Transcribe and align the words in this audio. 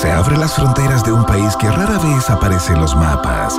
se 0.00 0.10
abre 0.10 0.38
las 0.38 0.54
fronteras 0.54 1.04
de 1.04 1.12
un 1.12 1.26
país 1.26 1.54
que 1.56 1.70
rara 1.70 1.98
vez 1.98 2.30
aparece 2.30 2.72
en 2.72 2.80
los 2.80 2.96
mapas. 2.96 3.54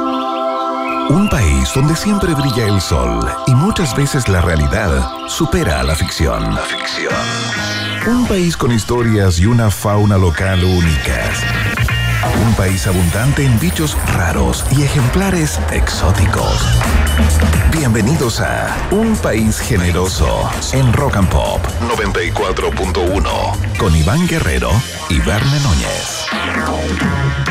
Un 1.08 1.30
país 1.30 1.70
donde 1.76 1.96
siempre 1.96 2.34
brilla 2.34 2.66
el 2.66 2.82
sol 2.82 3.30
y 3.46 3.54
muchas 3.54 3.96
veces 3.96 4.28
la 4.28 4.42
realidad 4.42 5.08
supera 5.28 5.82
a 5.82 5.84
la 5.84 5.96
ficción. 5.96 6.56
La 6.56 6.62
ficción. 6.62 7.14
Un 8.08 8.26
país 8.26 8.58
con 8.58 8.72
historias 8.72 9.40
y 9.40 9.46
una 9.46 9.70
fauna 9.70 10.18
local 10.18 10.64
únicas. 10.64 11.44
Un 12.44 12.56
país 12.56 12.88
abundante 12.88 13.46
en 13.46 13.60
bichos 13.60 13.96
raros 14.16 14.66
y 14.72 14.82
ejemplares 14.82 15.60
exóticos. 15.72 16.66
Bienvenidos 17.72 18.40
a 18.40 18.76
Un 18.90 19.16
País 19.18 19.60
Generoso 19.60 20.50
en 20.72 20.92
Rock 20.92 21.18
and 21.18 21.30
Pop 21.30 21.62
94.1 21.82 23.78
con 23.78 23.96
Iván 23.96 24.28
Guerrero 24.28 24.72
y 25.10 25.20
Verne 25.20 25.60
Núñez. 25.60 26.21
Wow. 26.72 27.51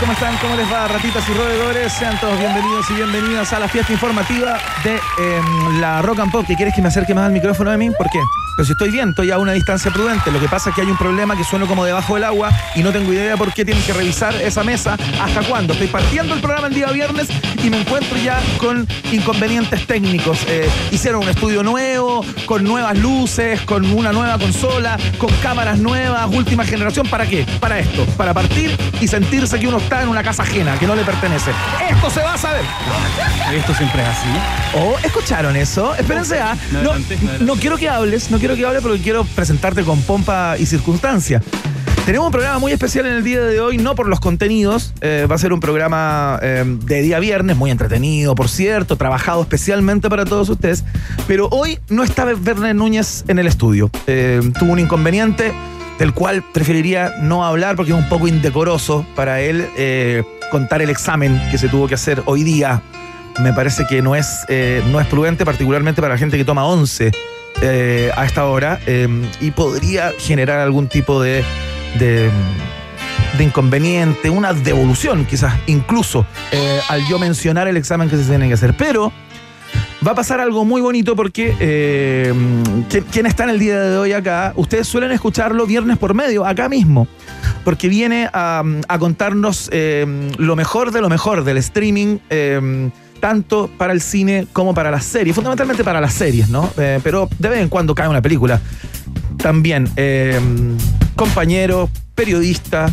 ¿Cómo 0.00 0.12
están? 0.12 0.36
¿Cómo 0.36 0.54
les 0.54 0.72
va, 0.72 0.86
ratitas 0.86 1.28
y 1.28 1.32
roedores? 1.32 1.92
Sean 1.92 2.20
todos 2.20 2.38
bienvenidos 2.38 2.88
y 2.90 2.94
bienvenidas 2.94 3.52
a 3.52 3.58
la 3.58 3.66
fiesta 3.66 3.92
informativa 3.92 4.56
de 4.84 4.94
em, 4.94 5.80
la 5.80 6.02
Rock 6.02 6.20
and 6.20 6.30
Pop. 6.30 6.44
¿Qué 6.46 6.54
quieres 6.54 6.72
que 6.72 6.80
me 6.80 6.86
acerque 6.86 7.14
más 7.14 7.26
al 7.26 7.32
micrófono 7.32 7.72
de 7.72 7.78
mí? 7.78 7.90
¿Por 7.90 8.08
qué? 8.08 8.20
Pero 8.56 8.66
si 8.66 8.72
estoy 8.72 8.90
bien, 8.90 9.10
estoy 9.10 9.30
a 9.30 9.38
una 9.38 9.52
distancia 9.52 9.90
prudente. 9.90 10.30
Lo 10.30 10.40
que 10.40 10.48
pasa 10.48 10.70
es 10.70 10.76
que 10.76 10.82
hay 10.82 10.90
un 10.90 10.96
problema 10.96 11.36
que 11.36 11.42
sueno 11.42 11.66
como 11.66 11.84
debajo 11.84 12.14
del 12.14 12.24
agua 12.24 12.50
y 12.76 12.82
no 12.82 12.92
tengo 12.92 13.12
idea 13.12 13.36
por 13.36 13.52
qué 13.52 13.64
tienen 13.64 13.82
que 13.84 13.92
revisar 13.92 14.34
esa 14.34 14.62
mesa 14.62 14.96
hasta 15.20 15.42
cuándo. 15.42 15.72
Estoy 15.72 15.88
partiendo 15.88 16.34
el 16.34 16.40
programa 16.40 16.68
el 16.68 16.74
día 16.74 16.88
viernes 16.88 17.28
y 17.62 17.70
me 17.70 17.80
encuentro 17.80 18.16
ya 18.18 18.40
con 18.58 18.86
inconvenientes 19.12 19.86
técnicos. 19.86 20.44
Eh, 20.48 20.68
hicieron 20.90 21.22
un 21.22 21.28
estudio 21.28 21.62
nuevo, 21.62 22.24
con 22.46 22.64
nuevas 22.64 22.98
luces, 22.98 23.60
con 23.62 23.84
una 23.92 24.12
nueva 24.12 24.38
consola, 24.38 24.96
con 25.18 25.30
cámaras 25.42 25.78
nuevas, 25.78 26.28
última 26.32 26.64
generación. 26.64 27.06
¿Para 27.08 27.26
qué? 27.26 27.46
Para 27.60 27.78
esto. 27.78 28.04
Para 28.16 28.34
partir 28.34 28.76
y 29.00 29.06
sentirse 29.06 29.58
que 29.58 29.68
uno 29.68 29.78
está 29.88 30.02
en 30.02 30.10
una 30.10 30.22
casa 30.22 30.42
ajena, 30.42 30.78
que 30.78 30.86
no 30.86 30.94
le 30.94 31.02
pertenece. 31.02 31.50
Esto 31.90 32.10
se 32.10 32.20
va 32.20 32.34
a 32.34 32.38
saber. 32.38 32.62
Esto 33.54 33.72
siempre 33.72 34.02
es 34.02 34.08
así. 34.08 34.28
Oh, 34.76 34.94
¿escucharon 35.02 35.56
eso? 35.56 35.94
Espérense, 35.94 36.38
ah. 36.40 36.54
No, 36.72 36.82
No, 36.82 36.90
adelante, 36.90 37.14
adelante. 37.14 37.44
no 37.46 37.54
quiero 37.54 37.78
que 37.78 37.88
hables, 37.88 38.30
no 38.30 38.38
quiero 38.38 38.54
que 38.54 38.66
hables 38.66 38.82
porque 38.82 39.00
quiero 39.00 39.24
presentarte 39.24 39.84
con 39.84 40.02
pompa 40.02 40.56
y 40.58 40.66
circunstancia. 40.66 41.40
Tenemos 42.04 42.26
un 42.26 42.32
programa 42.32 42.58
muy 42.58 42.70
especial 42.72 43.06
en 43.06 43.14
el 43.14 43.24
día 43.24 43.40
de 43.40 43.60
hoy, 43.60 43.78
no 43.78 43.94
por 43.94 44.08
los 44.08 44.20
contenidos, 44.20 44.92
eh, 45.00 45.26
va 45.30 45.36
a 45.36 45.38
ser 45.38 45.54
un 45.54 45.60
programa 45.60 46.38
eh, 46.42 46.64
de 46.66 47.00
día 47.00 47.18
viernes, 47.18 47.56
muy 47.56 47.70
entretenido, 47.70 48.34
por 48.34 48.50
cierto, 48.50 48.96
trabajado 48.96 49.40
especialmente 49.40 50.10
para 50.10 50.26
todos 50.26 50.50
ustedes, 50.50 50.84
pero 51.26 51.48
hoy 51.50 51.78
no 51.88 52.02
está 52.02 52.26
Verne 52.26 52.74
Núñez 52.74 53.24
en 53.28 53.38
el 53.38 53.46
estudio. 53.46 53.90
Eh, 54.06 54.40
tuvo 54.58 54.72
un 54.72 54.80
inconveniente 54.80 55.52
del 55.98 56.12
cual 56.12 56.42
preferiría 56.52 57.14
no 57.20 57.44
hablar 57.44 57.76
porque 57.76 57.92
es 57.92 57.98
un 57.98 58.08
poco 58.08 58.28
indecoroso 58.28 59.04
para 59.14 59.40
él 59.40 59.68
eh, 59.76 60.22
contar 60.50 60.80
el 60.80 60.90
examen 60.90 61.40
que 61.50 61.58
se 61.58 61.68
tuvo 61.68 61.88
que 61.88 61.94
hacer 61.94 62.22
hoy 62.26 62.44
día 62.44 62.82
me 63.40 63.52
parece 63.52 63.86
que 63.86 64.02
no 64.02 64.16
es, 64.16 64.44
eh, 64.48 64.82
no 64.90 65.00
es 65.00 65.06
prudente, 65.06 65.44
particularmente 65.44 66.00
para 66.00 66.14
la 66.14 66.18
gente 66.18 66.36
que 66.36 66.44
toma 66.44 66.64
11 66.64 67.12
eh, 67.62 68.10
a 68.16 68.24
esta 68.24 68.46
hora, 68.46 68.80
y 69.40 69.52
podría 69.52 70.12
generar 70.18 70.58
algún 70.58 70.88
tipo 70.88 71.22
de, 71.22 71.44
de, 72.00 72.30
de 73.36 73.44
inconveniente, 73.44 74.28
una 74.28 74.54
devolución 74.54 75.24
quizás, 75.24 75.54
incluso, 75.66 76.26
al 76.88 77.06
yo 77.06 77.20
mencionar 77.20 77.68
el 77.68 77.76
examen 77.76 78.10
que 78.10 78.16
se 78.16 78.24
tiene 78.24 78.48
que 78.48 78.54
hacer. 78.54 78.74
Pero 78.76 79.12
va 80.06 80.12
a 80.12 80.14
pasar 80.14 80.40
algo 80.40 80.64
muy 80.64 80.80
bonito 80.80 81.16
porque 81.16 81.54
eh, 81.60 82.32
¿quién, 82.88 83.04
quién 83.10 83.26
está 83.26 83.44
en 83.44 83.50
el 83.50 83.58
día 83.58 83.80
de 83.80 83.96
hoy 83.98 84.12
acá? 84.12 84.52
Ustedes 84.56 84.86
suelen 84.86 85.10
escucharlo 85.10 85.66
viernes 85.66 85.98
por 85.98 86.14
medio, 86.14 86.44
acá 86.46 86.68
mismo 86.68 87.08
porque 87.68 87.88
viene 87.88 88.30
a, 88.32 88.64
contarnos 88.98 89.68
eh, 89.72 90.06
lo 90.38 90.56
mejor 90.56 90.90
de 90.90 91.02
lo 91.02 91.10
mejor 91.10 91.44
del 91.44 91.58
streaming, 91.58 92.16
eh, 92.30 92.90
tanto 93.20 93.68
para 93.76 93.92
el 93.92 94.00
cine 94.00 94.46
como 94.54 94.72
para 94.72 94.90
las 94.90 95.04
series, 95.04 95.34
fundamentalmente 95.34 95.84
para 95.84 96.00
las 96.00 96.14
series, 96.14 96.48
¿no? 96.48 96.72
Eh, 96.78 96.98
pero 97.04 97.28
de 97.38 97.48
vez 97.50 97.60
en 97.60 97.68
cuando 97.68 97.94
cae 97.94 98.08
una 98.08 98.22
película. 98.22 98.58
También, 99.36 99.86
compañero, 101.14 101.90
periodista, 102.14 102.90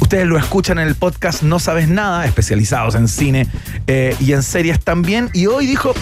ustedes 0.00 0.26
lo 0.26 0.38
escuchan 0.38 0.78
en 0.78 0.88
el 0.88 0.94
podcast 0.94 1.42
No 1.42 1.58
Sabes 1.58 1.88
Nada, 1.88 2.24
especializados 2.26 2.94
en 2.94 3.08
cine 3.08 3.46
eh, 3.86 4.16
y 4.20 4.32
en 4.32 4.42
series 4.42 4.80
también, 4.80 5.30
y 5.32 5.46
hoy 5.46 5.66
dijo, 5.66 5.94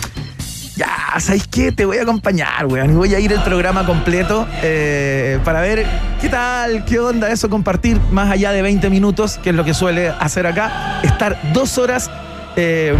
ya, 0.76 0.88
¿sabéis 1.18 1.46
qué? 1.46 1.72
Te 1.72 1.84
voy 1.84 1.98
a 1.98 2.02
acompañar, 2.02 2.66
weón. 2.66 2.90
Y 2.90 2.94
voy 2.94 3.14
a 3.14 3.20
ir 3.20 3.32
el 3.32 3.42
programa 3.42 3.86
completo 3.86 4.46
eh, 4.62 5.38
para 5.44 5.60
ver 5.60 5.86
qué 6.20 6.28
tal, 6.28 6.84
qué 6.84 6.98
onda 6.98 7.30
eso, 7.30 7.48
compartir 7.48 8.00
más 8.10 8.30
allá 8.30 8.52
de 8.52 8.62
20 8.62 8.90
minutos, 8.90 9.38
que 9.42 9.50
es 9.50 9.56
lo 9.56 9.64
que 9.64 9.74
suele 9.74 10.08
hacer 10.08 10.46
acá, 10.46 11.00
estar 11.02 11.38
dos 11.52 11.78
horas 11.78 12.10
eh, 12.56 12.96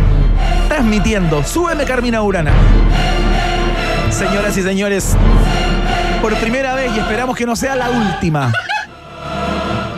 transmitiendo. 0.69 1.43
Súbeme, 1.43 1.85
Carmina 1.85 2.23
Urana. 2.23 2.53
Señoras 4.11 4.57
y 4.57 4.63
señores, 4.63 5.17
por 6.23 6.35
primera 6.37 6.75
vez, 6.75 6.93
y 6.95 7.01
esperamos 7.01 7.37
que 7.37 7.47
no 7.47 7.57
sea 7.57 7.75
la 7.75 7.91
última, 7.91 8.53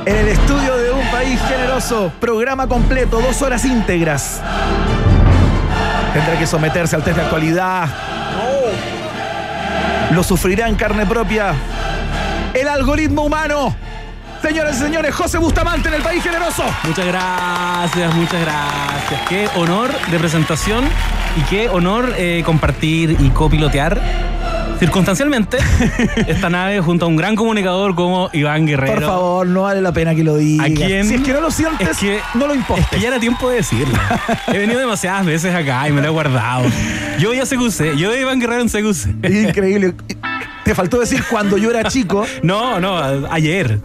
en 0.07 0.17
el 0.17 0.29
estudio 0.29 0.77
de 0.77 0.93
un 0.93 1.05
país 1.11 1.41
generoso, 1.49 2.13
programa 2.21 2.69
completo, 2.69 3.21
dos 3.21 3.43
horas 3.43 3.65
íntegras. 3.65 4.41
Tendrá 6.13 6.39
que 6.39 6.47
someterse 6.47 6.95
al 6.95 7.03
test 7.03 7.17
de 7.17 7.23
actualidad. 7.25 7.89
Lo 10.13 10.23
sufrirá 10.23 10.69
en 10.69 10.77
carne 10.77 11.05
propia. 11.05 11.55
El 12.55 12.69
algoritmo 12.69 13.23
humano. 13.23 13.75
Señoras 14.41 14.77
y 14.77 14.79
señores, 14.79 15.13
José 15.13 15.39
Bustamante 15.39 15.89
en 15.89 15.95
el 15.95 16.03
país 16.03 16.23
generoso. 16.23 16.63
Muchas 16.85 17.07
gracias, 17.07 18.15
muchas 18.15 18.41
gracias. 18.41 19.21
Qué 19.29 19.49
honor 19.57 19.91
de 20.09 20.19
presentación 20.21 20.85
y 21.37 21.41
qué 21.51 21.69
honor 21.69 22.15
eh, 22.17 22.43
compartir 22.47 23.17
y 23.19 23.31
copilotear 23.31 24.01
circunstancialmente 24.79 25.59
esta 26.27 26.51
nave 26.51 26.81
junto 26.81 27.07
a 27.07 27.09
un 27.09 27.17
gran 27.17 27.35
comunicador 27.37 27.95
como 27.95 28.29
Iván 28.33 28.67
Guerrero. 28.67 28.95
Por 28.95 29.03
favor, 29.05 29.47
no 29.47 29.63
vale 29.63 29.81
la 29.81 29.93
pena 29.93 30.15
que 30.15 30.25
lo 30.25 30.37
digas. 30.37 30.67
¿A 30.71 30.75
quién? 30.75 31.07
Si 31.07 31.15
es 31.15 31.21
que 31.23 31.33
no 31.33 31.41
lo 31.41 31.51
sientes, 31.51 31.89
Es 31.89 31.99
que- 31.99 32.21
no 32.35 32.47
lo 32.47 32.53
Es 32.55 32.61
impostes. 32.61 32.87
que 32.91 33.01
ya 33.01 33.09
era 33.09 33.19
tiempo 33.21 33.49
de 33.51 33.57
decirlo. 33.57 33.99
He 34.53 34.59
venido 34.59 34.79
demasiadas 34.79 35.25
veces 35.27 35.55
acá 35.55 35.89
y 35.89 35.93
me 35.93 36.01
lo 36.01 36.09
he 36.09 36.11
guardado. 36.11 36.65
Yo 37.19 37.29
voy 37.29 37.39
a 37.41 37.45
CQC, 37.45 37.97
yo 37.97 38.11
de 38.11 38.21
Iván 38.21 38.41
Guerrero 38.41 38.63
en 38.63 38.69
CQC. 38.69 39.25
Es 39.25 39.49
increíble. 39.49 39.95
Te 40.67 40.75
faltó 40.75 40.99
decir 40.99 41.23
cuando 41.31 41.57
yo 41.57 41.71
era 41.71 41.85
chico. 41.85 42.27
No, 42.43 42.81
no, 42.81 42.99
ayer. 43.31 43.81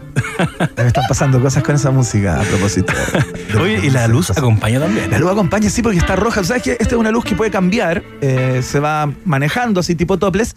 Me 0.76 0.86
están 0.86 1.04
pasando 1.08 1.40
cosas 1.40 1.62
con 1.62 1.76
esa 1.76 1.90
música 1.90 2.40
a 2.40 2.42
propósito. 2.42 2.92
Oye, 3.60 3.80
y 3.86 3.90
la 3.90 4.08
luz 4.08 4.30
acompaña 4.30 4.80
también. 4.80 5.10
La 5.10 5.18
luz 5.18 5.30
acompaña, 5.30 5.70
sí, 5.70 5.80
porque 5.80 5.98
está 5.98 6.16
roja. 6.16 6.42
¿Sabes 6.42 6.62
que 6.62 6.72
Esta 6.72 6.86
es 6.86 6.92
una 6.94 7.10
luz 7.12 7.24
que 7.24 7.36
puede 7.36 7.50
cambiar. 7.52 8.02
eh, 8.20 8.62
se 8.62 8.80
va 8.80 9.08
manejando 9.24 9.80
así, 9.80 9.94
tipo 9.94 10.18
topless. 10.18 10.56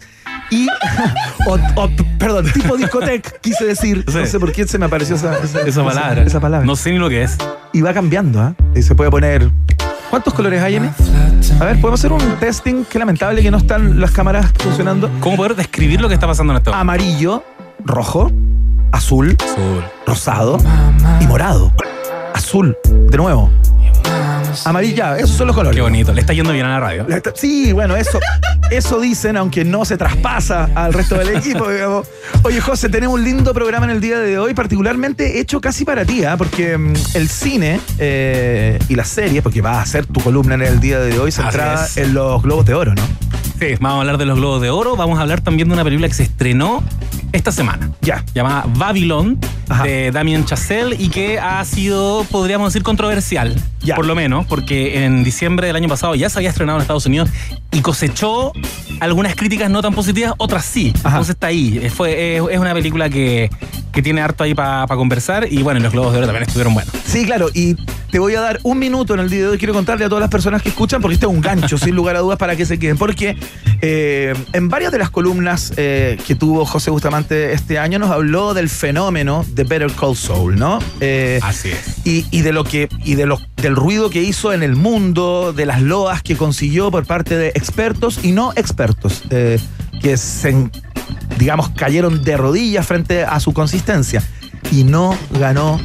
Y. 0.50 0.68
o, 1.46 1.58
o, 1.76 1.90
perdón, 2.18 2.50
tipo 2.52 2.76
discoteca, 2.76 3.30
quise 3.40 3.64
decir. 3.64 4.04
Sí. 4.08 4.18
No 4.18 4.26
sé 4.26 4.40
por 4.40 4.52
qué 4.52 4.66
se 4.66 4.78
me 4.78 4.86
apareció 4.86 5.14
esa, 5.14 5.38
esa, 5.38 5.62
Esa 5.62 5.84
palabra. 5.84 6.22
Esa, 6.22 6.40
palabra. 6.40 6.66
No 6.66 6.74
sé 6.74 6.90
ni 6.90 6.98
lo 6.98 7.08
que 7.08 7.22
es. 7.22 7.36
Y 7.72 7.82
va 7.82 7.94
cambiando, 7.94 8.40
¿ah? 8.40 8.54
Y 8.74 8.82
se 8.82 8.94
puede 8.96 9.10
poner. 9.10 9.50
¿Cuántos 10.10 10.34
colores 10.34 10.62
hay, 10.62 10.76
Emi? 10.76 10.88
A 11.60 11.64
ver, 11.64 11.80
podemos 11.80 12.00
hacer 12.00 12.12
un 12.12 12.20
testing. 12.38 12.84
Qué 12.84 12.98
lamentable 12.98 13.42
que 13.42 13.50
no 13.50 13.58
están 13.58 14.00
las 14.00 14.10
cámaras 14.10 14.52
funcionando. 14.58 15.10
¿Cómo 15.20 15.36
poder 15.36 15.54
describir 15.54 16.00
lo 16.00 16.08
que 16.08 16.14
está 16.14 16.26
pasando 16.26 16.52
en 16.52 16.58
esto? 16.58 16.72
Amarillo, 16.74 17.42
rojo, 17.84 18.30
azul, 18.92 19.36
Azul. 19.42 19.84
rosado 20.06 20.58
y 21.20 21.26
morado. 21.26 21.72
Azul, 22.34 22.76
de 22.88 23.16
nuevo. 23.16 23.50
Amarilla, 24.64 25.16
esos 25.16 25.30
son 25.36 25.46
los 25.48 25.56
colores. 25.56 25.76
Qué 25.76 25.82
bonito. 25.82 26.12
Le 26.12 26.20
está 26.20 26.32
yendo 26.32 26.52
bien 26.52 26.64
a 26.66 26.70
la 26.70 26.80
radio. 26.80 27.06
La- 27.08 27.20
Sí, 27.34 27.72
bueno, 27.72 27.96
eso, 27.96 28.18
eso 28.70 29.00
dicen, 29.00 29.36
aunque 29.36 29.64
no 29.64 29.84
se 29.84 29.96
traspasa 29.96 30.70
al 30.74 30.92
resto 30.92 31.16
del 31.16 31.36
equipo. 31.36 31.68
digamos. 31.70 32.06
Oye, 32.44 32.60
José, 32.60 32.88
tenemos 32.88 33.14
un 33.18 33.24
lindo 33.24 33.52
programa 33.52 33.86
en 33.86 33.90
el 33.92 34.00
día 34.00 34.18
de 34.18 34.38
hoy, 34.38 34.54
particularmente 34.54 35.40
hecho 35.40 35.60
casi 35.60 35.84
para 35.84 36.04
ti, 36.04 36.24
¿ah? 36.24 36.36
porque 36.36 36.78
mm, 36.78 36.92
el 37.14 37.28
cine 37.28 37.80
eh, 37.98 38.78
y 38.88 38.94
las 38.94 39.08
series, 39.08 39.42
porque 39.42 39.60
va 39.60 39.80
a 39.80 39.86
ser 39.86 40.06
tu 40.06 40.20
columna 40.20 40.54
en 40.54 40.62
el 40.62 40.80
día 40.80 41.00
de 41.00 41.18
hoy, 41.18 41.32
centrada 41.32 41.84
es. 41.86 41.96
en 41.96 42.14
los 42.14 42.42
globos 42.42 42.64
de 42.66 42.74
oro, 42.74 42.94
¿no? 42.94 43.02
Sí, 43.58 43.68
vamos 43.80 43.96
a 43.96 44.00
hablar 44.00 44.18
de 44.18 44.26
los 44.26 44.36
Globos 44.38 44.60
de 44.60 44.68
Oro. 44.68 44.96
Vamos 44.96 45.18
a 45.18 45.22
hablar 45.22 45.40
también 45.40 45.68
de 45.68 45.72
una 45.74 45.82
película 45.82 46.06
que 46.08 46.12
se 46.14 46.24
estrenó 46.24 46.82
esta 47.32 47.52
semana. 47.52 47.90
Ya. 48.02 48.24
Llamada 48.34 48.64
Babylon, 48.76 49.38
Ajá. 49.68 49.84
de 49.84 50.10
Damien 50.10 50.44
Chazelle, 50.44 50.96
y 50.98 51.08
que 51.08 51.38
ha 51.38 51.64
sido, 51.64 52.24
podríamos 52.30 52.72
decir, 52.72 52.82
controversial. 52.82 53.54
Ya. 53.82 53.94
Por 53.94 54.06
lo 54.06 54.14
menos, 54.14 54.46
porque 54.46 55.04
en 55.04 55.22
diciembre 55.24 55.66
del 55.66 55.76
año 55.76 55.88
pasado 55.88 56.14
ya 56.14 56.28
se 56.28 56.38
había 56.38 56.50
estrenado 56.50 56.78
en 56.78 56.82
Estados 56.82 57.06
Unidos 57.06 57.28
y 57.72 57.80
cosechó 57.80 58.52
algunas 59.00 59.34
críticas 59.36 59.70
no 59.70 59.82
tan 59.82 59.94
positivas, 59.94 60.32
otras 60.38 60.64
sí. 60.64 60.92
Ajá. 60.98 61.08
Entonces 61.08 61.34
está 61.34 61.48
ahí. 61.48 61.78
Eh, 61.82 61.90
Fue, 61.90 62.36
es, 62.36 62.42
es 62.50 62.58
una 62.58 62.72
película 62.74 63.08
que, 63.08 63.50
que 63.92 64.02
tiene 64.02 64.20
harto 64.22 64.44
ahí 64.44 64.54
para 64.54 64.86
conversar. 64.88 65.46
Y 65.50 65.62
bueno, 65.62 65.80
los 65.80 65.92
Globos 65.92 66.12
de 66.12 66.18
Oro 66.18 66.26
también 66.26 66.44
estuvieron 66.44 66.74
buenos. 66.74 66.92
Sí, 67.04 67.24
claro, 67.24 67.48
y 67.54 67.74
Te 68.10 68.18
voy 68.18 68.34
a 68.34 68.40
dar 68.40 68.60
un 68.62 68.78
minuto 68.78 69.14
en 69.14 69.20
el 69.20 69.28
día 69.30 69.40
de 69.42 69.48
hoy. 69.48 69.58
Quiero 69.58 69.74
contarle 69.74 70.04
a 70.04 70.08
todas 70.08 70.22
las 70.22 70.30
personas 70.30 70.62
que 70.62 70.68
escuchan, 70.70 71.00
porque 71.02 71.14
este 71.14 71.26
es 71.26 71.32
un 71.32 71.40
gancho, 71.40 71.76
sin 71.76 71.94
lugar 71.94 72.16
a 72.16 72.20
dudas, 72.20 72.38
para 72.38 72.56
que 72.56 72.64
se 72.64 72.78
queden. 72.78 72.96
Porque 72.96 73.36
eh, 73.82 74.34
en 74.52 74.68
varias 74.68 74.90
de 74.92 74.98
las 74.98 75.10
columnas 75.10 75.72
eh, 75.76 76.16
que 76.26 76.34
tuvo 76.34 76.64
José 76.64 76.90
Bustamante 76.90 77.15
este 77.20 77.78
año 77.78 77.98
nos 77.98 78.10
habló 78.10 78.54
del 78.54 78.68
fenómeno 78.68 79.44
de 79.48 79.64
Better 79.64 79.92
Call 79.92 80.16
Saul, 80.16 80.56
¿no? 80.56 80.78
Eh, 81.00 81.40
Así 81.42 81.70
es. 81.70 81.96
Y, 82.04 82.40
de 82.42 82.52
lo 82.52 82.64
que, 82.64 82.88
y 83.04 83.14
de 83.14 83.26
lo, 83.26 83.40
del 83.56 83.76
ruido 83.76 84.10
que 84.10 84.22
hizo 84.22 84.52
en 84.52 84.62
el 84.62 84.76
mundo, 84.76 85.52
de 85.52 85.66
las 85.66 85.82
loas 85.82 86.22
que 86.22 86.36
consiguió 86.36 86.90
por 86.90 87.06
parte 87.06 87.36
de 87.36 87.48
expertos 87.48 88.20
y 88.22 88.32
no 88.32 88.52
expertos, 88.56 89.22
que 89.28 90.16
se, 90.16 90.70
digamos, 91.38 91.70
cayeron 91.70 92.22
de 92.22 92.36
rodillas 92.36 92.86
frente 92.86 93.24
a 93.24 93.40
su 93.40 93.52
consistencia. 93.52 94.22
Y 94.72 94.84
no 94.84 95.16
ganó 95.38 95.80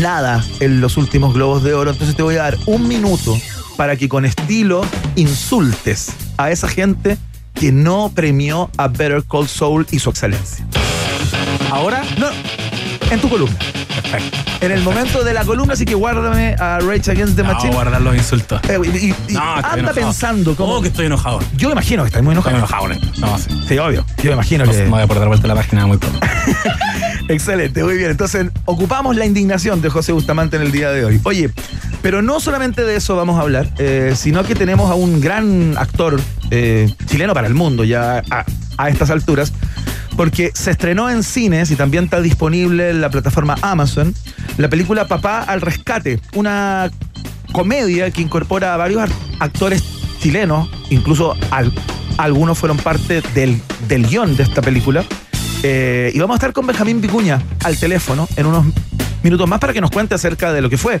nada 0.00 0.44
en 0.60 0.80
los 0.80 0.96
últimos 0.96 1.34
Globos 1.34 1.62
de 1.62 1.74
Oro. 1.74 1.92
Entonces 1.92 2.16
te 2.16 2.22
voy 2.22 2.36
a 2.36 2.42
dar 2.42 2.58
un 2.66 2.88
minuto 2.88 3.36
para 3.76 3.96
que 3.96 4.08
con 4.08 4.24
estilo 4.24 4.82
insultes 5.16 6.12
a 6.36 6.50
esa 6.50 6.68
gente 6.68 7.18
que 7.54 7.72
no 7.72 8.10
premió 8.14 8.70
a 8.76 8.88
Better 8.88 9.24
Call 9.24 9.48
Soul 9.48 9.86
y 9.90 9.98
su 9.98 10.10
excelencia. 10.10 10.66
¿Ahora? 11.70 12.04
No, 12.18 12.28
en 13.14 13.20
tu 13.20 13.28
columna. 13.28 13.56
Perfecto. 13.94 14.38
En 14.60 14.72
el 14.72 14.82
momento 14.82 15.24
de 15.24 15.34
la 15.34 15.44
columna, 15.44 15.74
así 15.74 15.84
que 15.84 15.94
guárdame 15.94 16.56
a 16.58 16.78
Rage 16.80 17.10
Against 17.10 17.36
the 17.36 17.42
Machine. 17.42 17.70
No, 17.70 17.76
guardar 17.76 18.00
los 18.00 18.16
insultos. 18.16 18.60
Eh, 18.68 19.14
y, 19.28 19.36
anda 19.36 19.92
pensando 19.92 20.56
cómo. 20.56 20.80
que 20.80 20.88
estoy 20.88 21.06
enojado? 21.06 21.40
Yo 21.56 21.70
imagino 21.70 22.02
que 22.02 22.08
estás 22.08 22.22
muy 22.22 22.32
enojado. 22.32 22.56
Estoy 22.56 22.96
enojado, 22.96 23.10
no, 23.18 23.38
sí. 23.38 23.50
sí, 23.68 23.78
obvio. 23.78 24.04
Yo 24.22 24.32
imagino 24.32 24.64
no, 24.64 24.72
que. 24.72 24.78
Me 24.78 24.88
voy 24.88 25.02
a 25.02 25.06
por 25.06 25.18
dar 25.18 25.28
vuelta 25.28 25.46
la 25.46 25.54
página 25.54 25.86
muy 25.86 25.98
pronto. 25.98 26.18
Excelente, 27.28 27.82
muy 27.82 27.96
bien. 27.96 28.10
Entonces, 28.10 28.46
ocupamos 28.64 29.16
la 29.16 29.26
indignación 29.26 29.80
de 29.80 29.88
José 29.88 30.12
Bustamante 30.12 30.56
en 30.56 30.62
el 30.62 30.72
día 30.72 30.90
de 30.90 31.04
hoy. 31.04 31.20
Oye, 31.24 31.50
pero 32.04 32.20
no 32.20 32.38
solamente 32.38 32.84
de 32.84 32.96
eso 32.96 33.16
vamos 33.16 33.38
a 33.38 33.40
hablar, 33.40 33.68
eh, 33.78 34.12
sino 34.14 34.44
que 34.44 34.54
tenemos 34.54 34.90
a 34.90 34.94
un 34.94 35.22
gran 35.22 35.74
actor 35.78 36.20
eh, 36.50 36.92
chileno 37.06 37.32
para 37.32 37.46
el 37.46 37.54
mundo 37.54 37.82
ya 37.82 38.22
a, 38.76 38.88
estas 38.90 39.08
alturas, 39.08 39.54
porque 40.16 40.52
se 40.54 40.70
estrenó 40.70 41.10
en 41.10 41.22
cines 41.22 41.70
y 41.70 41.76
también 41.76 42.04
está 42.04 42.20
disponible 42.20 42.90
en 42.90 43.00
la 43.00 43.10
plataforma 43.10 43.56
Amazon 43.62 44.14
la 44.56 44.68
película 44.68 45.08
Papá 45.08 45.42
al 45.42 45.60
Rescate, 45.60 46.20
una 46.34 46.90
comedia 47.52 48.10
que 48.10 48.22
incorpora 48.22 48.74
a 48.74 48.76
varios 48.76 49.10
actores 49.40 49.82
chilenos, 50.20 50.68
incluso 50.90 51.36
algunos 52.18 52.58
fueron 52.58 52.76
parte 52.76 53.22
del, 53.34 53.60
del 53.88 54.06
guion 54.06 54.36
de 54.36 54.44
esta 54.44 54.62
película. 54.62 55.04
Eh, 55.62 56.12
y 56.14 56.18
vamos 56.18 56.34
a 56.34 56.36
estar 56.36 56.52
con 56.52 56.66
Benjamín 56.66 57.00
Vicuña 57.00 57.42
al 57.64 57.76
teléfono 57.78 58.28
en 58.36 58.46
unos 58.46 58.66
minutos 59.22 59.48
más 59.48 59.58
para 59.58 59.72
que 59.72 59.80
nos 59.80 59.90
cuente 59.90 60.14
acerca 60.14 60.52
de 60.52 60.60
lo 60.60 60.68
que 60.68 60.76
fue 60.76 61.00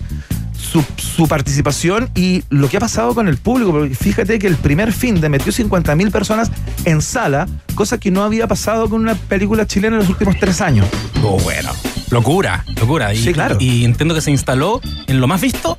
su, 0.56 1.28
participación 1.28 2.10
y 2.14 2.42
lo 2.50 2.68
que 2.68 2.76
ha 2.76 2.80
pasado 2.80 3.14
con 3.14 3.28
el 3.28 3.36
público. 3.36 3.72
Porque 3.72 3.94
fíjate 3.94 4.38
que 4.38 4.46
el 4.46 4.56
primer 4.56 4.92
fin 4.92 5.20
de 5.20 5.28
metió 5.28 5.52
50.000 5.52 6.10
personas 6.10 6.50
en 6.84 7.02
sala, 7.02 7.46
cosa 7.74 7.98
que 7.98 8.10
no 8.10 8.22
había 8.22 8.46
pasado 8.46 8.88
con 8.88 9.00
una 9.00 9.14
película 9.14 9.66
chilena 9.66 9.96
en 9.96 10.00
los 10.00 10.10
últimos 10.10 10.38
tres 10.38 10.60
años. 10.60 10.86
Oh, 11.22 11.38
bueno. 11.40 11.70
Locura, 12.10 12.64
locura. 12.80 13.12
Y, 13.14 13.22
sí, 13.22 13.32
claro. 13.32 13.56
Y 13.58 13.84
entiendo 13.84 14.14
que 14.14 14.20
se 14.20 14.30
instaló 14.30 14.80
en 15.06 15.20
lo 15.20 15.26
más 15.26 15.40
visto 15.40 15.76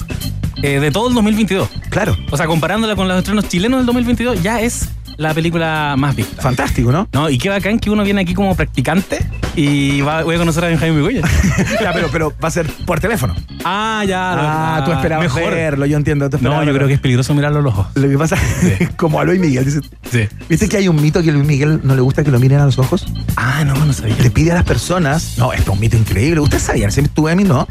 eh, 0.62 0.80
de 0.80 0.92
todo 0.92 1.10
el 1.10 1.14
2022. 1.14 1.70
Claro. 1.90 2.18
O 2.32 2.38
sea, 2.38 2.48
comparándola 2.48 2.96
con 2.96 3.08
los 3.08 3.18
estrenos 3.20 3.48
chilenos 3.48 3.80
del 3.80 3.86
2022, 3.86 4.42
ya 4.42 4.62
es 4.62 4.90
la 5.18 5.34
película 5.34 5.96
más 5.98 6.16
vista. 6.16 6.42
Fantástico, 6.42 6.92
¿no? 6.92 7.08
No, 7.14 7.30
y 7.30 7.38
qué 7.38 7.50
bacán 7.50 7.80
que 7.80 7.90
uno 7.90 8.04
viene 8.04 8.22
aquí 8.22 8.34
como 8.34 8.56
practicante 8.56 9.20
y 9.56 10.02
va, 10.02 10.24
voy 10.24 10.36
a 10.36 10.38
conocer 10.38 10.66
a 10.66 10.68
Benjamín 10.68 10.98
Migoya. 10.98 11.22
ya, 11.82 11.94
pero, 11.94 12.10
pero 12.12 12.34
va 12.44 12.48
a 12.48 12.52
ser 12.52 12.68
por 12.86 13.00
teléfono. 13.00 13.36
Ah, 13.64 14.04
ya. 14.08 14.34
Ah, 14.78 14.84
tú 14.86 14.92
esperabas 14.92 15.26
mejor. 15.26 15.54
verlo, 15.54 15.86
yo 15.86 15.98
entiendo. 15.98 16.30
no, 16.42 16.64
yo 16.64 16.74
creo 16.74 16.88
que 16.88 16.94
es 16.94 17.00
peligroso 17.00 17.34
mirarlo 17.34 17.60
a 17.60 17.62
los 17.62 17.74
ojos. 17.74 17.88
Lo 17.96 18.10
que 18.10 18.18
pasa 18.18 18.38
es 18.80 18.90
como 18.92 19.20
a 19.20 19.24
Luis 19.24 19.40
Miguel. 19.40 19.66
Dice, 19.66 19.82
sí. 20.12 20.28
¿Viste 20.50 20.68
que 20.68 20.78
hay 20.78 20.88
un 20.88 21.02
mito 21.02 21.22
que 21.24 21.30
a 21.30 21.34
Luis 21.34 21.46
Miguel 21.46 21.82
no 21.84 21.96
le 21.96 22.02
gusta 22.02 22.24
que 22.24 22.32
lo 22.32 22.40
miren 22.40 22.60
a 22.60 22.66
los 22.66 22.78
ojos? 22.80 23.06
Ah, 23.36 23.64
no, 23.66 23.74
no 23.86 23.94
sabía. 23.94 24.16
Le 24.22 24.32
pide 24.32 24.52
a 24.52 24.56
las 24.56 24.66
personas. 24.66 25.38
No, 25.38 25.54
esto 25.54 25.72
es 25.72 25.76
un 25.76 25.80
mito 25.80 25.98
increíble. 25.98 26.40
Ustedes 26.40 26.64
sabían, 26.64 26.92
si 26.92 27.02
tuve 27.04 27.32
a 27.32 27.36
mí, 27.36 27.44
no. 27.44 27.68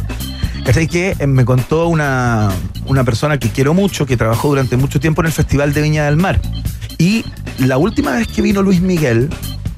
Es 0.67 0.89
que 0.89 1.15
eh, 1.19 1.27
me 1.27 1.45
contó 1.45 1.89
una, 1.89 2.51
una 2.87 3.05
persona 3.05 3.39
que 3.39 3.51
quiero 3.51 3.75
mucho, 3.75 4.07
que 4.07 4.17
trabajó 4.17 4.49
durante 4.49 4.77
mucho 4.79 4.99
tiempo 4.99 5.21
en 5.21 5.27
el 5.27 5.33
Festival 5.33 5.75
de 5.75 5.83
Viña 5.83 6.07
del 6.07 6.17
Mar. 6.17 6.41
Y 6.99 7.25
la 7.59 7.79
última 7.79 8.13
vez 8.13 8.29
que 8.29 8.43
vino 8.43 8.63
Luis 8.63 8.81
Miguel, 8.81 9.31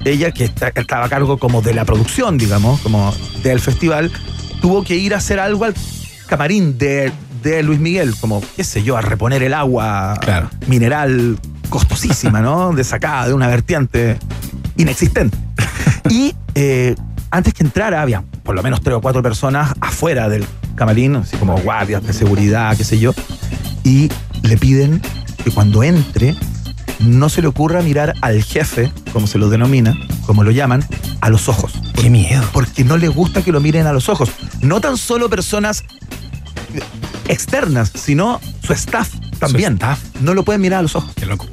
ella 0.04 0.30
que 0.30 0.44
estaba 0.44 1.04
a 1.04 1.08
cargo 1.08 1.38
como 1.38 1.62
de 1.62 1.74
la 1.74 1.84
producción, 1.84 2.38
digamos, 2.38 2.80
como 2.80 3.14
del 3.42 3.60
festival, 3.60 4.10
tuvo 4.60 4.84
que 4.84 4.96
ir 4.96 5.14
a 5.14 5.18
hacer 5.18 5.40
algo 5.40 5.64
al 5.64 5.74
camarín 6.26 6.78
de, 6.78 7.12
Luis 7.62 7.78
Miguel, 7.78 8.16
como, 8.20 8.42
qué 8.56 8.64
sé 8.64 8.82
yo, 8.82 8.96
a 8.96 9.02
reponer 9.02 9.44
el 9.44 9.54
agua 9.54 10.18
mineral 10.66 11.38
costosísima, 11.68 12.40
¿no? 12.40 12.72
De 12.72 12.82
sacada 12.82 13.28
de 13.28 13.34
una 13.34 13.46
vertiente 13.46 14.18
inexistente. 14.76 15.36
Y 16.10 16.34
eh, 16.56 16.96
antes 17.30 17.54
que 17.54 17.62
entrara, 17.62 18.02
había 18.02 18.24
por 18.42 18.54
lo 18.54 18.62
menos 18.62 18.80
tres 18.80 18.96
o 18.96 19.00
cuatro 19.00 19.22
personas 19.22 19.72
afuera 19.80 20.28
del 20.28 20.44
camarín, 20.74 21.16
así 21.16 21.36
como 21.36 21.56
guardias 21.58 22.04
de 22.04 22.12
seguridad, 22.12 22.76
qué 22.76 22.84
sé 22.84 22.98
yo, 22.98 23.12
y 23.84 24.10
le 24.42 24.56
piden 24.56 25.00
que 25.44 25.50
cuando 25.50 25.82
entre 25.82 26.34
no 27.00 27.28
se 27.28 27.42
le 27.42 27.48
ocurra 27.48 27.82
mirar 27.82 28.14
al 28.22 28.42
jefe, 28.42 28.92
como 29.12 29.26
se 29.26 29.38
lo 29.38 29.48
denomina, 29.48 29.96
como 30.26 30.44
lo 30.44 30.50
llaman, 30.50 30.84
a 31.20 31.30
los 31.30 31.48
ojos. 31.48 31.72
Qué 32.00 32.10
miedo. 32.10 32.42
Porque 32.52 32.84
no 32.84 32.96
le 32.96 33.08
gusta 33.08 33.42
que 33.42 33.52
lo 33.52 33.60
miren 33.60 33.86
a 33.86 33.92
los 33.92 34.08
ojos. 34.08 34.30
No 34.60 34.80
tan 34.80 34.96
solo 34.96 35.28
personas 35.28 35.84
externas, 37.28 37.92
sino 37.94 38.40
su 38.62 38.72
staff 38.72 39.10
también. 39.38 39.74
staff. 39.74 40.00
No 40.20 40.34
lo 40.34 40.44
pueden 40.44 40.60
mirar 40.60 40.80
a 40.80 40.82
los 40.82 40.94
ojos. 40.96 41.12
Qué 41.14 41.26
loco. 41.26 41.46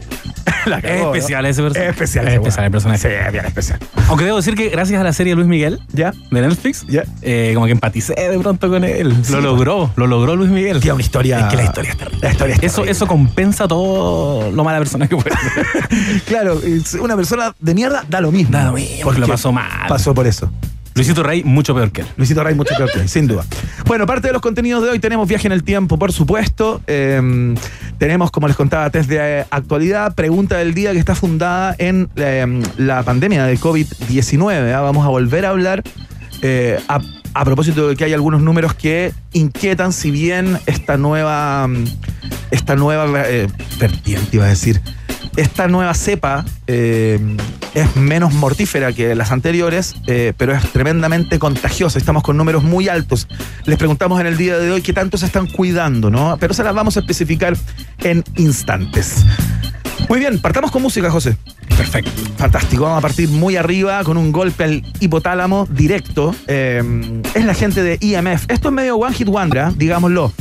es 0.84 1.02
especial 1.02 1.46
ese 1.46 1.62
personaje. 1.62 1.90
Es 1.90 1.94
especial, 1.94 2.28
es 2.28 2.34
especial 2.36 2.66
el 2.66 2.72
personaje. 2.72 3.00
Sí, 3.00 3.32
bien 3.32 3.46
especial. 3.46 3.80
Aunque 4.08 4.26
debo 4.26 4.38
decir 4.38 4.56
que 4.56 4.70
gracias 4.70 5.00
a 5.00 5.04
la 5.04 5.14
serie 5.14 5.36
Luis 5.36 5.48
Miguel, 5.48 5.80
¿ya? 5.92 6.14
De 6.32 6.42
Netflix, 6.42 6.86
¿ya? 6.88 7.04
Eh, 7.22 7.52
como 7.54 7.66
que 7.66 7.72
empaticé 7.72 8.14
de 8.14 8.40
pronto 8.40 8.70
con 8.70 8.84
él. 8.84 9.16
lo 9.30 9.42
logró, 9.42 9.92
lo 9.96 10.08
logró 10.08 10.36
Luis 10.36 10.50
Miguel. 10.50 10.80
Tiene 10.80 10.94
una 10.94 11.04
historia. 11.04 11.40
Es 11.40 11.46
que 11.46 11.56
la 11.58 11.64
historia 11.64 11.92
es 11.92 11.98
terrible. 11.98 12.20
La 12.22 12.32
historia 12.32 12.58
eso, 12.62 12.86
eso 12.86 13.08
compensa 13.08 13.68
todo 13.68 14.52
lo 14.52 14.64
mala 14.64 14.80
persona 14.80 15.08
que 15.08 15.16
puede 15.16 15.36
claro, 16.28 16.60
una 17.02 17.16
persona 17.16 17.54
de 17.60 17.74
mierda 17.74 18.04
da 18.08 18.22
lo 18.22 18.32
mismo. 18.32 18.52
Da 18.52 18.66
lo 18.66 18.74
mismo. 18.74 19.04
Porque 19.04 19.20
lo 19.20 19.28
pasó 19.28 19.52
mal. 19.52 19.88
Pasó 19.88 20.14
por 20.14 20.28
eso. 20.28 20.50
Luisito 20.96 21.24
Rey, 21.24 21.44
mucho 21.44 21.74
peor 21.74 21.92
que 21.92 22.02
él. 22.02 22.08
Luisito 22.18 22.44
Rey, 22.44 22.56
mucho 22.56 22.76
peor 22.76 22.92
que 22.92 23.00
él, 23.00 23.10
sin 23.10 23.28
duda. 23.28 23.46
Bueno, 23.86 24.06
parte 24.06 24.28
de 24.28 24.34
los 24.34 24.42
contenidos 24.42 24.84
de 24.84 24.90
hoy 24.90 25.00
tenemos 25.00 25.28
viaje 25.28 25.48
en 25.48 25.54
el 25.54 25.64
tiempo, 25.64 25.98
por 25.98 26.12
supuesto. 26.12 26.82
Em, 26.88 27.56
tenemos, 27.98 28.32
como 28.32 28.48
les 28.48 28.56
contaba, 28.56 28.90
test 28.90 29.10
de 29.10 29.46
actualidad, 29.50 30.14
pregunta 30.14 30.58
del 30.58 30.74
día 30.74 30.92
que 30.92 31.00
está 31.00 31.16
fundada 31.16 31.76
en 31.80 32.10
em, 32.16 32.62
la 32.78 33.04
pandemia 33.04 33.46
de 33.46 33.58
COVID-19. 33.58 34.74
¿ah? 34.74 34.82
Vamos 34.82 35.06
a 35.06 35.10
volver 35.10 35.46
a 35.46 35.50
hablar 35.50 35.84
eh, 36.42 36.80
a, 36.88 37.46
propósito 37.46 37.88
de 37.88 37.96
que 37.96 38.04
hay 38.04 38.14
algunos 38.14 38.42
números 38.42 38.74
que 38.74 39.12
inquietan, 39.32 39.94
si 39.94 40.12
bien 40.12 40.60
esta 40.66 40.98
nueva, 40.98 41.68
esta 42.52 42.76
nueva 42.76 43.08
eh, 43.28 43.48
vertiente, 43.80 44.36
iba 44.36 44.46
a 44.46 44.50
decir, 44.50 44.82
esta 45.36 45.68
nueva 45.68 45.94
cepa 45.94 46.46
eh, 46.68 47.20
es 47.74 47.96
menos 47.96 48.34
mortífera 48.34 48.94
que 48.94 49.16
las 49.16 49.32
anteriores, 49.32 49.96
eh, 50.08 50.34
pero 50.38 50.54
es 50.54 50.62
tremendamente 50.72 51.40
contagiosa. 51.40 51.98
Estamos 51.98 52.24
con 52.24 52.38
números 52.38 52.64
muy 52.64 52.88
altos. 52.88 53.28
Les 53.66 53.78
preguntamos 53.78 54.20
en 54.22 54.28
el 54.28 54.38
día 54.38 54.58
de 54.58 54.72
hoy 54.72 54.82
qué 54.82 54.94
tanto 54.94 55.18
se 55.18 55.26
están 55.26 55.48
cuidando, 55.48 56.10
¿no? 56.10 56.38
Pero 56.40 56.54
se 56.54 56.64
las 56.64 56.74
vamos 56.76 56.98
a 56.98 57.00
especificar 57.00 57.56
en 58.00 58.24
instantes. 58.36 59.26
Muy 60.10 60.20
bien, 60.20 60.40
partamos 60.40 60.72
con 60.72 60.82
música, 60.82 61.10
José. 61.10 61.38
Perfecto. 61.78 62.12
Fantástico. 62.38 62.84
Vamos 62.84 63.00
a 63.00 63.02
partir 63.02 63.30
muy 63.30 63.56
arriba 63.56 64.04
con 64.04 64.18
un 64.18 64.32
golpe 64.32 64.64
al 64.64 64.84
hipotálamo 65.00 65.68
directo. 65.70 66.36
Eh, 66.48 67.22
es 67.34 67.46
la 67.46 67.54
gente 67.54 67.82
de 67.84 67.98
IMF. 68.00 68.46
Esto 68.50 68.70
es 68.70 68.74
medio 68.74 68.98
One 68.98 69.16
Hit 69.16 69.28
Wonder, 69.28 69.74
digámoslo. 69.76 70.32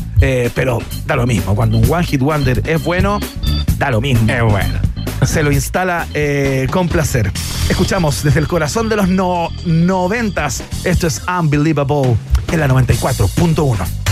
pero 0.55 0.79
da 1.07 1.17
lo 1.17 1.27
mismo. 1.27 1.55
Cuando 1.55 1.79
un 1.79 1.91
One 1.91 2.05
Hit 2.05 2.21
Wonder 2.21 2.63
es 2.67 2.83
bueno, 2.83 3.19
da 3.79 3.91
lo 3.91 4.01
mismo. 4.01 4.31
Es 4.31 4.43
bueno. 4.43 4.79
Se 5.25 5.43
lo 5.43 5.53
instala 5.53 6.07
eh, 6.15 6.67
con 6.71 6.89
placer. 6.89 7.31
Escuchamos 7.69 8.23
desde 8.25 8.41
el 8.41 8.49
corazón 8.49 8.89
de 8.89 8.97
los 8.97 9.09
no 9.09 9.49
noventas. 9.65 10.63
Esto 10.85 11.07
es 11.07 11.23
Unbelievable 11.29 12.17
en 12.51 12.61
la 12.61 12.69
94.1. 12.69 14.12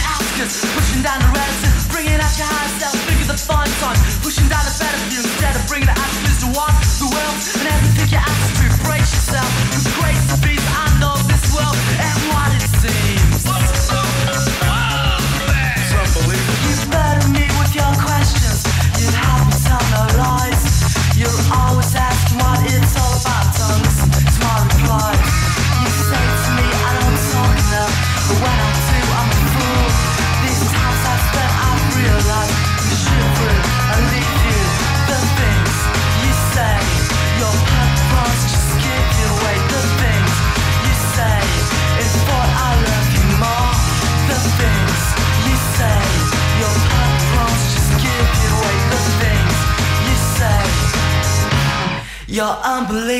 Ask 0.00 0.40
us. 0.40 0.64
Pushing 0.74 1.02
down 1.02 1.20
the 1.20 1.28
bringing 1.92 2.20
out 2.20 2.32
your 2.40 2.48
self, 2.80 2.96
the 3.28 3.36
fun 3.36 3.68
time. 3.84 4.00
Pushing 4.22 4.48
down 4.48 4.64
the 4.64 4.72
better 4.80 4.96
view 5.12 5.20
instead 5.20 5.54
of 5.56 5.68
bringing 5.68 5.92
the 5.92 5.92
attributes 5.92 6.40
to 6.40 6.48
walk 6.56 6.72
the 6.96 7.08
world. 7.12 7.36
And 7.60 7.68
every 7.68 7.92
pick 8.00 8.12
your 8.12 8.45
myself. 9.32 9.65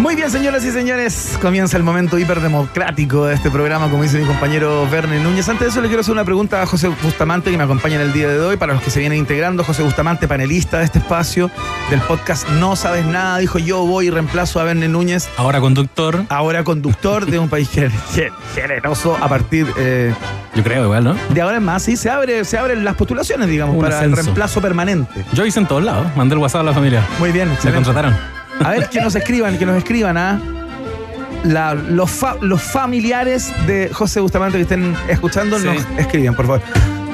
Muy 0.00 0.14
bien, 0.14 0.30
señoras 0.30 0.64
y 0.64 0.70
señores, 0.70 1.36
comienza 1.42 1.76
el 1.76 1.82
momento 1.82 2.18
hiperdemocrático 2.20 3.26
de 3.26 3.34
este 3.34 3.50
programa, 3.50 3.90
como 3.90 4.04
dice 4.04 4.18
mi 4.20 4.26
compañero 4.26 4.88
Verne 4.88 5.18
Núñez. 5.18 5.48
Antes 5.48 5.66
de 5.66 5.70
eso, 5.72 5.80
le 5.80 5.88
quiero 5.88 6.02
hacer 6.02 6.12
una 6.12 6.24
pregunta 6.24 6.62
a 6.62 6.66
José 6.66 6.86
Bustamante, 7.02 7.50
que 7.50 7.58
me 7.58 7.64
acompaña 7.64 7.96
en 7.96 8.02
el 8.02 8.12
día 8.12 8.28
de 8.28 8.38
hoy. 8.38 8.56
Para 8.56 8.74
los 8.74 8.82
que 8.82 8.90
se 8.90 9.00
vienen 9.00 9.18
integrando, 9.18 9.64
José 9.64 9.82
Bustamante, 9.82 10.28
panelista 10.28 10.78
de 10.78 10.84
este 10.84 11.00
espacio 11.00 11.50
del 11.90 12.00
podcast 12.02 12.48
No 12.48 12.76
Sabes 12.76 13.06
Nada, 13.06 13.38
dijo 13.38 13.58
yo 13.58 13.84
voy 13.86 14.06
y 14.06 14.10
reemplazo 14.10 14.60
a 14.60 14.64
Verne 14.64 14.86
Núñez, 14.86 15.28
Ahora 15.36 15.60
conductor, 15.60 16.24
ahora 16.28 16.62
conductor 16.62 17.26
de 17.26 17.40
un 17.40 17.48
país 17.48 17.68
gener- 17.68 17.90
gen- 18.14 18.32
generoso 18.54 19.16
a 19.20 19.28
partir 19.28 19.66
eh, 19.78 20.14
yo 20.54 20.62
creo 20.62 20.84
igual, 20.84 21.02
¿no? 21.04 21.16
de 21.30 21.40
ahora 21.42 21.56
en 21.56 21.64
más. 21.64 21.82
Sí, 21.82 21.96
se, 21.96 22.08
abre, 22.08 22.44
se 22.44 22.56
abren 22.56 22.84
las 22.84 22.94
postulaciones, 22.94 23.48
digamos, 23.48 23.74
Un 23.74 23.82
para 23.82 24.04
el 24.04 24.12
reemplazo 24.12 24.60
permanente. 24.60 25.24
Yo 25.32 25.44
hice 25.44 25.58
en 25.58 25.66
todos 25.66 25.82
lados, 25.82 26.06
mandé 26.16 26.34
el 26.36 26.40
WhatsApp 26.40 26.60
a 26.60 26.64
la 26.64 26.72
familia. 26.72 27.04
Muy 27.18 27.32
bien, 27.32 27.48
Me 27.48 27.54
excelente. 27.54 27.84
contrataron. 27.84 28.37
A 28.64 28.70
ver, 28.70 28.88
que 28.88 29.00
nos 29.00 29.14
escriban, 29.14 29.58
que 29.58 29.66
nos 29.66 29.76
escriban 29.76 30.16
a 30.16 30.40
la- 31.44 31.74
los, 31.74 32.10
fa- 32.10 32.36
los 32.40 32.60
familiares 32.62 33.52
de 33.66 33.90
José 33.92 34.20
Bustamante 34.20 34.58
que 34.58 34.62
estén 34.62 34.94
escuchando, 35.08 35.58
Sí. 35.58 35.66
nos 35.66 35.76
escriban, 35.98 36.34
por 36.34 36.46
favor. 36.46 36.62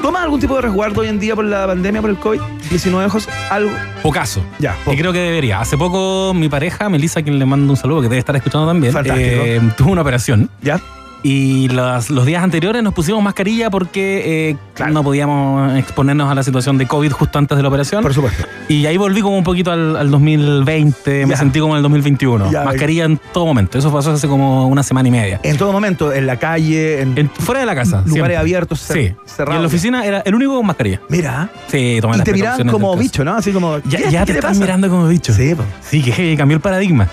¿Toma 0.01 0.21
algún 0.21 0.39
tipo 0.39 0.55
de 0.55 0.61
resguardo 0.61 1.01
hoy 1.01 1.07
en 1.07 1.19
día 1.19 1.35
por 1.35 1.45
la 1.45 1.65
pandemia, 1.65 1.99
por 2.01 2.09
el 2.11 2.19
COVID-19, 2.19 3.09
José? 3.09 3.29
¿Algo? 3.49 3.71
Pocaso. 4.03 4.43
Ya, 4.59 4.75
Y 4.91 4.95
creo 4.97 5.11
que 5.11 5.19
debería. 5.19 5.59
Hace 5.61 5.77
poco 5.77 6.33
mi 6.35 6.47
pareja, 6.47 6.89
Melissa, 6.89 7.23
quien 7.23 7.39
le 7.39 7.45
mando 7.45 7.71
un 7.73 7.77
saludo, 7.77 8.01
que 8.01 8.09
debe 8.09 8.19
estar 8.19 8.35
escuchando 8.35 8.67
también, 8.67 8.93
eh, 9.15 9.61
tuvo 9.77 9.91
una 9.91 10.01
operación. 10.01 10.49
¿Ya? 10.61 10.79
Y 11.23 11.69
los, 11.69 12.09
los 12.11 12.25
días 12.25 12.43
anteriores 12.43 12.83
nos 12.83 12.93
pusimos 12.93 13.23
mascarilla 13.23 13.69
porque 13.71 14.49
eh, 14.51 14.57
Claro. 14.75 14.93
no 14.93 15.03
podíamos 15.03 15.73
exponernos 15.77 16.29
a 16.29 16.35
la 16.35 16.43
situación 16.43 16.77
de 16.77 16.85
COVID 16.85 17.11
justo 17.13 17.39
antes 17.39 17.55
de 17.57 17.61
la 17.63 17.69
operación. 17.69 18.01
Por 18.03 18.13
supuesto. 18.13 18.45
Y 18.67 18.85
ahí 18.85 18.97
volví 18.97 19.21
como 19.21 19.37
un 19.37 19.43
poquito 19.43 19.71
al, 19.71 19.95
al 19.95 20.11
2020, 20.11 21.25
me 21.25 21.35
sentí 21.37 21.59
como 21.59 21.73
en 21.73 21.77
el 21.77 21.83
2021. 21.83 22.51
Ya, 22.51 22.63
mascarilla 22.63 23.05
en 23.05 23.19
todo 23.33 23.45
momento. 23.45 23.77
Eso 23.77 23.91
pasó 23.91 24.11
hace 24.11 24.27
como 24.27 24.67
una 24.67 24.83
semana 24.83 25.07
y 25.07 25.11
media. 25.11 25.39
En 25.43 25.57
todo 25.57 25.71
momento, 25.71 26.13
en 26.13 26.27
la 26.27 26.37
calle, 26.37 27.01
en, 27.01 27.17
En- 27.17 27.29
fuera 27.29 27.61
de 27.61 27.65
la 27.65 27.75
casa. 27.75 27.97
lugares 28.05 28.13
siempre. 28.13 28.37
abiertos, 28.37 28.79
Sí. 28.81 28.99
Y 28.99 29.15
cerrados. 29.29 29.55
en 29.55 29.61
la 29.61 29.67
oficina 29.67 30.05
era 30.05 30.19
el 30.19 30.35
único 30.35 30.55
con 30.57 30.65
mascarilla. 30.65 31.01
Mira, 31.09 31.49
Sí, 31.67 31.97
tomé 32.01 32.15
y 32.15 32.17
las 32.17 32.25
te 32.25 32.33
miraban 32.33 32.67
como 32.67 32.95
bicho, 32.97 33.23
¿no? 33.23 33.35
Así 33.35 33.51
como, 33.51 33.79
Ya, 33.85 33.97
¿qué, 33.99 34.11
ya 34.11 34.19
qué 34.21 34.25
te 34.27 34.33
le 34.33 34.39
están 34.39 34.59
mirando 34.59 34.89
como 34.89 35.07
bicho. 35.07 35.33
Sí, 35.33 35.55
po. 35.55 35.63
Sí, 35.89 36.01
que 36.03 36.11
heavy, 36.11 36.37
cambió 36.37 36.55
el 36.55 36.61
paradigma. 36.61 37.07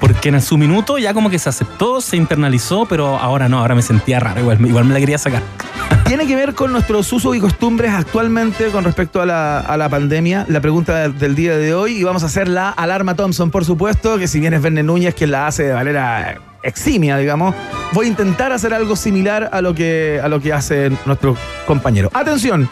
Porque 0.00 0.28
en 0.28 0.42
su 0.42 0.58
minuto 0.58 0.98
ya 0.98 1.14
como 1.14 1.30
que 1.30 1.38
se 1.38 1.48
aceptó, 1.48 2.00
se 2.00 2.16
internalizó, 2.16 2.86
pero 2.86 3.18
ahora 3.18 3.48
no, 3.48 3.60
ahora 3.60 3.74
me 3.74 3.82
sentía 3.82 4.20
raro, 4.20 4.40
igual, 4.40 4.64
igual 4.66 4.84
me 4.84 4.94
la 4.94 5.00
quería 5.00 5.18
sacar. 5.18 5.42
Tiene 6.04 6.26
que 6.26 6.36
ver 6.36 6.54
con 6.54 6.72
nuestros 6.72 7.10
usos 7.12 7.34
y 7.34 7.40
costumbres 7.40 7.92
actualmente 7.92 8.68
con 8.68 8.84
respecto 8.84 9.22
a 9.22 9.26
la, 9.26 9.60
a 9.60 9.76
la 9.76 9.88
pandemia. 9.88 10.44
La 10.48 10.60
pregunta 10.60 11.08
del 11.08 11.34
día 11.34 11.56
de 11.56 11.74
hoy. 11.74 11.98
Y 11.98 12.04
vamos 12.04 12.22
a 12.22 12.26
hacer 12.26 12.48
la 12.48 12.70
alarma 12.70 13.16
Thompson, 13.16 13.50
por 13.50 13.64
supuesto, 13.64 14.18
que 14.18 14.28
si 14.28 14.40
bien 14.40 14.52
es 14.52 14.60
Verne 14.60 14.82
Núñez 14.82 15.14
quien 15.14 15.30
la 15.30 15.46
hace 15.46 15.64
de 15.64 15.74
manera 15.74 16.40
eximia, 16.62 17.16
digamos, 17.16 17.54
voy 17.92 18.06
a 18.06 18.08
intentar 18.08 18.52
hacer 18.52 18.74
algo 18.74 18.96
similar 18.96 19.50
a 19.52 19.60
lo 19.60 19.74
que, 19.74 20.20
a 20.22 20.28
lo 20.28 20.40
que 20.40 20.52
hace 20.52 20.90
nuestro 21.06 21.36
compañero. 21.66 22.10
¡Atención! 22.12 22.68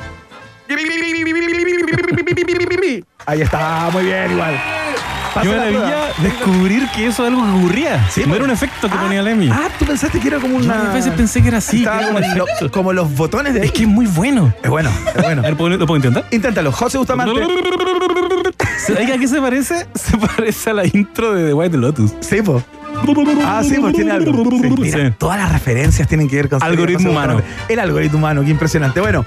Ahí 3.27 3.43
está, 3.43 3.91
muy 3.93 4.05
bien, 4.05 4.33
igual. 4.33 4.82
Pasa 5.35 5.49
maravilla 5.49 6.09
descubrir 6.23 6.89
que 6.95 7.07
eso 7.07 7.23
es 7.25 7.29
algo 7.33 7.43
que 7.45 7.51
ocurría. 7.59 8.07
Sí, 8.11 8.21
no 8.21 8.27
pues. 8.29 8.37
era 8.37 8.45
un 8.45 8.51
efecto 8.51 8.89
que 8.89 8.95
Ah, 8.97 9.01
ponía 9.03 9.23
Lemmy. 9.23 9.49
Ah, 9.51 9.69
tú 9.79 9.85
pensaste 9.87 10.21
que 10.21 10.29
era 10.29 10.39
como 10.39 10.59
Yo 10.59 10.65
una. 10.67 10.75
varias 10.75 10.95
veces 10.95 11.13
pensé 11.15 11.41
que 11.43 11.49
era 11.49 11.59
así, 11.59 11.79
Estaba 11.79 11.99
que 11.99 12.05
era 12.05 12.13
como, 12.71 12.93
lo- 12.93 13.03
los 13.05 13.17
botones 13.17 13.55
de 13.55 13.61
ahí. 13.61 13.67
Es 13.67 13.73
que 13.73 13.83
es 13.83 13.89
muy 13.89 14.07
bueno. 14.07 14.53
Es 14.63 14.69
bueno, 14.71 14.91
es 15.15 15.23
bueno. 15.23 15.41
A 15.41 15.45
ver, 15.45 15.57
¿puedo- 15.57 15.77
¿lo 15.77 15.87
puedo 15.87 15.97
intentar? 15.97 16.25
Inténtalo. 16.31 16.71
José 16.73 16.99
Bustamante. 16.99 17.33
¿Sabes 18.87 19.11
a 19.11 19.19
qué 19.19 19.29
se 19.29 19.41
parece? 19.41 19.87
Se 19.95 20.17
parece 20.19 20.71
a 20.71 20.75
la 20.75 20.87
intro 20.87 21.33
de 21.35 21.47
The 21.47 21.55
White 21.55 21.77
Lotus. 21.79 22.13
Sí, 22.21 22.43
po. 22.43 22.63
Ah, 23.45 23.63
sí, 23.65 23.77
pues 23.81 23.95
tiene 23.95 24.11
algo. 24.13 24.45
Sí, 24.45 24.71
mira, 24.79 25.09
Sí. 25.09 25.15
Todas 25.19 25.39
las 25.39 25.51
referencias 25.53 26.07
tienen 26.09 26.29
que 26.29 26.37
ver 26.37 26.49
con 26.49 26.63
Algoritmo 26.63 27.11
humano. 27.11 27.41
El 27.69 27.79
algoritmo 27.81 28.19
humano, 28.19 28.43
qué 28.45 28.51
impresionante. 28.51 29.01
Bueno, 29.01 29.25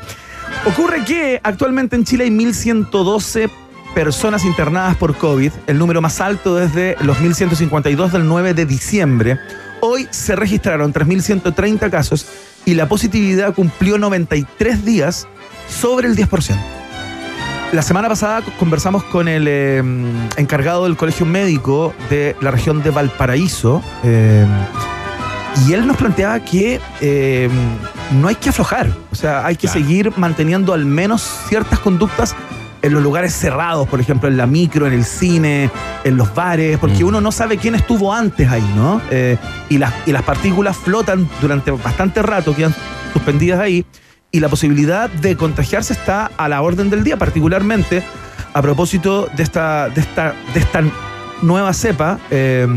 ocurre 0.66 1.04
que 1.04 1.40
actualmente 1.44 1.96
en 1.96 2.04
Chile 2.06 2.26
hay 2.26 2.32
1112 2.32 3.50
personas 3.96 4.44
internadas 4.44 4.96
por 4.98 5.16
COVID, 5.16 5.52
el 5.68 5.80
número 5.80 6.02
más 6.02 6.20
alto 6.20 6.56
desde 6.56 6.98
los 7.02 7.20
1152 7.22 8.12
del 8.12 8.28
9 8.28 8.54
de 8.54 8.66
diciembre. 8.66 9.40
Hoy 9.80 10.08
se 10.12 10.36
registraron 10.36 10.92
3130 10.92 11.90
casos 11.90 12.28
y 12.66 12.74
la 12.74 12.88
positividad 12.90 13.54
cumplió 13.56 13.98
93 13.98 14.84
días 14.84 15.28
sobre 15.70 16.08
el 16.10 16.16
10%. 16.18 16.56
La 17.72 17.82
semana 17.82 18.10
pasada 18.10 18.42
conversamos 18.60 19.04
con 19.06 19.28
el 19.30 19.48
eh, 19.48 19.82
encargado 20.38 20.84
del 20.84 20.98
colegio 20.98 21.26
médico 21.26 21.94
de 22.10 22.36
la 22.42 22.52
región 22.52 22.84
de 22.84 22.90
Valparaíso 22.90 23.82
eh, 24.04 24.46
y 25.68 25.74
él 25.74 25.88
nos 25.88 25.96
planteaba 25.98 26.40
que 26.42 26.82
eh, 27.00 27.50
no 28.12 28.28
hay 28.28 28.36
que 28.36 28.50
aflojar, 28.50 28.90
o 29.12 29.16
sea, 29.16 29.46
hay 29.46 29.56
que 29.56 29.68
Claro. 29.68 29.80
seguir 29.80 30.14
manteniendo 30.18 30.74
al 30.74 30.86
menos 30.86 31.22
ciertas 31.48 31.80
conductas 31.80 32.36
en 32.86 32.94
los 32.94 33.02
lugares 33.02 33.34
cerrados, 33.34 33.88
por 33.88 34.00
ejemplo, 34.00 34.30
en 34.30 34.38
la 34.38 34.46
micro, 34.46 34.86
en 34.86 34.94
el 34.94 35.06
cine, 35.06 35.70
en 36.04 36.18
los 36.18 36.34
bares, 36.36 36.78
porque 36.78 37.04
Mm. 37.04 37.08
uno 37.08 37.22
no 37.22 37.32
sabe 37.32 37.58
quién 37.58 37.74
estuvo 37.76 38.14
antes 38.14 38.50
ahí, 38.50 38.66
¿no? 38.76 39.02
Eh, 39.10 39.38
y, 39.70 39.78
las, 39.80 39.92
y 40.06 40.12
las 40.12 40.22
partículas 40.24 40.78
flotan 40.78 41.28
durante 41.42 41.72
bastante 41.72 42.22
rato, 42.22 42.56
quedan 42.56 42.76
suspendidas 43.12 43.60
ahí, 43.60 43.86
y 44.32 44.40
la 44.40 44.50
posibilidad 44.50 45.10
de 45.10 45.36
contagiarse 45.36 45.94
está 45.94 46.30
a 46.38 46.48
la 46.48 46.62
orden 46.62 46.90
del 46.92 47.04
día, 47.04 47.18
particularmente 47.18 48.04
a 48.54 48.62
propósito 48.62 49.28
de 49.36 49.42
esta, 49.44 49.90
de 49.90 50.02
esta, 50.02 50.34
de 50.54 50.60
esta 50.60 50.84
nueva 51.42 51.74
cepa, 51.74 52.20
eh, 52.30 52.68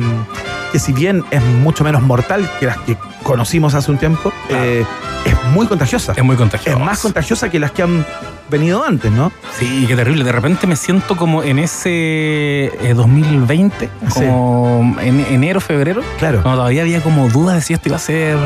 que 0.73 0.79
si 0.79 0.93
bien 0.93 1.23
es 1.31 1.43
mucho 1.43 1.85
menos 1.85 2.01
mortal 2.03 2.49
que 2.61 2.67
las 2.67 2.79
que 2.79 2.97
conocimos 3.23 3.75
hace 3.75 3.91
un 3.91 3.99
tiempo, 3.99 4.33
Claro. 4.49 4.65
eh, 4.65 4.87
es 5.27 5.35
muy 5.53 5.67
contagiosa. 5.67 6.15
Es 6.17 6.25
muy 6.25 6.37
contagioso. 6.37 6.79
Es 6.79 6.83
más 6.85 6.99
contagiosa 7.01 7.51
que 7.51 7.59
las 7.59 7.73
que 7.73 7.83
han 7.83 8.07
venido 8.51 8.85
antes, 8.85 9.11
¿no? 9.13 9.31
Sí, 9.59 9.85
qué 9.87 9.97
terrible. 9.97 10.25
De 10.25 10.33
repente 10.33 10.67
me 10.67 10.77
siento 10.77 11.17
como 11.17 11.43
en 11.43 11.59
ese 11.59 11.91
eh, 12.67 12.93
2020, 12.95 13.89
Sí. 14.09 14.21
como 14.21 14.97
en 15.01 15.21
enero, 15.31 15.61
febrero, 15.61 16.03
Claro, 16.19 16.43
cuando 16.43 16.61
todavía 16.61 16.83
había 16.83 17.01
como 17.03 17.29
dudas 17.29 17.57
de 17.57 17.63
si 17.63 17.75
esto 17.75 17.89
iba 17.89 17.97
a 17.97 18.01
ser, 18.01 18.37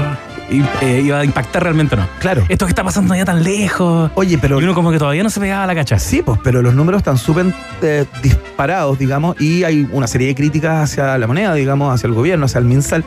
eh, 0.50 1.02
iba 1.04 1.18
a 1.21 1.25
impactar 1.25 1.62
realmente 1.62 1.94
o 1.94 1.99
no. 1.99 2.06
claro. 2.18 2.42
Esto 2.49 2.66
que 2.66 2.71
está 2.71 2.85
pasando 2.85 3.14
ya 3.14 3.25
tan 3.25 3.42
lejos. 3.42 4.11
Oye, 4.14 4.38
pero 4.38 4.61
Y 4.61 4.64
uno 4.64 4.75
como 4.75 4.90
que 4.90 4.99
todavía 4.99 5.23
no 5.23 5.30
se 5.30 5.40
pegaba 5.40 5.64
a 5.64 5.66
la 5.66 5.75
cacha. 5.75 5.99
Sí, 5.99 6.23
pues, 6.23 6.38
pero 6.42 6.62
los 6.62 6.75
números 6.75 6.99
están 7.00 7.16
súper 7.18 7.47
eh, 7.82 8.04
disparados, 8.23 8.99
digamos, 8.99 9.40
y 9.40 9.64
hay 9.64 9.88
una 9.92 10.06
serie 10.06 10.28
de 10.28 10.35
críticas 10.35 10.90
hacia 10.90 11.16
la 11.18 11.26
moneda, 11.26 11.54
digamos, 11.54 11.94
hacia 11.94 12.06
el 12.09 12.14
gobierno, 12.14 12.47
hacia 12.47 12.59
el 12.59 12.64
MinSal, 12.64 13.04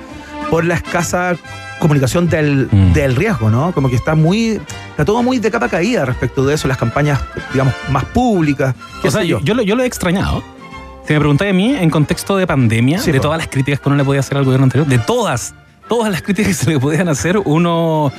por 0.50 0.64
la 0.66 0.75
escasa 0.75 1.36
comunicación 1.79 2.27
del, 2.29 2.67
Mm. 2.72 2.94
del 2.94 3.15
riesgo, 3.15 3.50
¿no? 3.50 3.72
Como 3.74 3.89
que 3.89 3.96
está 3.96 4.15
muy, 4.15 4.60
está 4.89 5.05
todo 5.05 5.22
muy 5.24 5.39
de 5.39 5.51
capa 5.51 5.67
caída 5.70 6.05
respecto 6.05 6.46
de 6.46 6.55
eso, 6.55 6.67
las 6.67 6.77
campañas, 6.77 7.20
digamos, 7.53 7.74
más 7.89 8.05
públicas. 8.05 8.75
O 9.03 9.12
sea, 9.12 9.24
yo, 9.24 9.39
yo 9.41 9.53
lo, 9.53 9.62
yo 9.63 9.75
lo 9.75 9.84
he 9.84 9.86
extrañado. 9.86 10.44
Si 11.08 11.13
me 11.13 11.20
preguntáis 11.20 11.51
a 11.51 11.53
mí, 11.53 11.75
en 11.75 11.89
contexto 11.89 12.36
de 12.38 12.48
pandemia, 12.48 13.00
Sí, 13.00 13.12
de 13.12 13.20
todas 13.20 13.38
las 13.38 13.48
críticas 13.48 13.79
que 13.79 13.89
uno 13.89 13.96
le 13.98 14.03
podía 14.03 14.22
hacer 14.22 14.38
al 14.38 14.44
gobierno 14.44 14.63
anterior, 14.63 14.88
de 14.88 14.98
todas, 14.98 15.53
todas 15.88 16.12
las 16.12 16.22
críticas 16.24 16.48
que 16.58 16.65
se 16.65 16.70
le 16.72 16.79
podían 16.79 17.08
hacer, 17.10 17.38
uno. 17.38 18.11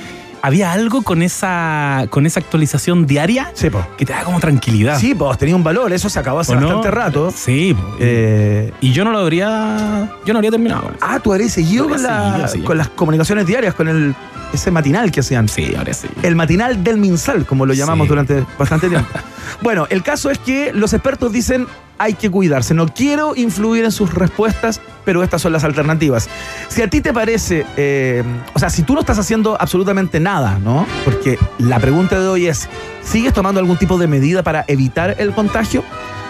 Había 0.47 0.71
algo 0.71 1.01
con 1.01 1.21
esa, 1.21 2.05
con 2.09 2.25
esa 2.25 2.39
actualización 2.39 3.05
diaria 3.05 3.51
Sí, 3.53 3.67
que 3.97 4.05
te 4.05 4.13
da 4.13 4.23
como 4.23 4.39
tranquilidad. 4.39 4.97
Sí, 4.97 5.13
pues, 5.13 5.37
tenía 5.37 5.55
un 5.57 5.63
valor, 5.63 5.91
eso 5.91 6.09
se 6.09 6.19
acabó 6.19 6.39
hace 6.39 6.55
bastante 6.55 6.89
rato. 6.89 7.31
Sí. 7.35 7.75
Eh, 7.99 8.71
y 8.79 8.93
yo 8.93 9.03
no 9.03 9.11
lo 9.11 9.19
habría. 9.19 10.09
Yo 10.25 10.31
no 10.33 10.39
habría 10.39 10.51
terminado 10.51 10.91
ah, 11.01 11.19
tú 11.21 11.33
habrías 11.33 11.51
seguido 11.51 11.83
Habría 11.83 11.97
con, 11.97 12.03
la- 12.03 12.31
seguido, 12.31 12.47
sí. 12.47 12.59
con 12.61 12.77
las 12.77 12.87
comunicaciones 12.89 13.45
diarias, 13.45 13.73
con 13.73 13.89
el, 13.89 14.15
ese 14.53 14.71
matinal 14.71 15.11
que 15.11 15.19
hacían. 15.21 15.47
Sí, 15.49 15.73
ahora 15.77 15.93
sí. 15.93 16.07
El 16.23 16.35
matinal 16.35 16.83
del 16.83 16.97
Minsal, 16.97 17.45
como 17.45 17.65
lo 17.65 17.73
llamamos 17.73 18.05
Sí. 18.05 18.09
durante 18.09 18.45
bastante 18.57 18.89
tiempo. 18.89 19.09
bueno, 19.61 19.85
el 19.89 20.03
caso 20.03 20.29
es 20.29 20.39
que 20.39 20.71
los 20.73 20.93
expertos 20.93 21.31
dicen 21.31 21.67
hay 21.99 22.13
que 22.13 22.29
cuidarse. 22.29 22.75
No 22.75 22.87
quiero 22.87 23.35
influir 23.35 23.83
en 23.83 23.91
sus 23.91 24.13
respuestas, 24.13 24.81
pero 25.03 25.23
estas 25.23 25.41
son 25.41 25.51
las 25.51 25.63
alternativas. 25.63 26.29
Si 26.67 26.83
a 26.83 26.87
ti 26.89 27.01
te 27.01 27.11
parece, 27.11 27.65
eh, 27.75 28.23
o 28.53 28.59
sea, 28.59 28.69
si 28.69 28.83
tú 28.83 28.93
no 28.93 28.99
estás 28.99 29.17
haciendo 29.17 29.57
absolutamente 29.59 30.19
nada, 30.19 30.59
¿no? 30.59 30.85
Porque 31.03 31.39
la 31.57 31.79
pregunta 31.79 32.19
de 32.19 32.27
hoy 32.27 32.45
es, 32.47 32.69
¿sigues 33.03 33.33
tomando 33.33 33.59
algún 33.59 33.77
tipo 33.77 33.97
de 33.97 34.05
medida 34.05 34.43
para 34.43 34.63
evitar 34.67 35.15
el 35.17 35.31
contagio? 35.33 35.83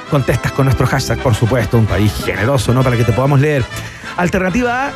Contestas 0.10 0.54
con 0.54 0.68
nuestro 0.68 0.88
hashtag, 0.88 1.20
por 1.20 1.36
supuesto, 1.36 1.78
un 1.78 1.86
país 1.86 2.14
generoso, 2.24 2.74
¿no? 2.74 2.82
Para 2.82 2.96
que 2.96 3.04
te 3.04 3.12
podamos 3.12 3.42
leer. 3.42 3.66
Alternativa 4.16 4.88
A, 4.88 4.92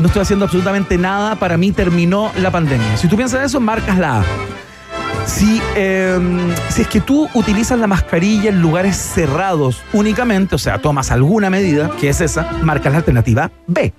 no 0.00 0.06
estoy 0.06 0.22
haciendo 0.22 0.44
absolutamente 0.46 0.98
nada, 0.98 1.36
para 1.36 1.56
mí 1.56 1.72
terminó 1.72 2.32
la 2.36 2.50
pandemia. 2.50 2.96
Si 2.96 3.06
tú 3.08 3.16
piensas 3.16 3.44
eso, 3.44 3.60
marcas 3.60 3.98
la 3.98 4.20
A. 4.20 4.24
Si, 5.26 5.60
eh, 5.76 6.18
si 6.70 6.82
es 6.82 6.88
que 6.88 7.00
tú 7.00 7.28
utilizas 7.34 7.78
la 7.78 7.86
mascarilla 7.86 8.48
en 8.50 8.60
lugares 8.60 8.96
cerrados 8.96 9.82
únicamente, 9.92 10.54
o 10.54 10.58
sea, 10.58 10.78
tomas 10.78 11.10
alguna 11.10 11.50
medida, 11.50 11.90
que 12.00 12.08
es 12.08 12.20
esa, 12.20 12.50
marcas 12.62 12.92
la 12.92 12.98
alternativa 12.98 13.50
B. 13.66 13.92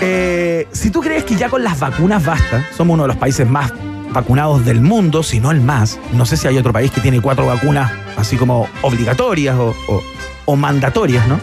Eh, 0.00 0.68
si 0.72 0.90
tú 0.90 1.00
crees 1.00 1.24
que 1.24 1.36
ya 1.36 1.48
con 1.48 1.64
las 1.64 1.78
vacunas 1.80 2.24
basta, 2.24 2.64
somos 2.76 2.94
uno 2.94 3.04
de 3.04 3.08
los 3.08 3.16
países 3.16 3.48
más 3.48 3.72
vacunados 4.12 4.64
del 4.64 4.80
mundo, 4.80 5.22
si 5.22 5.40
no 5.40 5.50
el 5.50 5.60
más. 5.60 5.98
No 6.12 6.26
sé 6.26 6.36
si 6.36 6.46
hay 6.46 6.58
otro 6.58 6.72
país 6.72 6.90
que 6.90 7.00
tiene 7.00 7.20
cuatro 7.20 7.46
vacunas 7.46 7.90
así 8.16 8.36
como 8.36 8.68
obligatorias 8.82 9.56
o, 9.56 9.74
o- 9.88 10.02
o 10.46 10.56
mandatorias, 10.56 11.26
¿no? 11.26 11.40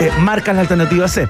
Eh, 0.00 0.10
marcas 0.20 0.54
la 0.54 0.62
alternativa 0.62 1.06
C. 1.06 1.28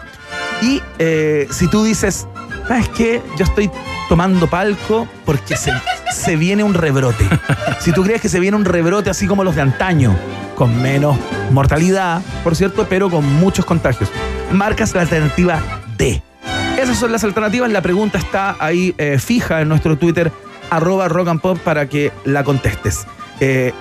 Y 0.63 0.83
eh, 0.99 1.47
si 1.51 1.69
tú 1.69 1.85
dices, 1.85 2.27
¿sabes 2.67 2.89
qué? 2.91 3.23
Yo 3.37 3.45
estoy 3.45 3.71
tomando 4.09 4.49
palco 4.49 5.07
porque 5.25 5.57
se, 5.57 5.73
se 6.13 6.37
viene 6.37 6.63
un 6.63 6.75
rebrote. 6.75 7.25
Si 7.81 7.93
tú 7.93 8.03
crees 8.03 8.21
que 8.21 8.29
se 8.29 8.41
viene 8.41 8.57
un 8.57 8.65
rebrote 8.65 9.09
así 9.09 9.29
como 9.29 9.45
los 9.45 9.55
de 9.55 9.63
antaño, 9.63 10.15
con 10.57 10.83
menos 10.83 11.17
mortalidad, 11.53 12.21
por 12.43 12.57
cierto, 12.57 12.87
pero 12.89 13.09
con 13.09 13.25
muchos 13.35 13.65
contagios, 13.65 14.11
marcas 14.53 14.95
la 14.95 15.03
alternativa 15.03 15.61
D. 15.97 16.21
Esas 16.77 16.99
son 16.99 17.13
las 17.13 17.23
alternativas. 17.25 17.71
La 17.71 17.83
pregunta 17.83 18.19
está 18.19 18.57
ahí 18.59 18.95
eh, 18.99 19.19
fija 19.19 19.61
en 19.61 19.69
nuestro 19.69 19.97
Twitter, 19.97 20.33
arroba 20.71 21.09
rock 21.09 21.29
and 21.29 21.41
pop, 21.41 21.59
para 21.59 21.89
que 21.89 22.13
la 22.25 22.43
contestes. 22.45 23.07
Eh, 23.41 23.73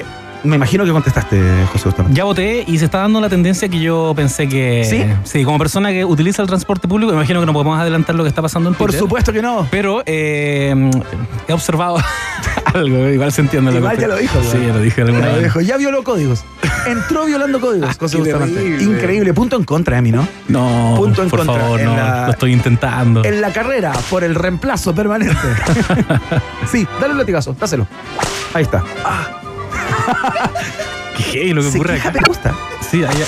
me 0.43 0.55
imagino 0.55 0.85
que 0.85 0.91
contestaste, 0.91 1.41
José 1.71 1.85
Bustamante. 1.85 2.15
Ya 2.17 2.23
voté 2.23 2.63
y 2.67 2.77
se 2.77 2.85
está 2.85 2.99
dando 2.99 3.19
la 3.21 3.29
tendencia 3.29 3.67
que 3.69 3.79
yo 3.79 4.13
pensé 4.15 4.47
que. 4.47 4.85
¿Sí? 4.89 5.03
Sí, 5.23 5.43
como 5.43 5.57
persona 5.57 5.89
que 5.91 6.05
utiliza 6.05 6.41
el 6.41 6.47
transporte 6.47 6.87
público, 6.87 7.11
me 7.11 7.17
imagino 7.17 7.39
que 7.39 7.45
no 7.45 7.53
podemos 7.53 7.79
adelantar 7.79 8.15
lo 8.15 8.23
que 8.23 8.29
está 8.29 8.41
pasando 8.41 8.69
en 8.69 8.75
Por 8.75 8.87
Twitter. 8.87 8.99
supuesto 8.99 9.33
que 9.33 9.41
no. 9.41 9.67
Pero 9.71 10.03
eh, 10.05 10.89
he 11.47 11.53
observado 11.53 11.97
algo, 12.73 13.09
igual 13.09 13.31
se 13.31 13.41
entiende 13.41 13.71
lo 13.71 13.77
Igual 13.77 13.95
que 13.95 14.01
ya 14.01 14.07
lo 14.07 14.15
dijo, 14.15 14.39
Sí, 14.43 14.57
ya 14.65 14.73
lo 14.73 14.79
dije 14.79 15.01
alguna 15.01 15.19
Ya 15.21 15.25
lo 15.27 15.33
vez. 15.35 15.43
dijo, 15.45 15.61
ya 15.61 15.77
violó 15.77 16.03
códigos. 16.03 16.43
Entró 16.85 17.25
violando 17.25 17.59
códigos, 17.59 17.97
José 17.97 18.17
qué 18.17 18.23
Bustamante. 18.23 18.55
terrible. 18.55 18.83
Increíble. 18.83 19.33
Punto 19.33 19.55
en 19.57 19.63
contra 19.65 19.97
de 19.97 20.01
mí, 20.01 20.11
¿no? 20.11 20.27
No, 20.47 20.93
Punto 20.97 21.23
en 21.23 21.29
por 21.29 21.39
contra, 21.39 21.59
favor, 21.61 21.79
en 21.79 21.85
no. 21.87 21.95
la- 21.97 22.25
Lo 22.27 22.31
estoy 22.31 22.53
intentando. 22.53 23.23
En 23.25 23.41
la 23.41 23.51
carrera 23.51 23.91
por 24.09 24.23
el 24.23 24.35
reemplazo 24.35 24.93
permanente. 24.95 25.35
sí, 26.71 26.87
dale 27.01 27.13
un 27.13 27.19
latigazo, 27.19 27.55
dáselo. 27.59 27.87
Ahí 28.53 28.63
está. 28.63 28.83
¿Qué 31.31 31.53
lo 31.53 31.61
que 31.61 31.67
ocurre 31.69 31.99
acá? 31.99 32.11
me 32.11 32.19
gusta. 32.27 32.53
Sí, 32.89 32.99
queja. 32.99 33.25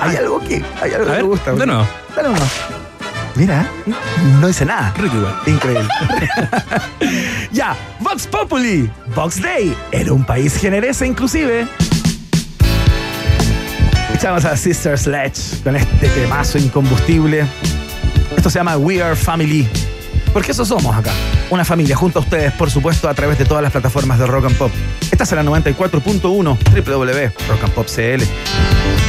Hay 0.00 0.16
algo 0.16 0.40
que, 0.40 0.64
hay 0.82 0.92
algo 0.92 1.04
A 1.04 1.06
que 1.06 1.12
ver, 1.12 1.22
me 1.22 1.28
gusta. 1.28 1.52
de 1.52 1.66
nuevo. 1.66 1.88
Dale 2.16 2.28
uno. 2.30 2.46
Mira, 3.34 3.70
no 4.40 4.48
dice 4.48 4.64
nada. 4.64 4.92
Igual. 4.98 5.34
Increíble. 5.46 5.88
ya, 7.52 7.76
Vox 8.00 8.26
Populi, 8.26 8.90
Vox 9.14 9.40
Day, 9.40 9.76
era 9.92 10.12
un 10.12 10.24
país 10.24 10.56
generese 10.56 11.06
inclusive. 11.06 11.68
Echamos 14.14 14.44
a 14.44 14.56
Sister 14.56 14.98
Sledge 14.98 15.62
con 15.62 15.76
este 15.76 16.08
temazo 16.08 16.58
incombustible. 16.58 17.46
Esto 18.36 18.50
se 18.50 18.58
llama 18.58 18.76
We 18.76 19.00
Are 19.00 19.14
Family. 19.14 19.68
Porque 20.32 20.50
eso 20.52 20.64
somos 20.64 20.94
acá. 20.96 21.12
Una 21.50 21.64
familia 21.64 21.94
junto 21.96 22.18
a 22.18 22.22
ustedes, 22.22 22.52
por 22.54 22.70
supuesto, 22.70 23.08
a 23.08 23.14
través 23.14 23.38
de 23.38 23.44
todas 23.44 23.62
las 23.62 23.70
plataformas 23.70 24.18
de 24.18 24.26
Rock 24.26 24.46
and 24.46 24.56
Pop. 24.56 24.72
Esta 25.20 25.36
es 25.36 25.44
la 25.44 25.50
94.1 25.50 26.56
www.rockandpopcl. 26.86 29.07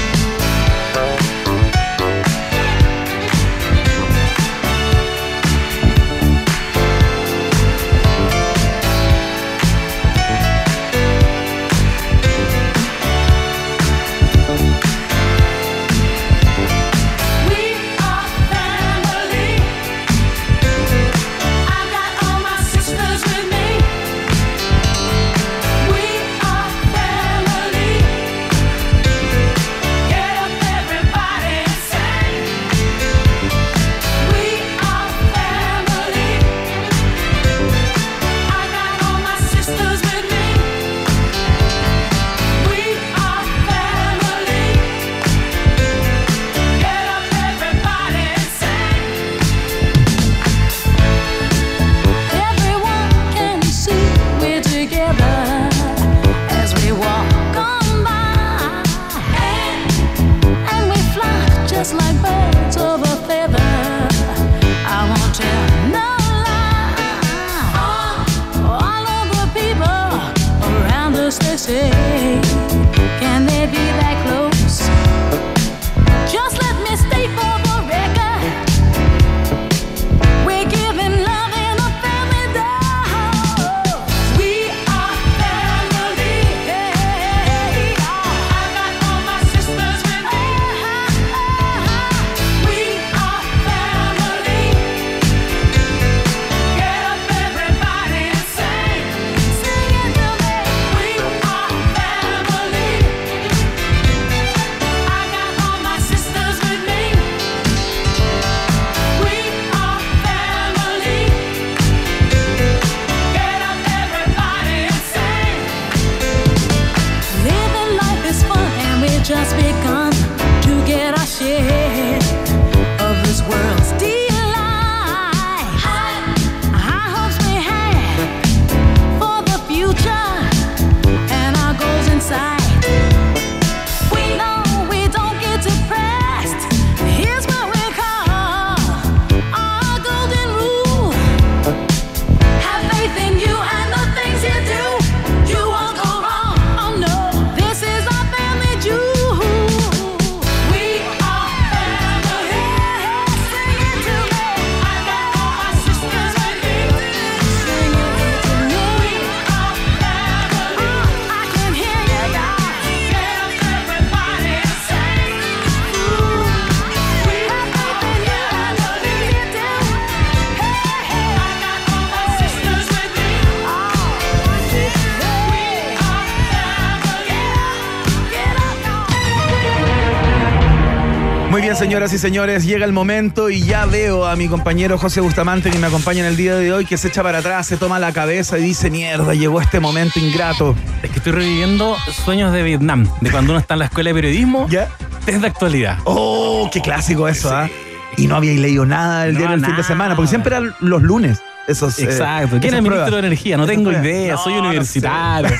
señoras 181.79 182.11
y 182.11 182.17
señores, 182.17 182.65
llega 182.65 182.83
el 182.83 182.91
momento 182.91 183.49
y 183.49 183.63
ya 183.63 183.85
veo 183.85 184.25
a 184.25 184.35
mi 184.35 184.49
compañero 184.49 184.97
José 184.97 185.21
Bustamante 185.21 185.71
que 185.71 185.79
me 185.79 185.87
acompaña 185.87 186.19
en 186.19 186.25
el 186.25 186.35
día 186.35 186.55
de 186.55 186.73
hoy 186.73 186.83
que 186.83 186.97
se 186.97 187.07
echa 187.07 187.23
para 187.23 187.37
atrás, 187.37 187.67
se 187.67 187.77
toma 187.77 187.99
la 187.99 188.11
cabeza 188.11 188.59
y 188.59 188.63
dice, 188.63 188.91
mierda, 188.91 189.33
llegó 189.33 189.61
este 189.61 189.79
momento 189.79 190.19
ingrato. 190.19 190.75
Es 191.01 191.09
que 191.09 191.19
estoy 191.19 191.31
reviviendo 191.31 191.95
sueños 192.25 192.51
de 192.51 192.63
Vietnam, 192.63 193.07
de 193.21 193.31
cuando 193.31 193.53
uno 193.53 193.61
está 193.61 193.75
en 193.75 193.79
la 193.79 193.85
escuela 193.85 194.09
de 194.09 194.13
periodismo. 194.13 194.67
¿Ya? 194.69 194.89
Test 195.25 195.39
de 195.39 195.47
actualidad. 195.47 195.99
Oh, 196.03 196.69
qué 196.69 196.81
clásico 196.81 197.29
eso, 197.29 197.55
¿ah? 197.55 197.69
Y 198.17 198.27
no 198.27 198.35
había 198.35 198.51
leído 198.55 198.85
nada 198.85 199.25
el 199.25 199.33
No, 199.33 199.39
diario 199.39 199.55
el 199.55 199.65
fin 199.65 199.75
de 199.77 199.83
semana, 199.83 200.17
porque 200.17 200.27
siempre 200.27 200.57
eran 200.57 200.75
los 200.81 201.01
lunes. 201.01 201.41
Esos, 201.69 201.99
eh, 201.99 202.03
Exacto. 202.05 202.57
¿Quién 202.59 202.73
es 202.73 202.81
ministro 202.81 203.11
de 203.11 203.19
Energía? 203.19 203.55
No 203.57 203.65
tengo 203.67 203.91
idea, 203.91 204.33
No, 204.35 204.43
soy 204.43 204.53
no 204.53 204.59
universitario. 204.61 205.49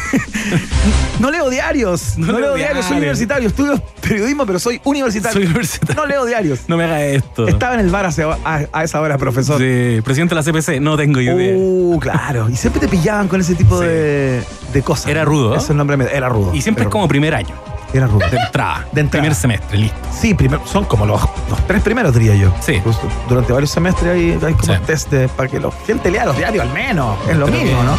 No 1.19 1.29
leo 1.31 1.49
diarios, 1.49 2.17
no, 2.17 2.27
No 2.27 2.31
leo 2.33 2.41
leo 2.41 2.55
diarios, 2.55 2.85
soy 2.85 2.97
universitario, 2.97 3.49
estudio 3.49 3.81
periodismo, 4.01 4.45
pero 4.45 4.57
soy 4.57 4.79
universitario. 4.85 5.33
Soy 5.33 5.45
universitario. 5.45 5.95
No 6.01 6.07
leo 6.07 6.25
diarios. 6.25 6.59
No 6.67 6.77
me 6.77 6.85
haga 6.85 7.03
esto. 7.03 7.45
Estaba 7.47 7.73
en 7.73 7.81
el 7.81 7.89
bar 7.89 8.05
hace- 8.05 8.23
a, 8.23 8.61
a 8.71 8.83
esa 8.85 9.01
hora, 9.01 9.17
profesor. 9.17 9.57
Sí, 9.59 9.99
presidente 10.01 10.33
de 10.33 10.41
la 10.41 10.43
CPC, 10.43 10.79
no 10.79 10.95
tengo 10.95 11.19
idea. 11.19 11.53
Uh, 11.57 11.99
claro. 11.99 12.49
Y 12.49 12.55
siempre 12.55 12.79
te 12.79 12.87
pillaban 12.87 13.27
con 13.27 13.41
ese 13.41 13.53
tipo 13.55 13.79
Sí. 13.79 13.85
de, 13.85 14.41
de 14.71 14.81
cosas. 14.81 15.07
Era 15.07 15.25
rudo. 15.25 15.53
Ese 15.55 15.65
es 15.65 15.69
el 15.71 15.77
nombre. 15.77 15.97
me- 15.97 16.05
Era 16.05 16.29
rudo. 16.29 16.55
y 16.55 16.61
siempre 16.61 16.85
es 16.85 16.89
como 16.89 17.07
primer 17.09 17.35
año. 17.35 17.53
Era 17.93 18.07
rudo. 18.07 18.27
de 18.29 18.37
entrada. 18.37 18.85
De 18.91 19.01
entrada. 19.01 19.21
Primer 19.23 19.35
semestre, 19.35 19.77
listo. 19.77 19.97
Sí, 20.19 20.33
primero, 20.33 20.61
son 20.67 20.85
como 20.85 21.05
los, 21.05 21.21
los 21.49 21.67
tres 21.67 21.81
primeros, 21.81 22.13
diría 22.13 22.35
yo. 22.35 22.53
Sí. 22.61 22.79
Pues, 22.83 22.97
durante 23.27 23.51
varios 23.53 23.71
semestres 23.71 24.11
hay, 24.13 24.31
hay 24.45 24.53
como 24.53 24.73
Sí. 24.75 24.79
test 24.85 25.09
de- 25.11 25.27
para 25.29 25.49
que 25.49 25.59
la 25.59 25.69
gente 25.87 26.11
lea 26.11 26.25
los 26.25 26.37
diarios 26.37 26.65
al 26.65 26.73
menos. 26.73 27.17
Es 27.29 27.35
lo 27.37 27.45
Creo 27.47 27.57
mínimo, 27.59 27.79
que- 27.79 27.85
¿no? 27.85 27.97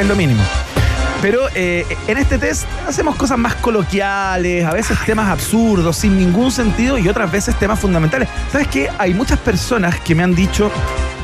Es 0.00 0.06
lo 0.06 0.16
mínimo. 0.16 0.42
Pero 1.22 1.40
eh, 1.54 1.86
en 2.06 2.18
este 2.18 2.36
test 2.36 2.64
hacemos 2.86 3.16
cosas 3.16 3.38
más 3.38 3.54
coloquiales, 3.54 4.64
a 4.66 4.72
veces 4.72 4.98
temas 5.06 5.30
absurdos, 5.30 5.96
sin 5.96 6.18
ningún 6.18 6.50
sentido, 6.52 6.98
y 6.98 7.08
otras 7.08 7.32
veces 7.32 7.58
temas 7.58 7.78
fundamentales. 7.80 8.28
¿Sabes 8.52 8.68
qué? 8.68 8.90
Hay 8.98 9.14
muchas 9.14 9.38
personas 9.38 9.98
que 10.00 10.14
me 10.14 10.22
han 10.22 10.34
dicho 10.34 10.70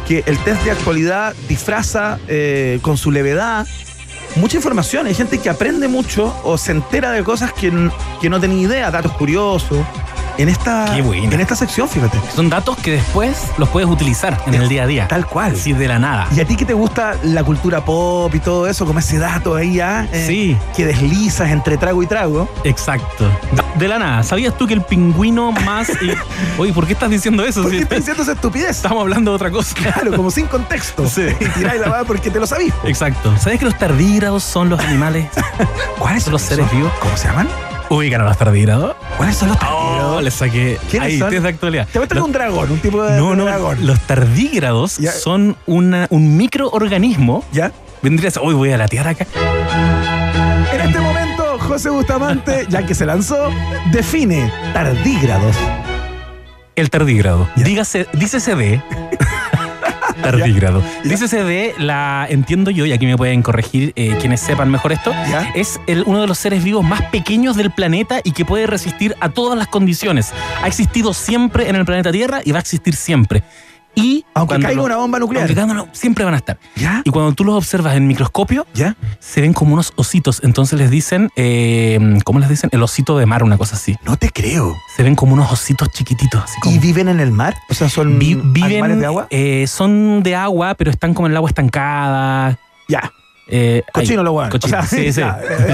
que 0.08 0.22
el 0.26 0.38
test 0.38 0.62
de 0.64 0.70
actualidad 0.70 1.34
disfraza 1.48 2.18
eh, 2.28 2.78
con 2.80 2.96
su 2.96 3.10
levedad 3.10 3.66
mucha 4.36 4.56
información. 4.56 5.06
Hay 5.06 5.14
gente 5.14 5.38
que 5.38 5.50
aprende 5.50 5.88
mucho 5.88 6.34
o 6.44 6.58
se 6.58 6.72
entera 6.72 7.12
de 7.12 7.24
cosas 7.24 7.52
que, 7.52 7.72
que 8.20 8.30
no 8.30 8.40
tenía 8.40 8.62
idea, 8.62 8.90
datos 8.90 9.12
curiosos. 9.12 9.78
En 10.40 10.48
esta, 10.48 10.96
en 10.96 11.38
esta 11.40 11.54
sección, 11.54 11.86
fíjate. 11.86 12.18
Son 12.34 12.48
datos 12.48 12.76
que 12.78 12.92
después 12.92 13.36
los 13.58 13.68
puedes 13.68 13.86
utilizar 13.88 14.42
en 14.46 14.54
el 14.54 14.68
día 14.70 14.84
a 14.84 14.86
día. 14.86 15.06
Tal 15.06 15.26
cual. 15.26 15.52
Así 15.52 15.74
de 15.74 15.86
la 15.86 15.98
nada. 15.98 16.26
Y 16.34 16.40
a 16.40 16.46
ti 16.46 16.56
que 16.56 16.64
te 16.64 16.72
gusta 16.72 17.14
la 17.22 17.44
cultura 17.44 17.84
pop 17.84 18.34
y 18.34 18.40
todo 18.40 18.66
eso, 18.66 18.86
como 18.86 19.00
ese 19.00 19.18
dato 19.18 19.54
ahí 19.54 19.74
ya, 19.74 20.08
eh, 20.12 20.24
Sí. 20.26 20.56
que 20.74 20.86
deslizas 20.86 21.50
entre 21.50 21.76
trago 21.76 22.02
y 22.02 22.06
trago. 22.06 22.48
Exacto. 22.64 23.30
De 23.78 23.86
la 23.86 23.98
nada. 23.98 24.22
¿Sabías 24.22 24.56
tú 24.56 24.66
que 24.66 24.72
el 24.72 24.80
pingüino 24.82 25.52
más. 25.52 25.90
y- 25.90 26.12
Oye, 26.58 26.72
¿por 26.72 26.86
qué 26.86 26.94
estás 26.94 27.10
diciendo 27.10 27.44
eso? 27.44 27.60
¿Por 27.62 27.70
qué 27.72 27.80
estás 27.80 27.98
diciendo 27.98 28.22
esa 28.22 28.32
estupidez? 28.32 28.70
Estamos 28.76 29.02
hablando 29.02 29.32
de 29.32 29.34
otra 29.36 29.50
cosa. 29.50 29.74
Claro, 29.74 30.16
como 30.16 30.30
sin 30.30 30.46
contexto. 30.46 31.06
Sí. 31.06 31.26
Y 31.40 31.44
tiráis 31.50 31.80
la 31.82 31.88
va 31.90 32.04
porque 32.04 32.30
te 32.30 32.40
lo 32.40 32.46
sabís. 32.46 32.72
Exacto. 32.84 33.34
¿Sabes 33.38 33.58
que 33.58 33.66
los 33.66 33.76
tardígrados 33.76 34.42
son 34.42 34.70
los 34.70 34.80
animales? 34.80 35.28
¿Cuáles 35.98 36.22
son 36.24 36.32
los 36.32 36.40
seres 36.42 36.70
vivos? 36.72 36.90
¿Cómo 37.00 37.14
se 37.16 37.28
llaman? 37.28 37.46
Ubican 37.90 38.20
a 38.20 38.24
los 38.24 38.38
tardígrados. 38.38 38.94
¿Cuáles 39.16 39.36
son 39.36 39.48
los 39.48 39.56
Oh, 39.56 39.60
tardígrados? 39.60 40.22
le 40.22 40.30
saqué. 40.30 40.78
¿Quiénes 40.90 41.08
Ahí, 41.08 41.18
son? 41.18 41.30
test 41.30 41.42
de 41.42 41.48
actualidad. 41.48 41.88
Te 41.92 41.98
voy 41.98 42.06
a 42.06 42.08
traer 42.08 42.22
un 42.24 42.32
dragón, 42.32 42.70
un 42.70 42.78
tipo 42.78 43.02
de, 43.02 43.16
No, 43.18 43.30
de 43.30 43.36
no, 43.36 43.44
dragón. 43.46 43.84
los 43.86 43.98
tardígrados 44.00 44.98
Ya. 44.98 45.10
son 45.12 45.56
una, 45.66 46.06
un 46.10 46.36
microorganismo. 46.36 47.44
¿Ya? 47.52 47.72
Vendría 48.00 48.28
a 48.28 48.30
ser, 48.30 48.42
hoy 48.44 48.54
voy 48.54 48.70
a 48.72 48.78
latear 48.78 49.08
acá. 49.08 49.26
En 50.72 50.80
este 50.80 51.00
momento, 51.00 51.58
José 51.58 51.90
Bustamante, 51.90 52.64
ya 52.68 52.86
que 52.86 52.94
se 52.94 53.04
lanzó, 53.04 53.50
define 53.90 54.50
tardígrados. 54.72 55.56
El 56.76 56.88
tardígrado. 56.90 57.48
Dígase, 57.56 58.06
dícese 58.12 58.54
de. 58.54 58.80
tardígrado. 60.30 60.82
Ya. 60.82 61.10
Dícese 61.10 61.44
de 61.44 61.74
la, 61.78 62.26
entiendo 62.28 62.70
yo, 62.70 62.86
y 62.86 62.92
aquí 62.92 63.06
me 63.06 63.16
pueden 63.16 63.42
corregir 63.42 63.92
eh, 63.96 64.16
quienes 64.20 64.40
sepan 64.40 64.70
mejor 64.70 64.92
esto, 64.92 65.12
¿Ya? 65.28 65.50
es 65.54 65.80
el, 65.86 66.04
uno 66.06 66.20
de 66.20 66.26
los 66.26 66.38
seres 66.38 66.64
vivos 66.64 66.84
más 66.84 67.02
pequeños 67.10 67.56
del 67.56 67.70
planeta 67.70 68.20
y 68.24 68.32
que 68.32 68.44
puede 68.44 68.66
resistir 68.66 69.16
a 69.20 69.30
todas 69.30 69.58
las 69.58 69.68
condiciones. 69.68 70.32
Ha 70.62 70.66
existido 70.66 71.14
siempre 71.14 71.68
en 71.68 71.76
el 71.76 71.84
planeta 71.84 72.12
Tierra 72.12 72.40
y 72.44 72.52
va 72.52 72.58
a 72.58 72.60
existir 72.60 72.94
siempre. 72.94 73.42
Y 73.94 74.24
Aunque 74.34 74.58
caiga 74.60 74.82
una 74.82 74.96
bomba 74.96 75.18
nuclear. 75.18 75.42
aunque 75.42 75.54
caiga 75.54 75.86
siempre 75.92 76.24
van 76.24 76.34
a 76.34 76.36
estar. 76.36 76.58
¿Ya? 76.76 77.02
Y 77.04 77.10
cuando 77.10 77.32
tú 77.32 77.44
los 77.44 77.54
observas 77.56 77.96
en 77.96 78.06
microscopio, 78.06 78.66
¿Ya? 78.72 78.96
se 79.18 79.40
ven 79.40 79.52
como 79.52 79.74
unos 79.74 79.92
ositos. 79.96 80.40
Entonces 80.44 80.78
les 80.78 80.90
dicen, 80.90 81.30
eh, 81.36 81.98
¿cómo 82.24 82.38
les 82.38 82.48
dicen? 82.48 82.70
El 82.72 82.82
osito 82.82 83.18
de 83.18 83.26
mar, 83.26 83.42
una 83.42 83.58
cosa 83.58 83.76
así. 83.76 83.96
No 84.04 84.16
te 84.16 84.30
creo. 84.30 84.76
Se 84.96 85.02
ven 85.02 85.16
como 85.16 85.32
unos 85.34 85.50
ositos 85.52 85.88
chiquititos. 85.90 86.42
Así 86.44 86.60
como 86.60 86.74
¿Y 86.74 86.78
viven 86.78 87.08
en 87.08 87.20
el 87.20 87.32
mar? 87.32 87.56
O 87.68 87.74
sea, 87.74 87.88
son 87.88 88.18
Vi- 88.18 88.32
animales 88.34 88.52
viven, 88.52 89.00
de 89.00 89.06
agua. 89.06 89.26
eh, 89.30 89.66
son 89.66 90.22
de 90.22 90.36
agua, 90.36 90.74
pero 90.74 90.90
están 90.90 91.12
como 91.14 91.26
en 91.26 91.32
el 91.32 91.36
agua 91.36 91.50
estancada. 91.50 92.58
Ya. 92.88 93.12
Eh, 93.52 93.82
Cochino 93.92 94.22
lo 94.22 94.32
bueno. 94.32 94.50
cochino, 94.50 94.78
O 94.78 94.82
sea, 94.82 94.88
sí, 94.88 95.12
sí. 95.12 95.20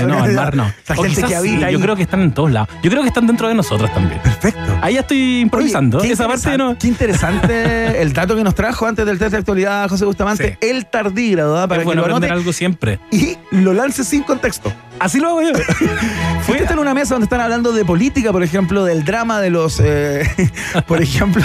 no, 0.06 0.24
el 0.24 0.32
mar 0.34 0.56
no. 0.56 0.72
O 0.96 1.02
gente 1.02 1.22
que 1.22 1.36
habita 1.36 1.58
sí, 1.58 1.64
ahí. 1.64 1.72
Yo 1.74 1.80
creo 1.80 1.94
que 1.96 2.02
están 2.02 2.22
en 2.22 2.32
todos 2.32 2.50
lados. 2.50 2.68
Yo 2.82 2.90
creo 2.90 3.02
que 3.02 3.08
están 3.08 3.26
dentro 3.26 3.48
de 3.48 3.54
nosotros 3.54 3.92
también. 3.92 4.20
Perfecto. 4.22 4.60
Ahí 4.80 4.94
ya 4.94 5.00
estoy 5.00 5.40
improvisando. 5.40 5.98
Oye, 5.98 6.08
qué 6.08 6.12
Esa 6.14 6.26
parte 6.26 6.48
interesante- 6.48 6.58
no. 6.58 6.78
Qué 6.78 6.86
interesante 6.88 8.02
el 8.02 8.12
dato 8.12 8.34
que 8.34 8.42
nos 8.44 8.54
trajo 8.54 8.86
antes 8.86 9.04
del 9.04 9.18
test 9.18 9.32
de 9.32 9.38
actualidad 9.38 9.88
José 9.88 10.04
Bustamante. 10.04 10.58
Sí. 10.60 10.66
El 10.68 10.86
tardígrado, 10.86 11.58
¿ah? 11.58 11.68
para 11.68 11.82
es 11.82 11.84
que 11.84 11.86
bueno 11.86 12.02
lo 12.06 12.16
anote 12.16 12.32
algo 12.32 12.52
siempre. 12.52 12.98
y 13.10 13.36
lo 13.50 13.72
lance 13.72 14.04
sin 14.04 14.22
contexto. 14.22 14.72
Así 14.98 15.20
lo 15.20 15.28
hago 15.28 15.42
yo. 15.42 15.52
Fue 16.42 16.58
en 16.58 16.78
una 16.78 16.94
mesa 16.94 17.14
donde 17.14 17.24
están 17.24 17.40
hablando 17.40 17.72
de 17.72 17.84
política, 17.84 18.32
por 18.32 18.42
ejemplo, 18.42 18.84
del 18.84 19.04
drama 19.04 19.40
de 19.40 19.50
los, 19.50 19.80
eh, 19.80 20.26
por 20.86 21.02
ejemplo, 21.02 21.44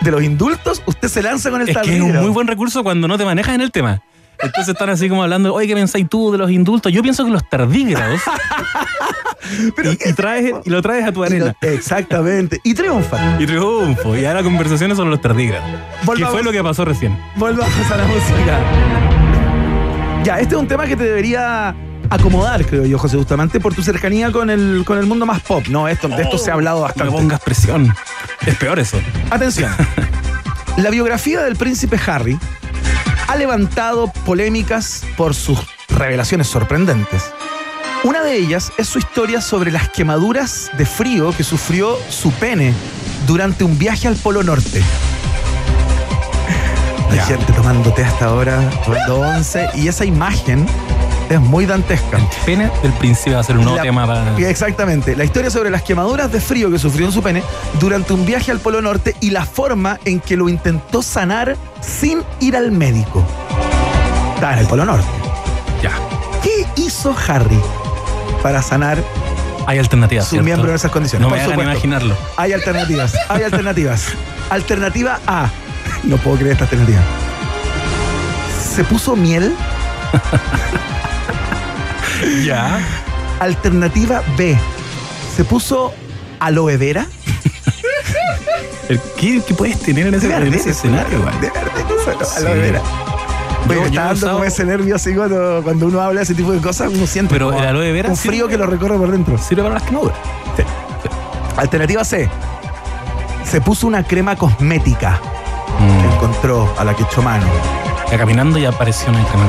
de 0.00 0.10
los 0.10 0.22
indultos. 0.22 0.82
Usted 0.86 1.08
se 1.08 1.22
lanza 1.22 1.50
con 1.50 1.60
el 1.60 1.68
Es 1.68 1.76
que 1.78 1.96
es 1.96 2.02
un 2.02 2.16
muy 2.16 2.30
buen 2.30 2.46
recurso 2.46 2.82
cuando 2.82 3.06
no 3.08 3.18
te 3.18 3.24
manejas 3.24 3.54
en 3.54 3.60
el 3.60 3.70
tema. 3.70 4.00
Entonces 4.42 4.68
están 4.72 4.88
así 4.90 5.08
como 5.08 5.22
hablando, 5.22 5.52
oye, 5.54 5.66
¿qué 5.66 5.74
pensáis 5.74 6.08
tú 6.08 6.32
de 6.32 6.38
los 6.38 6.50
indultos? 6.50 6.92
Yo 6.92 7.02
pienso 7.02 7.24
que 7.24 7.30
los 7.30 7.48
tardígrados. 7.48 8.20
Pero 9.76 9.92
y, 9.92 9.98
y 10.08 10.12
traes, 10.12 10.52
y 10.64 10.70
lo 10.70 10.80
traes 10.82 11.04
a 11.06 11.12
tu 11.12 11.20
lo- 11.20 11.26
arena. 11.26 11.54
exactamente. 11.60 12.60
Y 12.62 12.74
triunfa. 12.74 13.36
Y 13.40 13.46
triunfo. 13.46 14.16
Y 14.16 14.24
ahora 14.24 14.42
conversaciones 14.42 14.96
sobre 14.96 15.10
los 15.10 15.20
tardígrados. 15.20 15.68
¿Qué 16.16 16.24
fue 16.26 16.42
lo 16.42 16.52
que 16.52 16.62
pasó 16.62 16.84
recién? 16.84 17.18
Volvamos 17.36 17.90
a 17.90 17.96
la 17.96 18.04
música. 18.06 18.58
Ya, 20.24 20.38
este 20.38 20.54
es 20.54 20.60
un 20.60 20.68
tema 20.68 20.86
que 20.86 20.96
te 20.96 21.04
debería 21.04 21.74
acomodar, 22.10 22.64
creo 22.66 22.84
yo, 22.84 22.98
José 22.98 23.16
Bustamante, 23.16 23.60
por 23.60 23.74
tu 23.74 23.82
cercanía 23.82 24.30
con 24.32 24.50
el, 24.50 24.82
con 24.84 24.98
el 24.98 25.06
mundo 25.06 25.24
más 25.26 25.40
pop. 25.40 25.64
No, 25.68 25.88
esto, 25.88 26.08
de 26.08 26.22
esto 26.22 26.38
se 26.38 26.50
ha 26.50 26.54
hablado 26.54 26.78
No 26.78 26.82
bastante. 26.84 27.10
me 27.12 27.18
pongas 27.18 27.40
presión. 27.40 27.94
Es 28.46 28.56
peor 28.56 28.78
eso. 28.78 28.98
Atención. 29.30 29.70
La 30.76 30.90
biografía 30.90 31.42
del 31.42 31.56
príncipe 31.56 31.98
Harry 32.06 32.38
ha 33.26 33.36
levantado 33.36 34.12
polémicas 34.24 35.04
por 35.16 35.34
sus 35.34 35.58
revelaciones 35.88 36.46
sorprendentes. 36.48 37.32
Una 38.02 38.22
de 38.22 38.36
ellas 38.36 38.72
es 38.78 38.88
su 38.88 38.98
historia 38.98 39.40
sobre 39.40 39.70
las 39.70 39.90
quemaduras 39.90 40.70
de 40.78 40.86
frío 40.86 41.32
que 41.36 41.44
sufrió 41.44 41.98
su 42.08 42.32
pene 42.32 42.72
durante 43.26 43.62
un 43.62 43.78
viaje 43.78 44.08
al 44.08 44.16
Polo 44.16 44.42
Norte. 44.42 44.82
Hay 47.10 47.18
gente 47.20 47.52
tomándote 47.52 48.02
hasta 48.04 48.26
ahora, 48.26 48.70
tomando 48.84 49.20
once, 49.20 49.68
y 49.74 49.88
esa 49.88 50.04
imagen 50.04 50.66
es 51.30 51.40
muy 51.40 51.64
dantesca. 51.66 52.16
El 52.18 52.24
pene 52.44 52.70
del 52.82 52.92
príncipe 52.94 53.34
va 53.34 53.40
a 53.40 53.44
ser 53.44 53.56
un 53.56 53.62
nuevo 53.64 53.76
La- 53.76 53.82
tema 53.82 54.06
para. 54.06 54.36
Exactamente. 54.38 55.14
La 55.16 55.24
historia 55.24 55.50
sobre 55.50 55.70
las 55.70 55.82
quemaduras 55.82 56.30
de 56.32 56.40
frío 56.40 56.70
que 56.70 56.78
sufrió 56.78 57.06
en 57.06 57.12
su 57.12 57.22
pene 57.22 57.42
durante 57.78 58.12
un 58.12 58.26
viaje 58.26 58.50
al 58.50 58.58
Polo 58.58 58.82
Norte 58.82 59.14
y 59.20 59.30
la 59.30 59.44
forma 59.44 59.98
en 60.04 60.20
que 60.20 60.36
lo 60.36 60.48
intentó 60.48 61.02
sanar 61.02 61.56
sin 61.80 62.22
ir 62.40 62.56
al 62.56 62.72
médico. 62.72 63.24
Estaba 64.34 64.54
en 64.54 64.58
el 64.60 64.66
Polo 64.66 64.84
Norte. 64.84 65.06
Ya. 65.82 65.92
¿Qué 66.42 66.66
hizo 66.82 67.14
Harry 67.28 67.60
para 68.42 68.60
sanar 68.62 68.98
Hay 69.66 69.78
alternativas. 69.78 70.24
su 70.24 70.30
¿cierto? 70.30 70.44
miembro 70.44 70.68
en 70.70 70.74
esas 70.76 70.90
condiciones? 70.90 71.28
No 71.28 71.34
me 71.34 71.40
hagan 71.40 71.60
imaginarlo. 71.60 72.16
Hay 72.36 72.52
alternativas. 72.52 73.12
Hay 73.28 73.42
alternativas. 73.44 74.06
Alternativa 74.50 75.20
A. 75.28 75.48
No 76.02 76.16
puedo 76.16 76.38
creer 76.38 76.52
esta 76.52 76.64
alternativa. 76.64 77.00
Se 78.74 78.82
puso 78.84 79.14
miel. 79.14 79.54
Ya. 82.44 82.78
Alternativa 83.40 84.22
B. 84.36 84.56
Se 85.36 85.44
puso 85.44 85.92
aloe 86.38 86.76
vera. 86.76 87.06
¿Qué, 89.16 89.40
qué 89.46 89.54
puedes 89.54 89.78
tener 89.80 90.08
en 90.08 90.14
ese, 90.14 90.28
De 90.28 90.34
en 90.34 90.54
ese 90.54 90.70
escenario, 90.70 91.22
güey? 91.22 91.34
De 91.40 91.50
verdad, 91.50 92.20
eso, 92.20 92.24
Sí. 92.24 92.44
aloe 92.46 92.58
vera. 92.58 92.80
Yo 93.68 93.86
está 93.86 94.00
dando 94.04 94.14
usado- 94.14 94.32
como 94.32 94.44
ese 94.44 94.64
nervio 94.64 94.96
así 94.96 95.14
cuando, 95.14 95.60
cuando 95.62 95.86
uno 95.86 96.00
habla 96.00 96.20
de 96.20 96.24
ese 96.24 96.34
tipo 96.34 96.50
de 96.50 96.58
cosas, 96.60 96.90
uno 96.92 97.06
siente 97.06 97.32
Pero 97.34 97.52
el 97.56 97.64
aloe 97.66 97.92
vera 97.92 98.08
un 98.08 98.16
sirve- 98.16 98.30
frío 98.32 98.48
que 98.48 98.56
lo 98.58 98.66
recorre 98.66 98.96
por 98.98 99.10
dentro. 99.12 99.38
Sirve 99.38 99.62
para 99.62 99.74
las 99.74 99.82
quemaduras. 99.84 100.16
Alternativa 101.56 102.04
C. 102.04 102.28
Se 103.44 103.60
puso 103.60 103.86
una 103.86 104.02
crema 104.02 104.34
cosmética 104.36 105.20
que 105.78 105.84
Mm. 106.08 106.12
encontró 106.14 106.74
a 106.78 106.84
la 106.84 106.94
que 106.94 107.02
echó 107.04 107.22
mano. 107.22 107.46
Ya 108.10 108.18
caminando 108.18 108.58
y 108.58 108.64
apareció 108.64 109.10
una 109.10 109.22
crema. 109.24 109.46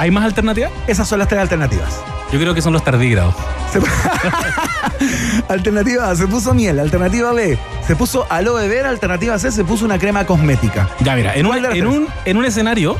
¿Hay 0.00 0.10
más 0.10 0.24
alternativas? 0.24 0.70
Esas 0.86 1.06
son 1.06 1.18
las 1.18 1.28
tres 1.28 1.42
alternativas. 1.42 2.00
Yo 2.32 2.38
creo 2.38 2.54
que 2.54 2.62
son 2.62 2.72
los 2.72 2.82
tardígrados. 2.82 3.34
Se- 3.70 3.80
alternativa 5.52 6.08
A, 6.10 6.16
se 6.16 6.26
puso 6.26 6.54
miel. 6.54 6.80
Alternativa 6.80 7.32
B, 7.32 7.58
se 7.86 7.96
puso 7.96 8.26
aloe 8.30 8.66
vera. 8.66 8.88
Alternativa 8.88 9.38
C, 9.38 9.52
se 9.52 9.62
puso 9.62 9.84
una 9.84 9.98
crema 9.98 10.24
cosmética. 10.24 10.88
Ya, 11.00 11.14
mira, 11.16 11.34
en 11.34 11.44
un, 11.44 11.52
¿Cuál 11.52 11.62
de 11.62 11.68
las 11.68 11.76
en 11.76 11.86
un, 11.86 12.08
en 12.24 12.36
un 12.38 12.44
escenario 12.46 12.96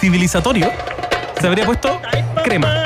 civilizatorio 0.00 0.70
se 1.40 1.48
habría 1.48 1.66
puesto 1.66 2.00
crema. 2.44 2.84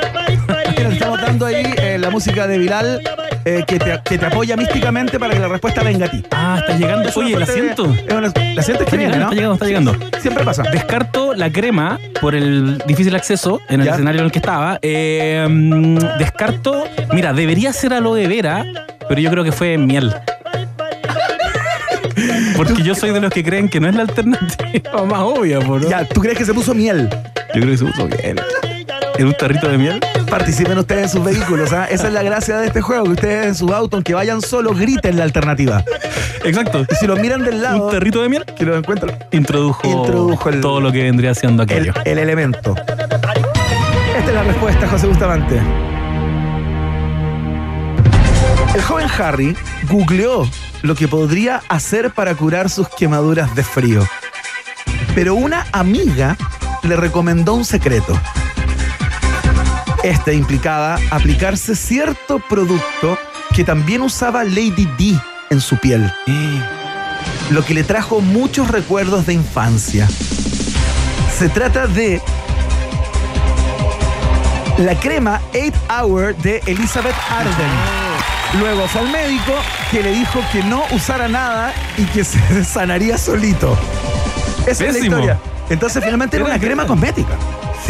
Mira, 0.71 0.89
estamos 0.89 1.21
dando 1.21 1.45
ahí 1.45 1.63
eh, 1.77 1.99
la 1.99 2.09
música 2.09 2.47
de 2.47 2.57
Bilal 2.57 3.03
eh, 3.45 3.65
que, 3.67 3.79
te, 3.79 4.01
que 4.05 4.19
te 4.19 4.27
apoya 4.27 4.57
místicamente 4.57 5.19
para 5.19 5.33
que 5.35 5.41
la 5.41 5.49
respuesta 5.49 5.83
venga 5.83 6.07
a 6.07 6.11
ti. 6.11 6.23
Ah, 6.31 6.59
está 6.61 6.77
llegando. 6.77 7.09
Es 7.09 7.17
Oye, 7.17 7.31
la 7.39 7.47
suerte 7.47 7.53
de- 7.53 7.75
siento. 7.75 7.95
es 7.95 8.13
una- 8.15 8.27
Está 8.29 8.97
viene, 8.97 9.15
llegando, 9.15 9.17
¿no? 9.19 9.23
está 9.23 9.35
llegando, 9.35 9.55
está 9.55 9.67
llegando. 9.67 9.97
Siempre 10.21 10.45
pasa. 10.45 10.63
Descarto 10.65 11.35
la 11.35 11.51
crema 11.51 11.99
por 12.21 12.35
el 12.35 12.79
difícil 12.87 13.15
acceso 13.15 13.61
en 13.69 13.81
el 13.81 13.87
Ya. 13.87 13.93
escenario 13.93 14.21
en 14.21 14.27
el 14.27 14.33
que 14.33 14.39
estaba. 14.39 14.79
Eh, 14.83 15.47
mm, 15.49 15.99
descarto, 16.19 16.85
mira, 17.13 17.33
debería 17.33 17.73
ser 17.73 17.95
aloe 17.95 18.27
vera, 18.27 18.65
pero 19.09 19.21
yo 19.21 19.31
creo 19.31 19.45
que 19.45 19.53
fue 19.53 19.79
miel. 19.79 20.13
Porque 22.57 22.83
yo 22.83 22.95
soy 22.95 23.11
de 23.13 23.21
los 23.21 23.33
que 23.33 23.43
creen 23.43 23.69
que 23.69 23.81
no 23.81 23.89
es 23.89 23.95
la 23.95 24.03
alternativa 24.03 25.05
más 25.09 25.21
obvia, 25.21 25.61
po, 25.61 25.79
¿no? 25.79 25.89
Ya, 25.89 26.05
¿tú 26.05 26.21
crees 26.21 26.37
que 26.37 26.45
se 26.45 26.53
puso 26.53 26.75
miel? 26.75 27.09
Yo 27.55 27.61
creo 27.63 27.67
que 27.71 27.77
se 27.79 27.85
puso 27.87 28.07
miel. 28.07 28.41
¿En 29.21 29.27
un 29.27 29.35
tarrito 29.35 29.69
de 29.69 29.77
miel? 29.77 30.01
Participen 30.31 30.79
ustedes 30.79 31.03
en 31.03 31.09
sus 31.11 31.23
vehículos, 31.23 31.75
¿ah? 31.75 31.85
Esa 31.91 32.07
es 32.07 32.15
la 32.15 32.23
gracia 32.23 32.57
de 32.57 32.69
este 32.69 32.81
juego, 32.81 33.05
que 33.05 33.11
ustedes 33.11 33.47
en 33.49 33.55
su 33.55 33.69
auto, 33.75 33.99
aunque 33.99 34.15
vayan 34.15 34.41
solos, 34.41 34.79
griten 34.79 35.19
la 35.19 35.25
alternativa. 35.25 35.85
Exacto. 36.43 36.87
Y 36.91 36.95
si 36.95 37.07
los 37.07 37.21
miran 37.21 37.45
del 37.45 37.61
lado, 37.61 37.85
Un 37.85 37.91
tarrito 37.93 38.23
de 38.23 38.31
miel 38.31 38.47
que 38.47 38.65
lo 38.65 38.75
encuentran, 38.79 39.15
introdujo, 39.31 39.87
Introdujo 39.87 40.49
el- 40.49 40.63
todo 40.63 40.81
lo 40.81 40.91
que 40.91 41.03
vendría 41.03 41.35
siendo 41.35 41.65
el, 41.65 41.71
aquello. 41.71 41.93
el 42.07 42.19
elemento. 42.19 42.75
Esta 44.17 44.27
es 44.31 44.33
la 44.35 44.43
respuesta, 44.43 44.89
José 44.89 45.07
Bustamante. 45.07 45.61
El 48.75 48.81
joven 48.81 49.07
Harry 49.19 49.55
googleó 49.91 50.49
lo 50.81 50.95
que 50.95 51.09
podría 51.09 51.61
hacer 51.69 52.11
para 52.13 52.35
curar 52.37 52.71
sus 52.71 52.89
quemaduras 52.89 53.55
de 53.55 53.65
frío. 53.65 54.03
Pero 55.15 55.35
una 55.35 55.67
amiga 55.73 56.39
le 56.85 56.97
recomendó 56.97 57.53
un 57.53 57.67
secreto. 57.67 58.19
Este 60.03 60.33
implicaba 60.33 60.99
aplicarse 61.11 61.77
cierto 61.77 62.41
producto 62.49 63.19
que 63.55 63.65
también 63.65 64.01
usaba 64.01 64.45
Lady 64.45 64.89
D 64.99 65.21
en 65.51 65.61
su 65.61 65.77
piel, 65.77 66.11
lo 67.51 67.63
que 67.63 67.75
le 67.75 67.85
trajo 67.85 68.23
muchos 68.23 68.69
recuerdos 68.69 69.27
de 69.27 69.35
infancia. 69.35 70.09
Se 71.37 71.51
trata 71.51 71.87
de 71.87 72.23
la 74.79 74.99
crema 74.99 75.43
8 75.53 75.73
Hour 75.91 76.35
de 76.37 76.63
Elizabeth 76.67 77.17
Arden. 77.29 78.59
Luego 78.59 78.89
fue 78.89 79.03
al 79.03 79.11
médico 79.11 79.53
que 79.91 80.03
le 80.03 80.13
dijo 80.13 80.41
que 80.51 80.63
no 80.63 80.83
usara 80.93 81.29
nada 81.29 81.75
y 81.99 82.05
que 82.05 82.25
se 82.25 82.65
sanaría 82.65 83.19
solito. 83.19 83.77
Esa 84.67 84.87
es 84.87 84.95
la 84.95 84.99
historia. 84.99 85.39
Entonces 85.69 86.03
finalmente 86.03 86.37
era 86.37 86.47
una 86.47 86.59
crema. 86.59 86.87
cosmética. 86.87 87.37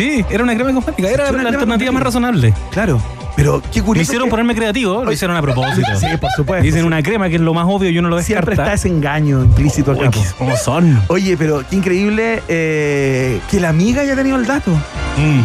Sí, 0.01 0.25
era 0.31 0.43
una 0.43 0.55
crema 0.55 0.73
cosmética. 0.73 1.11
Era 1.11 1.25
la 1.25 1.39
una 1.41 1.49
alternativa 1.51 1.93
más 1.93 2.03
razonable. 2.03 2.55
Claro. 2.71 3.01
Pero 3.37 3.63
qué 3.73 3.81
Me 3.81 3.87
curioso. 3.87 4.03
hicieron 4.05 4.29
que 4.29 4.31
ponerme 4.31 4.55
creativo, 4.55 5.05
lo 5.05 5.13
hicieron 5.13 5.37
a 5.37 5.43
propósito. 5.43 5.87
Sí, 6.01 6.07
por 6.19 6.31
supuesto. 6.37 6.65
Dicen 6.65 6.85
una 6.87 7.03
crema 7.03 7.29
que 7.29 7.35
es 7.37 7.41
lo 7.43 7.53
más 7.55 7.67
obvio 7.69 7.91
y 7.91 7.99
uno 7.99 8.09
lo 8.09 8.21
Siempre 8.23 8.53
descarta. 8.53 8.73
está 8.73 8.87
ese 8.87 8.95
engaño 8.95 9.43
implícito 9.45 9.93
acá. 9.93 10.09
Uy, 10.09 10.25
¿Cómo 10.39 10.57
son? 10.57 11.03
Oye, 11.09 11.37
pero 11.37 11.63
qué 11.69 11.77
increíble 11.77 12.43
eh, 12.49 13.41
que 13.51 13.61
la 13.61 13.69
amiga 13.69 14.01
haya 14.03 14.17
tenido 14.17 14.37
el 14.37 14.47
dato. 14.47 14.71
Mm. 14.71 15.41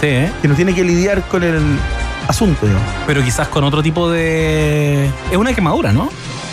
Sí, 0.00 0.06
¿eh? 0.06 0.30
Que 0.42 0.48
no 0.48 0.54
tiene 0.54 0.74
que 0.74 0.82
lidiar 0.84 1.22
con 1.28 1.42
el 1.42 1.58
asunto, 2.28 2.66
digamos. 2.66 2.88
pero 3.06 3.22
quizás 3.22 3.48
con 3.48 3.64
otro 3.64 3.82
tipo 3.82 4.10
de... 4.10 5.10
Es 5.30 5.36
una 5.36 5.52
quemadura, 5.54 5.92
¿no? 5.92 6.08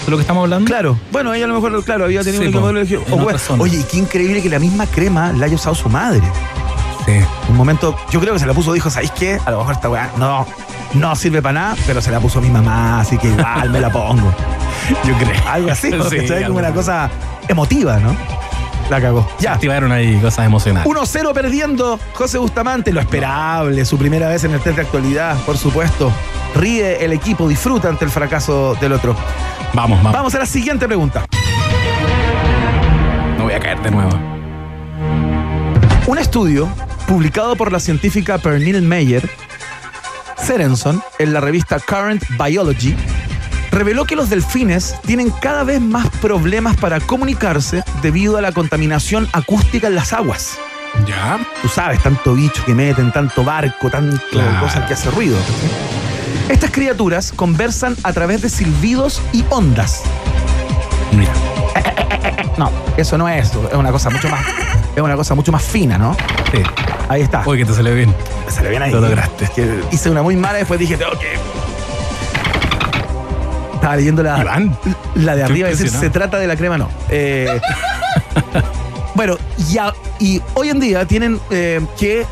De 0.06 0.12
lo 0.12 0.17
que 0.17 0.22
estamos 0.22 0.43
hablando. 0.43 0.65
Claro. 0.67 0.98
Bueno, 1.12 1.34
ella 1.34 1.46
a 1.46 1.48
lo 1.48 1.56
mejor, 1.56 1.84
claro, 1.84 2.04
había 2.06 2.24
tenido 2.24 2.41
Sí, 2.43 2.48
un 2.48 2.54
po, 2.54 2.60
quemadura 2.60 2.82
y 2.82 2.84
le 2.84 2.89
dijo, 2.89 3.04
en 3.08 3.12
"Oh, 3.12 3.15
otra 3.15 3.24
bueno". 3.24 3.39
zona. 3.39 3.63
Oye, 3.63 3.84
qué 3.89 3.98
increíble 3.98 4.41
que 4.41 4.50
la 4.50 4.60
misma 4.60 4.86
crema 4.86 5.32
la 5.34 5.46
haya 5.46 5.56
usado 5.56 5.76
su 5.76 5.89
madre. 5.89 6.22
Sí. 7.05 7.19
Un 7.49 7.57
momento, 7.57 7.95
yo 8.11 8.19
creo 8.19 8.33
que 8.33 8.39
se 8.39 8.45
la 8.45 8.53
puso, 8.53 8.73
dijo, 8.73 8.89
¿sabéis 8.89 9.11
qué? 9.11 9.39
A 9.45 9.51
lo 9.51 9.59
mejor 9.59 9.73
esta 9.73 9.89
weá 9.89 10.09
no, 10.17 10.45
no 10.93 11.15
sirve 11.15 11.41
para 11.41 11.53
nada, 11.53 11.75
pero 11.85 12.01
se 12.01 12.11
la 12.11 12.19
puso 12.19 12.39
mi 12.41 12.49
mamá, 12.49 13.01
así 13.01 13.17
que 13.17 13.27
igual 13.27 13.69
me 13.69 13.81
la 13.81 13.91
pongo. 13.91 14.33
Yo 15.05 15.13
creo. 15.17 15.41
Algo 15.49 15.71
así, 15.71 15.87
Sí, 15.91 15.97
porque 15.97 16.27
¿sabes? 16.27 16.47
como 16.47 16.59
algo 16.59 16.69
una 16.69 16.71
cosa 16.73 17.09
emotiva, 17.47 17.99
¿no? 17.99 18.15
La 18.89 19.01
cagó. 19.01 19.27
Ya. 19.39 19.53
Activaron 19.53 19.91
ahí 19.91 20.17
cosas 20.19 20.45
emocionales. 20.45 20.89
1-0 20.89 21.33
perdiendo 21.33 21.99
José 22.13 22.37
Bustamante, 22.37 22.91
lo 22.91 22.99
esperable, 22.99 23.85
su 23.85 23.97
primera 23.97 24.27
vez 24.27 24.43
en 24.43 24.51
el 24.51 24.59
test 24.59 24.75
de 24.75 24.81
actualidad, 24.83 25.37
por 25.45 25.57
supuesto. 25.57 26.11
Ríe 26.55 27.03
el 27.03 27.13
equipo, 27.13 27.47
disfruta 27.47 27.87
ante 27.89 28.05
el 28.05 28.11
fracaso 28.11 28.75
del 28.79 28.93
otro. 28.93 29.15
Vamos, 29.73 29.97
vamos. 29.99 30.13
Vamos 30.13 30.35
a 30.35 30.39
la 30.39 30.45
siguiente 30.45 30.85
pregunta. 30.85 31.25
No 33.37 33.45
voy 33.45 33.53
a 33.53 33.59
caer 33.59 33.81
de 33.81 33.89
nuevo. 33.89 34.11
Un 36.05 36.17
estudio 36.17 36.67
publicado 37.07 37.55
por 37.55 37.71
la 37.71 37.79
científica 37.79 38.37
Pernille 38.37 38.81
Meyer, 38.81 39.29
Serenson, 40.37 41.01
en 41.19 41.33
la 41.33 41.39
revista 41.39 41.79
Current 41.79 42.23
Biology, 42.37 42.95
reveló 43.71 44.05
que 44.05 44.15
los 44.15 44.29
delfines 44.29 44.95
tienen 45.05 45.29
cada 45.41 45.63
vez 45.63 45.81
más 45.81 46.07
problemas 46.21 46.75
para 46.77 46.99
comunicarse 46.99 47.83
debido 48.01 48.37
a 48.37 48.41
la 48.41 48.51
contaminación 48.51 49.27
acústica 49.33 49.87
en 49.87 49.95
las 49.95 50.13
aguas. 50.13 50.57
¿Ya? 51.07 51.39
Tú 51.61 51.67
sabes, 51.69 52.01
tanto 52.03 52.35
bicho 52.35 52.63
que 52.65 52.75
meten, 52.75 53.11
tanto 53.11 53.43
barco, 53.43 53.89
tanto 53.89 54.21
Claro. 54.31 54.59
cosas 54.59 54.85
que 54.87 54.93
hace 54.93 55.09
ruido. 55.11 55.37
Estas 56.49 56.69
criaturas 56.71 57.31
conversan 57.35 57.95
a 58.03 58.11
través 58.13 58.41
de 58.41 58.49
silbidos 58.49 59.21
y 59.31 59.43
ondas. 59.49 60.01
Mira. 61.15 61.31
No, 62.55 62.69
eso 62.97 63.17
no 63.17 63.27
es, 63.27 63.47
es 63.47 63.73
una 63.73 63.91
cosa 63.91 64.11
mucho 64.11 64.29
más, 64.29 64.45
es 64.95 65.01
una 65.01 65.15
cosa 65.15 65.33
mucho 65.33 65.51
más 65.51 65.63
fina, 65.63 65.97
¿no? 65.97 66.15
Sí. 66.51 66.61
Ahí 67.13 67.21
está. 67.21 67.43
Oye, 67.45 67.60
que 67.60 67.65
te 67.67 67.76
salió 67.76 67.93
bien. 67.93 68.12
Se 68.47 68.63
le 68.63 68.69
viene 68.71 68.86
ahí. 68.86 68.91
Lo 68.91 68.99
lograste. 68.99 69.47
Que 69.56 69.82
hice 69.91 70.10
una 70.10 70.23
muy 70.23 70.36
mala 70.36 70.56
y 70.56 70.62
después 70.62 70.80
dije, 70.80 70.97
que. 70.97 71.06
Estaba 73.76 73.95
leyendo 73.97 74.23
la, 74.23 74.39
Iván. 74.41 74.76
la 75.13 75.36
de 75.36 75.43
arriba 75.43 75.67
y 75.67 75.71
decir, 75.73 75.91
se 75.91 76.10
trata 76.10 76.39
de 76.39 76.47
la 76.47 76.56
crema, 76.56 76.78
no. 76.80 76.89
Eh, 77.10 77.60
bueno, 79.13 79.38
ya, 79.69 79.93
y 80.19 80.41
hoy 80.56 80.69
en 80.69 80.80
día 80.80 81.06
tienen 81.06 81.39
eh, 81.52 81.82
que 81.99 82.26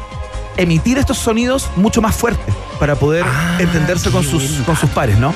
emitir 0.57 0.97
estos 0.97 1.19
sonidos 1.19 1.69
mucho 1.75 2.01
más 2.01 2.15
fuertes 2.15 2.55
para 2.79 2.95
poder 2.95 3.23
Ah, 3.27 3.57
entenderse 3.59 4.09
con 4.09 4.23
sus, 4.23 4.49
bien. 4.49 4.63
con 4.63 4.75
sus 4.77 4.89
pares, 4.89 5.19
¿no? 5.19 5.31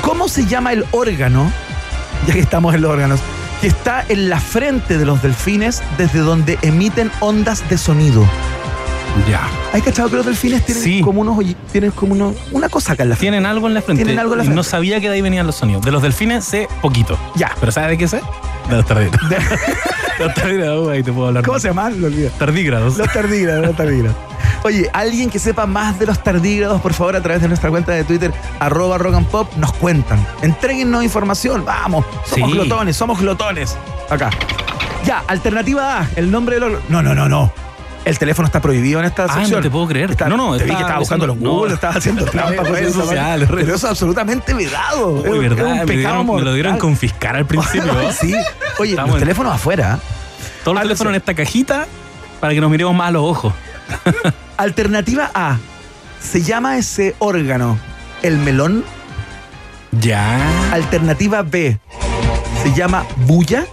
¿Cómo 0.00 0.28
se 0.28 0.46
llama 0.46 0.72
el 0.72 0.86
órgano, 0.92 1.52
ya 2.26 2.32
que 2.32 2.40
estamos 2.40 2.74
en 2.74 2.80
los 2.80 2.90
órganos, 2.90 3.20
que 3.60 3.68
está 3.68 4.04
en 4.08 4.28
la 4.28 4.40
frente 4.40 4.98
de 4.98 5.04
los 5.06 5.22
delfines 5.22 5.82
desde 5.98 6.20
donde 6.20 6.58
emiten 6.62 7.10
ondas 7.20 7.68
de 7.68 7.78
sonido? 7.78 8.24
Ya. 9.30 9.48
¿Hay 9.72 9.80
cachado 9.80 10.10
que 10.10 10.16
los 10.16 10.26
delfines 10.26 10.64
tienen 10.66 10.84
Sí. 10.84 11.00
como 11.00 11.22
unos 11.22 11.42
tienen 11.72 11.90
como 11.90 12.12
unos, 12.12 12.34
una 12.52 12.68
cosa 12.68 12.92
acá 12.92 13.02
en 13.02 13.08
la 13.08 13.16
frente? 13.16 13.32
Tienen 13.32 13.46
algo 13.46 13.66
en 13.66 13.74
la 13.74 13.80
frente. 13.80 14.04
Tienen 14.04 14.18
algo 14.20 14.34
en 14.34 14.38
la 14.38 14.44
y 14.44 14.46
frente. 14.48 14.56
no 14.56 14.62
sabía 14.62 15.00
que 15.00 15.08
de 15.08 15.14
ahí 15.14 15.22
venían 15.22 15.46
los 15.46 15.56
sonidos. 15.56 15.82
De 15.82 15.90
los 15.90 16.02
delfines 16.02 16.44
sé 16.44 16.68
poquito. 16.82 17.18
Ya. 17.34 17.50
¿Pero 17.58 17.72
sabes 17.72 17.90
de 17.90 17.98
qué 17.98 18.08
sé? 18.08 18.20
De 18.68 18.76
los 18.76 18.84
tardígrados. 18.86 19.30
los 20.18 20.34
tardígrados, 20.34 20.88
ahí 20.90 21.02
te 21.02 21.12
puedo 21.12 21.28
hablar. 21.28 21.44
¿Cómo 21.44 21.54
más. 21.54 21.62
se 21.62 21.68
llaman? 21.68 21.98
Lo 22.00 22.08
olvidé. 22.08 22.30
Tardígrados. 22.38 22.98
Los 22.98 23.10
tardígrados, 23.10 23.66
los 23.66 23.76
tardígrados. 23.76 24.16
Oye, 24.66 24.90
alguien 24.92 25.30
que 25.30 25.38
sepa 25.38 25.64
más 25.64 25.96
de 26.00 26.06
los 26.06 26.20
tardígrados, 26.24 26.80
por 26.80 26.92
favor, 26.92 27.14
a 27.14 27.22
través 27.22 27.40
de 27.40 27.46
nuestra 27.46 27.70
cuenta 27.70 27.92
de 27.92 28.02
Twitter, 28.02 28.32
arroba 28.58 28.98
rock 28.98 29.14
and 29.14 29.26
pop, 29.28 29.48
nos 29.58 29.72
cuentan. 29.74 30.18
Entréguennos 30.42 31.04
información, 31.04 31.64
vamos. 31.64 32.04
Somos 32.28 32.50
Sí. 32.50 32.56
glotones, 32.56 32.96
somos 32.96 33.20
glotones. 33.20 33.76
Acá. 34.10 34.30
Ya, 35.04 35.22
alternativa 35.28 36.00
A, 36.00 36.08
el 36.16 36.32
nombre 36.32 36.56
del 36.56 36.64
órgano. 36.64 36.84
No, 36.88 37.00
no, 37.00 37.14
no, 37.14 37.28
no. 37.28 37.52
El 38.04 38.18
teléfono 38.18 38.46
está 38.46 38.60
prohibido 38.60 38.98
en 38.98 39.06
esta 39.06 39.26
Ah, 39.26 39.34
sección. 39.34 39.60
no 39.60 39.62
te 39.62 39.70
puedo 39.70 39.86
creer. 39.86 40.10
Está- 40.10 40.28
No, 40.28 40.36
no, 40.36 40.56
te 40.56 40.64
vi 40.64 40.70
que 40.70 40.76
estaba 40.82 40.98
los 40.98 41.08
revisando- 41.08 41.34
Google, 41.36 41.68
no. 41.68 41.74
estaba 41.74 41.94
haciendo 41.94 42.24
trampa. 42.32 42.62
Redes 42.64 42.80
de 42.80 42.88
esa 42.88 43.00
sociales, 43.02 43.48
redes- 43.48 43.64
Pero 43.66 43.76
eso 43.76 43.86
es 43.86 43.90
absolutamente 43.92 44.52
vedado. 44.52 45.10
Uy, 45.10 45.20
Es- 45.22 45.26
es 45.34 45.40
verdad. 45.56 45.66
un 45.66 45.78
me, 45.86 45.96
dieron- 45.96 46.26
me 46.26 46.42
lo 46.42 46.54
dieron 46.54 46.76
confiscar 46.78 47.36
al 47.36 47.46
principio. 47.46 47.92
¿no? 47.92 48.10
sí. 48.20 48.34
Oye, 48.80 48.90
Estamos 48.90 49.10
los 49.10 49.16
en- 49.18 49.20
teléfonos 49.20 49.54
afuera. 49.54 50.00
Todos 50.64 50.74
los 50.74 50.80
Ah, 50.80 50.82
teléfonos 50.82 51.10
en 51.12 51.16
esta 51.16 51.34
cajita 51.34 51.86
para 52.40 52.52
que 52.52 52.60
nos 52.60 52.68
miremos 52.68 52.94
más 52.96 53.08
a 53.08 53.10
los 53.12 53.22
ojos. 53.22 53.52
Alternativa 54.56 55.30
A. 55.34 55.58
Se 56.20 56.42
llama 56.42 56.78
ese 56.78 57.14
órgano 57.18 57.78
el 58.22 58.38
melón. 58.38 58.84
Ya. 60.00 60.38
Alternativa 60.72 61.42
B. 61.42 61.78
Se 62.62 62.72
llama 62.74 63.04
bulla. 63.26 63.66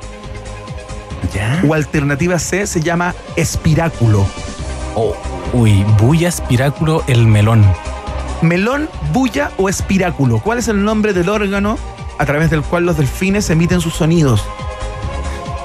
Ya. 1.34 1.62
O 1.68 1.74
alternativa 1.74 2.38
C 2.38 2.68
se 2.68 2.82
llama 2.82 3.16
espiráculo. 3.36 4.26
Oh, 4.96 5.16
uy, 5.54 5.84
bulla, 6.00 6.30
espiráculo, 6.30 7.04
el 7.08 7.26
melón. 7.26 7.66
Melón, 8.42 8.90
bulla 9.14 9.52
o 9.58 9.70
espiráculo. 9.70 10.40
¿Cuál 10.40 10.60
es 10.60 10.68
el 10.68 10.84
nombre 10.84 11.14
del 11.14 11.30
órgano 11.30 11.78
a 12.20 12.26
través 12.26 12.50
del 12.52 12.62
cual 12.62 12.86
los 12.86 12.98
delfines 12.98 13.50
emiten 13.50 13.82
sus 13.82 13.94
sonidos? 13.96 14.44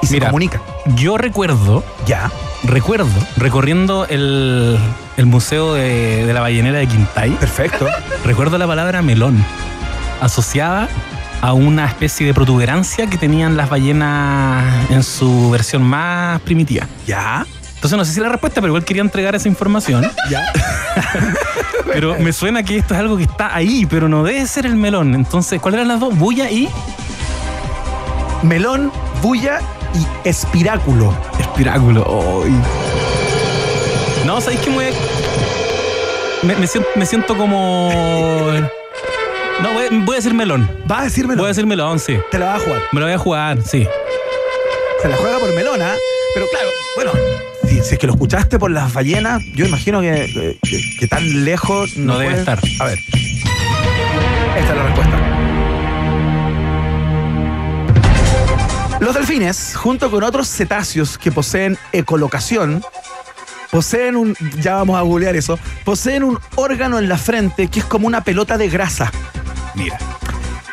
Y 0.00 0.06
se 0.06 0.14
Mira. 0.14 0.28
comunican. 0.28 0.62
Yo 0.94 1.18
recuerdo 1.18 1.82
Ya. 2.06 2.30
Recuerdo, 2.64 3.08
recorriendo 3.36 4.06
el, 4.08 4.78
el 5.16 5.26
museo 5.26 5.74
de, 5.74 6.26
de 6.26 6.32
la 6.32 6.40
ballenera 6.40 6.78
de 6.78 6.86
Quintay, 6.86 7.30
Perfecto. 7.32 7.86
recuerdo 8.24 8.58
la 8.58 8.66
palabra 8.66 9.02
melón, 9.02 9.42
asociada 10.20 10.88
a 11.40 11.52
una 11.52 11.86
especie 11.86 12.26
de 12.26 12.34
protuberancia 12.34 13.06
que 13.06 13.16
tenían 13.16 13.56
las 13.56 13.70
ballenas 13.70 14.90
en 14.90 15.02
su 15.04 15.50
versión 15.50 15.82
más 15.82 16.40
primitiva. 16.40 16.86
Ya. 17.06 17.46
Entonces 17.76 17.96
no 17.96 18.04
sé 18.04 18.12
si 18.12 18.20
la 18.20 18.28
respuesta, 18.28 18.60
pero 18.60 18.68
igual 18.68 18.84
quería 18.84 19.02
entregar 19.02 19.36
esa 19.36 19.46
información. 19.46 20.04
Ya. 20.28 20.52
Pero 21.92 22.16
me 22.18 22.32
suena 22.34 22.62
que 22.62 22.76
esto 22.76 22.92
es 22.92 23.00
algo 23.00 23.16
que 23.16 23.22
está 23.22 23.54
ahí, 23.56 23.86
pero 23.86 24.10
no 24.10 24.22
debe 24.22 24.46
ser 24.46 24.66
el 24.66 24.76
melón. 24.76 25.14
Entonces, 25.14 25.58
¿cuáles 25.58 25.78
eran 25.78 25.88
las 25.88 25.98
dos? 26.00 26.16
Bulla 26.16 26.50
y 26.50 26.68
Melón, 28.42 28.92
bulla 29.22 29.60
y 29.94 30.28
espiráculo. 30.28 31.14
Espiráculo. 31.58 32.44
Ay. 32.44 32.52
No, 34.24 34.40
¿sabéis 34.40 34.60
que 34.60 34.70
me 34.70 34.90
me, 36.42 36.54
me 36.54 36.66
siento, 36.68 36.88
me 36.94 37.04
siento 37.04 37.36
como... 37.36 37.90
No, 39.60 39.72
voy, 39.72 39.86
voy 40.04 40.14
a 40.14 40.16
decir 40.18 40.34
melón. 40.34 40.70
¿Vas 40.86 41.00
a 41.00 41.04
decir 41.04 41.24
melón? 41.26 41.38
Voy 41.38 41.46
a 41.46 41.48
decir 41.48 41.66
melón, 41.66 41.98
sí. 41.98 42.16
Te 42.30 42.38
la 42.38 42.46
vas 42.52 42.62
a 42.62 42.64
jugar. 42.64 42.82
Me 42.92 43.00
lo 43.00 43.06
voy 43.06 43.14
a 43.14 43.18
jugar, 43.18 43.58
sí. 43.62 43.88
Se 45.02 45.08
la 45.08 45.16
juega 45.16 45.38
por 45.40 45.52
melona, 45.52 45.94
pero 46.34 46.46
claro, 46.48 46.68
bueno, 46.94 47.10
si, 47.68 47.82
si 47.82 47.94
es 47.94 47.98
que 47.98 48.06
lo 48.06 48.12
escuchaste 48.12 48.56
por 48.60 48.70
las 48.70 48.92
ballenas, 48.92 49.42
yo 49.54 49.66
imagino 49.66 50.00
que, 50.00 50.58
que- 50.62 50.80
que 51.00 51.06
tan 51.08 51.44
lejos 51.44 51.96
No 51.96 52.18
debe 52.18 52.34
estar. 52.38 52.60
A 52.80 52.84
ver. 52.84 52.98
Esta 54.56 54.70
es 54.70 54.76
la 54.76 54.82
respuesta. 54.84 55.37
Los 59.00 59.14
delfines, 59.14 59.76
junto 59.76 60.10
con 60.10 60.24
otros 60.24 60.48
cetáceos 60.48 61.18
que 61.18 61.30
poseen 61.30 61.78
ecolocación, 61.92 62.82
poseen 63.70 64.16
un, 64.16 64.36
ya 64.60 64.74
vamos 64.74 64.98
a 64.98 65.02
googlear 65.02 65.36
eso, 65.36 65.58
poseen 65.84 66.24
un 66.24 66.38
órgano 66.56 66.98
en 66.98 67.08
la 67.08 67.16
frente 67.16 67.68
que 67.68 67.80
es 67.80 67.84
como 67.84 68.08
una 68.08 68.24
pelota 68.24 68.58
de 68.58 68.68
grasa. 68.68 69.12
Mira. 69.74 69.98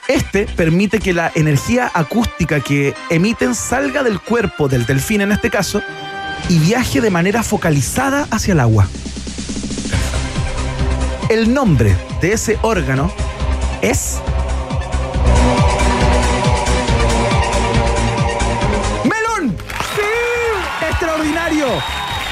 Este 0.07 0.45
permite 0.45 0.99
que 0.99 1.13
la 1.13 1.31
energía 1.33 1.91
acústica 1.93 2.59
que 2.59 2.93
emiten 3.09 3.55
salga 3.55 4.03
del 4.03 4.19
cuerpo 4.19 4.67
del 4.67 4.85
delfín 4.85 5.21
en 5.21 5.31
este 5.31 5.49
caso 5.49 5.81
y 6.47 6.59
viaje 6.59 7.01
de 7.01 7.09
manera 7.09 7.41
focalizada 7.41 8.27
hacia 8.29 8.53
el 8.53 8.59
agua. 8.59 8.87
El 11.29 11.53
nombre 11.53 11.95
de 12.21 12.33
ese 12.33 12.59
órgano 12.61 13.11
es 13.81 14.19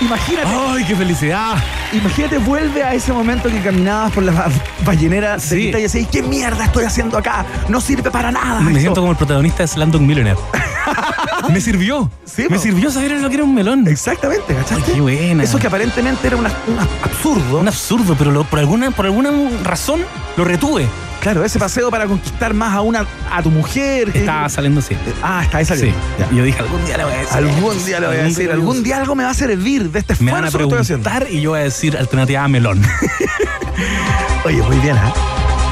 Imagínate, 0.01 0.47
¡Ay, 0.49 0.83
qué 0.85 0.95
felicidad! 0.95 1.55
imagínate, 1.93 2.39
vuelve 2.39 2.83
a 2.83 2.93
ese 2.95 3.13
momento 3.13 3.47
que 3.49 3.61
caminabas 3.61 4.11
por 4.11 4.23
la 4.23 4.31
ba- 4.31 4.49
ballenera 4.83 5.39
Sí. 5.39 5.67
Y 5.67 5.71
decías, 5.71 6.07
¿qué 6.11 6.23
mierda 6.23 6.65
estoy 6.65 6.83
haciendo 6.85 7.17
acá? 7.17 7.45
No 7.69 7.79
sirve 7.79 8.09
para 8.11 8.31
nada. 8.31 8.59
Me 8.61 8.71
esto". 8.71 8.81
siento 8.81 9.01
como 9.01 9.11
el 9.11 9.17
protagonista 9.17 9.63
de 9.63 9.67
Slumdog 9.67 10.01
Millionaire. 10.01 10.39
me 11.49 11.61
sirvió. 11.61 12.09
Sí, 12.25 12.43
me 12.49 12.57
po. 12.57 12.61
sirvió 12.61 12.89
saber 12.91 13.11
lo 13.11 13.29
que 13.29 13.35
era 13.35 13.43
un 13.43 13.53
melón. 13.53 13.87
Exactamente, 13.87 14.55
¿cachaste? 14.55 14.83
Ay, 14.87 14.93
qué 14.95 15.01
buena. 15.01 15.43
Eso 15.43 15.59
que 15.59 15.67
aparentemente 15.67 16.27
era 16.27 16.35
un 16.37 16.47
absurdo. 17.03 17.59
Un 17.59 17.67
absurdo, 17.67 18.15
pero 18.17 18.31
lo- 18.31 18.43
por, 18.43 18.59
alguna, 18.59 18.89
por 18.91 19.05
alguna 19.05 19.29
razón 19.63 20.01
lo 20.35 20.43
retuve. 20.43 20.87
Claro, 21.23 21.43
ese 21.43 21.57
paseo 21.59 21.89
para 21.89 22.05
conquistar 22.05 22.53
más 22.53 22.73
a 22.75 22.81
una 22.81 23.05
a 23.31 23.41
tu 23.41 23.49
mujer. 23.49 24.11
que- 24.11 24.19
Estaba 24.19 24.47
saliendo 24.49 24.79
así. 24.81 24.95
Ah, 25.23 25.41
está 25.43 25.57
ahí 25.59 25.65
Sí. 25.65 25.69
saliendo. 25.69 25.99
Y 26.31 26.35
yo 26.35 26.43
dije, 26.43 26.59
algún 26.59 26.85
día 26.85 26.97
le 26.97 27.03
voy 27.05 27.13
a 27.13 27.17
decir. 27.17 27.37
Algún 27.37 27.85
día 27.85 27.99
lo 27.99 28.07
voy 28.07 28.17
a 28.17 28.23
decir, 28.23 28.51
algún 28.51 28.83
día 28.83 28.97
algo 28.97 29.15
me 29.15 29.23
va 29.23 29.29
a 29.31 29.33
servir 29.33 29.89
de 29.91 29.99
este 29.99 30.15
Me 30.19 30.31
van 30.31 30.43
a 30.43 30.47
esfuerzo 30.47 30.69
que 30.69 30.75
estoy 30.75 30.81
haciendo. 30.81 31.03
preguntar 31.09 31.31
y 31.33 31.41
yo 31.41 31.51
voy 31.51 31.59
a 31.61 31.63
decir 31.63 31.97
alternativa 31.97 32.43
a 32.43 32.47
melón. 32.47 32.81
Oye, 34.45 34.61
muy 34.61 34.77
bien, 34.79 34.97
¿ah? 34.97 35.13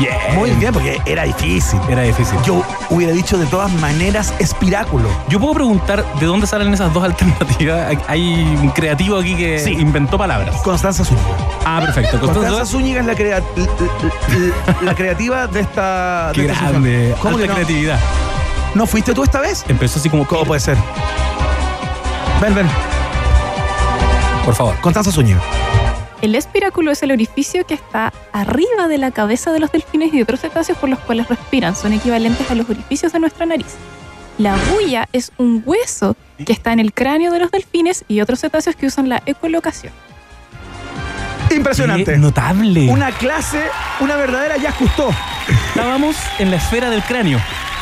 Bien. 0.02 0.14
Muy 0.36 0.50
bien, 0.52 0.74
porque 0.74 1.00
era 1.06 1.24
difícil. 1.24 1.80
Era 1.90 2.02
difícil. 2.02 2.38
Yo 2.46 2.64
hubiera 2.90 3.14
dicho 3.14 3.38
de 3.38 3.46
todas 3.46 3.72
maneras 3.74 4.34
espiráculo. 4.40 5.08
Yo 5.30 5.40
puedo 5.40 5.54
preguntar 5.54 6.04
de 6.20 6.26
dónde 6.26 6.48
salen 6.48 6.74
esas 6.74 6.92
dos 6.94 7.04
alternativas. 7.12 7.96
Hay 8.08 8.58
un 8.62 8.70
creativo 8.70 9.18
aquí 9.18 9.36
que 9.36 9.60
Sí. 9.60 9.72
inventó 9.74 10.18
palabras. 10.18 10.56
Constanza 10.64 11.06
Zúñiga. 11.06 11.26
Ah, 11.66 11.80
perfecto. 11.84 12.20
Constanza 12.20 12.48
Constanza, 12.50 12.72
Zúñiga 12.72 13.00
es 13.02 13.06
la, 13.06 13.16
crea- 13.16 13.42
la- 14.82 14.96
creativa 14.96 15.46
de 15.48 15.60
esta. 15.62 16.32
qué 16.34 16.42
de 16.44 16.48
esta 16.52 16.70
grande. 16.70 17.16
¿Cómo 17.20 17.36
Alta 17.38 17.48
no? 17.48 17.54
creatividad. 17.54 18.00
¿No 18.74 18.86
fuiste 18.88 19.14
tú 19.14 19.24
esta 19.24 19.40
vez? 19.42 19.64
Empezó 19.68 20.00
así 20.00 20.10
como. 20.10 20.26
¿Cómo 20.26 20.46
puede 20.46 20.62
ser? 20.62 20.78
Ven, 22.42 22.56
ven. 22.56 22.68
Por 24.46 24.56
favor. 24.56 24.76
Constanza 24.82 25.12
Zúñiga. 25.12 25.40
El 26.22 26.36
espiráculo 26.36 26.92
es 26.92 27.02
el 27.02 27.12
orificio 27.12 27.66
que 27.66 27.74
está 27.74 28.14
arriba 28.32 28.88
de 28.88 29.00
la 29.00 29.10
cabeza 29.10 29.52
de 29.52 29.60
los 29.60 29.72
delfines 29.72 30.14
y 30.14 30.18
de 30.18 30.24
otros 30.24 30.42
cetáceos 30.42 30.78
por 30.78 30.88
los 30.88 31.00
cuales 31.00 31.28
respiran. 31.28 31.76
Son 31.76 31.94
equivalentes 31.94 32.50
a 32.52 32.56
los 32.56 32.70
orificios 32.70 33.12
de 33.12 33.20
nuestra 33.20 33.48
nariz. 33.48 33.76
La 34.38 34.56
bulla 34.72 35.10
es 35.14 35.32
un 35.38 35.64
hueso 35.66 36.16
que 36.46 36.54
está 36.54 36.74
en 36.74 36.80
el 36.80 36.94
cráneo 36.94 37.32
de 37.32 37.40
los 37.40 37.50
delfines 37.50 38.06
y 38.08 38.22
otros 38.22 38.40
cetáceos 38.40 38.76
que 38.76 38.86
usan 38.86 39.10
la 39.10 39.24
ecolocación. 39.26 39.94
Impresionante. 41.50 42.12
Qué 42.12 42.18
notable. 42.20 42.88
Una 42.88 43.12
clase, 43.12 43.64
una 44.00 44.16
verdadera 44.16 44.58
ya 44.58 44.74
gustó. 44.80 45.10
Estábamos 45.70 46.16
en 46.38 46.52
la 46.52 46.58
esfera 46.58 46.92
del 46.92 47.02
cráneo. 47.02 47.40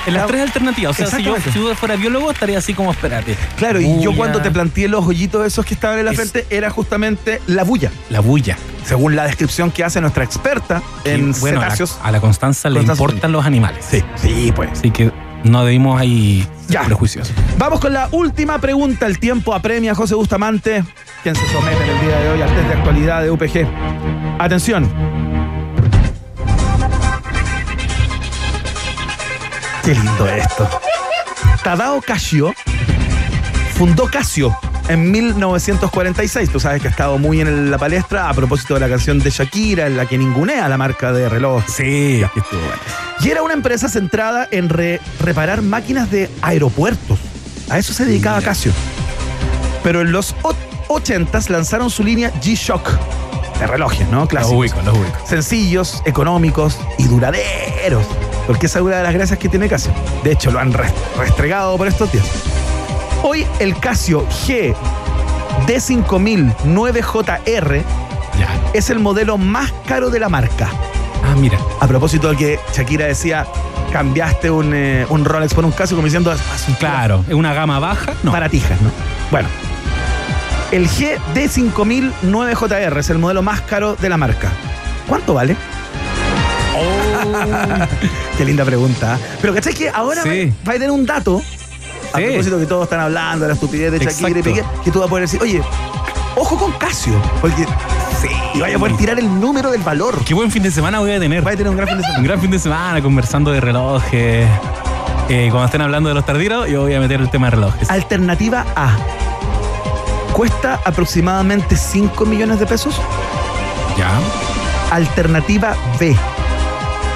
En 0.10 0.14
las 0.16 0.24
Ah, 0.24 0.28
tres 0.28 0.42
alternativas. 0.42 0.92
O 0.92 0.94
sea, 0.96 1.06
si 1.08 1.24
yo, 1.24 1.36
exactamente. 1.36 1.52
si 1.52 1.60
yo 1.66 1.76
fuera 1.76 1.96
biólogo, 1.96 2.32
estaría 2.32 2.58
así 2.58 2.74
como, 2.74 2.92
espérate. 2.92 3.36
Claro, 3.58 3.80
y 3.82 4.02
yo 4.02 4.16
cuando 4.16 4.42
te 4.42 4.52
planteé 4.52 4.88
los 4.88 5.06
hoyitos 5.06 5.46
esos 5.46 5.66
que 5.66 5.74
estaban 5.74 6.00
en 6.00 6.06
la 6.06 6.12
Es- 6.12 6.18
frente, 6.18 6.46
era 6.50 6.70
justamente 6.70 7.42
la 7.48 7.64
bulla. 7.64 7.92
La 8.10 8.20
bulla. 8.20 8.58
Según 8.86 9.16
la 9.16 9.24
descripción 9.26 9.72
que 9.72 9.84
hace 9.84 10.02
nuestra 10.02 10.24
experta 10.24 10.82
en 11.06 11.32
bueno, 11.40 11.60
a 11.60 11.62
la, 11.62 11.66
cetáceos. 11.68 12.00
a 12.04 12.12
la 12.12 12.20
Constanza 12.20 12.70
le 12.70 12.82
importan 12.82 13.32
los 13.32 13.46
animales. 13.46 13.86
Sí, 13.90 14.04
sí, 14.16 14.52
pues. 14.56 14.72
Así 14.72 14.90
que 14.92 15.12
no 15.44 15.64
debimos 15.64 16.00
ahí 16.02 16.46
Ya. 16.68 16.84
prejuiciosos. 16.84 17.34
Vamos 17.58 17.80
con 17.80 17.94
la 17.94 18.10
última 18.12 18.58
pregunta. 18.60 19.06
El 19.06 19.20
tiempo 19.20 19.54
apremia 19.54 19.92
a 19.92 19.96
José 19.96 20.16
Bustamante, 20.16 20.84
quien 21.24 21.36
se 21.36 21.48
somete 21.50 21.84
en 21.84 21.90
el 21.90 22.02
día 22.08 22.20
de 22.20 22.30
hoy 22.32 22.42
al 22.42 22.50
test 22.56 22.68
de 22.68 22.74
actualidad 22.74 23.22
de 23.22 23.32
UPG. 23.32 23.68
Atención. 24.40 24.90
Qué 29.90 29.96
lindo 29.96 30.28
esto. 30.28 30.70
Tadao 31.64 32.00
Casio 32.00 32.54
fundó 33.76 34.06
Casio 34.06 34.56
en 34.88 35.10
1946. 35.10 36.52
Tú 36.52 36.60
sabes 36.60 36.80
que 36.80 36.90
ha 36.90 36.92
estado 36.92 37.18
muy 37.18 37.42
en 37.42 37.72
la 37.72 37.80
palestra 37.80 38.30
a 38.30 38.34
propósito 38.36 38.76
de 38.76 38.82
la 38.82 38.88
canción 38.88 39.18
de 39.18 39.32
Shakira, 39.32 39.88
en 39.88 39.98
la 39.98 40.06
que 40.06 40.20
ningunea 40.20 40.70
la 40.70 40.78
marca 40.78 41.12
de 41.12 41.28
reloj. 41.28 41.64
Sí, 41.68 42.24
que 42.36 42.40
estuvo 42.40 42.60
bueno. 42.60 42.76
Y 43.22 43.30
era 43.32 43.42
una 43.42 43.56
empresa 43.56 43.90
centrada 43.90 44.48
en 44.52 44.70
re- 44.70 45.02
reparar 45.22 45.64
máquinas 45.64 46.12
de 46.12 46.30
aeropuertos. 46.44 47.18
A 47.72 47.80
eso 47.80 47.92
se 47.92 48.06
dedicaba 48.06 48.38
Mira. 48.38 48.50
Casio. 48.52 48.72
Pero 49.84 50.02
en 50.02 50.12
los 50.12 50.36
o- 50.44 50.54
80s 50.90 51.50
lanzaron 51.50 51.90
su 51.90 52.04
línea 52.04 52.32
G-Shock 52.44 52.92
de 53.60 53.66
relojes, 53.66 54.08
¿no? 54.10 54.20
Los 54.20 54.30
Clásicos. 54.30 54.56
ubico, 54.56 54.82
los 54.86 54.96
ubico. 55.00 55.18
Sencillos, 55.28 56.04
económicos 56.06 56.78
y 57.00 57.06
duraderos. 57.06 58.06
Porque 58.50 58.66
esa 58.66 58.80
es 58.80 58.86
una 58.86 58.98
de 58.98 59.04
las 59.04 59.14
gracias 59.14 59.38
que 59.38 59.48
tiene 59.48 59.70
Casio. 59.70 59.92
De 60.24 60.32
hecho, 60.32 60.50
lo 60.50 60.58
han 60.60 60.74
re- 60.74 60.92
restregado 61.20 61.78
por 61.78 61.88
estos 61.88 62.12
días. 62.12 62.26
Hoy 63.22 63.46
el 63.60 63.80
Casio 63.80 64.26
G 64.48 64.74
D5009JR 65.68 67.84
Ya. 68.40 68.48
es 68.74 68.90
el 68.90 68.98
modelo 68.98 69.38
más 69.38 69.72
caro 69.86 70.10
de 70.10 70.20
la 70.20 70.30
marca. 70.30 70.68
Ah, 71.24 71.36
mira. 71.38 71.60
A 71.80 71.86
propósito 71.88 72.32
de 72.32 72.38
que 72.38 72.60
Shakira 72.74 73.06
decía, 73.06 73.46
cambiaste 73.92 74.50
un, 74.50 74.74
eh, 74.74 75.06
un 75.10 75.26
Rolex 75.26 75.54
por 75.54 75.64
un 75.64 75.72
Casio, 75.72 75.96
como 75.96 76.06
diciendo, 76.06 76.32
"Ah, 76.32 76.58
son 76.58 76.74
Claro, 76.74 77.24
es 77.28 77.36
una 77.36 77.54
gama 77.54 77.78
baja. 77.78 78.14
No. 78.24 78.32
baratijas, 78.32 78.82
¿no? 78.82 78.90
Bueno, 79.30 79.48
el 80.72 80.90
GD5009JR 80.90 82.98
es 83.00 83.12
el 83.12 83.20
modelo 83.20 83.44
más 83.44 83.62
caro 83.62 83.96
de 83.96 84.10
la 84.10 84.18
marca. 84.18 84.50
¿Cuánto 85.08 85.36
vale? 85.36 85.56
Qué 88.38 88.46
linda 88.46 88.66
pregunta. 88.66 89.18
Pero 89.42 89.54
¿cachai 89.54 89.74
que 89.74 89.90
ahora 89.90 90.24
Sí. 90.24 90.52
va, 90.68 90.72
a 90.72 90.74
tener 90.74 90.92
un 90.92 91.06
dato? 91.06 91.42
A 92.14 92.18
Sí. 92.18 92.24
propósito 92.26 92.60
que 92.60 92.66
todos 92.66 92.84
están 92.84 93.00
hablando 93.02 93.44
de 93.46 93.50
la 93.50 93.54
estupidez 93.54 93.92
de 93.92 94.00
Shakira 94.00 94.40
y. 94.40 94.44
Piqué, 94.44 94.64
que 94.84 94.92
tú 94.92 95.00
vas 95.00 95.08
a 95.08 95.10
poder 95.10 95.24
decir, 95.26 95.42
oye, 95.42 95.62
ojo 96.36 96.58
con 96.58 96.72
Casio, 96.74 97.14
porque 97.42 97.66
y 98.54 98.60
vaya 98.60 98.76
a 98.76 98.80
poder 98.80 98.98
tirar 98.98 99.20
el 99.20 99.40
número 99.40 99.72
del 99.72 99.82
valor. 99.82 100.24
Qué 100.26 100.34
buen 100.34 100.52
fin 100.52 100.64
de 100.64 100.72
semana 100.72 101.00
voy 101.00 101.12
a 101.12 101.20
tener. 101.20 101.46
Va 101.46 101.52
a 101.52 101.56
tener 101.56 101.70
un 101.70 101.78
gran 101.78 101.88
fin 101.88 101.98
de 101.98 102.04
semana. 102.04 102.20
Un 102.20 102.26
gran 102.26 102.42
fin 102.42 102.52
de 102.52 102.60
semana 102.60 103.02
conversando 103.02 103.52
de 103.52 103.62
relojes. 103.62 104.48
Eh, 105.30 105.48
cuando 105.52 105.66
estén 105.66 105.82
hablando 105.82 106.10
de 106.10 106.16
los 106.16 106.26
tardiros, 106.26 106.68
yo 106.68 106.82
voy 106.82 106.94
a 106.96 107.00
meter 107.00 107.22
el 107.22 107.30
tema 107.30 107.48
de 107.48 107.52
relojes. 107.52 107.90
Alternativa 107.90 108.66
A. 108.76 108.98
Cuesta 110.34 110.80
aproximadamente 110.84 111.76
5 111.78 112.26
millones 112.26 112.60
de 112.60 112.66
pesos. 112.66 113.00
Ya. 113.98 114.10
Alternativa 114.92 115.76
B. 116.00 116.16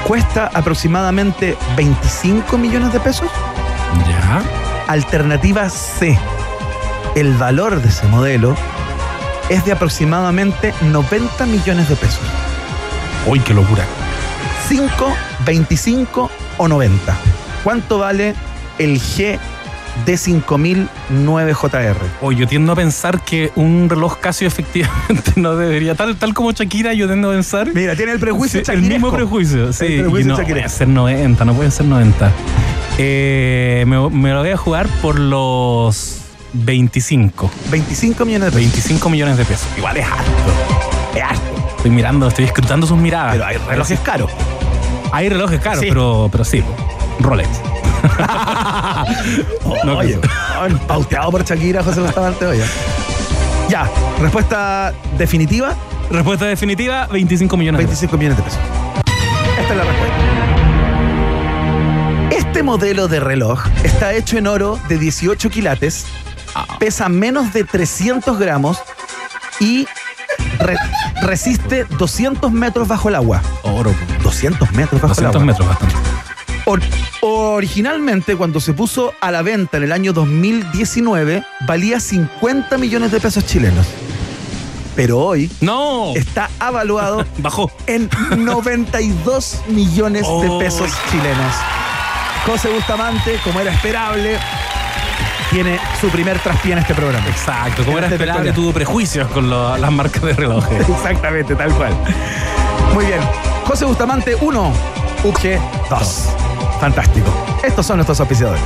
Cuesta 0.08 0.52
aproximadamente 0.54 1.58
25 1.78 2.58
millones 2.58 2.92
de 2.92 3.00
pesos. 3.00 3.30
Ya. 4.08 4.44
Alternativa 4.88 5.70
C. 5.70 6.20
El 7.16 7.34
valor 7.36 7.82
de 7.82 7.88
ese 7.88 8.08
modelo 8.08 8.56
es 9.50 9.64
de 9.66 9.72
aproximadamente 9.72 10.74
90 10.82 11.46
millones 11.46 11.88
de 11.88 11.96
pesos. 11.96 12.22
Uy, 13.26 13.40
qué 13.40 13.54
locura. 13.54 13.86
5, 14.68 14.90
25 15.46 16.30
o 16.58 16.68
90. 16.68 17.16
¿Cuánto 17.64 18.00
vale 18.00 18.36
el 18.80 19.00
G 19.00 19.40
D5009JR? 20.06 21.96
Oye, 22.22 22.38
yo 22.40 22.48
tiendo 22.48 22.72
a 22.74 22.76
pensar 22.76 23.22
que 23.22 23.52
un 23.56 23.90
reloj 23.90 24.18
Casio 24.20 24.48
efectivamente 24.48 25.34
no 25.36 25.56
debería, 25.56 25.96
tal, 25.96 26.16
tal 26.16 26.34
como 26.34 26.52
Shakira, 26.52 26.94
yo 26.94 27.08
tiendo 27.08 27.30
a 27.30 27.34
pensar. 27.34 27.70
Mira, 27.74 27.96
tiene 27.96 28.12
el 28.14 28.20
prejuicio 28.20 28.64
Sí, 28.66 28.72
el 28.72 28.82
mismo 28.82 29.12
prejuicio, 29.12 29.72
sí. 29.74 29.86
El 29.86 30.02
prejuicio 30.02 30.34
y 30.34 30.38
no 30.38 30.44
puede 30.46 30.70
ser 30.70 30.88
90, 30.88 31.46
no 31.46 31.54
puede 31.54 31.72
ser 31.72 31.86
90. 31.86 32.32
Eh, 32.98 33.84
me, 33.88 34.10
me 34.10 34.32
lo 34.34 34.40
voy 34.42 34.50
a 34.52 34.58
jugar 34.58 34.88
por 35.02 35.18
los 35.20 36.20
25. 36.54 37.50
25 37.72 38.26
millones 38.26 38.46
de 38.48 38.52
pesos. 38.52 38.72
25 38.74 39.10
millones 39.10 39.38
de 39.38 39.46
pesos. 39.46 39.68
Igual 39.78 39.98
es 39.98 40.06
harto. 40.06 40.32
Es 41.16 41.24
harto. 41.24 41.44
Estoy 41.78 41.92
mirando, 41.92 42.28
estoy 42.28 42.46
escrutando 42.46 42.86
sus 42.88 42.98
miradas. 42.98 43.34
Pero 43.34 43.46
hay 43.46 43.58
relojes 43.58 44.00
caros. 44.00 44.32
Hay 45.12 45.30
relojes 45.30 45.60
caros, 45.60 45.80
Sí. 45.82 45.86
pero, 45.90 46.30
pero 46.32 46.44
sí. 46.46 46.64
Rolex. 47.20 47.50
No, 49.86 49.98
Oye, 49.98 50.20
pauteado 50.88 51.32
por 51.32 51.44
Shakira, 51.44 51.84
José 51.84 52.00
Bustamante, 52.02 52.46
oye. 52.46 52.64
Ya, 53.70 53.90
respuesta 54.20 54.94
definitiva, 55.18 55.74
Respuesta 56.12 56.46
definitiva, 56.46 57.08
25 57.08 57.58
millones 57.58 57.80
de 57.80 57.86
pesos. 57.88 58.02
25 58.02 58.18
millones 58.18 58.38
de 58.38 58.44
pesos. 58.44 58.60
Esta 59.60 59.72
es 59.74 59.78
la 59.78 59.84
respuesta. 59.84 60.16
Este 62.32 62.62
modelo 62.64 63.08
de 63.08 63.20
reloj 63.20 63.64
está 63.84 64.14
hecho 64.14 64.38
en 64.38 64.48
oro 64.48 64.78
de 64.90 64.98
18 65.00 65.50
quilates, 65.50 66.06
pesa 66.80 67.10
menos 67.10 67.52
de 67.54 67.64
300 67.64 68.38
gramos 68.38 68.78
y 69.60 69.88
re- 70.60 70.78
resiste 71.22 71.86
200 71.86 72.52
metros 72.52 72.88
bajo 72.88 73.10
el 73.10 73.16
agua. 73.16 73.42
Oro. 73.64 73.94
200 74.24 74.72
metros 74.74 75.02
bajo 75.02 75.14
el 75.20 75.26
200 75.32 75.36
agua. 75.36 75.46
metros 75.46 75.68
bastante. 75.68 75.96
Or- 76.66 76.82
originalmente, 77.26 78.36
cuando 78.36 78.60
se 78.60 78.74
puso 78.74 79.14
a 79.22 79.32
la 79.32 79.42
venta 79.42 79.78
en 79.78 79.84
el 79.84 79.92
año 79.94 80.12
2019, 80.14 81.44
valía 81.66 82.00
50 82.00 82.78
millones 82.78 83.12
de 83.12 83.20
pesos 83.22 83.46
chilenos. 83.46 83.86
Pero 84.96 85.20
hoy 85.20 85.50
¡No! 85.62 86.12
está 86.16 86.50
avaluado 86.60 87.26
Bajó. 87.38 87.72
en 87.88 88.10
92 88.38 89.62
millones 89.70 90.26
Oh. 90.28 90.44
de 90.44 90.66
pesos 90.66 90.92
chilenos. 91.10 91.54
José 92.46 92.70
Bustamante, 92.70 93.40
como 93.44 93.62
era 93.62 93.72
esperable, 93.74 94.38
tiene 95.50 95.80
su 96.02 96.10
primer 96.10 96.40
traspié 96.40 96.74
en 96.74 96.80
este 96.80 96.94
programa. 96.94 97.26
Exacto. 97.28 97.86
Como 97.86 97.98
En 98.00 98.04
era 98.04 98.14
esperable, 98.14 98.52
tuvo 98.52 98.74
prejuicios 98.74 99.30
con 99.32 99.50
lo- 99.50 99.78
las 99.78 99.92
marcas 99.94 100.22
de 100.24 100.34
relojes. 100.34 100.90
Exactamente, 100.90 101.56
tal 101.56 101.74
cual. 101.74 101.94
Muy 102.94 103.06
bien. 103.06 103.22
José 103.66 103.86
Bustamante 103.86 104.36
1, 104.36 104.74
UG 105.24 105.90
2. 105.90 106.28
Fantástico. 106.84 107.34
Estos 107.64 107.86
son 107.86 107.96
nuestros 107.96 108.20
auspiciadores. 108.20 108.62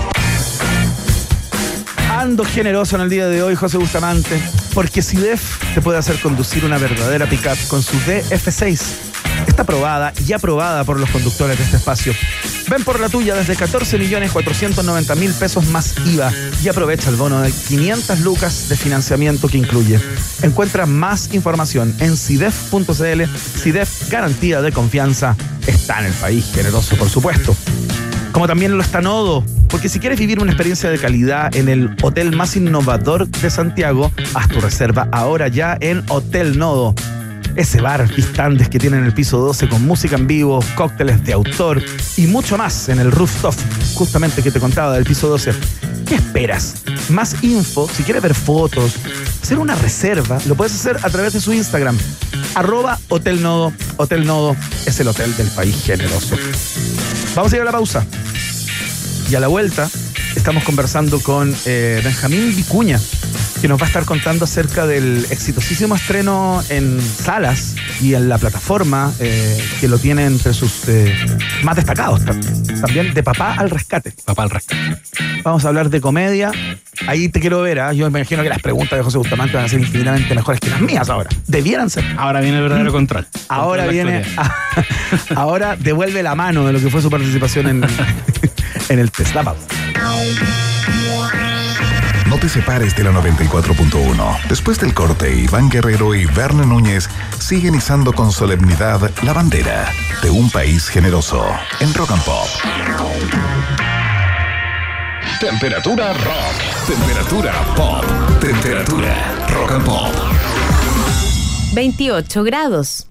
Ando 2.10 2.44
generoso 2.44 2.96
en 2.96 3.04
el 3.04 3.12
día 3.12 3.28
de 3.28 3.44
hoy, 3.44 3.54
José 3.54 3.78
Bustamante, 3.78 4.42
porque 4.74 5.04
CIDEF 5.04 5.76
te 5.76 5.84
puede 5.84 6.00
hacer 6.00 6.20
conducir 6.20 6.66
una 6.66 6.80
verdadera 6.80 7.28
pickup 7.28 7.56
con 7.68 7.84
su 7.84 7.96
DF6. 8.00 8.82
Está 9.46 9.62
aprobada 9.62 10.14
y 10.28 10.34
aprobada 10.34 10.84
por 10.84 11.00
los 11.00 11.12
conductores 11.12 11.60
de 11.60 11.64
este 11.64 11.78
espacio. 11.78 12.12
Ven 12.68 12.84
por 12.84 13.00
la 13.00 13.08
tuya 13.08 13.36
desde 13.36 13.56
14 13.56 14.00
millones 14.00 14.32
490 14.32 15.14
mil 15.14 15.32
pesos 15.34 15.68
más 15.68 15.94
IVA 16.04 16.34
y 16.64 16.70
aprovecha 16.70 17.12
el 17.12 17.18
bono 17.18 17.40
de 17.40 17.52
500 17.52 18.22
lucas 18.22 18.68
de 18.68 18.78
financiamiento 18.78 19.48
que 19.48 19.60
incluye. 19.60 20.00
Encuentra 20.42 20.88
más 20.88 21.36
información 21.36 21.96
en 22.00 22.18
CIDEF.cl. 22.18 23.26
CIDEF, 23.62 24.10
garantía 24.10 24.64
de 24.64 24.72
confianza, 24.72 25.36
está 25.68 26.00
en 26.00 26.08
el 26.08 26.14
país 26.14 26.50
generoso, 26.52 26.96
por 26.98 27.10
supuesto 27.10 27.56
como 28.38 28.46
también 28.46 28.78
lo 28.78 28.84
está 28.84 29.02
Nodo. 29.02 29.44
Porque 29.68 29.90
si 29.90 30.00
quieres 30.00 30.20
vivir 30.20 30.40
una 30.40 30.52
experiencia 30.52 30.92
de 30.92 31.00
calidad 31.00 31.56
en 31.56 31.70
el 31.70 31.96
hotel 32.04 32.36
más 32.36 32.56
innovador 32.56 33.28
de 33.28 33.50
Santiago, 33.50 34.12
haz 34.36 34.48
tu 34.48 34.62
reserva 34.62 35.08
ahora 35.12 35.48
ya 35.48 35.76
en 35.82 36.04
Hotel 36.08 36.56
Nodo. 36.60 36.94
Ese 37.56 37.82
bar, 37.82 38.08
pistandes 38.14 38.70
que 38.70 38.78
tiene 38.78 38.98
en 38.98 39.06
el 39.06 39.14
piso 39.16 39.40
12 39.40 39.68
con 39.68 39.84
música 39.88 40.18
en 40.18 40.28
vivo, 40.28 40.64
cócteles 40.76 41.24
de 41.26 41.34
autor 41.34 41.82
y 42.16 42.28
mucho 42.28 42.60
más 42.60 42.90
en 42.90 43.00
el 43.00 43.12
rooftop, 43.12 43.56
justamente 43.96 44.44
que 44.44 44.52
te 44.52 44.60
contaba 44.60 44.94
del 44.94 45.06
piso 45.06 45.30
12. 45.30 45.56
¿Qué 46.08 46.14
esperas? 46.14 46.84
Más 47.10 47.44
info, 47.44 47.90
si 47.92 48.04
quieres 48.04 48.22
ver 48.22 48.36
fotos, 48.36 48.98
hacer 49.42 49.58
una 49.58 49.74
reserva, 49.74 50.38
lo 50.46 50.54
puedes 50.54 50.76
hacer 50.76 51.00
a 51.02 51.10
través 51.10 51.34
de 51.34 51.42
su 51.42 51.54
Instagram. 51.54 51.98
Arroba 52.54 53.00
Hotel 53.10 53.42
Nodo. 53.42 53.74
Hotel 53.96 54.28
Nodo 54.28 54.56
es 54.86 55.00
el 55.00 55.08
hotel 55.08 55.36
del 55.36 55.48
país 55.48 55.76
generoso. 55.84 56.36
Vamos 57.38 57.54
a 57.54 57.56
ir 57.58 57.62
a 57.62 57.66
la 57.66 57.72
pausa. 57.72 58.04
Y 59.30 59.36
a 59.36 59.40
la 59.40 59.48
vuelta 59.48 59.88
estamos 60.36 60.64
conversando 60.64 61.20
con 61.20 61.56
eh, 61.68 62.02
Benjamín 62.04 62.56
Vicuña, 62.56 63.00
que 63.62 63.68
nos 63.68 63.80
va 63.80 63.86
a 63.86 63.88
estar 63.88 64.06
contando 64.06 64.46
acerca 64.46 64.86
del 64.86 65.26
exitosísimo 65.30 65.96
estreno 65.96 66.64
en 66.70 67.02
salas 67.02 67.76
y 68.02 68.14
en 68.14 68.30
la 68.30 68.38
plataforma 68.38 69.12
eh, 69.20 69.60
que 69.80 69.88
lo 69.88 69.98
tiene 69.98 70.26
entre 70.26 70.54
sus 70.54 70.88
eh, 70.88 71.16
más 71.64 71.76
destacados. 71.76 72.22
tam- 72.22 72.82
También 72.82 73.14
de 73.14 73.24
Papá 73.24 73.56
al 73.58 73.70
Rescate. 73.70 74.14
Papá 74.26 74.44
al 74.44 74.50
rescate. 74.52 74.98
Vamos 75.44 75.66
a 75.66 75.70
hablar 75.70 75.90
de 75.90 76.00
comedia. 76.02 76.52
Ahí 77.08 77.30
te 77.30 77.40
quiero 77.40 77.62
ver. 77.62 77.80
¿ah? 77.80 77.94
Yo 77.94 78.10
me 78.12 78.20
imagino 78.20 78.44
que 78.44 78.50
las 78.50 78.62
preguntas 78.62 78.98
de 78.98 79.04
José 79.04 79.18
Bustamante 79.18 79.56
van 79.56 79.66
a 79.66 79.70
ser 79.70 79.80
infinitamente 79.80 80.34
mejores 80.36 80.60
que 80.60 80.70
las 80.70 80.82
mías 80.82 81.10
ahora. 81.10 81.30
Debieran 81.48 81.90
ser. 81.90 82.04
Ahora 82.18 82.42
viene 82.42 82.58
el 82.58 82.64
verdadero 82.64 82.92
control. 82.92 83.26
Ahora 83.48 83.86
Control 83.86 84.06
la 84.08 84.20
viene. 84.20 84.36
ahora 85.36 85.76
devuelve 85.78 86.22
la 86.24 86.36
mano 86.36 86.66
de 86.66 86.74
lo 86.74 86.80
que 86.80 86.90
fue 86.90 87.02
su 87.02 87.10
participación 87.10 87.68
en, 87.68 87.84
en 88.90 89.00
el 89.00 89.12
test. 89.12 89.36
No 92.30 92.38
te 92.38 92.50
separes 92.50 92.94
de 92.96 93.06
la 93.06 93.12
94.1. 93.12 94.48
Después 94.50 94.78
del 94.80 94.94
corte, 94.94 95.34
Iván 95.34 95.70
Guerrero 95.70 96.14
y 96.14 96.26
Verne 96.26 96.66
Núñez 96.66 97.08
siguen 97.40 97.76
izando 97.76 98.12
con 98.12 98.34
solemnidad 98.34 99.12
la 99.24 99.32
bandera 99.32 99.90
de 100.22 100.30
un 100.30 100.50
país 100.50 100.90
generoso 100.90 101.46
en 101.80 101.94
Rock 101.94 102.12
and 102.12 102.24
Pop. 102.24 102.48
Temperatura 105.40 106.14
rock. 106.14 106.88
Temperatura 106.88 107.54
pop. 107.76 108.04
Temperatura 108.42 109.48
rock 109.50 109.72
and 109.72 109.86
pop. 109.86 110.14
28 111.74 112.44
grados. 112.44 113.08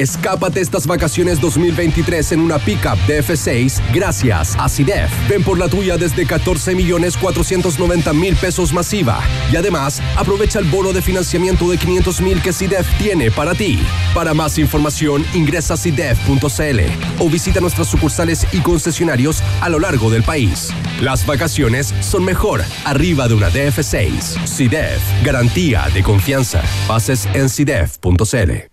Escápate 0.00 0.62
estas 0.62 0.86
vacaciones 0.86 1.42
2023 1.42 2.32
en 2.32 2.40
una 2.40 2.58
pickup 2.58 2.96
DF6 3.06 3.92
gracias 3.92 4.56
a 4.58 4.66
CIDEF. 4.66 5.10
Ven 5.28 5.44
por 5.44 5.58
la 5.58 5.68
tuya 5.68 5.98
desde 5.98 6.24
14 6.26 6.74
millones 6.74 7.18
490 7.18 8.14
mil 8.14 8.34
pesos 8.34 8.72
masiva. 8.72 9.20
Y 9.52 9.56
además, 9.56 10.00
aprovecha 10.16 10.58
el 10.58 10.64
bono 10.64 10.94
de 10.94 11.02
financiamiento 11.02 11.68
de 11.68 11.76
500 11.76 12.20
mil 12.22 12.40
que 12.40 12.54
CIDEF 12.54 12.88
tiene 12.96 13.30
para 13.30 13.54
ti. 13.54 13.78
Para 14.14 14.32
más 14.32 14.56
información, 14.56 15.22
ingresa 15.34 15.74
a 15.74 15.76
CIDEF.cl 15.76 16.80
o 17.18 17.28
visita 17.28 17.60
nuestras 17.60 17.88
sucursales 17.88 18.46
y 18.54 18.60
concesionarios 18.60 19.42
a 19.60 19.68
lo 19.68 19.80
largo 19.80 20.08
del 20.08 20.22
país. 20.22 20.70
Las 21.02 21.26
vacaciones 21.26 21.92
son 22.00 22.24
mejor 22.24 22.64
arriba 22.86 23.28
de 23.28 23.34
una 23.34 23.50
DF6. 23.50 24.46
CIDEF, 24.46 25.02
garantía 25.22 25.88
de 25.92 26.02
confianza. 26.02 26.62
Bases 26.88 27.28
en 27.34 27.50
CIDEF.cl. 27.50 28.70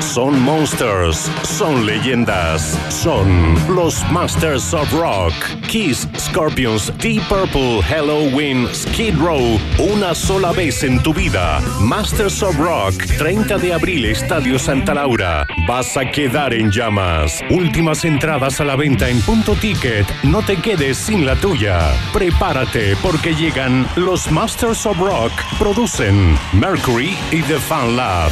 Son 0.00 0.38
monsters, 0.62 1.28
son 1.42 1.84
leyendas, 1.84 2.78
son 2.88 3.56
los 3.74 4.00
Masters 4.12 4.72
of 4.72 4.92
Rock. 4.92 5.32
Kiss, 5.66 6.06
Scorpions, 6.16 6.92
Deep 6.98 7.20
Purple, 7.28 7.82
Halloween, 7.82 8.68
Skid 8.72 9.16
Row, 9.18 9.58
una 9.80 10.14
sola 10.14 10.52
vez 10.52 10.84
en 10.84 11.02
tu 11.02 11.12
vida. 11.12 11.60
Masters 11.80 12.44
of 12.44 12.56
Rock, 12.58 12.94
30 13.18 13.58
de 13.58 13.72
abril, 13.72 14.04
Estadio 14.04 14.56
Santa 14.56 14.94
Laura. 14.94 15.44
Vas 15.66 15.96
a 15.96 16.08
quedar 16.08 16.54
en 16.54 16.70
llamas. 16.70 17.40
Últimas 17.50 18.04
entradas 18.04 18.60
a 18.60 18.64
la 18.64 18.76
venta 18.76 19.08
en 19.08 19.20
punto 19.22 19.56
ticket. 19.56 20.06
No 20.22 20.42
te 20.42 20.54
quedes 20.58 20.96
sin 20.96 21.26
la 21.26 21.34
tuya. 21.34 21.92
Prepárate 22.12 22.94
porque 23.02 23.34
llegan 23.34 23.84
los 23.96 24.30
Masters 24.30 24.86
of 24.86 24.96
Rock. 24.98 25.32
Producen 25.58 26.38
Mercury 26.52 27.16
y 27.32 27.42
The 27.42 27.58
Fan 27.58 27.96
Lab. 27.96 28.30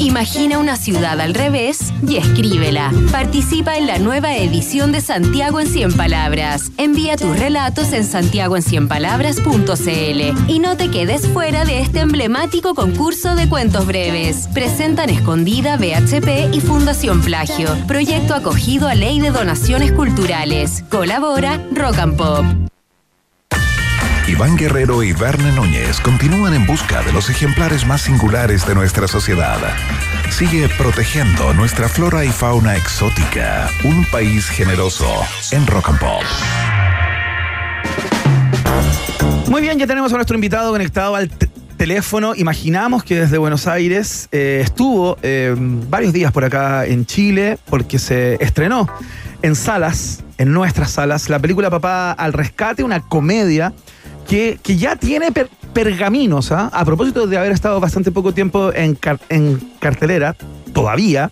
Imagina 0.00 0.58
una 0.58 0.76
ciudad 0.76 1.20
al 1.20 1.34
revés 1.34 1.92
y 2.08 2.16
escríbela. 2.16 2.90
Participa 3.12 3.76
en 3.76 3.86
la 3.86 3.98
nueva 3.98 4.34
edición 4.34 4.92
de 4.92 5.02
Santiago 5.02 5.60
en 5.60 5.66
100 5.66 5.92
Palabras. 5.92 6.72
Envía 6.78 7.18
tus 7.18 7.38
relatos 7.38 7.92
en 7.92 8.04
santiagoen100palabras.cl 8.04 10.50
y 10.50 10.58
no 10.58 10.78
te 10.78 10.90
quedes 10.90 11.28
fuera 11.28 11.66
de 11.66 11.82
este 11.82 12.00
emblemático 12.00 12.74
concurso 12.74 13.34
de 13.34 13.46
cuentos 13.46 13.86
breves. 13.86 14.48
Presentan 14.54 15.10
Escondida, 15.10 15.76
BHP 15.76 16.54
y 16.54 16.60
Fundación 16.60 17.20
Plagio. 17.20 17.68
Proyecto 17.86 18.34
acogido 18.34 18.88
a 18.88 18.94
Ley 18.94 19.20
de 19.20 19.30
Donaciones 19.30 19.92
Culturales. 19.92 20.82
Colabora 20.88 21.62
Rock 21.74 21.98
and 21.98 22.16
Pop. 22.16 22.69
Iván 24.40 24.56
Guerrero 24.56 25.02
y 25.02 25.12
Verne 25.12 25.52
Núñez 25.52 26.00
continúan 26.00 26.54
en 26.54 26.64
busca 26.64 27.02
de 27.02 27.12
los 27.12 27.28
ejemplares 27.28 27.86
más 27.86 28.00
singulares 28.00 28.66
de 28.66 28.74
nuestra 28.74 29.06
sociedad. 29.06 29.58
Sigue 30.30 30.66
protegiendo 30.78 31.52
nuestra 31.52 31.90
flora 31.90 32.24
y 32.24 32.30
fauna 32.30 32.74
exótica. 32.74 33.68
Un 33.84 34.06
país 34.06 34.48
generoso 34.48 35.04
en 35.50 35.66
Rock 35.66 35.90
and 35.90 35.98
Pop. 35.98 36.22
Muy 39.50 39.60
bien, 39.60 39.78
ya 39.78 39.86
tenemos 39.86 40.10
a 40.10 40.16
nuestro 40.16 40.36
invitado 40.36 40.72
conectado 40.72 41.16
al 41.16 41.28
teléfono. 41.76 42.32
Imaginamos 42.34 43.04
que 43.04 43.20
desde 43.20 43.36
Buenos 43.36 43.66
Aires 43.66 44.26
eh, 44.32 44.62
estuvo 44.64 45.18
eh, 45.20 45.54
varios 45.58 46.14
días 46.14 46.32
por 46.32 46.44
acá 46.44 46.86
en 46.86 47.04
Chile 47.04 47.58
porque 47.68 47.98
se 47.98 48.42
estrenó 48.42 48.88
en 49.42 49.54
salas, 49.54 50.24
en 50.38 50.54
nuestras 50.54 50.92
salas, 50.92 51.28
la 51.28 51.38
película 51.38 51.68
Papá 51.68 52.12
al 52.12 52.32
Rescate, 52.32 52.82
una 52.82 53.00
comedia 53.00 53.74
que, 54.30 54.58
que 54.62 54.76
ya 54.76 54.94
tiene 54.96 55.32
per- 55.32 55.50
pergaminos. 55.74 56.52
¿ah? 56.52 56.70
A 56.72 56.84
propósito 56.84 57.26
de 57.26 57.36
haber 57.36 57.50
estado 57.52 57.80
bastante 57.80 58.12
poco 58.12 58.32
tiempo 58.32 58.72
en, 58.72 58.96
en 59.28 59.58
cartelera, 59.80 60.36
todavía. 60.72 61.30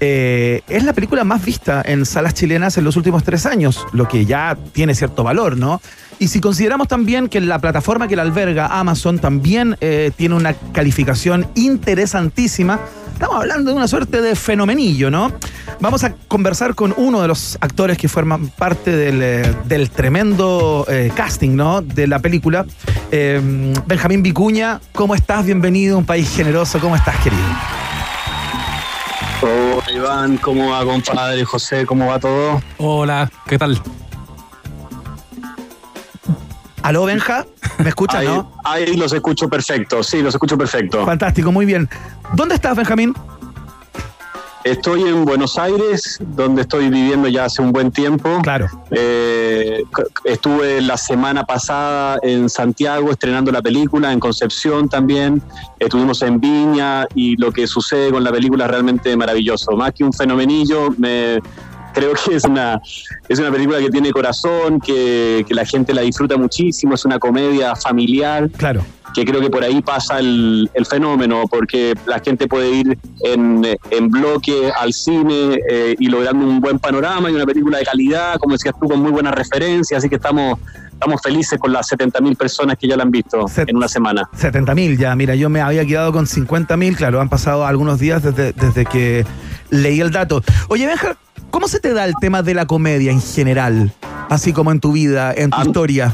eh, 0.00 0.60
es 0.68 0.84
la 0.84 0.92
película 0.92 1.24
más 1.24 1.42
vista 1.44 1.82
en 1.84 2.04
salas 2.04 2.34
chilenas 2.34 2.76
en 2.76 2.84
los 2.84 2.96
últimos 2.96 3.24
tres 3.24 3.46
años, 3.46 3.86
lo 3.92 4.06
que 4.08 4.26
ya 4.26 4.56
tiene 4.72 4.94
cierto 4.94 5.22
valor, 5.24 5.56
¿no? 5.56 5.80
Y 6.18 6.28
si 6.28 6.40
consideramos 6.40 6.88
también 6.88 7.28
que 7.28 7.40
la 7.40 7.58
plataforma 7.58 8.08
que 8.08 8.16
la 8.16 8.22
alberga, 8.22 8.66
Amazon, 8.78 9.18
también 9.18 9.76
eh, 9.80 10.10
tiene 10.16 10.34
una 10.34 10.54
calificación 10.72 11.46
interesantísima, 11.54 12.80
estamos 13.12 13.36
hablando 13.36 13.70
de 13.70 13.76
una 13.76 13.88
suerte 13.88 14.20
de 14.20 14.34
fenomenillo, 14.36 15.10
¿no? 15.10 15.32
Vamos 15.80 16.04
a 16.04 16.14
conversar 16.28 16.74
con 16.74 16.94
uno 16.96 17.20
de 17.20 17.28
los 17.28 17.58
actores 17.60 17.98
que 17.98 18.08
forman 18.08 18.48
parte 18.48 18.94
del, 18.94 19.22
eh, 19.22 19.54
del 19.64 19.90
tremendo 19.90 20.86
eh, 20.88 21.10
casting, 21.14 21.56
¿no? 21.56 21.82
De 21.82 22.06
la 22.06 22.18
película. 22.20 22.64
Eh, 23.10 23.40
Benjamín 23.86 24.22
Vicuña, 24.22 24.80
¿cómo 24.92 25.14
estás? 25.14 25.44
Bienvenido 25.44 25.96
a 25.96 25.98
un 25.98 26.06
país 26.06 26.34
generoso. 26.34 26.78
¿Cómo 26.80 26.96
estás, 26.96 27.16
querido? 27.18 27.42
Hola 29.42 29.92
Iván, 29.92 30.36
¿cómo 30.38 30.70
va 30.70 30.84
compadre? 30.84 31.44
José, 31.44 31.84
¿cómo 31.84 32.06
va 32.06 32.18
todo? 32.18 32.62
Hola, 32.78 33.30
¿qué 33.46 33.58
tal? 33.58 33.80
¿Aló, 36.84 37.06
Benja? 37.06 37.46
¿Me 37.78 37.88
escuchas, 37.88 38.20
ahí, 38.20 38.26
no? 38.26 38.52
ahí 38.62 38.94
los 38.94 39.10
escucho 39.14 39.48
perfecto, 39.48 40.02
sí, 40.02 40.20
los 40.20 40.34
escucho 40.34 40.58
perfecto. 40.58 41.02
Fantástico, 41.06 41.50
muy 41.50 41.64
bien. 41.64 41.88
¿Dónde 42.34 42.56
estás, 42.56 42.76
Benjamín? 42.76 43.14
Estoy 44.64 45.00
en 45.04 45.24
Buenos 45.24 45.58
Aires, 45.58 46.18
donde 46.20 46.60
estoy 46.60 46.90
viviendo 46.90 47.26
ya 47.28 47.46
hace 47.46 47.62
un 47.62 47.72
buen 47.72 47.90
tiempo. 47.90 48.38
Claro. 48.42 48.68
Eh, 48.90 49.82
estuve 50.24 50.82
la 50.82 50.98
semana 50.98 51.44
pasada 51.44 52.18
en 52.22 52.50
Santiago 52.50 53.10
estrenando 53.10 53.50
la 53.50 53.62
película, 53.62 54.12
en 54.12 54.20
Concepción 54.20 54.86
también. 54.86 55.40
Estuvimos 55.78 56.20
en 56.20 56.38
Viña 56.38 57.06
y 57.14 57.38
lo 57.38 57.50
que 57.50 57.66
sucede 57.66 58.10
con 58.10 58.22
la 58.22 58.30
película 58.30 58.66
es 58.66 58.70
realmente 58.70 59.16
maravilloso. 59.16 59.72
Más 59.72 59.92
que 59.92 60.04
un 60.04 60.12
fenomenillo, 60.12 60.90
me, 60.98 61.40
creo 61.94 62.12
que 62.14 62.34
es 62.36 62.44
una, 62.44 62.80
es 63.28 63.38
una 63.38 63.50
película 63.50 63.78
que 63.78 63.90
tiene 63.90 64.10
corazón, 64.10 64.80
que, 64.80 65.44
que 65.48 65.54
la 65.54 65.64
gente 65.64 65.94
la 65.94 66.02
disfruta 66.02 66.36
muchísimo, 66.36 66.94
es 66.94 67.04
una 67.04 67.18
comedia 67.18 67.74
familiar. 67.76 68.50
Claro. 68.56 68.82
que 69.14 69.24
creo 69.24 69.40
que 69.40 69.48
por 69.50 69.62
ahí 69.62 69.80
pasa 69.80 70.18
el, 70.18 70.68
el 70.74 70.86
fenómeno, 70.86 71.44
porque 71.48 71.94
la 72.06 72.18
gente 72.18 72.48
puede 72.48 72.70
ir 72.70 72.98
en, 73.22 73.64
en 73.90 74.08
bloque 74.08 74.72
al 74.76 74.92
cine 74.92 75.60
eh, 75.70 75.94
y 75.98 76.08
logrando 76.08 76.44
un 76.44 76.60
buen 76.60 76.78
panorama 76.80 77.30
y 77.30 77.34
una 77.34 77.46
película 77.46 77.78
de 77.78 77.84
calidad, 77.84 78.36
como 78.40 78.54
decías 78.54 78.74
tú, 78.80 78.88
con 78.88 78.98
muy 79.00 79.12
buenas 79.12 79.32
referencias, 79.34 79.98
así 79.98 80.08
que 80.08 80.16
estamos, 80.16 80.58
estamos 80.92 81.20
felices 81.22 81.60
con 81.60 81.72
las 81.72 81.88
70.000 81.92 82.36
personas 82.36 82.76
que 82.76 82.88
ya 82.88 82.96
la 82.96 83.04
han 83.04 83.12
visto 83.12 83.46
Set- 83.46 83.68
en 83.68 83.76
una 83.76 83.86
semana. 83.86 84.28
70 84.36 84.74
mil 84.74 84.98
ya, 84.98 85.14
mira, 85.14 85.36
yo 85.36 85.48
me 85.48 85.60
había 85.60 85.84
quedado 85.86 86.10
con 86.12 86.26
50 86.26 86.76
mil, 86.76 86.96
claro, 86.96 87.20
han 87.20 87.28
pasado 87.28 87.64
algunos 87.66 88.00
días 88.00 88.20
desde, 88.22 88.52
desde 88.52 88.84
que 88.84 89.24
leí 89.70 90.00
el 90.00 90.10
dato. 90.10 90.42
Oye, 90.68 90.86
Benja, 90.88 91.16
¿cómo 91.54 91.68
se 91.68 91.78
te 91.78 91.94
da 91.94 92.04
el 92.04 92.14
tema 92.20 92.42
de 92.42 92.52
la 92.52 92.66
comedia 92.66 93.12
en 93.12 93.20
general? 93.22 93.92
Así 94.28 94.52
como 94.52 94.72
en 94.72 94.80
tu 94.80 94.90
vida, 94.90 95.32
en 95.32 95.50
tu 95.50 95.56
Ah, 95.60 95.62
historia. 95.64 96.12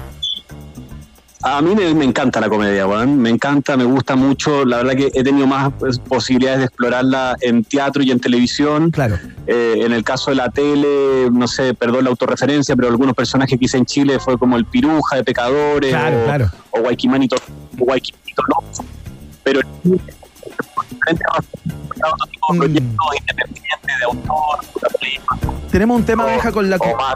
A 1.43 1.63
mí 1.63 1.75
me, 1.75 1.95
me 1.95 2.05
encanta 2.05 2.39
la 2.43 2.51
comedia, 2.51 2.87
weón. 2.87 3.17
me 3.19 3.31
encanta, 3.31 3.75
me 3.75 3.85
gusta 3.85 4.15
mucho. 4.17 4.67
La 4.67 4.77
verdad 4.77 4.93
que 4.95 5.11
he 5.19 5.25
tenido 5.25 5.47
más 5.47 5.73
pues, 5.79 5.99
posibilidades 5.99 6.59
de 6.59 6.65
explorarla 6.67 7.35
en 7.41 7.65
teatro 7.65 8.03
y 8.03 8.11
en 8.11 8.21
televisión. 8.21 8.91
Claro. 8.91 9.19
Eh, 9.47 9.77
en 9.81 9.93
el 9.93 10.05
caso 10.05 10.31
de 10.31 10.37
la 10.37 10.51
tele, 10.51 11.31
no 11.33 11.49
sé, 11.49 11.73
perdón 11.73 12.05
la 12.05 12.11
autorreferencia, 12.11 12.77
pero 12.77 12.89
algunos 12.89 13.15
personajes 13.15 13.59
que 13.59 13.65
hice 13.65 13.79
en 13.79 13.87
Chile 13.87 14.19
fue 14.19 14.37
como 14.37 14.59
el 14.59 14.67
Piruja 14.67 15.17
de 15.17 15.25
Pecadores 15.25 15.89
Claro, 15.91 16.21
o, 16.21 16.25
claro. 16.25 16.51
o 16.73 16.81
Guayquimanito, 16.83 17.37
Guayquimanito. 17.79 18.43
Pero 19.43 19.61
diferentes 20.91 21.27
tipo 22.31 22.53
de 22.55 22.69
Mm. 22.69 22.97
independientes 23.21 23.99
de 23.99 24.05
autor, 24.05 24.61
de 25.01 25.69
Tenemos 25.71 25.97
un 25.97 26.05
tema, 26.05 26.25
Benja, 26.25 26.53
con 26.53 26.69
la 26.69 26.79
más. 26.79 27.15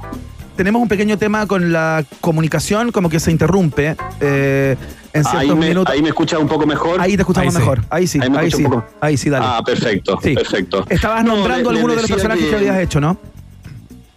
tenemos 0.56 0.80
un 0.82 0.88
pequeño 0.88 1.18
tema 1.18 1.46
con 1.46 1.72
la 1.72 2.04
comunicación, 2.20 2.92
como 2.92 3.08
que 3.08 3.18
se 3.20 3.30
interrumpe 3.30 3.96
eh, 4.20 4.76
en 5.12 5.22
ciertos 5.24 5.40
Ahí 5.40 5.48
me, 5.54 5.68
minutos. 5.68 5.92
ahí 5.92 6.02
me 6.02 6.08
escucha 6.08 6.38
un 6.38 6.48
poco 6.48 6.66
mejor. 6.66 7.00
Ahí 7.00 7.16
te 7.16 7.22
escuchamos 7.22 7.46
Ahí 7.46 7.52
sí. 7.52 7.58
mejor. 7.58 7.84
Ahí 7.90 8.06
sí, 8.06 8.20
Ahí 8.22 8.28
ahí, 8.36 8.50
sí. 8.50 8.64
Ahí 9.00 9.16
sí, 9.16 9.30
dale. 9.30 9.46
Ah, 9.48 9.62
perfecto, 9.64 10.18
Sí. 10.22 10.34
perfecto. 10.34 10.84
Estabas 10.88 11.24
No, 11.24 11.36
nombrando 11.36 11.70
le- 11.70 11.74
le 11.74 11.78
algunos 11.80 11.96
de 11.96 12.02
los 12.02 12.10
personajes 12.10 12.44
que... 12.44 12.50
que- 12.50 12.56
habías 12.56 12.78
hecho, 12.78 13.00
¿no? 13.00 13.16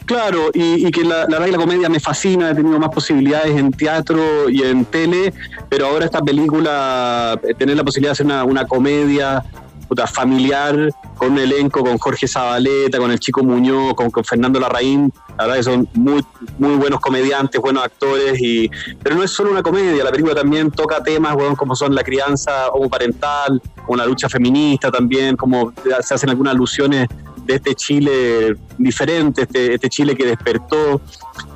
Claro, 0.07 0.51
y, 0.53 0.89
que 0.89 1.03
la, 1.03 1.23
la 1.23 1.37
verdad 1.37 1.45
que 1.47 1.51
la 1.51 1.57
comedia 1.57 1.89
me 1.89 1.99
fascina, 1.99 2.51
he 2.51 2.55
tenido 2.55 2.79
más 2.79 2.91
posibilidades 2.91 3.57
en 3.57 3.71
teatro 3.71 4.49
y 4.49 4.63
en 4.63 4.85
tele, 4.85 5.33
pero 5.67 5.87
ahora 5.87 6.05
esta 6.05 6.21
película, 6.21 7.37
eh, 7.43 7.53
tener 7.53 7.75
la 7.75 7.83
posibilidad 7.83 8.11
de 8.11 8.23
hacer 8.23 8.25
una, 8.25 8.65
comedia 8.65 9.43
puta, 9.89 10.07
familiar 10.07 10.93
con 11.17 11.33
un 11.33 11.39
elenco, 11.39 11.83
con 11.83 11.97
Jorge 11.97 12.25
Zabaleta, 12.25 12.99
con 12.99 13.11
el 13.11 13.19
Chico 13.19 13.43
Muñoz, 13.43 13.95
con, 13.95 14.09
Fernando 14.23 14.61
Larraín, 14.61 15.11
la 15.37 15.43
verdad 15.43 15.57
que 15.57 15.63
son 15.63 15.89
muy, 15.93 16.23
muy 16.57 16.75
buenos 16.75 17.01
comediantes, 17.01 17.59
buenos 17.59 17.83
actores, 17.83 18.39
y, 18.39 18.71
pero 19.03 19.17
no 19.17 19.23
es 19.23 19.31
solo 19.31 19.51
una 19.51 19.61
comedia, 19.61 20.05
la 20.05 20.11
película 20.11 20.35
también 20.35 20.71
toca 20.71 21.03
temas 21.03 21.35
como 21.57 21.75
son 21.75 21.93
la 21.93 22.03
crianza 22.03 22.69
homoparental, 22.69 23.61
como 23.85 23.97
la 23.97 24.05
lucha 24.05 24.29
feminista 24.29 24.89
también, 24.89 25.35
como 25.35 25.73
se 26.01 26.13
hacen 26.13 26.29
algunas 26.29 26.53
alusiones 26.53 27.09
de 27.47 27.55
este 27.55 27.73
Chile 27.75 28.55
diferente, 28.77 29.43
este, 29.43 29.73
este 29.73 29.89
Chile 29.89 30.15
que 30.15 30.25
despertó. 30.25 31.01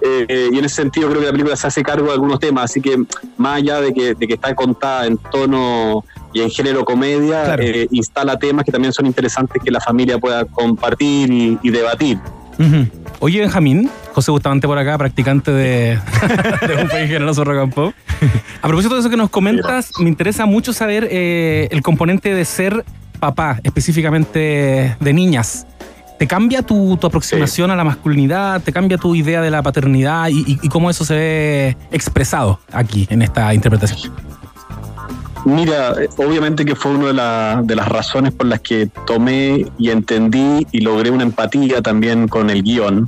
Eh, 0.01 0.25
eh, 0.27 0.49
y 0.51 0.57
en 0.57 0.65
ese 0.65 0.75
sentido 0.77 1.09
creo 1.09 1.19
que 1.19 1.25
la 1.27 1.31
película 1.31 1.55
se 1.55 1.67
hace 1.67 1.83
cargo 1.83 2.07
de 2.07 2.13
algunos 2.13 2.39
temas, 2.39 2.65
así 2.65 2.81
que 2.81 2.97
más 3.37 3.57
allá 3.57 3.81
de 3.81 3.93
que, 3.93 4.15
de 4.15 4.27
que 4.27 4.33
está 4.33 4.55
contada 4.55 5.05
en 5.05 5.17
tono 5.17 6.03
y 6.33 6.41
en 6.41 6.49
género 6.49 6.85
comedia, 6.85 7.43
Claro. 7.43 7.63
eh, 7.63 7.87
instala 7.91 8.39
temas 8.39 8.63
que 8.65 8.71
también 8.71 8.93
son 8.93 9.05
interesantes 9.05 9.61
que 9.63 9.69
la 9.69 9.79
familia 9.81 10.17
pueda 10.17 10.45
compartir 10.45 11.31
y, 11.31 11.59
y 11.61 11.69
debatir. 11.69 12.17
Ujú. 12.57 12.87
Oye, 13.19 13.39
Benjamín, 13.39 13.89
José 14.13 14.31
Bustamante 14.31 14.67
por 14.67 14.77
acá, 14.77 14.97
practicante 14.97 15.51
de, 15.51 15.99
de 16.67 16.81
un 16.81 16.87
país 16.89 17.09
generoso 17.09 17.43
rock 17.43 17.57
and 17.63 17.73
pop. 17.73 17.93
A 18.61 18.67
propósito 18.67 18.93
de 18.95 19.01
eso 19.01 19.09
que 19.09 19.17
nos 19.17 19.29
comentas, 19.29 19.91
me 19.99 20.09
interesa 20.09 20.45
mucho 20.45 20.73
saber 20.73 21.07
eh, 21.11 21.67
el 21.71 21.81
componente 21.81 22.33
de 22.33 22.45
ser 22.45 22.85
papá, 23.21 23.61
específicamente 23.63 24.97
de 24.99 25.13
niñas. 25.13 25.65
¿Te 26.19 26.27
cambia 26.27 26.61
tu, 26.61 26.97
tu 26.97 27.07
aproximación 27.07 27.71
a 27.71 27.75
la 27.75 27.83
masculinidad? 27.83 28.61
¿Te 28.61 28.71
cambia 28.73 28.97
tu 28.97 29.15
idea 29.15 29.41
de 29.41 29.49
la 29.49 29.63
paternidad? 29.63 30.27
¿Y, 30.29 30.39
y- 30.41 30.59
y 30.61 30.67
cómo 30.69 30.89
eso 30.89 31.05
se 31.05 31.15
ve 31.15 31.77
expresado 31.91 32.59
aquí 32.71 33.07
en 33.09 33.21
esta 33.21 33.53
interpretación? 33.53 34.11
Mira, 35.45 35.93
eh, 35.99 36.07
obviamente 36.17 36.65
que 36.65 36.75
fue 36.75 36.91
una 36.91 37.07
de, 37.07 37.13
la- 37.13 37.63
las 37.67 37.87
razones 37.87 38.31
por 38.31 38.45
las 38.47 38.59
que 38.61 38.87
tomé 39.07 39.65
y 39.79 39.89
entendí 39.89 40.67
y 40.71 40.81
logré 40.81 41.09
una 41.09 41.23
empatía 41.23 41.81
también 41.81 42.27
con 42.27 42.49
el 42.49 42.61
guion. 42.63 43.07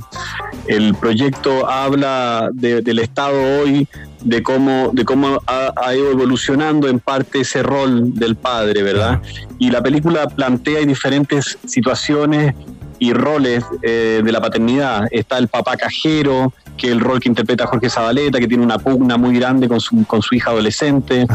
El 0.66 0.94
proyecto 0.94 1.68
habla 1.70 2.48
de- 2.52 2.82
del 2.82 2.98
Estado 2.98 3.36
hoy, 3.60 3.86
de 4.22 4.42
cómo, 4.42 4.90
de 4.94 5.04
cómo 5.04 5.38
ha, 5.46 5.72
ha 5.76 5.94
ido 5.94 6.10
evolucionando 6.10 6.88
en 6.88 6.98
parte 6.98 7.40
ese 7.40 7.62
rol 7.62 8.14
del 8.14 8.34
padre, 8.36 8.82
¿verdad? 8.82 9.20
Y 9.58 9.70
la 9.70 9.82
película 9.82 10.26
plantea 10.26 10.80
diferentes 10.80 11.58
situaciones 11.66 12.54
y 12.98 13.12
roles 13.12 13.64
eh, 13.82 14.22
de 14.24 14.32
la 14.32 14.40
paternidad. 14.40 15.06
Está 15.10 15.36
el 15.38 15.48
papá 15.48 15.76
cajero, 15.76 16.52
que 16.76 16.86
es 16.88 16.92
el 16.94 17.00
rol 17.00 17.20
que 17.20 17.28
interpreta 17.28 17.66
Jorge 17.66 17.90
Zabaleta, 17.90 18.38
que 18.40 18.48
tiene 18.48 18.64
una 18.64 18.78
pugna 18.78 19.16
muy 19.18 19.38
grande 19.38 19.68
con 19.68 19.78
su, 19.80 20.04
con 20.06 20.22
su 20.22 20.34
hija 20.34 20.50
adolescente. 20.50 21.26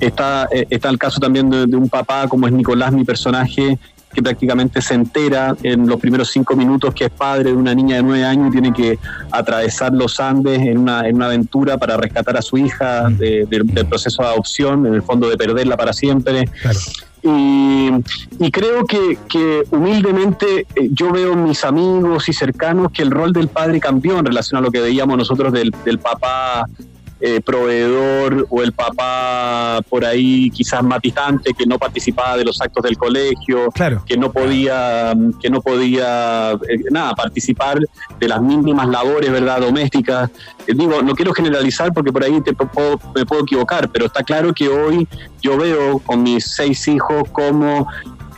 Está, 0.00 0.48
eh, 0.52 0.66
está 0.70 0.88
el 0.90 0.98
caso 0.98 1.18
también 1.20 1.50
de, 1.50 1.66
de 1.66 1.76
un 1.76 1.88
papá 1.88 2.28
como 2.28 2.46
es 2.46 2.52
Nicolás, 2.52 2.92
mi 2.92 3.04
personaje, 3.04 3.78
que 4.14 4.22
prácticamente 4.22 4.80
se 4.80 4.94
entera 4.94 5.54
en 5.62 5.86
los 5.86 6.00
primeros 6.00 6.30
cinco 6.30 6.56
minutos 6.56 6.94
que 6.94 7.04
es 7.04 7.10
padre 7.10 7.50
de 7.50 7.56
una 7.56 7.74
niña 7.74 7.96
de 7.96 8.02
nueve 8.02 8.24
años 8.24 8.48
y 8.48 8.52
tiene 8.52 8.72
que 8.72 8.98
atravesar 9.30 9.92
los 9.92 10.18
Andes 10.18 10.60
en 10.60 10.78
una, 10.78 11.06
en 11.06 11.16
una 11.16 11.26
aventura 11.26 11.76
para 11.76 11.96
rescatar 11.98 12.36
a 12.36 12.42
su 12.42 12.56
hija 12.56 13.08
de- 13.10 13.44
de- 13.50 13.62
del 13.64 13.86
proceso 13.86 14.22
de 14.22 14.28
adopción, 14.28 14.86
en 14.86 14.94
el 14.94 15.02
fondo 15.02 15.28
de 15.28 15.36
perderla 15.36 15.76
para 15.76 15.92
siempre. 15.92 16.46
Claro. 16.62 16.78
Y, 17.22 17.90
y 18.38 18.50
creo 18.52 18.86
que, 18.86 19.18
que 19.28 19.64
humildemente 19.72 20.60
eh, 20.76 20.88
yo 20.92 21.10
veo 21.12 21.32
en 21.32 21.44
mis 21.44 21.64
amigos 21.64 22.28
y 22.28 22.32
cercanos 22.32 22.92
que 22.92 23.02
el 23.02 23.10
rol 23.10 23.32
del 23.32 23.48
padre 23.48 23.80
cambió 23.80 24.18
en 24.20 24.24
relación 24.24 24.58
a 24.58 24.62
lo 24.62 24.70
que 24.70 24.80
veíamos 24.80 25.18
nosotros 25.18 25.52
del, 25.52 25.74
del 25.84 25.98
papá 25.98 26.66
eh, 27.20 27.40
proveedor 27.40 28.46
o 28.50 28.62
el 28.62 28.72
papá 28.72 29.80
por 29.88 30.04
ahí 30.04 30.50
quizás 30.50 30.82
más 30.82 31.00
distante 31.00 31.52
que 31.52 31.66
no 31.66 31.78
participaba 31.78 32.36
de 32.36 32.44
los 32.44 32.60
actos 32.60 32.82
del 32.84 32.96
colegio, 32.96 33.70
Claro. 33.74 34.02
que 34.06 34.16
no 34.16 34.30
podía, 34.32 35.14
que 35.40 35.50
no 35.50 35.60
podía 35.60 36.52
eh, 36.52 36.78
nada, 36.90 37.14
participar 37.14 37.78
de 38.20 38.28
las 38.28 38.40
mínimas 38.40 38.88
labores 38.88 39.30
verdad 39.30 39.60
domésticas. 39.60 40.30
Eh, 40.66 40.74
digo, 40.74 41.02
no 41.02 41.14
quiero 41.14 41.32
generalizar 41.32 41.92
porque 41.92 42.12
por 42.12 42.22
ahí 42.24 42.40
te 42.40 42.52
puedo- 42.52 43.00
me 43.14 43.24
puedo 43.26 43.42
equivocar, 43.42 43.88
pero 43.90 44.06
está 44.06 44.22
claro 44.22 44.52
que 44.54 44.68
hoy 44.68 45.06
yo 45.42 45.56
veo 45.58 45.98
con 46.00 46.22
mis 46.22 46.44
seis 46.54 46.86
hijos 46.88 47.24
cómo 47.32 47.88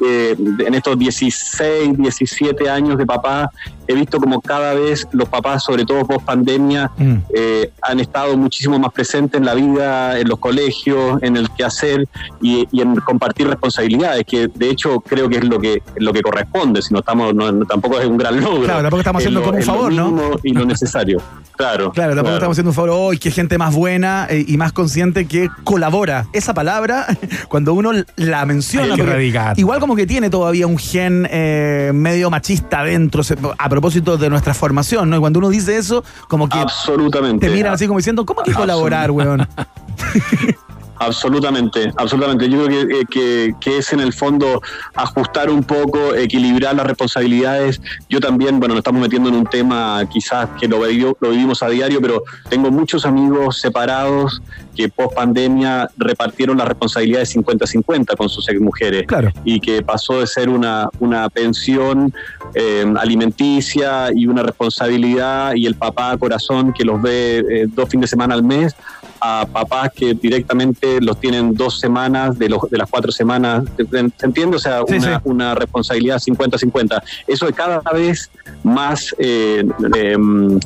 eh, 0.03 0.35
en 0.67 0.73
estos 0.75 0.99
16, 0.99 1.99
17 1.99 2.71
años 2.71 2.97
de 2.97 3.05
papá, 3.05 3.51
he 3.91 3.95
visto 3.95 4.19
como 4.19 4.41
cada 4.41 4.75
vez 4.75 5.07
los 5.13 5.29
papás, 5.29 5.63
sobre 5.65 5.85
todo 5.85 6.05
post 6.07 6.25
pandemia, 6.25 6.91
Mm. 6.97 7.15
eh, 7.35 7.71
han 7.83 8.01
estado 8.01 8.37
muchísimo 8.37 8.79
más 8.79 8.93
presentes 8.93 9.39
en 9.41 9.47
la 9.47 9.55
vida, 9.55 10.19
en 10.19 10.29
los 10.29 10.39
colegios, 10.39 11.23
en 11.23 11.37
el 11.37 11.51
quehacer 11.51 12.07
y, 12.41 12.67
y 12.73 12.81
en 12.83 12.97
compartir 12.97 13.49
responsabilidades, 13.49 14.25
que 14.27 14.49
de 14.49 14.71
hecho 14.71 15.01
creo 15.01 15.29
que 15.29 15.39
es 15.39 15.45
lo 15.45 15.59
que 15.61 15.83
lo 15.97 16.13
que 16.13 16.23
corresponde, 16.23 16.83
si 16.83 16.93
no 16.95 17.01
estamos, 17.01 17.35
no- 17.35 17.51
no- 17.53 17.65
tampoco 17.67 17.99
es 18.01 18.07
un 18.07 18.17
gran 18.19 18.41
logro. 18.41 18.65
Claro, 18.65 18.83
tampoco 18.83 19.01
estamos 19.01 19.23
Es 19.23 19.27
haciendo 19.27 19.41
lo- 19.41 19.47
como 19.47 19.59
un 19.59 19.65
favor, 19.65 19.93
¿no? 19.93 20.31
Y 20.43 20.53
lo 20.53 20.65
necesario. 20.75 21.21
Claro. 21.57 21.93
Claro, 21.93 22.15
tampoco 22.15 22.35
estamos 22.37 22.55
haciendo 22.55 22.71
un 22.71 22.75
favor. 22.75 22.91
hoy 22.91 23.19
qué 23.19 23.31
gente 23.31 23.59
más 23.59 23.75
buena 23.75 24.27
eh, 24.31 24.45
y 24.49 24.57
más 24.57 24.73
consciente 24.73 25.27
que 25.27 25.51
colabora! 25.65 26.27
Esa 26.33 26.55
palabra, 26.55 27.07
cuando 27.49 27.75
uno 27.75 27.93
la 28.17 28.47
menciona. 28.47 28.95
Que 28.97 29.53
igual 29.57 29.79
como 29.81 29.95
que 29.95 30.07
tiene 30.07 30.31
todavía 30.31 30.67
un 30.67 30.79
gen 30.79 31.27
eh, 31.31 31.91
medio 31.95 32.31
machista 32.31 32.83
dentro, 32.85 33.23
se- 33.23 33.37
a 33.59 33.69
propósito 33.81 34.19
de 34.19 34.29
nuestra 34.29 34.53
formación, 34.53 35.09
¿no? 35.09 35.17
Y 35.17 35.21
cuando 35.21 35.39
uno 35.39 35.49
dice 35.49 35.77
eso, 35.77 36.05
como 36.29 36.49
que 36.49 36.59
Absolutamente. 36.59 37.47
te 37.47 37.53
miran 37.53 37.73
así 37.75 37.87
como 37.87 37.99
diciendo, 37.99 38.27
¿cómo 38.27 38.43
que 38.43 38.53
colaborar, 38.53 39.11
weón? 39.11 39.49
Absolutamente, 41.01 41.93
absolutamente. 41.97 42.49
Yo 42.49 42.65
creo 42.65 42.87
que, 42.87 42.95
eh, 43.01 43.05
que, 43.11 43.55
que 43.61 43.79
es 43.79 43.93
en 43.93 44.01
el 44.01 44.13
fondo 44.13 44.61
ajustar 44.95 45.51
un 45.51 45.63
poco, 45.65 46.15
equilibrar 46.15 46.75
las 46.77 46.87
responsabilidades. 46.87 47.81
Yo 48.09 48.21
también, 48.21 48.61
bueno, 48.61 48.75
nos 48.75 48.81
estamos 48.81 49.01
metiendo 49.01 49.29
en 49.31 49.35
un 49.35 49.47
tema 49.47 50.03
quizás 50.13 50.49
que 50.61 50.69
lo, 50.69 50.81
vivió- 50.81 51.17
lo 51.21 51.31
vivimos 51.31 51.63
a 51.63 51.69
diario, 51.69 52.01
pero 52.01 52.23
tengo 52.49 52.71
muchos 52.71 53.05
amigos 53.07 53.59
separados 53.61 54.43
que 54.77 54.89
post 54.89 55.15
pandemia 55.15 55.89
repartieron 55.97 56.59
las 56.59 56.69
responsabilidades 56.69 57.35
50-50 57.35 58.17
con 58.17 58.29
sus 58.29 58.47
mujeres 58.61 59.05
Claro. 59.07 59.33
y 59.45 59.59
que 59.59 59.83
pasó 59.83 60.21
de 60.21 60.27
ser 60.27 60.49
una, 60.49 60.89
una 61.01 61.29
pensión 61.29 62.13
eh, 62.55 62.85
alimenticia 62.99 64.09
y 64.15 64.27
una 64.27 64.43
responsabilidad 64.43 65.55
y 65.55 65.67
el 65.67 65.75
papá 65.75 66.17
corazón 66.19 66.73
que 66.73 66.85
los 66.85 67.01
ve 67.01 67.39
eh, 67.51 67.67
dos 67.69 67.89
fines 67.89 68.03
de 68.03 68.09
semana 68.09 68.35
al 68.35 68.43
mes 68.43 68.75
a 69.21 69.47
papás 69.53 69.91
que 69.95 70.15
directamente 70.15 71.01
los 71.01 71.19
tienen 71.21 71.55
dos 71.55 71.79
semanas 71.79 72.39
de, 72.39 72.49
los, 72.49 72.63
de 72.71 72.79
las 72.79 72.89
cuatro 72.91 73.13
semanas. 73.13 73.65
¿Se 73.77 74.27
entiende? 74.27 74.57
O 74.57 74.61
sea, 74.61 74.81
Sí, 74.89 74.95
una, 74.97 75.17
sí. 75.17 75.21
una 75.25 75.55
responsabilidad 75.55 76.19
50-50. 76.19 77.03
Eso 77.27 77.49
es 77.49 77.55
cada 77.55 77.81
vez 77.93 78.31
más... 78.63 79.15
eh, 79.19 79.65
em, 79.95 80.59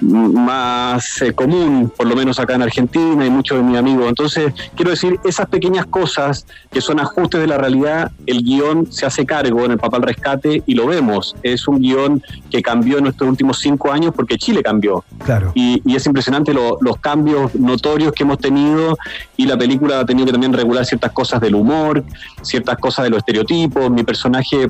más 0.00 1.22
eh, 1.22 1.32
común, 1.32 1.92
por 1.96 2.06
lo 2.06 2.16
menos 2.16 2.38
acá 2.38 2.54
en 2.54 2.62
Argentina 2.62 3.24
y 3.24 3.30
muchos 3.30 3.58
de 3.58 3.64
mis 3.64 3.76
amigos. 3.78 4.06
Entonces, 4.08 4.52
quiero 4.74 4.90
decir, 4.90 5.18
esas 5.24 5.46
pequeñas 5.46 5.86
cosas 5.86 6.46
que 6.70 6.80
son 6.80 7.00
ajustes 7.00 7.40
de 7.40 7.46
la 7.46 7.58
realidad, 7.58 8.10
el 8.26 8.42
guion 8.42 8.90
se 8.90 9.06
hace 9.06 9.24
cargo 9.24 9.64
en 9.64 9.72
el 9.72 9.78
papel 9.78 10.02
rescate 10.02 10.62
y 10.66 10.74
lo 10.74 10.86
vemos. 10.86 11.36
Es 11.42 11.68
un 11.68 11.80
guion 11.80 12.22
que 12.50 12.60
cambió 12.62 12.98
en 12.98 13.06
estos 13.06 13.28
últimos 13.28 13.58
cinco 13.60 13.92
años 13.92 14.12
porque 14.14 14.36
Chile 14.36 14.62
cambió. 14.62 15.04
Claro. 15.24 15.52
Y, 15.54 15.80
y 15.84 15.96
es 15.96 16.04
impresionante 16.06 16.52
lo- 16.52 16.78
los 16.80 16.96
cambios 16.98 17.54
notorios 17.54 18.12
que 18.12 18.24
hemos 18.24 18.38
tenido 18.38 18.98
y 19.36 19.46
la 19.46 19.56
película 19.56 20.00
ha 20.00 20.04
tenido 20.06 20.26
que 20.26 20.32
también 20.32 20.52
regular 20.52 20.84
ciertas 20.84 21.12
cosas 21.12 21.40
del 21.40 21.54
humor, 21.54 22.04
ciertas 22.42 22.78
cosas 22.78 23.04
de 23.04 23.10
los 23.10 23.18
estereotipos. 23.18 23.90
Mi 23.90 24.02
personaje 24.02 24.68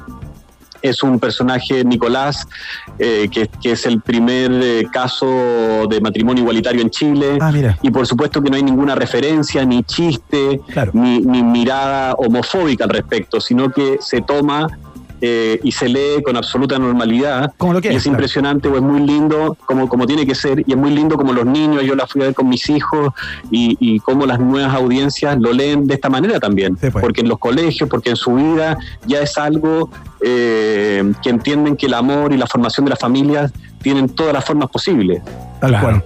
es 0.84 1.02
un 1.02 1.18
personaje, 1.18 1.82
Nicolás, 1.82 2.46
eh, 2.98 3.28
que, 3.32 3.48
que 3.62 3.72
es 3.72 3.86
el 3.86 4.02
primer 4.02 4.50
eh, 4.52 4.86
caso 4.92 5.86
de 5.88 5.98
matrimonio 6.00 6.42
igualitario 6.42 6.82
en 6.82 6.90
Chile. 6.90 7.38
Ah, 7.40 7.50
mira. 7.50 7.78
Y 7.82 7.90
por 7.90 8.06
supuesto 8.06 8.42
que 8.42 8.50
no 8.50 8.56
hay 8.56 8.62
ninguna 8.62 8.94
referencia, 8.94 9.64
ni 9.64 9.82
chiste, 9.82 10.60
Claro. 10.72 10.90
ni, 10.94 11.20
ni 11.20 11.42
mirada 11.42 12.12
homofóbica 12.14 12.84
al 12.84 12.90
respecto, 12.90 13.40
sino 13.40 13.70
que 13.70 13.96
se 14.00 14.20
toma 14.20 14.66
eh, 15.20 15.58
y 15.62 15.72
se 15.72 15.88
lee 15.88 16.22
con 16.24 16.36
absoluta 16.36 16.78
normalidad. 16.78 17.52
Como 17.56 17.72
lo 17.72 17.80
que 17.80 17.92
y 17.92 17.96
es, 17.96 18.02
claro. 18.02 18.14
impresionante, 18.16 18.68
o 18.68 18.76
es 18.76 18.82
muy 18.82 19.00
lindo, 19.00 19.56
como, 19.66 19.88
como 19.88 20.06
tiene 20.06 20.26
que 20.26 20.34
ser, 20.34 20.62
y 20.66 20.72
es 20.72 20.76
muy 20.76 20.90
lindo 20.90 21.16
como 21.16 21.32
los 21.32 21.46
niños, 21.46 21.82
yo 21.84 21.94
la 21.94 22.06
fui 22.06 22.22
a 22.22 22.26
ver 22.26 22.34
con 22.34 22.48
mis 22.48 22.68
hijos, 22.68 23.12
y, 23.50 23.76
y 23.80 24.00
cómo 24.00 24.26
las 24.26 24.38
nuevas 24.40 24.74
audiencias 24.74 25.36
lo 25.38 25.52
leen 25.52 25.86
de 25.86 25.94
esta 25.94 26.08
manera 26.10 26.38
también. 26.40 26.76
Sí, 26.80 26.90
pues. 26.90 27.02
Porque 27.02 27.20
en 27.22 27.28
los 27.28 27.38
colegios, 27.38 27.88
porque 27.88 28.10
en 28.10 28.16
su 28.16 28.34
vida 28.34 28.76
ya 29.06 29.20
es 29.20 29.38
algo 29.38 29.90
eh, 30.22 31.12
que 31.22 31.30
entienden 31.30 31.76
que 31.76 31.86
el 31.86 31.94
amor 31.94 32.32
y 32.32 32.36
la 32.36 32.46
formación 32.46 32.86
de 32.86 32.90
las 32.90 32.98
familias 32.98 33.52
tienen 33.82 34.08
todas 34.08 34.32
las 34.32 34.44
formas 34.44 34.70
posibles. 34.70 35.22
Tal 35.60 35.70
Claro. 35.70 36.02
cual. 36.02 36.04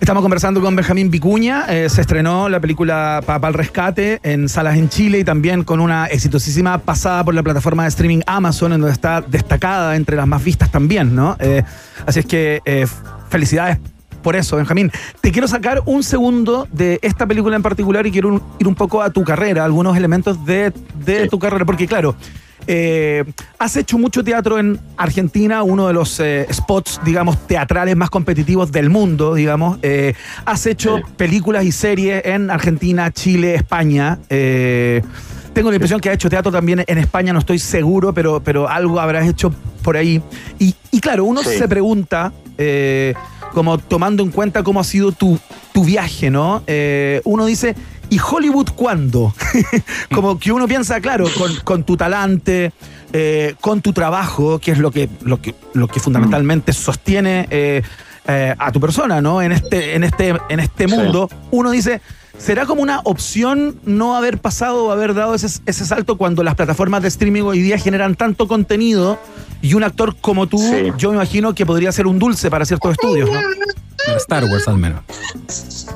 Estamos 0.00 0.22
conversando 0.22 0.60
con 0.60 0.76
Benjamín 0.76 1.10
Vicuña. 1.10 1.64
eh, 1.68 1.88
se 1.88 2.00
estrenó 2.02 2.48
la 2.48 2.60
película 2.60 3.22
Papá 3.24 3.48
al 3.48 3.54
Rescate 3.54 4.20
en 4.22 4.48
salas 4.48 4.76
en 4.76 4.88
Chile 4.88 5.18
y 5.20 5.24
también 5.24 5.64
con 5.64 5.80
una 5.80 6.06
exitosísima 6.06 6.78
pasada 6.78 7.24
por 7.24 7.34
la 7.34 7.42
plataforma 7.42 7.82
de 7.84 7.88
streaming 7.88 8.20
Amazon, 8.26 8.72
en 8.72 8.80
donde 8.80 8.92
está 8.92 9.20
destacada 9.22 9.96
entre 9.96 10.16
las 10.16 10.26
más 10.26 10.44
vistas 10.44 10.70
también, 10.70 11.14
¿no? 11.14 11.36
Eh, 11.40 11.62
así 12.06 12.20
es 12.20 12.26
que 12.26 12.60
eh, 12.64 12.86
felicidades 13.30 13.78
por 14.22 14.36
eso, 14.36 14.56
Benjamín. 14.56 14.90
Te 15.20 15.30
quiero 15.32 15.48
sacar 15.48 15.82
un 15.86 16.02
segundo 16.02 16.68
de 16.72 16.98
esta 17.02 17.26
película 17.26 17.56
en 17.56 17.62
particular 17.62 18.06
y 18.06 18.10
quiero 18.12 18.28
un- 18.28 18.42
ir 18.58 18.66
un 18.68 18.74
poco 18.74 19.00
a 19.02 19.10
tu 19.10 19.24
carrera, 19.24 19.64
algunos 19.64 19.96
elementos 19.96 20.44
de, 20.44 20.72
de 21.04 21.22
Sí. 21.24 21.28
tu 21.28 21.38
carrera, 21.38 21.64
porque 21.64 21.86
claro. 21.86 22.14
Eh, 22.66 23.24
has 23.58 23.76
hecho 23.76 23.98
mucho 23.98 24.22
teatro 24.24 24.58
en 24.58 24.78
Argentina, 24.96 25.62
uno 25.62 25.86
de 25.86 25.92
los 25.92 26.18
eh, 26.20 26.46
spots, 26.52 27.00
digamos, 27.04 27.46
teatrales 27.46 27.96
más 27.96 28.10
competitivos 28.10 28.72
del 28.72 28.90
mundo, 28.90 29.34
digamos. 29.34 29.78
Eh, 29.82 30.14
has 30.44 30.66
hecho 30.66 31.00
películas 31.16 31.64
y 31.64 31.72
series 31.72 32.24
en 32.24 32.50
Argentina, 32.50 33.10
Chile, 33.10 33.54
España. 33.54 34.18
Tengo 34.28 35.70
la 35.70 35.76
impresión 35.76 36.00
que 36.00 36.10
has 36.10 36.16
hecho 36.16 36.28
teatro 36.28 36.52
también 36.52 36.84
en 36.86 36.98
España, 36.98 37.32
no 37.32 37.38
estoy 37.38 37.58
seguro, 37.58 38.12
pero, 38.12 38.40
pero 38.42 38.68
algo 38.68 39.00
habrás 39.00 39.26
hecho 39.26 39.54
por 39.82 39.96
ahí. 39.96 40.20
Y, 40.58 40.74
y 40.90 41.00
claro, 41.00 41.24
uno 41.24 41.42
Sí. 41.42 41.56
se 41.58 41.66
pregunta, 41.68 42.32
como 43.54 43.78
tomando 43.78 44.22
en 44.22 44.30
cuenta 44.30 44.62
cómo 44.62 44.80
ha 44.80 44.84
sido 44.84 45.12
tu, 45.12 45.38
tu 45.72 45.82
viaje, 45.84 46.30
¿no? 46.30 46.62
Eh, 46.66 47.20
uno 47.24 47.46
dice, 47.46 47.74
¿y 48.10 48.18
Hollywood 48.18 48.68
cuándo? 48.74 49.34
como 50.14 50.38
que 50.38 50.52
uno 50.52 50.66
piensa, 50.68 51.00
claro, 51.00 51.26
con, 51.36 51.54
con 51.64 51.84
tu 51.84 51.96
talante, 51.96 52.72
eh, 53.12 53.54
con 53.60 53.80
tu 53.82 53.92
trabajo, 53.92 54.58
que 54.58 54.72
es 54.72 54.78
lo 54.78 54.90
que, 54.90 55.08
lo 55.22 55.40
que, 55.40 55.54
lo 55.74 55.88
que 55.88 56.00
fundamentalmente 56.00 56.72
sostiene 56.72 57.46
eh, 57.50 57.82
eh, 58.28 58.54
a 58.58 58.72
tu 58.72 58.80
persona, 58.80 59.20
¿no? 59.20 59.40
En 59.42 59.52
este, 59.52 59.94
en 59.94 60.04
este, 60.04 60.34
en 60.48 60.60
este 60.60 60.88
Sí. 60.88 60.94
mundo, 60.94 61.28
uno 61.50 61.70
dice. 61.70 62.00
¿Será 62.38 62.66
como 62.66 62.82
una 62.82 63.00
opción 63.04 63.80
no 63.86 64.14
haber 64.14 64.36
pasado 64.36 64.84
o 64.84 64.92
haber 64.92 65.14
dado 65.14 65.34
ese, 65.34 65.46
ese 65.64 65.86
salto 65.86 66.18
cuando 66.18 66.42
las 66.42 66.54
plataformas 66.54 67.00
de 67.00 67.08
streaming 67.08 67.40
hoy 67.40 67.62
día 67.62 67.78
generan 67.78 68.14
tanto 68.14 68.46
contenido 68.46 69.18
y 69.62 69.72
un 69.72 69.82
actor 69.82 70.14
como 70.20 70.46
tú, 70.46 70.58
Sí. 70.58 70.92
yo 70.98 71.08
me 71.08 71.14
imagino 71.16 71.54
que 71.54 71.64
podría 71.64 71.90
ser 71.92 72.06
un 72.06 72.18
dulce 72.18 72.50
para 72.50 72.66
ciertos 72.66 72.92
estudios, 72.92 73.30
¿no? 73.30 73.40
De 74.06 74.16
Star 74.16 74.44
Wars 74.44 74.68
al 74.68 74.78
menos. 74.78 75.00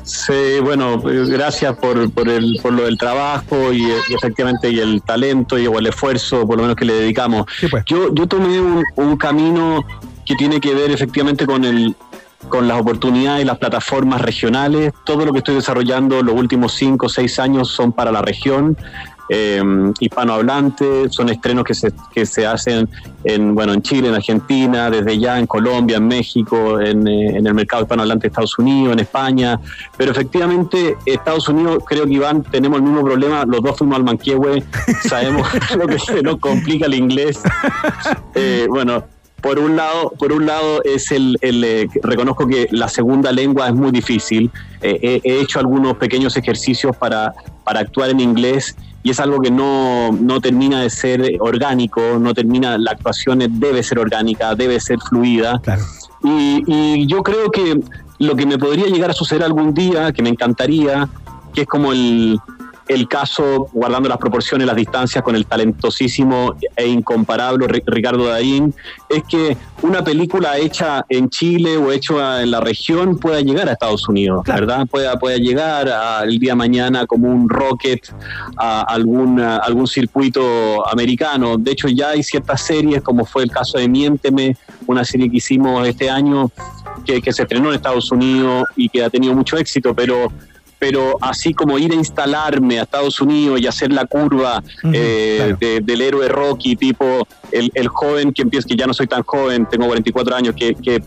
Sí, 0.05 0.61
bueno, 0.63 1.01
gracias 1.01 1.77
por, 1.77 2.11
por, 2.13 2.29
el, 2.29 2.59
por 2.63 2.73
lo 2.73 2.85
del 2.85 2.99
trabajo 2.99 3.73
y, 3.73 3.83
y 3.83 4.15
efectivamente 4.15 4.71
y 4.71 4.81
el 4.81 5.03
talento 5.03 5.59
y 5.59 5.67
o 5.67 5.79
el 5.79 5.87
esfuerzo, 5.87 6.47
por 6.47 6.57
lo 6.57 6.63
menos 6.63 6.77
que 6.77 6.85
le 6.85 6.95
dedicamos. 6.95 7.47
Sí, 7.59 7.69
pues. 7.69 7.85
Yo, 7.87 8.13
yo 8.15 8.27
tomé 8.27 8.61
un, 8.61 8.85
un 8.97 9.17
camino 9.17 9.85
que 10.27 10.35
tiene 10.37 10.61
que 10.61 10.75
ver 10.75 10.91
efectivamente 10.91 11.47
con 11.47 11.65
el 11.65 11.95
con 12.49 12.67
las 12.67 12.81
oportunidades 12.81 13.43
y 13.43 13.47
las 13.47 13.59
plataformas 13.59 14.21
regionales. 14.23 14.93
Todo 15.05 15.27
lo 15.27 15.33
que 15.33 15.39
estoy 15.39 15.57
desarrollando 15.57 16.23
los 16.23 16.35
últimos 16.35 16.75
cinco 16.75 17.07
o 17.07 17.09
seis 17.09 17.39
años 17.39 17.69
son 17.69 17.93
para 17.93 18.11
la 18.11 18.23
región 18.23 18.77
eh, 19.33 19.63
hispanohablante, 20.01 21.09
son 21.09 21.29
estrenos 21.29 21.65
que 21.65 21.73
se, 21.73 21.93
que 22.13 22.27
se 22.27 22.45
hacen 22.45 22.89
en, 23.23 23.55
bueno, 23.55 23.73
en 23.73 23.81
Chile, 23.81 24.09
en 24.09 24.15
Argentina, 24.15 24.91
desde 24.91 25.19
ya 25.21 25.39
en 25.39 25.47
Colombia, 25.47 25.99
en 25.99 26.09
México, 26.09 26.81
en, 26.81 27.07
eh, 27.07 27.37
en 27.37 27.47
el 27.47 27.55
mercado 27.55 27.85
hispanohablante 27.85 28.23
de 28.23 28.29
Estados 28.29 28.59
Unidos, 28.59 28.93
en 28.93 28.99
España. 28.99 29.61
Pero 29.97 30.11
efectivamente, 30.11 30.97
Estados 31.07 31.49
Unidos, 31.49 31.85
creo 31.87 32.07
que 32.07 32.15
Iván, 32.15 32.43
tenemos 32.43 32.79
el 32.79 32.83
mismo 32.83 33.05
problema. 33.05 33.45
Los 33.47 33.63
dos 33.63 33.79
fuimos 33.79 33.97
al 33.99 34.05
Manquehue, 34.05 34.65
sabemos 35.09 35.47
lo 35.79 35.87
que 35.87 35.99
se 36.01 36.23
nos 36.23 36.39
complica 36.39 36.87
el 36.87 36.95
inglés. 36.95 37.41
Eh, 38.35 38.67
bueno, 38.69 39.05
por 39.41 39.59
un 39.59 39.77
lado, 39.77 40.11
por 40.19 40.33
un 40.33 40.47
lado 40.47 40.83
es 40.85 41.11
el, 41.13 41.39
el, 41.41 41.65
eh, 41.65 41.89
reconozco 42.03 42.47
que 42.47 42.69
la 42.73 42.89
segunda 42.89 43.33
lengua 43.33 43.69
es 43.69 43.75
muy 43.75 43.91
difícil. 43.91 44.51
Eh, 44.83 45.21
he, 45.25 45.31
he 45.31 45.41
hecho 45.41 45.61
algunos 45.61 45.97
pequeños 45.97 46.37
ejercicios 46.37 46.97
para, 46.97 47.33
para 47.65 47.81
actuar 47.81 48.11
en 48.11 48.21
inglés 48.21 48.77
y 49.03 49.11
es 49.11 49.21
algo 49.21 49.41
que 49.41 49.51
no, 49.51 50.13
no 50.13 50.41
termina 50.41 50.83
de 50.83 50.91
ser 50.91 51.23
orgánico, 51.41 52.01
no 52.19 52.35
termina, 52.35 52.77
la 52.77 52.93
actuación 52.93 53.39
debe 53.59 53.83
ser 53.83 53.99
orgánica, 53.99 54.55
debe 54.55 54.79
ser 54.81 54.99
fluida. 55.01 55.59
Claro. 55.63 55.83
Y, 56.23 56.63
y 56.67 57.07
yo 57.07 57.23
creo 57.23 57.51
que 57.51 57.81
lo 58.19 58.37
que 58.37 58.45
me 58.45 58.59
podría 58.59 58.87
llegar 58.87 59.11
a 59.11 59.15
suceder 59.15 59.43
algún 59.43 59.73
día, 59.73 60.13
que 60.13 60.23
me 60.23 60.29
encantaría, 60.29 61.09
que 61.55 61.63
es 61.63 61.67
como 61.67 61.93
el, 61.93 62.39
el 62.91 63.07
caso, 63.07 63.69
guardando 63.73 64.09
las 64.09 64.19
proporciones, 64.19 64.67
las 64.67 64.75
distancias, 64.75 65.23
con 65.23 65.37
el 65.37 65.47
talentosísimo 65.47 66.57
e 66.75 66.89
incomparable 66.89 67.69
Ri- 67.69 67.85
Ricardo 67.87 68.25
Darín, 68.27 68.75
es 69.09 69.23
que 69.29 69.57
una 69.83 70.03
película 70.03 70.59
hecha 70.59 71.05
en 71.09 71.31
Chile 71.31 71.77
o 71.77 71.93
hecha 71.93 72.43
en 72.43 72.51
la 72.51 72.61
región 72.61 73.17
pueda 73.17 73.41
llegar 73.43 73.69
a 73.69 73.73
Estados 73.75 74.09
Unidos, 74.09 74.43
Claro. 74.45 74.67
¿verdad? 74.67 74.87
Pueda, 74.91 75.19
pueda 75.21 75.37
llegar 75.37 75.89
a- 75.89 76.25
el 76.25 76.41
día 76.41 76.51
de 76.53 76.57
mañana 76.57 77.07
como 77.07 77.29
un 77.29 77.49
rocket 77.49 78.13
a 78.57 78.81
algún, 78.83 79.39
a 79.41 79.59
algún 79.59 79.87
circuito 79.87 80.85
americano. 80.91 81.57
De 81.59 81.71
hecho, 81.71 81.87
ya 81.87 82.11
hay 82.11 82.25
ciertas 82.25 82.61
series, 82.63 83.03
como 83.03 83.25
fue 83.25 83.45
el 83.45 83.53
caso 83.53 83.79
de 83.79 83.89
Miénteme, 83.89 84.57
una 84.89 85.05
serie 85.05 85.31
que 85.31 85.37
hicimos 85.37 85.87
este 85.87 86.11
año, 86.11 86.51
que, 87.05 87.23
que 87.23 87.33
se 87.33 87.43
estrenó 87.43 87.69
en 87.69 87.77
Estados 87.77 88.11
Unidos 88.11 88.65
y 88.75 88.89
que 88.89 89.05
ha 89.05 89.11
tenido 89.11 89.33
mucho 89.35 89.57
éxito, 89.57 89.95
pero 89.95 90.33
pero 90.81 91.17
así 91.21 91.55
como 91.55 91.79
ir 91.79 91.93
a 91.93 91.95
instalarme 91.95 92.81
a 92.81 92.83
Estados 92.83 93.21
Unidos 93.21 93.61
y 93.61 93.67
hacer 93.69 93.93
la 93.93 94.07
curva 94.07 94.61
eh, 94.93 95.37
claro. 95.37 95.57
de- 95.61 95.81
del 95.81 96.01
héroe 96.01 96.29
Rocky, 96.29 96.75
tipo 96.75 97.29
el, 97.53 97.71
el 97.75 97.87
joven 97.89 98.33
que 98.33 98.43
empieza, 98.43 98.67
que 98.67 98.75
ya 98.77 98.87
no 98.87 98.95
soy 98.95 99.07
tan 99.07 99.23
joven, 99.23 99.67
tengo 99.71 99.87
44 99.87 100.35
años, 100.35 100.55
que, 100.57 100.75
que, 100.75 101.03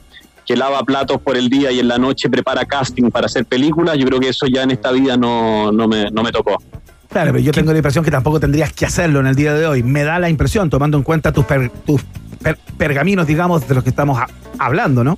que 0.45 0.55
lava 0.55 0.83
platos 0.83 1.19
por 1.21 1.35
el 1.35 1.49
día 1.49 1.71
y 1.71 1.79
en 1.79 1.87
la 1.87 1.97
noche 1.97 2.29
prepara 2.29 2.63
casting 2.65 3.09
para 3.09 3.25
hacer 3.25 3.45
películas, 3.45 3.97
yo 3.97 4.05
creo 4.05 4.19
que 4.19 4.29
eso 4.29 4.45
ya 4.45 4.61
en 4.63 4.71
esta 4.71 4.91
vida 4.91 5.17
no, 5.17 5.71
no, 5.71 5.87
me, 5.87 6.11
no 6.11 6.21
me 6.23 6.31
tocó. 6.31 6.61
Claro, 7.09 7.31
pero 7.31 7.43
yo 7.43 7.51
tengo 7.51 7.71
la 7.71 7.77
impresión 7.79 8.03
que 8.05 8.11
tampoco 8.11 8.39
tendrías 8.39 8.71
que 8.73 8.85
hacerlo 8.85 9.19
en 9.19 9.27
el 9.27 9.35
día 9.35 9.53
de 9.53 9.65
hoy. 9.67 9.83
Me 9.83 10.03
da 10.03 10.19
la 10.19 10.29
impresión, 10.29 10.69
tomando 10.69 10.97
en 10.97 11.03
cuenta 11.03 11.31
tus, 11.31 11.45
per- 11.45 11.69
tus 11.85 12.01
per- 12.41 12.57
pergaminos, 12.77 13.25
digamos, 13.27 13.67
de 13.67 13.75
los 13.75 13.83
que 13.83 13.89
estamos 13.91 14.17
a- 14.19 14.27
hablando, 14.59 15.03
¿no? 15.03 15.17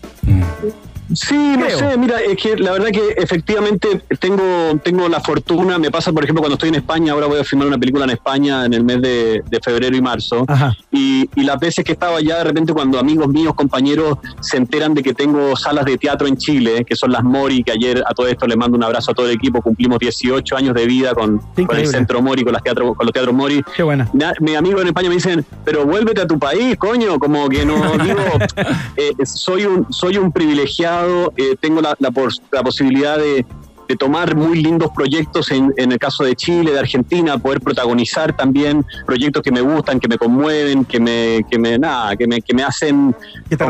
Sí, 1.14 1.56
no 1.58 1.70
sé, 1.70 1.98
mira, 1.98 2.20
es 2.20 2.36
que 2.38 2.58
la 2.58 2.72
verdad 2.72 2.90
que 2.90 3.02
efectivamente 3.18 4.02
tengo, 4.20 4.44
tengo 4.84 5.08
la 5.08 5.20
fortuna, 5.20 5.78
me 5.78 5.92
pasa 5.92 6.12
por 6.12 6.24
ejemplo 6.24 6.42
cuando 6.42 6.56
estoy 6.56 6.70
en 6.70 6.76
España, 6.76 7.14
ahora 7.14 7.28
voy 7.28 7.40
a 7.40 7.44
filmar 7.44 7.68
una 7.68 7.78
película 7.78 8.06
en 8.06 8.12
España 8.12 8.66
en 8.66 8.74
el 8.74 8.84
mes 8.84 9.02
de, 9.02 9.44
de 9.48 9.60
febrero 9.64 9.96
y 9.96 10.02
marzo, 10.02 10.46
y, 10.92 11.30
y 11.36 11.44
las 11.44 11.60
veces 11.60 11.84
que 11.86 11.92
estaba 11.92 12.18
allá, 12.18 12.40
de 12.40 12.44
repente 12.46 12.74
cuando 12.74 12.98
amigos 13.00 13.28
míos, 13.28 13.54
compañeros, 13.56 14.18
se 14.42 14.58
enteran 14.58 14.94
de 14.94 15.04
que 15.04 15.14
tengo 15.14 15.56
salas 15.56 15.86
de 15.86 15.98
teatro 15.98 16.28
en 16.28 16.38
Chile, 16.38 16.84
que 16.86 16.96
son 16.96 17.12
las 17.12 17.24
Mori, 17.24 17.64
que 17.64 17.72
ayer 17.74 18.04
a 18.08 18.14
todo 18.14 18.28
esto 18.28 18.48
le 18.48 18.56
mando 18.56 18.78
un 18.78 18.84
abrazo 18.84 19.12
a 19.12 19.14
todo 19.14 19.28
el 19.28 19.34
equipo, 19.34 19.62
cumplimos 19.62 20.00
18 20.00 20.56
años 20.58 20.74
de 20.74 20.86
vida 20.86 21.14
con, 21.14 21.38
con 21.40 21.78
el. 21.78 21.86
Centro 21.88 22.22
Mori, 22.22 22.44
con, 22.44 22.52
las 22.52 22.64
teatro, 22.64 22.94
con 22.96 23.06
los 23.06 23.14
teatros 23.14 23.34
Mori, 23.34 23.64
Qué 23.76 23.84
buena. 23.84 24.10
Na- 24.14 24.34
mis 24.40 24.56
amigos 24.58 24.82
en 24.82 24.88
España 24.88 25.10
me 25.10 25.16
dicen, 25.16 25.46
pero 25.64 25.86
vuélvete 25.86 26.22
a 26.22 26.28
tu 26.28 26.40
país, 26.40 26.76
coño, 26.78 27.20
como 27.20 27.48
que 27.48 27.66
no 27.66 27.76
digo, 28.04 28.20
eh, 28.98 29.14
soy 29.26 29.66
un 29.66 29.86
soy 29.92 30.18
un 30.18 30.32
privilegiado, 30.32 30.95
eh, 31.38 31.56
tengo 31.60 31.82
la, 31.82 31.96
la 32.00 32.12
pos- 32.12 32.42
la 32.52 32.64
posibilidad 32.64 33.18
de, 33.18 33.46
de 33.88 33.96
tomar 33.96 34.36
muy 34.36 34.62
lindos 34.62 34.90
proyectos 34.96 35.52
en, 35.52 35.74
en 35.78 35.92
el 35.92 36.00
caso 36.00 36.24
de 36.24 36.36
Chile, 36.36 36.72
de 36.72 36.80
Argentina, 36.80 37.38
poder 37.38 37.62
protagonizar 37.62 38.36
también 38.36 38.84
proyectos 39.06 39.42
que 39.44 39.52
me 39.52 39.62
gustan, 39.62 40.00
que 40.00 40.08
me 40.08 40.18
conmueven, 40.18 40.86
que 40.86 41.00
me, 41.00 41.42
que 41.50 41.60
me, 41.60 41.78
nada, 41.78 42.16
que 42.16 42.26
me, 42.28 42.42
que 42.42 42.54
me 42.54 42.64
hacen 42.64 43.16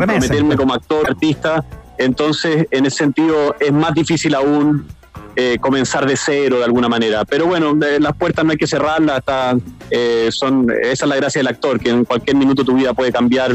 comprometerme 0.06 0.56
como 0.56 0.74
actor, 0.74 1.06
artista. 1.08 1.64
Entonces, 1.98 2.66
en 2.70 2.86
ese 2.86 2.96
sentido, 2.98 3.54
es 3.60 3.72
más 3.72 3.94
difícil 3.94 4.34
aún 4.34 4.86
eh, 5.34 5.58
comenzar 5.60 6.06
de 6.06 6.16
cero 6.16 6.58
de 6.58 6.64
alguna 6.64 6.88
manera. 6.88 7.24
Pero 7.26 7.46
bueno, 7.46 7.74
de- 7.74 8.00
las 8.00 8.14
puertas 8.16 8.44
no 8.44 8.52
hay 8.52 8.56
que 8.56 8.66
cerrarlas. 8.66 9.20
Eh, 9.90 10.28
son, 10.30 10.70
esa 10.82 11.04
es 11.04 11.08
la 11.08 11.16
gracia 11.16 11.38
del 11.40 11.48
actor, 11.48 11.78
que 11.78 11.90
en 11.90 12.04
cualquier 12.04 12.36
minuto 12.36 12.64
tu 12.64 12.74
vida 12.74 12.94
puede 12.94 13.12
cambiar 13.12 13.52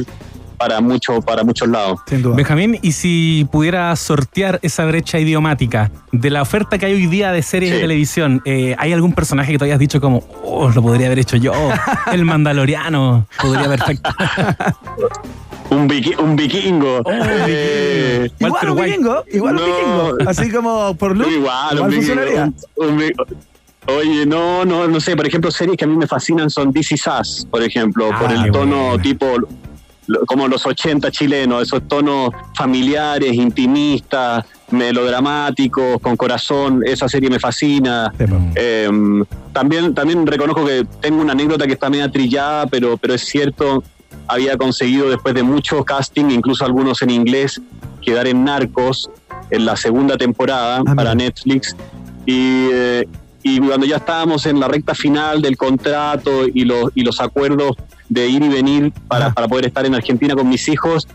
para, 0.62 0.80
mucho, 0.80 1.22
para 1.22 1.44
muchos 1.44 1.68
lados. 1.68 2.00
Sin 2.08 2.22
duda. 2.22 2.36
Benjamín, 2.36 2.78
y 2.84 2.92
si 2.92 3.48
pudiera 3.52 3.96
sortear 3.96 4.60
esa 4.62 4.86
brecha 4.86 5.18
idiomática 5.20 5.90
de 6.12 6.30
la 6.30 6.42
oferta 6.44 6.78
que 6.78 6.86
hay 6.86 6.94
hoy 6.94 7.08
día 7.08 7.32
de 7.32 7.42
series 7.42 7.72
Sí. 7.72 7.76
de 7.78 7.82
televisión, 7.82 8.42
eh, 8.46 8.76
¿hay 8.78 8.94
algún 8.94 9.14
personaje 9.14 9.52
que 9.52 9.58
tú 9.58 9.66
hayas 9.66 9.80
dicho 9.80 10.00
como, 10.00 10.24
oh, 10.44 10.70
lo 10.70 10.82
podría 10.84 11.08
haber 11.08 11.20
hecho 11.20 11.38
yo? 11.38 11.52
El 12.14 12.26
mandaloriano 12.26 13.26
podría 13.42 13.68
perfecto. 13.70 14.10
Un, 15.72 15.90
un 16.20 16.36
vikingo. 16.36 17.02
Eh, 17.48 18.30
Igual 18.40 18.52
Walter 18.52 18.70
un 18.72 18.84
vikingo, 18.84 19.24
igual 19.32 19.56
un 19.58 19.66
vikingo. 19.66 20.30
Así 20.30 20.52
como 20.52 20.94
por 20.96 21.16
look, 21.16 21.32
igual, 21.32 21.74
igual 21.76 21.80
un 21.82 21.90
vikingo, 21.90 22.16
funcionaría. 22.22 22.52
un- 22.76 22.88
un 22.88 23.14
Oye, 23.88 24.26
no, 24.28 24.64
no, 24.66 24.88
no 24.88 25.00
sé, 25.00 25.16
por 25.16 25.26
ejemplo, 25.26 25.50
series 25.50 25.76
que 25.78 25.86
a 25.86 25.88
mí 25.88 25.96
me 25.96 26.06
fascinan 26.08 26.50
son 26.52 26.72
DC 26.72 26.98
Sass, 26.98 27.48
por 27.50 27.64
ejemplo, 27.64 28.10
Ah, 28.14 28.20
por 28.20 28.32
el 28.32 28.52
tono 28.52 29.00
tipo 29.00 29.26
como 30.28 30.48
los 30.48 30.66
80 30.66 31.12
chilenos, 31.12 31.64
esos 31.64 31.88
tonos 31.88 32.32
familiares, 32.56 33.34
intimistas, 33.34 34.46
melodramáticos, 34.72 36.00
con 36.02 36.16
corazón, 36.16 36.82
esa 36.86 37.08
serie 37.08 37.30
me 37.30 37.40
fascina. 37.40 38.12
Sí. 38.18 38.26
Eh, 38.56 38.90
también, 39.54 39.94
también 39.94 40.26
reconozco 40.26 40.66
que 40.66 40.86
tengo 41.02 41.22
una 41.22 41.34
anécdota 41.34 41.68
que 41.68 41.74
está 41.74 41.90
media 41.90 42.10
trillada, 42.10 42.68
pero, 42.68 42.98
pero 42.98 43.14
es 43.14 43.22
cierto, 43.26 43.84
había 44.28 44.58
conseguido 44.58 45.10
después 45.10 45.34
de 45.36 45.44
mucho 45.44 45.84
casting, 45.84 46.26
incluso 46.30 46.66
algunos 46.66 47.02
en 47.02 47.10
inglés, 47.10 47.62
quedar 48.02 48.28
en 48.28 48.44
Narcos 48.44 49.10
en 49.50 49.66
la 49.66 49.76
segunda 49.76 50.18
temporada 50.18 50.82
Ah, 50.86 50.96
para. 50.96 51.14
Netflix. 51.14 51.76
Y, 52.26 52.70
eh, 52.72 53.08
y 53.44 53.60
cuando 53.60 53.86
ya 53.86 53.98
estábamos 53.98 54.46
en 54.46 54.60
la 54.60 54.68
recta 54.68 54.96
final 54.96 55.42
del 55.42 55.58
contrato 55.58 56.46
y 56.48 56.64
los, 56.64 56.92
y 56.96 57.02
los 57.04 57.20
acuerdos 57.20 57.76
de 58.12 58.28
ir 58.28 58.44
y 58.44 58.50
venir 58.50 58.92
para, 59.08 59.28
Ajá. 59.28 59.34
para 59.34 59.48
poder 59.48 59.66
estar 59.68 59.86
en 59.86 59.96
Argentina 59.96 60.36
con 60.36 60.48
mis 60.50 60.68
hijos, 60.68 61.08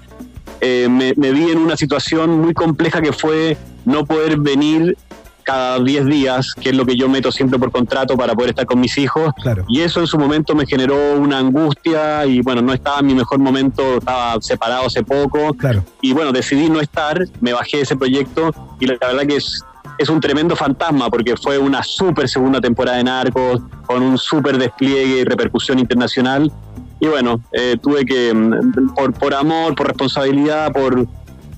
eh, 0.63 0.89
me, 0.89 1.13
me 1.17 1.31
vi 1.31 1.51
en 1.51 1.59
una 1.59 1.77
situación 1.77 2.41
muy 2.41 2.55
compleja 2.55 3.03
que 3.03 3.13
fue 3.13 3.59
no 3.85 4.07
poder 4.07 4.39
venir 4.39 4.97
cada 5.43 5.79
10 5.79 6.07
días, 6.07 6.55
que 6.55 6.71
es 6.71 6.75
lo 6.75 6.85
que 6.87 6.97
yo 6.97 7.09
meto 7.09 7.31
siempre 7.31 7.59
por 7.59 7.71
contrato 7.71 8.17
para 8.17 8.35
poder 8.35 8.51
estar 8.51 8.67
con 8.67 8.81
mis 8.81 8.97
hijos. 8.99 9.31
Claro. 9.43 9.65
Y 9.69 9.83
eso 9.83 10.01
en 10.01 10.07
su 10.09 10.19
momento 10.19 10.55
me 10.57 10.67
generó 10.67 11.15
una 11.21 11.39
angustia 11.39 12.27
y 12.27 12.41
bueno, 12.41 12.63
no 12.63 12.73
estaba 12.73 12.99
en 13.01 13.07
mi 13.07 13.15
mejor 13.15 13.39
momento, 13.39 13.99
estaba 13.99 14.41
separado 14.41 14.87
hace 14.87 15.05
poco 15.05 15.55
Claro. 15.55 15.85
y 16.01 16.13
bueno, 16.15 16.33
decidí 16.33 16.69
no 16.69 16.81
estar, 16.81 17.23
me 17.41 17.53
bajé 17.53 17.77
de 17.77 17.83
ese 17.85 17.95
proyecto 17.95 18.53
y 18.81 18.87
la, 18.87 18.97
la 19.01 19.07
verdad 19.09 19.27
que 19.27 19.37
es, 19.37 19.63
es 19.99 20.09
un 20.09 20.19
tremendo 20.21 20.57
fantasma 20.57 21.09
porque 21.11 21.37
fue 21.37 21.59
una 21.59 21.83
súper 21.85 22.29
segunda 22.29 22.61
temporada 22.61 22.97
de 22.97 23.05
Narcos, 23.05 23.61
con 23.87 24.03
un 24.03 24.19
súper 24.19 24.59
despliegue 24.59 25.21
y 25.21 25.25
repercusión 25.25 25.79
internacional. 25.79 26.51
Y 27.01 27.07
bueno, 27.09 27.41
eh, 27.53 27.77
tuve 27.83 28.05
que, 28.05 28.33
mm, 28.33 28.95
por, 28.95 29.13
por 29.13 29.35
amor, 29.35 29.75
por 29.75 29.87
responsabilidad, 29.89 30.73
por, 30.73 31.07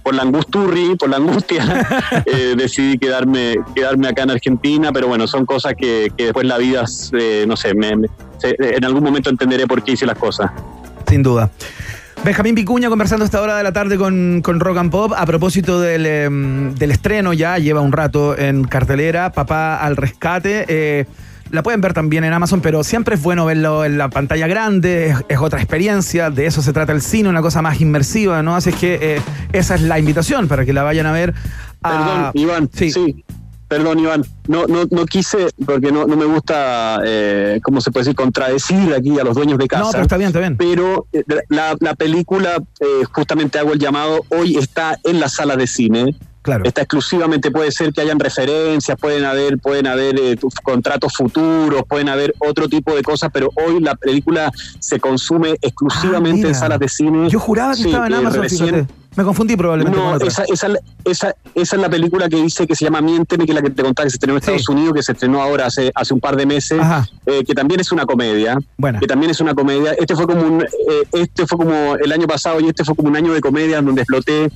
por 0.02 0.14
la 0.14 0.22
angusturri, 0.22 0.96
por 0.96 1.08
la 1.10 1.18
angustia, 1.18 1.86
eh, 2.26 2.54
decidí 2.56 2.98
quedarme, 2.98 3.56
quedarme 3.74 4.08
acá 4.08 4.22
en 4.24 4.30
Argentina, 4.32 4.90
pero 4.92 5.06
bueno, 5.06 5.26
son 5.26 5.46
cosas 5.46 5.74
que, 5.78 6.10
que 6.16 6.24
después 6.24 6.46
la 6.46 6.58
vida, 6.58 6.84
eh, 7.12 7.44
no 7.46 7.56
sé, 7.56 7.74
me- 7.74 7.94
me- 7.96 8.08
se- 8.38 8.56
en 8.58 8.84
algún 8.84 9.04
momento 9.04 9.30
entenderé 9.30 9.66
por 9.66 9.82
qué 9.84 9.92
hice 9.92 10.06
las 10.06 10.18
cosas. 10.18 10.50
Sin 11.06 11.22
duda. 11.22 11.50
Benjamín 12.24 12.56
Picuña 12.56 12.88
conversando 12.88 13.24
esta 13.24 13.40
hora 13.40 13.56
de 13.56 13.62
la 13.62 13.72
tarde 13.72 13.96
con, 13.96 14.40
con 14.42 14.58
Rock 14.58 14.78
and 14.78 14.90
Pop 14.90 15.12
a 15.16 15.24
propósito 15.24 15.80
del, 15.80 16.04
em, 16.04 16.74
del 16.74 16.90
estreno 16.90 17.32
ya, 17.32 17.58
lleva 17.58 17.80
un 17.80 17.92
rato 17.92 18.36
en 18.36 18.64
cartelera, 18.64 19.30
Papá 19.30 19.76
al 19.76 19.96
Rescate. 19.96 20.64
eh, 20.68 21.06
la 21.50 21.62
pueden 21.62 21.80
ver 21.80 21.94
también 21.94 22.24
en 22.24 22.32
Amazon, 22.32 22.60
pero 22.60 22.84
siempre 22.84 23.14
es 23.14 23.22
bueno 23.22 23.46
verlo 23.46 23.84
en 23.84 23.98
la 23.98 24.08
pantalla 24.10 24.46
grande, 24.46 25.10
es, 25.10 25.16
es 25.28 25.38
otra 25.38 25.60
experiencia, 25.60 26.30
de 26.30 26.46
eso 26.46 26.62
se 26.62 26.72
trata 26.72 26.92
el 26.92 27.02
cine, 27.02 27.28
una 27.28 27.42
cosa 27.42 27.62
más 27.62 27.80
inmersiva, 27.80 28.42
¿no? 28.42 28.56
Así 28.56 28.70
es 28.70 28.76
que 28.76 28.98
eh, 29.00 29.22
esa 29.52 29.74
es 29.74 29.82
la 29.82 29.98
invitación 29.98 30.48
para 30.48 30.64
que 30.64 30.72
la 30.72 30.82
vayan 30.82 31.06
a 31.06 31.12
ver. 31.12 31.34
Perdón, 31.82 32.30
Iván, 32.34 32.70
sí. 32.72 32.90
sí. 32.90 33.24
Perdón, 33.68 33.98
Iván. 33.98 34.24
No, 34.46 34.66
no, 34.66 34.86
no 34.90 35.04
quise, 35.04 35.50
porque 35.66 35.92
no, 35.92 36.06
no 36.06 36.16
me 36.16 36.24
gusta, 36.24 37.00
eh, 37.04 37.60
¿cómo 37.62 37.82
se 37.82 37.90
puede 37.90 38.04
decir?, 38.04 38.16
contradecir 38.16 38.94
aquí 38.94 39.18
a 39.18 39.24
los 39.24 39.34
dueños 39.34 39.58
de 39.58 39.68
casa. 39.68 39.84
No, 39.84 39.90
pero 39.90 40.02
está 40.04 40.16
bien, 40.16 40.28
está 40.28 40.40
bien. 40.40 40.56
Pero 40.56 41.06
eh, 41.12 41.22
la, 41.50 41.76
la 41.78 41.94
película, 41.94 42.56
eh, 42.80 43.04
justamente 43.12 43.58
hago 43.58 43.74
el 43.74 43.78
llamado, 43.78 44.24
hoy 44.30 44.56
está 44.56 44.98
en 45.04 45.20
la 45.20 45.28
sala 45.28 45.54
de 45.56 45.66
cine. 45.66 46.16
Claro. 46.48 46.64
Está 46.64 46.80
exclusivamente, 46.80 47.50
puede 47.50 47.70
ser 47.70 47.92
que 47.92 48.00
hayan 48.00 48.18
referencias, 48.18 48.96
pueden 48.98 49.24
haber, 49.26 49.58
pueden 49.58 49.86
haber 49.86 50.18
eh, 50.18 50.36
contratos 50.62 51.12
futuros, 51.14 51.82
pueden 51.86 52.08
haber 52.08 52.34
otro 52.38 52.68
tipo 52.68 52.94
de 52.94 53.02
cosas, 53.02 53.28
pero 53.32 53.50
hoy 53.66 53.80
la 53.80 53.94
película 53.96 54.50
se 54.78 54.98
consume 54.98 55.56
exclusivamente 55.60 56.30
Ah, 56.30 56.34
mira. 56.36 56.48
en 56.48 56.54
salas 56.54 56.78
de 56.78 56.88
cine. 56.88 57.28
Yo 57.28 57.38
juraba 57.38 57.72
que 57.74 57.82
Sí, 57.82 57.88
estaba 57.88 58.06
en 58.06 58.12
eh, 58.14 58.16
Amazon, 58.16 58.42
recién-. 58.42 58.88
Me 59.16 59.24
confundí 59.24 59.56
probablemente 59.56 59.98
con 59.98 60.08
no, 60.10 60.14
otra. 60.14 60.28
esa, 60.28 60.44
esa, 60.44 60.68
esa, 61.04 61.34
esa 61.54 61.76
es 61.76 61.82
la 61.82 61.88
película 61.90 62.28
que 62.28 62.36
dice 62.40 62.66
que 62.66 62.76
se 62.76 62.84
llama 62.84 63.00
Miénteme, 63.00 63.46
que 63.46 63.50
es 63.52 63.56
la 63.56 63.62
que 63.62 63.70
te 63.70 63.82
contaba 63.82 64.04
que 64.04 64.10
se 64.10 64.16
estrenó 64.16 64.36
en 64.36 64.42
Sí. 64.42 64.50
Estados 64.52 64.68
Unidos, 64.68 64.94
que 64.94 65.02
se 65.02 65.12
estrenó 65.12 65.42
ahora 65.42 65.66
hace, 65.66 65.90
hace 65.94 66.14
un 66.14 66.20
par 66.20 66.36
de 66.36 66.46
meses, 66.46 66.78
eh, 67.26 67.42
que 67.44 67.52
también 67.54 67.80
es 67.80 67.90
una 67.90 68.06
comedia. 68.06 68.56
buena. 68.76 69.00
Que 69.00 69.06
también 69.06 69.30
es 69.32 69.40
una 69.40 69.54
comedia. 69.54 69.92
Este 69.98 70.14
fue 70.14 70.26
como 70.26 70.42
un, 70.42 70.62
eh, 70.62 70.66
este 71.12 71.46
fue 71.46 71.58
como 71.58 71.96
el 71.96 72.12
año 72.12 72.26
pasado 72.28 72.60
y 72.60 72.68
este 72.68 72.84
fue 72.84 72.94
como 72.94 73.08
un 73.08 73.16
año 73.16 73.32
de 73.32 73.40
comedia 73.40 73.78
en 73.78 73.86
donde 73.86 74.02
exploté 74.02 74.50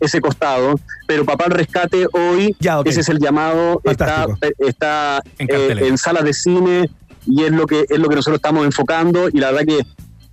ese 0.00 0.20
costado. 0.20 0.74
Pero 1.06 1.24
Papá 1.24 1.44
al 1.46 1.52
Rescate 1.52 2.06
hoy, 2.12 2.54
Ya, 2.60 2.80
ese 2.84 3.00
es 3.00 3.08
el 3.08 3.18
llamado, 3.18 3.80
está, 3.84 4.06
Fantástico. 4.26 4.66
está 4.68 5.22
En 5.38 5.48
eh, 5.50 5.86
en 5.88 5.98
salas 5.98 6.24
de 6.24 6.32
cine 6.32 6.90
y 7.26 7.44
es 7.44 7.52
lo 7.52 7.66
que 7.66 7.84
es 7.88 7.98
lo 7.98 8.08
que 8.08 8.16
nosotros 8.16 8.36
estamos 8.38 8.64
enfocando 8.64 9.28
y 9.28 9.38
la 9.40 9.50
verdad 9.52 9.66
que 9.66 9.86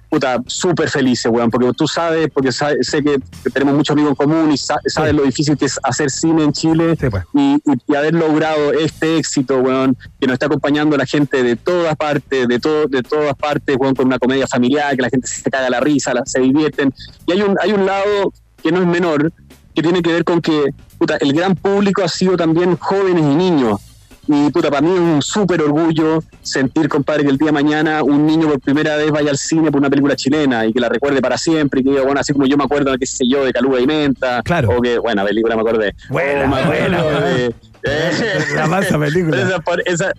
puta, 0.08 0.38
súper 0.46 0.88
felices, 0.90 1.30
weón, 1.30 1.50
porque 1.50 1.68
tú 1.76 1.88
sabes, 1.88 2.30
porque 2.34 2.50
sé 2.54 3.04
que 3.04 3.18
tenemos 3.52 3.76
muchos 3.76 3.94
amigos 3.96 4.12
en 4.12 4.16
común 4.16 4.52
y 4.52 4.58
sa- 4.58 4.80
sabes 4.86 5.14
lo 5.14 5.24
difícil 5.24 5.58
que 5.58 5.66
es 5.66 5.78
hacer 5.84 6.10
cine 6.10 6.44
en 6.44 6.54
Chile 6.54 6.96
Sí, 6.98 7.10
pues. 7.10 7.26
y, 7.34 7.56
y- 7.56 7.62
y 7.92 7.96
haber 7.96 8.14
logrado 8.14 8.72
este 8.72 9.18
éxito, 9.18 9.58
weón, 9.58 9.98
que 10.22 10.28
nos 10.28 10.36
está 10.36 10.46
acompañando 10.46 10.96
la 10.96 11.06
gente 11.06 11.44
de 11.44 11.58
todas 11.58 11.98
partes, 11.98 12.48
de 12.48 12.60
todo, 12.60 12.86
de 12.88 13.02
todas 13.04 13.34
partes, 13.36 13.76
weón, 13.78 13.94
con 13.96 14.06
una 14.06 14.18
comedia 14.20 14.48
familiar, 14.48 14.96
que 14.96 15.02
la 15.02 15.10
gente 15.10 15.28
se 15.28 15.50
caga 15.50 15.70
la 15.70 15.82
risa, 15.82 16.14
la- 16.14 16.26
se 16.26 16.40
divierten. 16.40 16.94
Y 17.26 17.34
hay 17.34 17.42
un, 17.42 17.58
hay 17.62 17.72
un 17.74 17.86
lado 17.86 18.32
que 18.64 18.72
no 18.72 18.80
es 18.82 18.88
menor, 18.88 19.34
que 19.76 19.82
tiene 19.84 20.02
que 20.02 20.12
ver 20.12 20.24
con 20.24 20.42
que 20.42 20.64
puta, 20.98 21.18
el 21.20 21.34
gran 21.34 21.56
público 21.56 22.04
ha 22.04 22.08
sido 22.08 22.36
también 22.38 22.78
jóvenes 22.78 23.24
y 23.24 23.36
niños. 23.36 23.80
Y 24.28 24.50
puta, 24.50 24.70
para 24.72 24.82
mí 24.82 24.92
es 24.92 25.00
un 25.00 25.22
súper 25.22 25.62
orgullo 25.62 26.24
sentir, 26.42 26.90
compadre, 26.90 27.24
que 27.26 27.30
el 27.30 27.38
día 27.38 27.48
de 27.48 27.52
mañana 27.52 28.02
un 28.02 28.26
niño 28.26 28.48
por 28.48 28.60
primera 28.60 28.96
vez 28.96 29.12
vaya 29.12 29.30
al 29.30 29.38
cine 29.38 29.70
por 29.72 29.80
una 29.80 29.90
película 29.92 30.16
chilena 30.16 30.66
y 30.66 30.74
que 30.74 30.80
la 30.80 30.90
recuerde 30.90 31.22
para 31.22 31.38
siempre. 31.38 31.82
Y 31.82 31.84
que 31.84 31.90
diga, 31.92 32.02
bueno, 32.04 32.20
así 32.22 32.34
como 32.34 32.48
yo 32.48 32.58
me 32.58 32.64
acuerdo, 32.64 32.92
qué 33.00 33.06
sé 33.06 33.24
yo, 33.30 33.46
de 33.46 33.54
Caluga 33.54 33.80
y 33.80 33.86
Menta. 33.86 34.42
Claro. 34.44 34.70
O 34.76 34.82
que, 34.82 34.98
buena 34.98 35.24
película, 35.24 35.56
me 35.56 35.62
acordé. 35.62 35.94
Buena, 36.10 36.48
me 36.48 36.66
buena. 36.66 37.04
de- 37.04 37.54
eh, 37.84 38.12
La 38.56 38.66
mansa 38.66 38.98
película. 38.98 39.38
Esa 39.42 39.62
esa- 39.86 40.12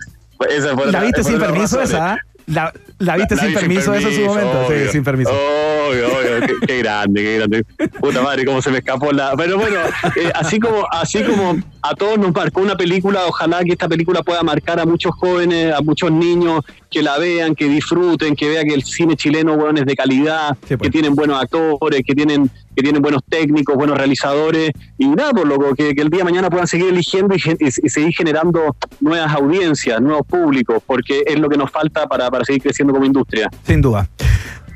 esa 0.51 0.75
¿La 0.93 1.01
viste 1.01 1.25
sin 1.25 1.39
permiso 1.41 1.81
esa? 1.83 2.17
¿La, 2.47 2.73
la 2.99 3.17
viste 3.17 3.35
La 3.35 3.43
sin 3.43 3.51
vi 3.51 3.55
permiso 3.57 3.93
eso 3.95 4.09
en 4.09 4.15
su 4.15 4.21
momento? 4.23 4.67
obvio. 4.67 4.85
Sí, 4.87 4.93
sin 4.93 5.05
permiso. 5.05 5.31
Obvio, 5.31 6.07
obvio. 6.07 6.47
Qué, 6.47 6.67
qué 6.67 6.79
grande, 6.79 7.23
qué 7.23 7.37
grande. 7.39 7.65
Puta 8.01 8.23
madre, 8.23 8.45
cómo 8.45 8.63
se 8.63 8.71
me 8.71 8.79
escapó 8.79 9.13
la. 9.13 9.35
Pero 9.37 9.59
bueno, 9.59 9.77
eh, 10.17 10.31
así 10.35 10.61
como 10.61 10.87
así 10.91 11.23
como 11.25 11.57
a 11.83 11.95
todos 11.95 12.19
nos 12.19 12.33
marcó 12.33 12.61
una 12.61 12.77
película, 12.77 13.21
ojalá 13.27 13.65
que 13.65 13.73
esta 13.73 13.89
película 13.89 14.23
pueda 14.23 14.43
marcar 14.43 14.79
a 14.79 14.87
muchos 14.87 15.13
jóvenes, 15.17 15.75
a 15.75 15.81
muchos 15.81 16.11
niños, 16.13 16.63
que 16.97 17.03
la 17.03 17.19
vean, 17.19 17.55
que 17.55 17.69
disfruten, 17.69 18.35
que 18.35 18.49
vean 18.49 18.67
que 18.67 18.73
el 18.73 18.83
cine 18.83 19.17
chileno, 19.17 19.69
es 19.71 19.85
de 19.85 19.95
calidad, 19.95 20.57
Sí, 20.67 20.79
pues. 20.79 20.81
que 20.81 20.91
tienen 20.91 21.15
buenos 21.15 21.39
actores, 21.39 22.01
que 22.07 22.15
tienen 22.15 22.51
que 22.75 22.83
tienen 22.83 23.01
buenos 23.03 23.23
técnicos, 23.29 23.75
buenos 23.75 23.97
realizadores, 23.99 24.71
y 24.99 25.07
nada, 25.09 25.31
por 25.33 25.47
loco, 25.47 25.75
que, 25.75 25.95
que 25.95 26.01
el 26.03 26.09
día 26.11 26.19
de 26.19 26.25
mañana 26.25 26.49
puedan 26.51 26.67
seguir 26.67 26.89
eligiendo 26.89 27.35
y, 27.35 27.39
y- 27.39 27.69
y 27.87 27.89
seguir 27.91 28.15
generando 28.15 28.77
nuevas 29.01 29.33
audiencias, 29.35 30.01
nuevos 30.01 30.27
públicos, 30.27 30.83
porque 30.87 31.23
es 31.27 31.39
lo 31.39 31.49
que 31.51 31.57
nos 31.59 31.71
falta 31.71 32.07
para, 32.07 32.31
para 32.31 32.45
seguir 32.47 32.63
creciendo 32.63 32.93
como 32.95 33.05
industria. 33.07 33.49
Sin 33.67 33.81
duda. 33.83 34.09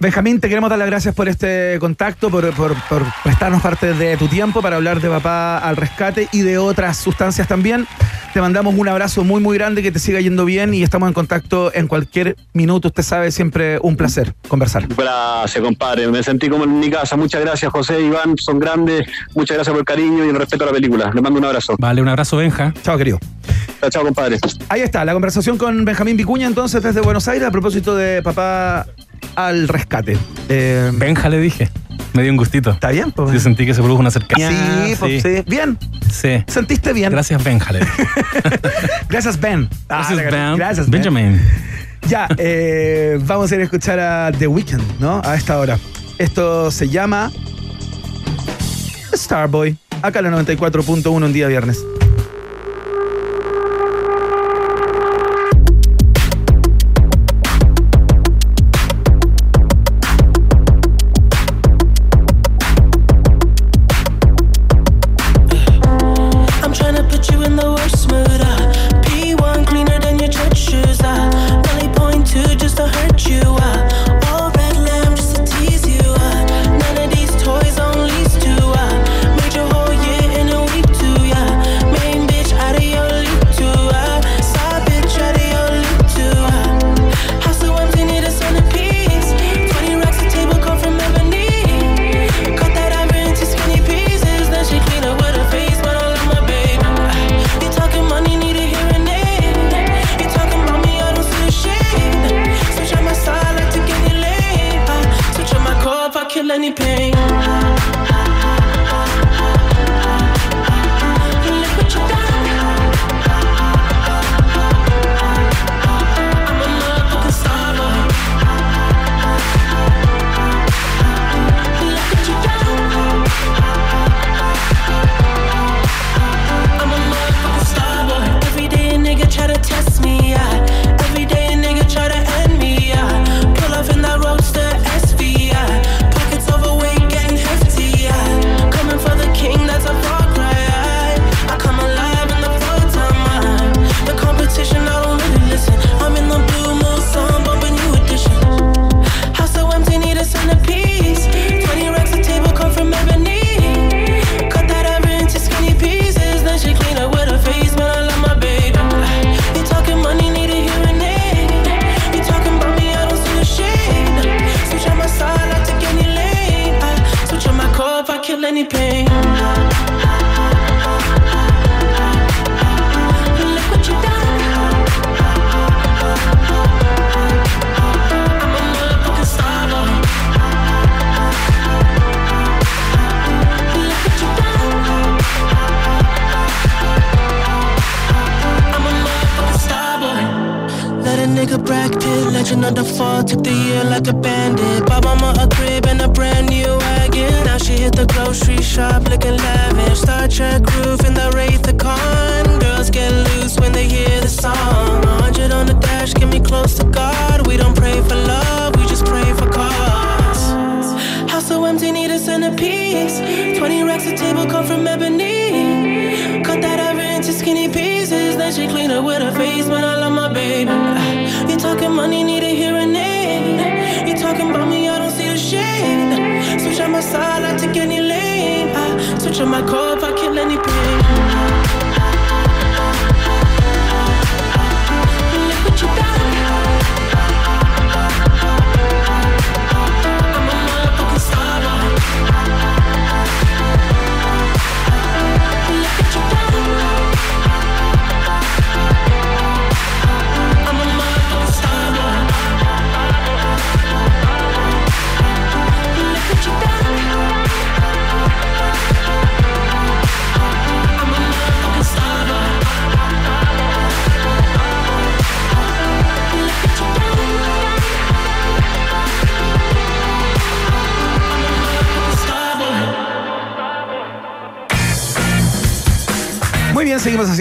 Benjamín, 0.01 0.41
te 0.41 0.49
queremos 0.49 0.71
dar 0.71 0.79
las 0.79 0.89
gracias 0.89 1.15
por 1.15 1.29
este 1.29 1.77
contacto, 1.79 2.31
por, 2.31 2.51
por- 2.55 2.75
por 2.89 3.05
prestarnos 3.23 3.61
parte 3.61 3.93
de 3.93 4.17
tu 4.17 4.29
tiempo 4.29 4.63
para 4.63 4.77
hablar 4.77 4.99
de 5.01 5.11
Papá 5.11 5.59
al 5.59 5.77
Rescate 5.77 6.27
y 6.33 6.41
de 6.41 6.57
otras 6.57 6.97
sustancias 6.97 7.47
también. 7.47 7.87
Te 8.33 8.41
mandamos 8.41 8.75
un 8.77 8.89
abrazo 8.89 9.25
muy, 9.25 9.43
muy 9.43 9.59
grande, 9.59 9.83
que 9.83 9.93
te 9.93 9.99
siga 9.99 10.19
yendo 10.21 10.47
bien 10.47 10.73
y 10.73 10.83
estamos 10.83 11.07
en 11.09 11.13
contacto 11.13 11.71
en 11.75 11.87
cualquier 11.87 12.37
minuto. 12.55 12.89
Usted 12.89 13.03
sabe, 13.03 13.31
siempre 13.31 13.79
un 13.83 13.97
placer 13.97 14.35
conversar. 14.49 14.87
Gracias, 14.89 15.63
compadre. 15.63 16.09
Me 16.09 16.23
sentí 16.23 16.49
como 16.49 16.65
en 16.65 16.81
mi 16.81 16.89
casa. 16.89 17.17
Muchas 17.17 17.43
gracias, 17.43 17.71
José, 17.71 18.01
Iván. 18.01 18.37
Son 18.39 18.59
grandes. 18.59 19.03
Muchas 19.35 19.57
gracias 19.57 19.73
por 19.73 19.81
el 19.81 19.85
cariño 19.85 20.25
y 20.25 20.31
el 20.31 20.37
respeto 20.37 20.65
a 20.65 20.69
la 20.69 20.73
película. 20.73 21.11
Les 21.13 21.23
mando 21.23 21.39
un 21.39 21.45
abrazo. 21.45 21.75
Vale, 21.79 22.01
un 22.01 22.09
abrazo, 22.09 22.39
Benja. 22.39 22.73
Chao, 22.83 22.97
querido. 22.97 23.19
Chao, 23.81 23.91
chao, 23.91 24.05
compadre. 24.05 24.39
Ahí 24.71 24.81
está, 24.81 25.05
la 25.05 25.13
conversación 25.13 25.59
con 25.59 25.85
Benjamín 25.85 26.17
Vicuña 26.17 26.47
entonces 26.47 26.83
desde 26.83 27.01
Buenos 27.03 27.27
Aires 27.29 27.47
a 27.47 27.51
propósito 27.51 27.97
de 27.97 28.23
Papá 28.23 28.87
al 29.37 29.69
Rescate. 29.69 30.17
Eh, 30.49 30.91
Benja 30.95 31.29
le 31.29 31.39
dije. 31.41 31.71
Me 32.13 32.23
dio 32.23 32.33
un 32.33 32.37
gustito. 32.39 32.71
¿Está 32.71 32.91
bien? 32.91 33.13
pues? 33.13 33.33
Yo 33.33 33.39
sentí 33.41 33.65
que 33.67 33.73
se 33.75 33.81
produjo 33.81 34.01
una 34.01 34.11
cercanía. 34.11 34.51
Sí, 34.51 34.95
pues, 34.99 35.23
sí. 35.23 35.45
Bien, 35.47 35.79
Sí. 36.11 36.43
sentiste 36.49 36.93
bien. 36.93 37.13
Gracias, 37.13 37.43
Benja, 37.45 37.73
le 37.73 37.81
dije. 37.81 38.03
Gracias, 39.09 39.39
Ben. 39.41 39.69
Ah, 39.89 40.07
Gracias, 40.11 40.33
Ben. 40.33 40.57
Gracias, 40.57 40.91
Ben. 40.91 41.03
Benjamin. 41.03 41.41
Ya, 42.09 42.27
eh, 42.39 43.19
vamos 43.25 43.53
a 43.53 43.55
ir 43.55 43.61
a 43.61 43.65
escuchar 43.65 44.01
a 44.01 44.33
The 44.33 44.47
Weeknd, 44.49 44.83
¿no? 44.99 45.23
A 45.25 45.37
esta 45.37 45.59
hora. 45.59 45.79
Esto 46.19 46.71
se 46.71 46.89
llama 46.89 47.31
Starboy. 49.15 49.77
Acá 50.03 50.21
la 50.23 50.31
94.1 50.31 51.07
un 51.27 51.33
día 51.33 51.47
viernes. 51.47 51.79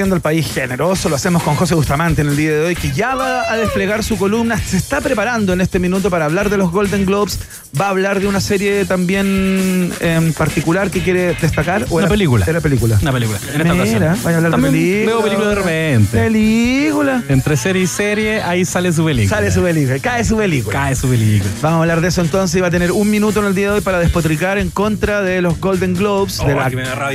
Haciendo 0.09 0.15
el 0.15 0.21
país 0.21 0.51
generoso. 0.51 1.07
Lo 1.07 1.17
hacemos 1.17 1.43
con 1.43 1.55
José 1.55 1.75
Bustamante 1.75 2.21
en 2.21 2.29
el 2.29 2.35
día 2.35 2.51
de 2.51 2.65
hoy, 2.65 2.75
que 2.75 2.91
ya 2.91 3.13
va 3.13 3.43
a 3.51 3.57
desplegar 3.57 4.03
su 4.03 4.17
columna. 4.17 4.57
Se 4.57 4.77
está 4.77 5.01
preparando 5.01 5.53
en 5.53 5.61
este 5.61 5.77
minuto 5.77 6.09
para 6.09 6.25
hablar 6.25 6.49
de 6.49 6.57
los 6.57 6.71
Golden 6.71 7.05
Globes. 7.05 7.37
Va 7.79 7.85
a 7.87 7.89
hablar 7.91 8.19
de 8.19 8.27
una 8.27 8.41
serie 8.41 8.83
también 8.85 9.91
en 10.01 10.33
particular 10.33 10.91
que 10.91 11.01
quiere 11.01 11.33
destacar. 11.39 11.85
¿O 11.89 11.95
Una 11.95 12.03
era- 12.05 12.09
película. 12.09 12.45
Era 12.47 12.59
película. 12.59 12.97
Una 13.01 13.11
película. 13.13 13.39
En 13.53 13.61
esta 13.61 13.73
Mira, 13.73 14.17
vaya 14.23 14.35
a 14.35 14.37
hablar 14.37 14.51
También 14.51 14.73
de 14.73 14.79
película. 14.79 15.05
Veo 15.15 15.23
películas 15.23 15.49
de 15.49 15.55
repente. 15.55 16.17
Película. 16.17 17.23
Entre 17.29 17.55
serie 17.57 17.83
y 17.83 17.87
serie, 17.87 18.41
ahí 18.41 18.65
sale 18.65 18.91
su 18.91 19.05
película. 19.05 19.37
Sale 19.37 19.51
su 19.51 19.61
película, 19.61 19.99
cae 19.99 20.25
su 20.25 20.35
película. 20.35 20.73
Cae 20.77 20.95
su 20.95 21.07
película. 21.07 21.49
Vamos 21.61 21.77
a 21.77 21.81
hablar 21.83 22.01
de 22.01 22.07
eso 22.09 22.21
entonces 22.21 22.57
y 22.57 22.61
va 22.61 22.67
a 22.67 22.71
tener 22.71 22.91
un 22.91 23.09
minuto 23.09 23.39
en 23.39 23.45
el 23.45 23.55
día 23.55 23.67
de 23.67 23.73
hoy 23.75 23.81
para 23.81 23.99
despotricar 23.99 24.57
en 24.57 24.69
contra 24.71 25.21
de 25.21 25.41
los 25.41 25.59
Golden 25.59 25.93
Globes, 25.93 26.39
Oh, 26.41 26.47
de 26.47 26.55
la- 26.55 26.69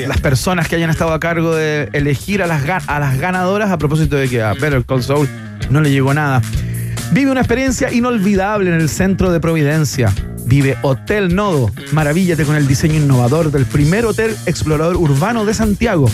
las 0.06 0.20
personas 0.20 0.66
que 0.68 0.76
hayan 0.76 0.88
estado 0.90 1.12
a 1.12 1.20
cargo 1.20 1.54
de 1.54 1.90
elegir 1.92 2.42
a 2.42 2.46
las, 2.46 2.64
ga- 2.64 2.82
a 2.86 2.98
las 3.00 3.18
ganadoras 3.18 3.70
a 3.70 3.76
propósito 3.78 4.16
de 4.16 4.28
que 4.28 4.42
a 4.42 4.54
Better 4.54 4.84
Call 4.84 5.02
Saul 5.02 5.28
no 5.68 5.80
le 5.82 5.90
llegó 5.90 6.14
nada. 6.14 6.40
Vive 7.12 7.30
una 7.30 7.40
experiencia 7.40 7.92
inolvidable 7.92 8.70
en 8.70 8.76
el 8.80 8.88
centro 8.88 9.30
de 9.30 9.40
Providencia. 9.40 10.12
Vive 10.44 10.76
Hotel 10.82 11.34
Nodo. 11.34 11.70
Maravíllate 11.92 12.44
con 12.44 12.56
el 12.56 12.66
diseño 12.66 12.96
innovador 12.96 13.50
del 13.50 13.66
primer 13.66 14.06
hotel 14.06 14.36
explorador 14.46 14.96
urbano 14.96 15.44
de 15.44 15.54
Santiago 15.54 16.10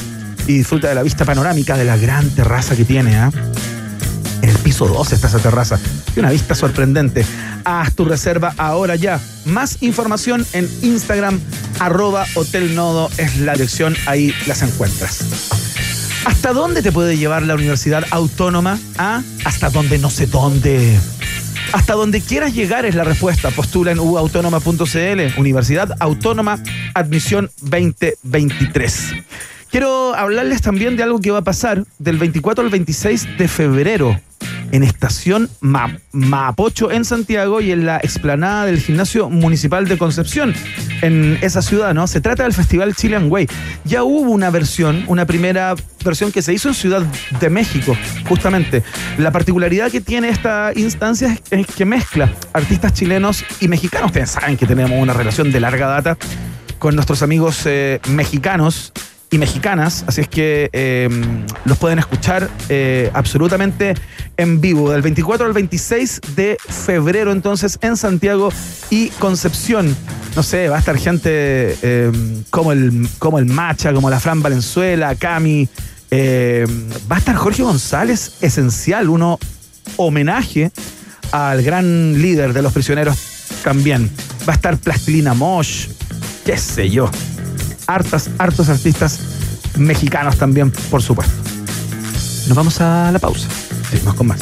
y 0.47 0.55
disfruta 0.59 0.89
de 0.89 0.95
la 0.95 1.03
vista 1.03 1.25
panorámica 1.25 1.77
de 1.77 1.85
la 1.85 1.97
gran 1.97 2.29
terraza 2.31 2.77
que 2.77 2.85
tiene. 2.85 3.17
¿ah? 3.17 3.31
En 4.43 4.49
el 4.49 4.57
piso 4.59 4.87
2 4.87 5.13
está 5.13 5.29
esa 5.29 5.39
terraza. 5.39 5.79
Y 6.15 6.21
una 6.21 6.31
vista 6.31 6.55
sorprendente. 6.55 7.25
Haz 7.65 7.95
tu 7.95 8.05
reserva 8.05 8.55
ahora 8.57 8.97
ya. 8.97 9.21
Más 9.45 9.83
información 9.83 10.47
en 10.53 10.69
Instagram, 10.83 11.41
arroba 11.79 12.27
Hotel 12.35 12.75
Nodo 12.75 13.11
es 13.19 13.39
la 13.39 13.53
dirección, 13.53 13.97
ahí 14.07 14.35
las 14.47 14.63
encuentras. 14.63 15.25
¿Hasta 16.25 16.53
dónde 16.53 16.83
te 16.83 16.93
puede 16.93 17.17
llevar 17.17 17.43
la 17.43 17.55
Universidad 17.55 18.05
Autónoma? 18.11 18.79
¿Ah? 18.99 19.23
Hasta 19.45 19.71
donde 19.71 19.99
no 19.99 20.11
sé 20.11 20.27
dónde. 20.27 20.99
Hasta 21.73 21.95
donde 21.95 22.21
quieras 22.21 22.55
llegar 22.55 22.85
es 22.85 22.95
la 22.95 23.05
respuesta. 23.05 23.51
Postula 23.51 23.93
en 23.93 24.01
uautónoma.cl. 24.01 25.39
Universidad 25.39 25.97
Autónoma 26.01 26.63
Admisión 26.95 27.51
2023. 27.61 29.15
Quiero 29.71 30.15
hablarles 30.15 30.63
también 30.63 30.97
de 30.97 31.05
algo 31.05 31.21
que 31.21 31.31
va 31.31 31.39
a 31.39 31.45
pasar 31.45 31.85
del 31.99 32.19
24 32.19 32.65
al 32.65 32.71
26 32.71 33.39
de 33.39 33.47
febrero 33.47 34.21
en 34.73 34.83
Estación 34.83 35.49
Ma- 35.61 35.99
Mapocho 36.13 36.91
en 36.91 37.05
Santiago 37.05 37.61
y 37.61 37.73
en 37.73 37.87
la 37.87 37.97
explanada 37.99 38.67
del 38.67 38.81
Gimnasio 38.81 39.29
Municipal 39.31 39.87
de 39.89 39.99
Concepción 39.99 40.55
en 41.03 41.39
esa 41.43 41.63
ciudad, 41.63 41.95
¿no? 41.95 42.07
Se 42.07 42.21
trata 42.21 42.43
del 42.45 42.53
Festival 42.53 42.95
Chilean 42.95 43.31
Way. 43.31 43.49
Ya 43.85 44.03
hubo 44.05 44.31
una 44.31 44.51
versión, 44.51 45.05
una 45.07 45.27
primera 45.27 45.75
versión 46.05 46.33
que 46.33 46.43
se 46.43 46.53
hizo 46.53 46.69
en 46.69 46.75
Ciudad 46.75 47.03
de 47.41 47.51
México, 47.51 47.97
justamente. 48.29 48.83
La 49.19 49.31
particularidad 49.33 49.91
que 49.91 50.01
tiene 50.01 50.29
esta 50.29 50.73
instancia 50.77 51.33
es- 51.33 51.43
es 51.61 51.67
que 51.67 51.85
mezcla 51.85 52.31
artistas 52.53 52.93
chilenos 52.95 53.45
y 53.61 53.69
mexicanos. 53.69 54.07
Ustedes 54.09 54.31
saben 54.31 54.57
que 54.57 54.67
tenemos 54.67 54.93
una 55.01 55.13
relación 55.13 55.51
de 55.53 55.61
larga 55.61 55.87
data 55.87 56.17
con 56.79 56.95
nuestros 56.95 57.23
amigos 57.23 57.61
eh, 57.67 58.01
mexicanos 58.09 58.93
y 59.31 59.39
mexicanas, 59.39 60.05
así 60.07 60.23
es 60.23 60.29
que 60.29 60.71
eh, 60.73 61.09
los 61.65 61.79
pueden 61.79 61.99
escuchar 61.99 62.51
eh, 62.69 63.11
absolutamente 63.15 63.95
en 64.37 64.61
vivo, 64.61 64.91
del 64.91 65.03
24 65.03 65.47
al 65.47 65.53
26 65.53 66.21
de 66.35 66.57
febrero 66.69 67.31
entonces 67.31 67.79
en 67.83 67.97
Santiago 67.97 68.51
y 68.91 69.09
Concepción. 69.11 69.97
No 70.35 70.43
sé, 70.43 70.69
va 70.69 70.77
a 70.77 70.79
estar 70.81 70.97
gente 70.97 71.31
eh, 71.83 72.13
como, 72.51 72.73
el, 72.73 73.09
como 73.19 73.39
el 73.39 73.47
Macha, 73.47 73.93
como 73.93 74.11
la 74.11 74.21
Fran 74.21 74.43
Valenzuela, 74.43 75.15
Cami, 75.15 75.69
eh, 76.11 76.67
va 77.11 77.17
a 77.17 77.19
estar 77.19 77.37
Jorge 77.37 77.63
González, 77.63 78.37
esencial, 78.41 79.09
uno 79.09 79.39
homenaje 79.97 80.73
al 81.33 81.63
gran 81.63 82.21
líder 82.21 82.53
de 82.53 82.63
los 82.63 82.73
prisioneros 82.73 83.17
también. 83.63 84.11
Va 84.49 84.55
a 84.55 84.57
estar 84.57 84.77
Plastilina 84.77 85.35
Mosh, 85.35 85.89
qué 86.45 86.57
sé 86.57 86.91
yo. 86.91 87.11
Hartas, 87.91 88.31
hartos 88.39 88.69
artistas 88.69 89.19
mexicanos 89.77 90.37
también, 90.37 90.71
por 90.91 91.03
supuesto. 91.03 91.35
Nos 92.47 92.57
vamos 92.57 92.81
a 92.81 93.11
la 93.11 93.19
pausa. 93.19 93.49
Seguimos 93.91 94.15
con 94.15 94.29
más. 94.29 94.39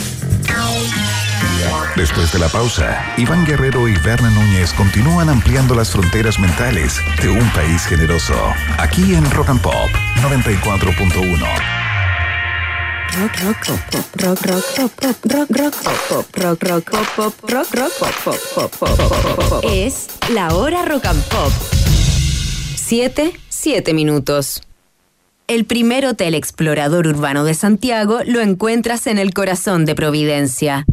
Después 1.96 2.30
de 2.30 2.38
la 2.40 2.49
pausa, 2.49 3.03
Iván 3.16 3.46
Guerrero 3.46 3.88
y 3.88 3.94
Berna 4.01 4.28
Núñez 4.28 4.74
continúan 4.74 5.30
ampliando 5.30 5.74
las 5.74 5.90
fronteras 5.90 6.38
mentales 6.38 7.01
de 7.22 7.30
un 7.30 7.49
país 7.53 7.86
generoso. 7.86 8.34
Aquí 8.76 9.14
en 9.14 9.28
Rock 9.30 9.49
and 9.49 9.62
Pop 9.62 9.88
94.1. 10.20 11.78
Rock, 13.16 13.32
rock, 13.42 13.66
pop, 13.66 13.80
pop, 13.90 14.05
rock, 14.22 14.46
rock, 14.46 14.64
pop, 14.76 14.92
pop, 15.01 15.32
rock, 15.32 15.49
rock, 15.57 15.74
pop, 15.82 15.96
pop, 16.11 16.36
rock, 16.36 16.62
rock, 16.68 16.90
pop, 16.90 17.09
pop, 17.16 17.51
rock, 17.51 17.74
rock, 17.74 17.92
pop, 17.99 18.14
pop, 18.24 18.36
pop, 18.55 18.70
pop, 18.78 18.96
pop, 18.99 19.36
pop, 19.36 19.49
pop. 19.49 19.64
Es 19.64 20.09
la 20.34 20.55
hora 20.55 20.84
rock 20.84 21.07
and 21.07 21.22
pop. 21.24 21.77
Siete, 22.89 23.34
siete 23.51 23.93
minutos. 23.93 24.62
El 25.47 25.66
primer 25.66 26.07
hotel 26.07 26.34
explorador 26.34 27.07
urbano 27.07 27.45
de 27.45 27.53
Santiago 27.53 28.20
lo 28.24 28.41
encuentras 28.41 29.07
en 29.07 29.18
el 29.18 29.34
corazón 29.34 29.84
de 29.84 29.95
Providencia. 29.95 30.86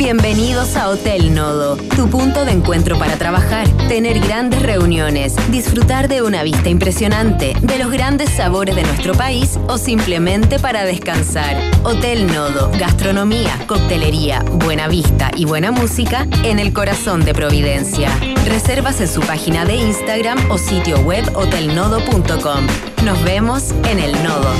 Bienvenidos 0.00 0.76
a 0.76 0.88
Hotel 0.88 1.34
Nodo, 1.34 1.76
tu 1.76 2.08
punto 2.08 2.46
de 2.46 2.52
encuentro 2.52 2.98
para 2.98 3.18
trabajar, 3.18 3.68
tener 3.86 4.18
grandes 4.18 4.62
reuniones, 4.62 5.36
disfrutar 5.50 6.08
de 6.08 6.22
una 6.22 6.42
vista 6.42 6.70
impresionante, 6.70 7.52
de 7.60 7.78
los 7.78 7.90
grandes 7.90 8.30
sabores 8.30 8.74
de 8.76 8.82
nuestro 8.82 9.12
país 9.12 9.60
o 9.68 9.76
simplemente 9.76 10.58
para 10.58 10.86
descansar. 10.86 11.54
Hotel 11.84 12.26
Nodo, 12.28 12.70
gastronomía, 12.78 13.50
coctelería, 13.66 14.42
buena 14.64 14.88
vista 14.88 15.32
y 15.36 15.44
buena 15.44 15.70
música 15.70 16.26
en 16.44 16.58
el 16.58 16.72
corazón 16.72 17.22
de 17.26 17.34
Providencia. 17.34 18.08
Reservas 18.46 19.02
en 19.02 19.08
su 19.08 19.20
página 19.20 19.66
de 19.66 19.74
Instagram 19.74 20.50
o 20.50 20.56
sitio 20.56 20.98
web 21.00 21.30
hotelnodo.com. 21.34 22.66
Nos 23.04 23.22
vemos 23.22 23.74
en 23.84 23.98
el 23.98 24.12
Nodo. 24.24 24.50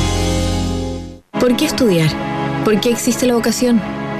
¿Por 1.41 1.57
qué 1.57 1.65
estudiar? 1.65 2.11
¿Por 2.63 2.79
qué 2.79 2.91
existe 2.91 3.25
la 3.25 3.33
vocación? 3.33 4.00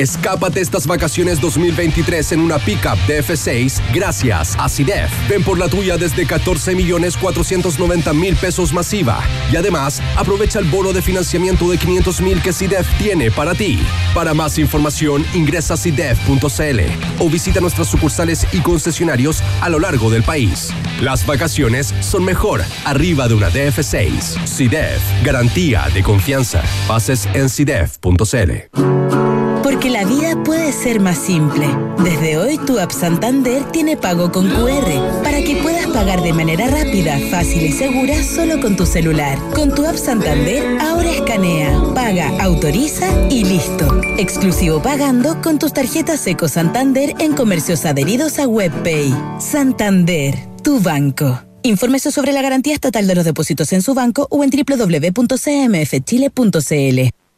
Escápate 0.00 0.62
estas 0.62 0.86
vacaciones 0.86 1.42
2023 1.42 2.32
en 2.32 2.40
una 2.40 2.58
pickup 2.58 2.96
DF6 3.06 3.82
gracias 3.92 4.56
a 4.58 4.66
CIDEF. 4.66 5.10
Ven 5.28 5.44
por 5.44 5.58
la 5.58 5.68
tuya 5.68 5.98
desde 5.98 6.26
14 6.26 6.74
millones 6.74 7.18
490 7.18 8.14
mil 8.14 8.34
pesos 8.34 8.72
masiva. 8.72 9.22
Y 9.52 9.56
además, 9.56 10.00
aprovecha 10.16 10.58
el 10.58 10.64
bono 10.64 10.94
de 10.94 11.02
financiamiento 11.02 11.70
de 11.70 11.76
500 11.76 12.20
mil 12.22 12.40
que 12.40 12.54
CIDEF 12.54 12.88
tiene 12.96 13.30
para 13.30 13.54
ti. 13.54 13.78
Para 14.14 14.32
más 14.32 14.56
información, 14.56 15.22
ingresa 15.34 15.74
a 15.74 15.76
CIDEF.cl 15.76 16.80
o 17.18 17.28
visita 17.28 17.60
nuestras 17.60 17.88
sucursales 17.88 18.46
y 18.54 18.60
concesionarios 18.60 19.42
a 19.60 19.68
lo 19.68 19.80
largo 19.80 20.08
del 20.08 20.22
país. 20.22 20.70
Las 21.02 21.26
vacaciones 21.26 21.92
son 22.00 22.24
mejor 22.24 22.62
arriba 22.86 23.28
de 23.28 23.34
una 23.34 23.50
DF6. 23.50 24.46
CIDEF, 24.46 25.02
garantía 25.22 25.90
de 25.92 26.02
confianza. 26.02 26.62
Bases 26.88 27.28
en 27.34 27.50
CIDEF.cl. 27.50 29.49
Porque 29.62 29.90
la 29.90 30.04
vida 30.04 30.42
puede 30.44 30.72
ser 30.72 31.00
más 31.00 31.18
simple. 31.18 31.66
Desde 32.02 32.38
hoy 32.38 32.56
tu 32.58 32.78
app 32.78 32.92
Santander 32.92 33.64
tiene 33.72 33.96
pago 33.96 34.30
con 34.32 34.48
QR 34.48 35.22
para 35.22 35.42
que 35.42 35.56
puedas 35.62 35.86
pagar 35.88 36.22
de 36.22 36.32
manera 36.32 36.68
rápida, 36.68 37.18
fácil 37.30 37.64
y 37.64 37.72
segura 37.72 38.22
solo 38.22 38.60
con 38.60 38.76
tu 38.76 38.86
celular. 38.86 39.38
Con 39.54 39.74
tu 39.74 39.84
app 39.86 39.96
Santander 39.96 40.78
ahora 40.80 41.10
escanea, 41.10 41.78
paga, 41.94 42.30
autoriza 42.42 43.06
y 43.28 43.44
listo. 43.44 44.00
Exclusivo 44.18 44.82
pagando 44.82 45.40
con 45.42 45.58
tus 45.58 45.72
tarjetas 45.72 46.26
Eco 46.26 46.48
Santander 46.48 47.14
en 47.18 47.34
comercios 47.34 47.84
adheridos 47.84 48.38
a 48.38 48.48
WebPay. 48.48 49.14
Santander, 49.38 50.38
tu 50.62 50.80
banco. 50.80 51.42
Infórmese 51.62 52.10
sobre 52.10 52.32
la 52.32 52.40
garantía 52.42 52.74
estatal 52.74 53.06
de 53.06 53.14
los 53.14 53.26
depósitos 53.26 53.72
en 53.72 53.82
su 53.82 53.94
banco 53.94 54.26
o 54.30 54.42
en 54.42 54.50
www.cmfchile.cl. 54.50 57.29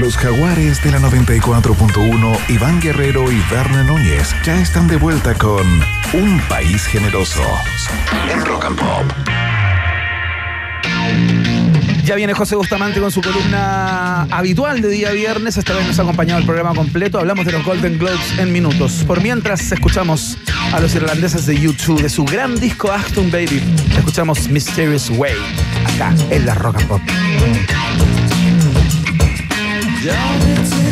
Los 0.00 0.16
jaguares 0.16 0.82
de 0.82 0.92
la 0.92 0.98
94.1, 0.98 2.38
Iván 2.48 2.80
Guerrero 2.80 3.30
y 3.30 3.38
Verne 3.50 3.84
Núñez 3.84 4.34
ya 4.42 4.58
están 4.58 4.88
de 4.88 4.96
vuelta 4.96 5.34
con 5.34 5.66
Un 6.14 6.40
País 6.48 6.86
Generoso 6.86 7.42
en 8.32 8.42
Rock 8.46 8.64
and 8.64 8.78
Pop. 8.78 9.04
Ya 12.02 12.14
viene 12.14 12.32
José 12.32 12.56
Bustamante 12.56 12.98
con 12.98 13.12
su 13.12 13.20
columna 13.20 14.22
habitual 14.30 14.80
de 14.80 14.88
día 14.88 15.10
viernes. 15.10 15.58
Esta 15.58 15.74
vez 15.74 15.86
nos 15.86 15.98
ha 15.98 16.02
acompañado 16.02 16.40
el 16.40 16.46
programa 16.46 16.74
completo. 16.74 17.18
Hablamos 17.18 17.44
de 17.44 17.52
los 17.52 17.62
Golden 17.62 17.98
Globes 17.98 18.38
en 18.38 18.54
minutos. 18.54 19.04
Por 19.06 19.22
mientras, 19.22 19.70
escuchamos 19.70 20.38
a 20.72 20.80
los 20.80 20.94
irlandeses 20.94 21.44
de 21.44 21.60
YouTube 21.60 22.00
de 22.00 22.08
su 22.08 22.24
gran 22.24 22.58
disco 22.58 22.90
Acton 22.90 23.30
Baby. 23.30 23.62
Escuchamos 23.98 24.48
Mysterious 24.48 25.10
Way 25.10 25.36
acá 25.94 26.14
en 26.30 26.46
la 26.46 26.54
Rock 26.54 26.78
and 26.78 26.88
Pop. 26.88 27.02
Don't 30.02 30.48
it 30.48 30.89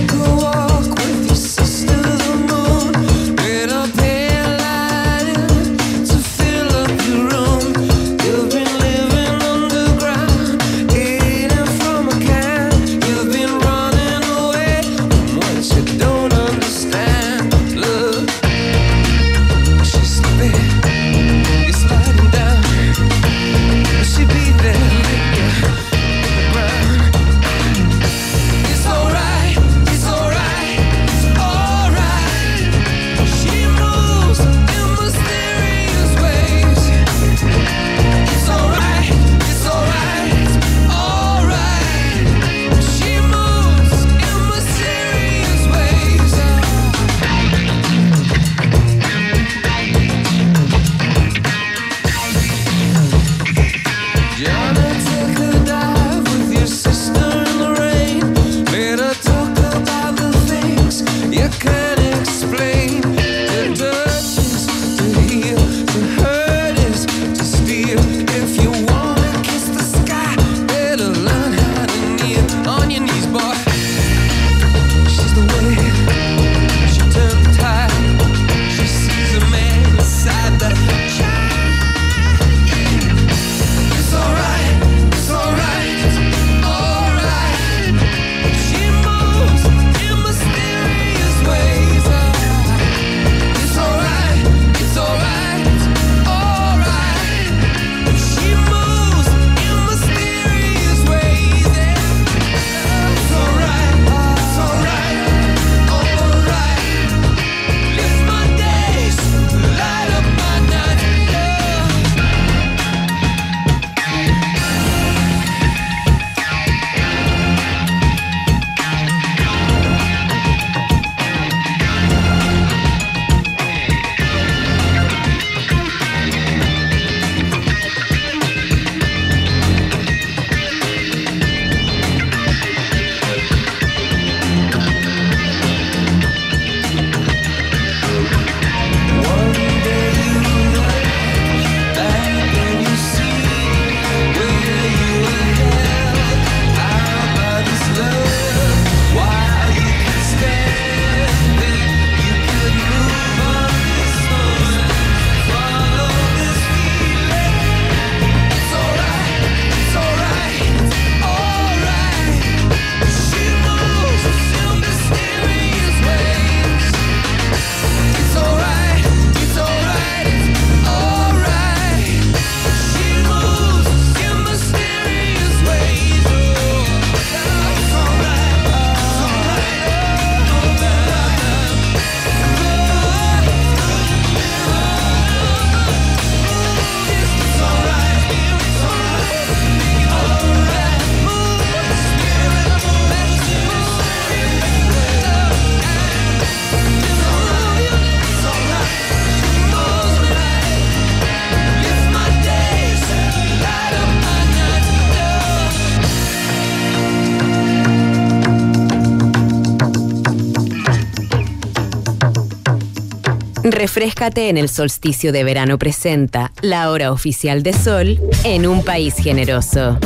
Refrescate 213.79 214.49
en 214.49 214.59
el 214.59 214.69
solsticio 214.69 215.31
de 215.31 215.45
verano 215.45 215.79
presenta 215.79 216.51
la 216.63 216.91
hora 216.91 217.13
oficial 217.13 217.63
de 217.63 217.73
sol 217.73 218.21
en 218.43 218.67
un 218.67 218.85
país 218.85 219.15
generoso. 219.15 219.97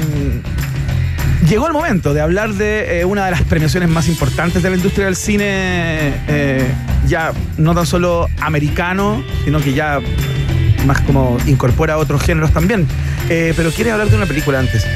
llegó 1.48 1.66
el 1.66 1.72
momento 1.72 2.14
de 2.14 2.20
hablar 2.20 2.54
de 2.54 3.00
eh, 3.00 3.04
una 3.04 3.24
de 3.24 3.32
las 3.32 3.42
premiaciones 3.42 3.88
más 3.88 4.08
importantes 4.08 4.62
de 4.62 4.70
la 4.70 4.76
industria 4.76 5.06
del 5.06 5.16
cine, 5.16 6.14
eh, 6.28 6.70
ya 7.06 7.32
no 7.56 7.74
tan 7.74 7.86
solo 7.86 8.28
americano, 8.40 9.24
sino 9.44 9.60
que 9.60 9.72
ya 9.72 9.98
más 10.86 11.00
como 11.02 11.38
incorpora 11.46 11.98
otros 11.98 12.22
géneros 12.22 12.52
también. 12.52 12.86
Eh, 13.28 13.52
pero 13.56 13.70
quiere 13.70 13.90
hablar 13.90 14.08
de 14.08 14.16
una 14.16 14.26
película 14.26 14.58
antes. 14.58 14.86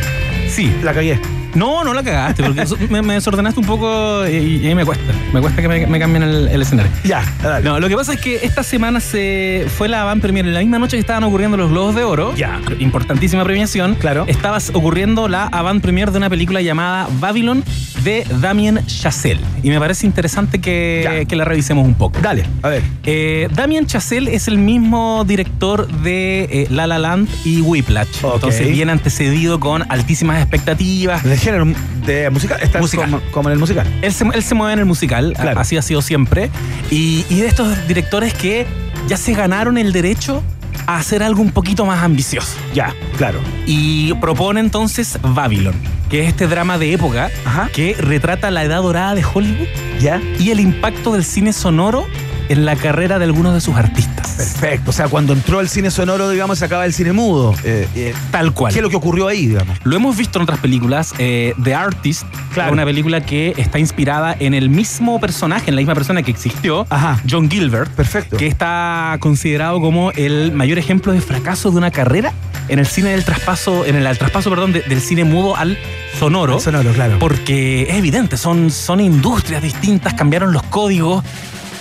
Sí. 0.48 0.72
La 0.82 0.94
cagué. 0.94 1.18
No, 1.54 1.84
no 1.84 1.94
la 1.94 2.02
cagaste, 2.02 2.42
porque 2.42 2.64
me, 2.90 3.02
me 3.02 3.14
desordenaste 3.14 3.60
un 3.60 3.66
poco 3.66 4.26
y, 4.26 4.68
y 4.68 4.74
me 4.74 4.84
cuesta. 4.84 5.12
Me 5.32 5.40
cuesta 5.40 5.62
que 5.62 5.68
me, 5.68 5.86
me 5.86 5.98
cambien 5.98 6.22
el, 6.22 6.48
el 6.48 6.62
escenario. 6.62 6.90
Ya, 7.04 7.22
dale. 7.42 7.64
No, 7.64 7.78
lo 7.80 7.88
que 7.88 7.96
pasa 7.96 8.14
es 8.14 8.20
que 8.20 8.40
esta 8.42 8.62
semana 8.62 9.00
se 9.00 9.66
fue 9.76 9.88
la 9.88 10.04
van 10.04 10.20
premier 10.20 10.46
en 10.46 10.54
la 10.54 10.60
misma 10.60 10.78
noche 10.78 10.96
que 10.96 11.00
estaban 11.00 11.24
ocurriendo 11.24 11.56
los 11.56 11.70
Globos 11.70 11.94
de 11.94 12.04
Oro. 12.04 12.34
Ya. 12.34 12.60
Importantísima 12.78 13.44
premiación. 13.44 13.94
Claro. 13.94 14.24
Estaba 14.26 14.58
ocurriendo 14.72 15.28
la 15.28 15.46
avant 15.46 15.82
premier 15.82 16.10
de 16.10 16.18
una 16.18 16.30
película 16.30 16.60
llamada 16.62 17.08
Babylon 17.20 17.62
de 18.02 18.26
Damien 18.40 18.84
Chazelle. 18.86 19.40
Y 19.62 19.70
me 19.70 19.78
parece 19.78 20.06
interesante 20.06 20.60
que, 20.60 21.26
la 21.30 21.44
revisemos 21.44 21.86
un 21.86 21.94
poco. 21.94 22.20
Dale, 22.20 22.44
a 22.62 22.68
ver. 22.68 22.82
Eh, 23.04 23.48
Damien 23.52 23.86
Chazelle 23.86 24.34
es 24.34 24.46
el 24.46 24.58
mismo 24.58 25.24
director 25.26 25.88
de 25.88 26.44
eh, 26.44 26.66
La 26.70 26.86
La 26.86 26.98
Land 26.98 27.28
y 27.44 27.60
Whiplash. 27.60 28.22
Ok. 28.22 28.34
Entonces 28.34 28.68
viene 28.68 28.92
antecedido 28.92 29.58
con 29.58 29.84
altísimas 29.90 30.40
expectativas. 30.40 31.22
De 31.44 31.50
género 31.50 31.78
de 32.06 32.30
musical. 32.30 32.58
Está 32.62 32.78
Musical. 32.80 33.10
Como, 33.10 33.22
como 33.30 33.48
en 33.48 33.52
el 33.54 33.58
musical. 33.58 33.86
Él 34.02 34.12
se, 34.12 34.24
él 34.32 34.42
se 34.42 34.54
mueve 34.54 34.72
en 34.74 34.78
el 34.80 34.84
musical, 34.86 35.34
Claro. 35.38 35.60
así 35.60 35.76
ha 35.76 35.82
sido 35.82 36.00
siempre. 36.02 36.50
Y, 36.90 37.24
y 37.28 37.40
de 37.40 37.46
estos 37.48 37.86
directores 37.86 38.32
que 38.34 38.66
ya 39.08 39.16
se 39.16 39.34
ganaron 39.34 39.76
el 39.76 39.92
derecho 39.92 40.42
a 40.86 40.96
hacer 40.98 41.22
algo 41.22 41.42
un 41.42 41.50
poquito 41.50 41.84
más 41.86 42.02
ambicioso. 42.02 42.56
Ya, 42.74 42.94
claro. 43.18 43.40
Y 43.66 44.12
propone 44.14 44.60
entonces 44.60 45.18
Babylon, 45.22 45.74
que 46.10 46.22
es 46.22 46.28
este 46.28 46.46
drama 46.46 46.78
de 46.78 46.92
época 46.94 47.30
Ajá. 47.44 47.68
que 47.72 47.94
retrata 47.98 48.50
la 48.50 48.64
edad 48.64 48.82
dorada 48.82 49.14
de 49.14 49.22
Hollywood 49.24 49.68
Ya. 50.00 50.20
y 50.38 50.50
el 50.50 50.60
impacto 50.60 51.12
del 51.12 51.24
cine 51.24 51.52
sonoro 51.52 52.06
en 52.48 52.64
la 52.64 52.76
carrera 52.76 53.18
de 53.18 53.24
algunos 53.24 53.54
de 53.54 53.60
sus 53.60 53.74
artistas. 53.76 54.32
Perfecto. 54.36 54.90
O 54.90 54.92
sea, 54.92 55.08
cuando 55.08 55.32
entró 55.32 55.60
el 55.60 55.68
cine 55.68 55.90
sonoro, 55.90 56.28
digamos, 56.30 56.58
se 56.58 56.64
acaba 56.64 56.84
el 56.86 56.92
cine 56.92 57.12
mudo. 57.12 57.54
Eh, 57.64 57.88
eh, 57.94 58.14
Tal 58.30 58.52
cual. 58.52 58.72
¿Qué 58.72 58.78
es 58.80 58.82
lo 58.82 58.90
que 58.90 58.96
ocurrió 58.96 59.28
ahí, 59.28 59.46
digamos? 59.46 59.78
Lo 59.84 59.94
hemos 59.96 60.16
visto 60.16 60.38
en 60.38 60.42
otras 60.42 60.58
películas. 60.58 61.12
eh, 61.18 61.54
The 61.62 61.74
Artist, 61.74 62.24
Claro. 62.52 62.72
una 62.72 62.84
película 62.84 63.20
que 63.20 63.54
está 63.56 63.78
inspirada 63.78 64.36
en 64.38 64.54
el 64.54 64.68
mismo 64.70 65.20
personaje, 65.20 65.70
en 65.70 65.76
la 65.76 65.80
misma 65.80 65.94
persona 65.94 66.22
que 66.22 66.30
existió, 66.30 66.86
Ajá. 66.90 67.20
John 67.28 67.50
Gilbert. 67.50 67.90
Perfecto. 67.92 68.36
que 68.36 68.46
está 68.46 69.16
considerado 69.20 69.80
como 69.80 70.10
el 70.12 70.52
mayor 70.52 70.78
ejemplo 70.78 71.12
de 71.12 71.20
fracaso 71.20 71.70
de 71.70 71.76
una 71.78 71.90
carrera 71.90 72.32
en 72.68 72.78
el 72.78 72.86
cine 72.86 73.10
del 73.10 73.24
traspaso, 73.24 73.84
en 73.84 73.94
el, 73.96 74.18
traspaso, 74.18 74.50
perdón, 74.50 74.72
de- 74.72 74.80
del 74.82 75.00
cine 75.00 75.24
mudo 75.24 75.56
al 75.56 75.78
sonoro. 76.18 76.58
Sonoro, 76.60 76.92
claro. 76.92 77.18
Porque 77.18 77.82
es 77.88 77.94
evidente, 77.96 78.36
son, 78.36 78.70
son 78.70 79.00
industrias 79.00 79.62
distintas, 79.62 80.14
cambiaron 80.14 80.52
los 80.52 80.62
códigos 80.64 81.22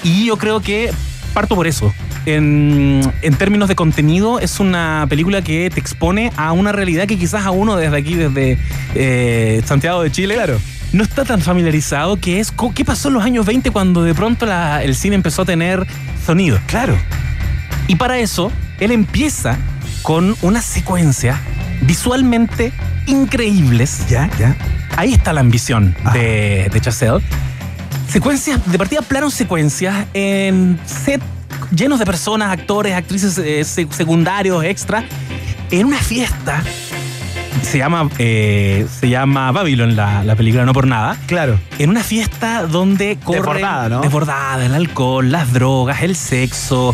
y 0.04 0.26
yo 0.28 0.38
creo 0.38 0.62
que 0.62 0.92
parto 1.34 1.56
por 1.56 1.68
eso. 1.68 1.94
En, 2.26 3.02
en 3.22 3.36
términos 3.36 3.68
de 3.68 3.76
contenido, 3.76 4.40
es 4.40 4.60
una 4.62 5.06
película 5.10 5.42
que 5.42 5.70
te 5.70 5.80
expone 5.80 6.32
a 6.38 6.52
una 6.54 6.72
realidad 6.72 7.06
que 7.08 7.18
quizás 7.18 7.46
a 7.46 7.52
uno 7.52 7.76
desde 7.76 7.98
aquí, 7.98 8.16
desde 8.16 8.58
eh, 8.96 9.62
Santiago 9.66 10.02
de 10.04 10.12
Chile, 10.12 10.36
Claro. 10.36 10.58
no 10.94 11.04
está 11.04 11.26
tan 11.26 11.42
familiarizado, 11.42 12.18
que 12.18 12.40
es 12.40 12.54
qué 12.74 12.86
pasó 12.86 13.10
en 13.10 13.16
los 13.16 13.24
años 13.24 13.46
20 13.46 13.72
cuando 13.72 14.04
de 14.04 14.14
pronto 14.14 14.46
la- 14.46 14.84
el 14.84 14.96
cine 14.96 15.16
empezó 15.16 15.42
a 15.42 15.46
tener 15.46 15.86
sonido. 16.26 16.60
Claro. 16.68 16.98
Y 17.88 17.96
para 17.98 18.20
eso, 18.20 18.52
él 18.80 18.92
empieza 18.92 19.58
con 20.02 20.36
una 20.42 20.62
secuencia 20.62 21.42
visualmente 21.82 22.72
increíbles. 23.08 24.06
Ya, 24.10 24.30
ya. 24.40 24.56
Ahí 24.96 25.14
está 25.14 25.34
la 25.34 25.42
ambición 25.42 25.94
Ah. 26.06 26.14
de, 26.14 26.70
de 26.72 26.80
Chazelle. 26.82 27.20
Secuencias, 28.10 28.60
de 28.72 28.78
partida 28.78 29.02
plano 29.02 29.30
secuencias 29.32 30.06
en 30.14 30.80
set 30.86 31.22
llenos 31.76 31.98
de 32.00 32.06
personas, 32.06 32.52
actores, 32.52 32.94
actrices 32.94 33.38
eh, 33.40 33.64
se- 33.64 33.88
secundarios, 33.92 34.64
extra, 34.64 35.04
en 35.72 35.88
una 35.88 35.98
fiesta. 35.98 36.62
Se 37.64 37.78
llama, 37.80 38.10
eh, 38.20 38.86
se 39.00 39.10
llama 39.10 39.52
Babylon 39.52 39.96
la, 39.96 40.24
la 40.24 40.36
película, 40.36 40.66
no 40.66 40.74
por 40.74 40.86
nada. 40.86 41.18
Claro. 41.26 41.60
En 41.80 41.90
una 41.90 42.04
fiesta 42.04 42.64
donde 42.68 43.18
corre 43.24 43.40
Desbordada, 43.40 43.90
¿no? 43.90 44.02
desbordada, 44.02 44.66
el 44.66 44.76
alcohol, 44.76 45.32
las 45.32 45.54
drogas, 45.54 46.04
el 46.04 46.16
sexo, 46.16 46.94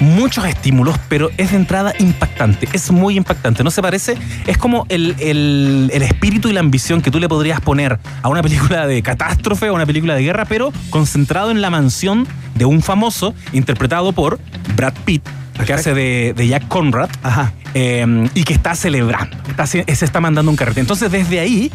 muchos 0.00 0.44
estímulos, 0.46 0.96
pero 1.08 1.30
es 1.36 1.50
de 1.50 1.56
entrada 1.56 1.92
impactante, 1.98 2.68
es 2.72 2.90
muy 2.90 3.16
impactante. 3.16 3.64
No 3.64 3.70
se 3.70 3.82
parece, 3.82 4.16
es 4.46 4.56
como 4.58 4.86
el, 4.88 5.14
el- 5.18 5.90
el 5.92 6.02
espíritu 6.02 6.48
y 6.48 6.52
la 6.52 6.60
ambición 6.60 7.00
que 7.02 7.10
tú 7.10 7.18
le 7.20 7.28
podrías 7.28 7.60
poner 7.60 7.98
a 8.22 8.28
una 8.28 8.42
película 8.42 8.86
de 8.86 9.02
catástrofe 9.02 9.70
o 9.70 9.74
una 9.74 9.86
película 9.86 10.14
de 10.14 10.22
guerra, 10.22 10.44
pero 10.44 10.72
concentrado 10.90 11.50
en 11.50 11.60
la 11.60 11.70
mansión 11.70 12.26
de 12.54 12.64
un 12.64 12.82
famoso 12.82 13.34
interpretado 13.52 14.12
por 14.12 14.38
Brad 14.76 14.94
Pitt. 15.04 15.22
Que 15.66 15.72
hace 15.72 15.92
de, 15.92 16.34
de 16.36 16.46
Jack 16.46 16.68
Conrad 16.68 17.10
Ajá. 17.24 17.52
eh, 17.74 18.28
y 18.34 18.44
que 18.44 18.52
está 18.54 18.76
celebrando, 18.76 19.36
está, 19.48 19.66
se 19.66 19.82
está 19.88 20.20
mandando 20.20 20.52
un 20.52 20.56
carrete. 20.56 20.78
Entonces, 20.78 21.10
desde 21.10 21.40
ahí 21.40 21.72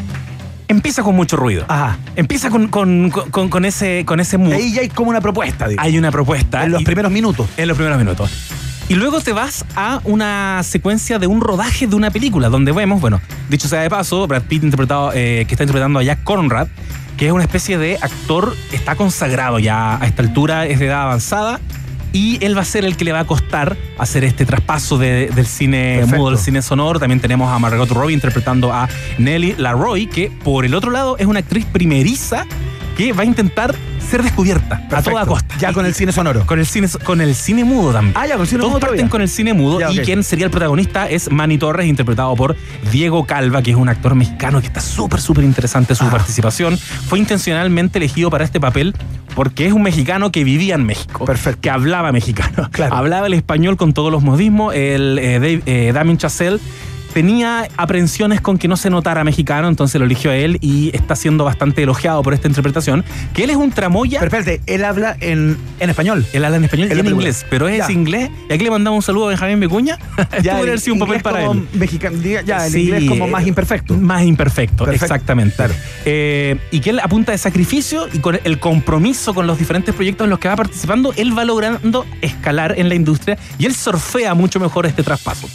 empieza 0.74 1.04
con 1.04 1.16
mucho 1.16 1.36
ruido. 1.38 1.66
Ajá. 1.68 1.98
Empieza 2.16 2.50
con, 2.50 2.68
con- 2.68 3.10
con- 3.10 3.50
con 3.50 3.66
ese, 3.66 4.04
con 4.06 4.20
ese 4.20 4.38
mood. 4.38 4.54
Ahí 4.54 4.74
ya 4.74 4.82
hay 4.82 4.90
como 4.90 5.10
una 5.10 5.22
propuesta. 5.22 5.68
Hay 5.78 5.98
una 5.98 6.12
propuesta. 6.12 6.64
En 6.64 6.72
los 6.72 6.82
y- 6.82 6.86
primeros 6.86 7.12
minutos. 7.12 7.48
en 7.58 7.68
los 7.68 7.78
primeros 7.78 7.98
minutos. 8.00 8.30
Y 8.90 8.95
luego 8.95 9.22
te 9.22 9.32
vas 9.32 9.64
a 9.78 10.02
una 10.04 10.62
secuencia 10.64 11.18
de 11.18 11.26
un 11.28 11.40
rodaje 11.40 11.88
de 11.88 11.95
una 11.95 12.12
película, 12.12 12.50
donde 12.50 12.74
vemos, 12.74 13.00
bueno, 13.00 13.22
dicho 13.50 13.70
sea 13.70 13.80
de 13.82 13.90
paso, 13.90 14.28
Brad 14.28 14.44
Pitt 14.44 14.64
interpretado, 14.64 15.12
eh, 15.14 15.45
que 15.48 15.54
está 15.54 15.64
interpretando 15.64 16.00
a 16.00 16.04
Jack 16.04 16.24
Conrad, 16.26 16.68
que 17.16 17.28
es 17.28 17.32
una 17.32 17.44
especie 17.44 17.78
de 17.78 17.98
actor, 18.02 18.54
está 18.74 18.95
consagrado 18.95 19.58
ya 19.60 20.02
a 20.02 20.06
esta 20.06 20.22
altura, 20.22 20.66
es 20.66 20.80
de 20.80 20.88
edad 20.88 21.04
avanzada, 21.04 21.62
y 22.14 22.38
él 22.45 22.56
va 22.56 22.61
a 22.61 22.65
ser 22.65 22.85
el 22.85 22.95
que 22.95 23.03
le 23.03 23.11
va 23.11 23.19
a 23.19 23.26
costar 23.27 23.76
hacer 23.98 24.23
este 24.23 24.45
traspaso 24.45 24.98
de- 24.98 25.27
del 25.27 25.45
cine 25.48 25.95
Perfecto. 25.98 26.18
mudo 26.18 26.30
al 26.30 26.38
cine 26.38 26.61
sonoro. 26.61 26.99
También 26.99 27.19
tenemos 27.19 27.52
a 27.52 27.60
Margot 27.60 27.90
Robbie 27.90 28.14
interpretando 28.14 28.72
a 28.72 28.88
Nelly 29.18 29.56
Laroy, 29.57 30.07
que 30.07 30.31
por 30.44 30.64
el 30.64 30.73
otro 30.76 30.91
lado 30.91 31.18
es 31.18 31.26
una 31.26 31.40
actriz 31.40 31.65
primeriza 31.65 32.45
que 32.98 33.14
va 33.14 33.24
a 33.24 33.26
intentar 33.26 33.76
ser 33.99 34.22
descubierta 34.22 34.86
a 34.91 35.02
toda 35.02 35.26
costa. 35.26 35.56
Ya 35.60 35.74
con 35.74 35.86
el 35.86 35.94
cine 35.94 36.11
sonoro. 36.11 36.45
con 36.45 36.60
el 36.60 36.65
cine, 36.65 36.88
con 37.03 37.22
el 37.22 37.34
cine 37.36 37.64
mudo 37.64 37.91
también. 37.94 38.14
Ah, 38.18 38.28
ya, 38.28 38.34
con 38.34 38.41
el 38.41 38.48
cine 38.48 38.60
Todos 38.60 38.72
mudo 38.72 38.80
parten 38.82 38.98
todavía. 38.98 39.11
con 39.11 39.22
el 39.22 39.30
cine 39.30 39.53
mudo 39.53 39.80
Ya, 39.80 39.91
y 39.91 39.99
quien 39.99 40.24
sería 40.24 40.45
el 40.45 40.52
protagonista 40.52 41.10
es 41.10 41.32
Manny 41.32 41.57
Torres, 41.57 41.88
interpretado 41.88 42.36
por 42.36 42.56
Diego 42.91 43.26
Calva, 43.26 43.61
que 43.61 43.72
es 43.72 43.78
un 43.78 43.90
actor 43.90 44.14
mexicano 44.15 44.60
que 44.61 44.68
está 44.68 44.82
súper, 44.82 45.22
súper 45.22 45.44
interesante 45.45 45.95
su 45.95 46.03
Ah. 46.06 46.11
participación. 46.11 46.78
Fue 46.78 47.18
intencionalmente 47.20 47.98
elegido 47.99 48.30
para 48.30 48.44
este 48.44 48.60
papel 48.60 48.94
porque 49.36 49.65
es 49.65 49.74
un 49.74 49.82
mexicano 49.82 50.32
que 50.32 50.44
vivía 50.44 50.76
en 50.76 50.86
México. 50.86 51.26
Perfecto. 51.26 51.61
Que 51.61 51.70
hablaba 51.72 52.11
mexicano. 52.11 52.70
Claro. 52.72 52.95
Hablaba 52.95 53.28
el 53.28 53.34
español 53.34 53.78
con 53.78 53.94
todos 53.94 54.11
los 54.11 54.22
modismos. 54.22 54.76
El 54.76 55.18
eh, 55.20 55.40
Dave- 55.40 55.64
eh, 55.65 55.91
Damien 55.94 56.18
Chazelle 56.18 56.60
tenía 57.14 57.68
aprensiones 57.77 58.41
con 58.41 58.57
que 58.57 58.68
no 58.68 58.76
se 58.77 58.90
notara 58.90 59.23
mexicano, 59.23 59.68
entonces 59.68 59.99
lo 59.99 60.06
eligió 60.06 60.31
a 60.31 60.35
él 60.35 60.57
y 60.61 60.91
está 60.95 61.15
siendo 61.15 61.44
bastante 61.44 61.84
elogiado 61.84 62.22
por 62.23 62.34
esta 62.34 62.48
interpretación. 62.48 63.06
Que 63.34 63.44
él 63.45 63.49
es 63.52 63.56
un 63.56 63.72
tramoya. 63.72 64.19
Pero 64.19 64.38
espérate, 64.38 64.61
él 64.65 64.84
habla 64.84 65.15
en, 65.19 65.57
en 65.80 65.90
español. 65.90 66.26
Él 66.34 66.44
habla 66.44 66.57
en 66.57 66.64
español 66.65 66.90
y 66.94 66.99
en 66.99 67.07
inglés, 67.07 67.45
pero 67.49 67.68
es 67.68 67.88
Ya. 67.88 67.91
inglés. 67.91 68.30
Y 68.49 68.53
aquí 68.53 68.64
le 68.64 68.72
mandamos 68.72 68.98
un 68.98 69.03
saludo 69.03 69.26
a 69.26 69.30
Benjamín. 69.30 69.53
Esto 69.64 69.98
Ya, 70.41 70.57
haber 70.57 70.80
sido 70.80 70.95
un 70.95 70.99
papel 70.99 71.22
para 71.22 71.45
como 71.45 71.61
él. 71.61 71.68
mexicano, 71.73 72.18
diga- 72.18 72.44
ya, 72.44 72.65
el 72.65 72.72
Sí, 72.72 72.81
inglés 72.84 73.03
como 73.10 73.27
más 73.27 73.45
imperfecto. 73.45 73.94
Más 73.95 74.23
imperfecto, 74.23 74.85
Perfecto, 74.85 75.06
exactamente. 75.06 75.56
claro. 75.56 75.73
Eh, 76.06 76.57
y 76.72 76.80
que 76.80 76.90
él 76.90 76.99
apunta 76.99 77.31
de 77.31 77.38
sacrificio 77.38 78.07
y 78.11 78.19
con 78.19 78.40
el 78.44 78.60
compromiso 78.60 79.34
con 79.34 79.48
los 79.48 79.57
diferentes 79.60 79.94
proyectos 79.94 80.26
en 80.26 80.30
los 80.31 80.40
que 80.40 80.48
va 80.48 80.56
participando, 80.56 81.14
él 81.18 81.38
va 81.38 81.45
logrando 81.45 82.06
escalar 82.22 82.73
en 82.77 82.90
la 82.90 82.95
industria 82.95 83.38
y 83.60 83.65
él 83.65 83.76
surfea 83.76 84.34
mucho 84.34 84.60
mejor 84.60 84.85
este 84.85 85.03
traspaso. 85.03 85.48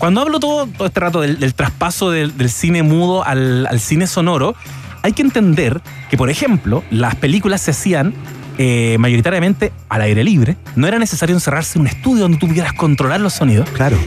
Cuando 0.00 0.22
hablo 0.22 0.40
todo, 0.40 0.66
todo 0.66 0.86
este 0.86 0.98
rato 0.98 1.20
del, 1.20 1.38
del 1.38 1.52
traspaso 1.52 2.10
del, 2.10 2.34
del 2.38 2.48
cine 2.48 2.82
mudo 2.82 3.22
al, 3.22 3.66
al 3.66 3.80
cine 3.80 4.06
sonoro, 4.06 4.54
hay 5.02 5.12
que 5.12 5.20
entender 5.20 5.82
que, 6.08 6.16
por 6.16 6.30
ejemplo, 6.30 6.82
las 6.90 7.16
películas 7.16 7.60
se 7.60 7.72
hacían 7.72 8.14
eh, 8.56 8.96
mayoritariamente 8.98 9.74
al 9.90 10.00
aire 10.00 10.24
libre. 10.24 10.56
No 10.74 10.86
era 10.86 10.98
necesario 10.98 11.36
encerrarse 11.36 11.78
en 11.78 11.82
un 11.82 11.88
estudio 11.88 12.22
donde 12.22 12.38
tú 12.38 12.48
pudieras 12.48 12.72
controlar 12.72 13.20
los 13.20 13.34
sonidos. 13.34 13.68
Claro. 13.74 13.98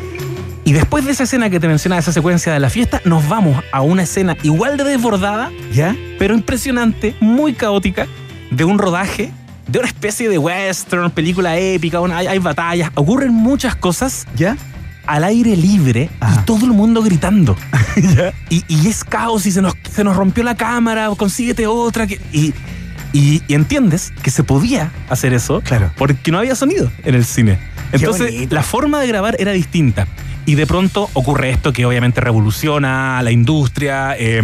Y 0.65 0.74
después 0.74 1.06
de 1.06 1.11
esa 1.11 1.26
escena 1.26 1.52
que 1.52 1.60
te 1.60 1.68
mencionaba, 1.68 1.99
esa 1.99 2.11
secuencia 2.11 2.52
de 2.52 2.60
la 2.60 2.72
fiesta, 2.72 2.99
nos 3.06 3.30
vamos 3.30 3.64
a 3.72 3.82
una 3.82 4.02
escena 4.02 4.36
igual 4.41 4.78
de 4.78 4.86
desbordada, 4.86 5.52
¿Ya? 5.72 5.95
pero 6.18 6.34
impresionante, 6.34 7.15
muy 7.20 7.53
caótica, 7.53 8.07
de 8.49 8.64
un 8.64 8.80
rodaje, 8.80 9.30
de 9.68 9.78
una 9.78 9.88
especie 9.88 10.28
de 10.28 10.40
western, 10.40 11.11
película 11.11 11.56
épica, 11.56 11.99
hay, 12.15 12.26
hay 12.26 12.40
batallas, 12.40 12.90
ocurren 12.95 13.32
muchas 13.32 13.76
cosas 13.76 14.26
¿Ya? 14.36 14.57
Al 15.05 15.23
aire 15.23 15.55
libre 15.57 16.09
Ajá. 16.19 16.41
y 16.41 16.45
todo 16.45 16.65
el 16.65 16.71
mundo 16.73 17.01
gritando. 17.01 17.55
Y, 18.49 18.63
y 18.67 18.88
es 18.88 19.03
caos 19.03 19.45
y 19.45 19.51
se 19.51 19.61
nos, 19.61 19.73
se 19.91 20.03
nos 20.03 20.15
rompió 20.15 20.43
la 20.43 20.55
cámara, 20.55 21.09
consíguete 21.17 21.67
otra. 21.67 22.07
que- 22.07 22.19
y, 22.31 22.53
y- 23.13 23.41
y 23.47 23.53
entiendes 23.53 24.11
que 24.23 24.31
se 24.31 24.43
podía 24.43 24.91
hacer 25.09 25.34
eso 25.34 25.61
Claro. 25.61 25.91
porque 25.97 26.31
no 26.31 26.39
había 26.39 26.55
sonido 26.55 26.91
en 27.03 27.15
el 27.15 27.25
cine. 27.25 27.59
Entonces, 27.91 28.51
la 28.51 28.63
forma 28.63 28.99
de 28.99 29.07
grabar 29.07 29.35
era 29.39 29.51
distinta. 29.51 30.07
Y 30.45 30.55
de 30.55 30.65
pronto 30.67 31.09
ocurre 31.13 31.51
esto 31.51 31.71
que 31.71 31.85
obviamente 31.85 32.19
revoluciona 32.21 33.21
la 33.21 33.31
industria, 33.31 34.15
eh, 34.17 34.41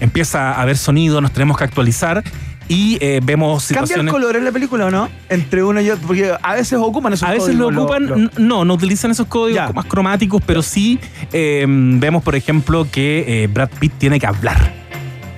empieza 0.00 0.52
a 0.52 0.62
haber 0.62 0.76
sonido, 0.78 1.20
nos 1.20 1.32
tenemos 1.32 1.56
que 1.58 1.64
actualizar 1.64 2.24
y 2.68 2.98
eh, 3.00 3.20
vemos 3.22 3.64
¿Cambia 3.66 3.80
el 3.80 3.86
situaciones. 3.86 4.12
color 4.12 4.36
en 4.36 4.44
la 4.44 4.52
película 4.52 4.86
o 4.86 4.90
no? 4.90 5.08
Entre 5.28 5.62
uno 5.64 5.80
y 5.80 5.88
otro. 5.90 6.06
Porque 6.06 6.32
a 6.42 6.54
veces 6.54 6.78
ocupan 6.78 7.12
esos 7.14 7.28
A 7.28 7.32
veces 7.32 7.54
lo 7.54 7.66
códigos, 7.66 7.84
ocupan, 7.84 8.06
lo- 8.06 8.30
no, 8.38 8.64
no 8.64 8.74
utilizan 8.74 9.10
esos 9.10 9.26
códigos 9.26 9.68
Ya. 9.68 9.72
más 9.72 9.86
cromáticos, 9.86 10.42
pero 10.44 10.62
sí 10.62 10.98
eh, 11.32 11.64
vemos, 11.68 12.22
por 12.22 12.34
ejemplo, 12.36 12.86
que 12.90 13.44
eh, 13.44 13.46
Brad 13.46 13.70
Pitt 13.80 13.92
tiene 13.98 14.20
que 14.20 14.26
hablar. 14.26 14.72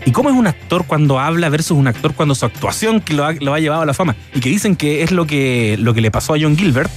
¿Y 0.07 0.12
cómo 0.12 0.31
es 0.31 0.35
un 0.35 0.47
actor 0.47 0.86
cuando 0.86 1.19
habla 1.20 1.51
versus 1.51 1.77
un 1.77 1.86
actor 1.86 2.15
cuando 2.15 2.35
su 2.35 2.47
actuación 2.47 3.01
que 3.02 3.12
lo 3.15 3.24
ha, 3.27 3.32
lo 3.35 3.52
ha 3.55 3.61
llevado 3.61 3.82
a 3.82 3.86
la 3.86 3.93
fama? 3.94 4.16
Y 4.35 4.40
que 4.40 4.48
dicen 4.48 4.74
que 4.74 5.02
es 5.02 5.11
lo 5.12 5.27
que, 5.27 5.77
lo 5.78 5.93
que 5.94 6.01
le 6.01 6.11
pasó 6.11 6.35
a 6.35 6.39
John 6.40 6.57
Gilbert. 6.57 6.90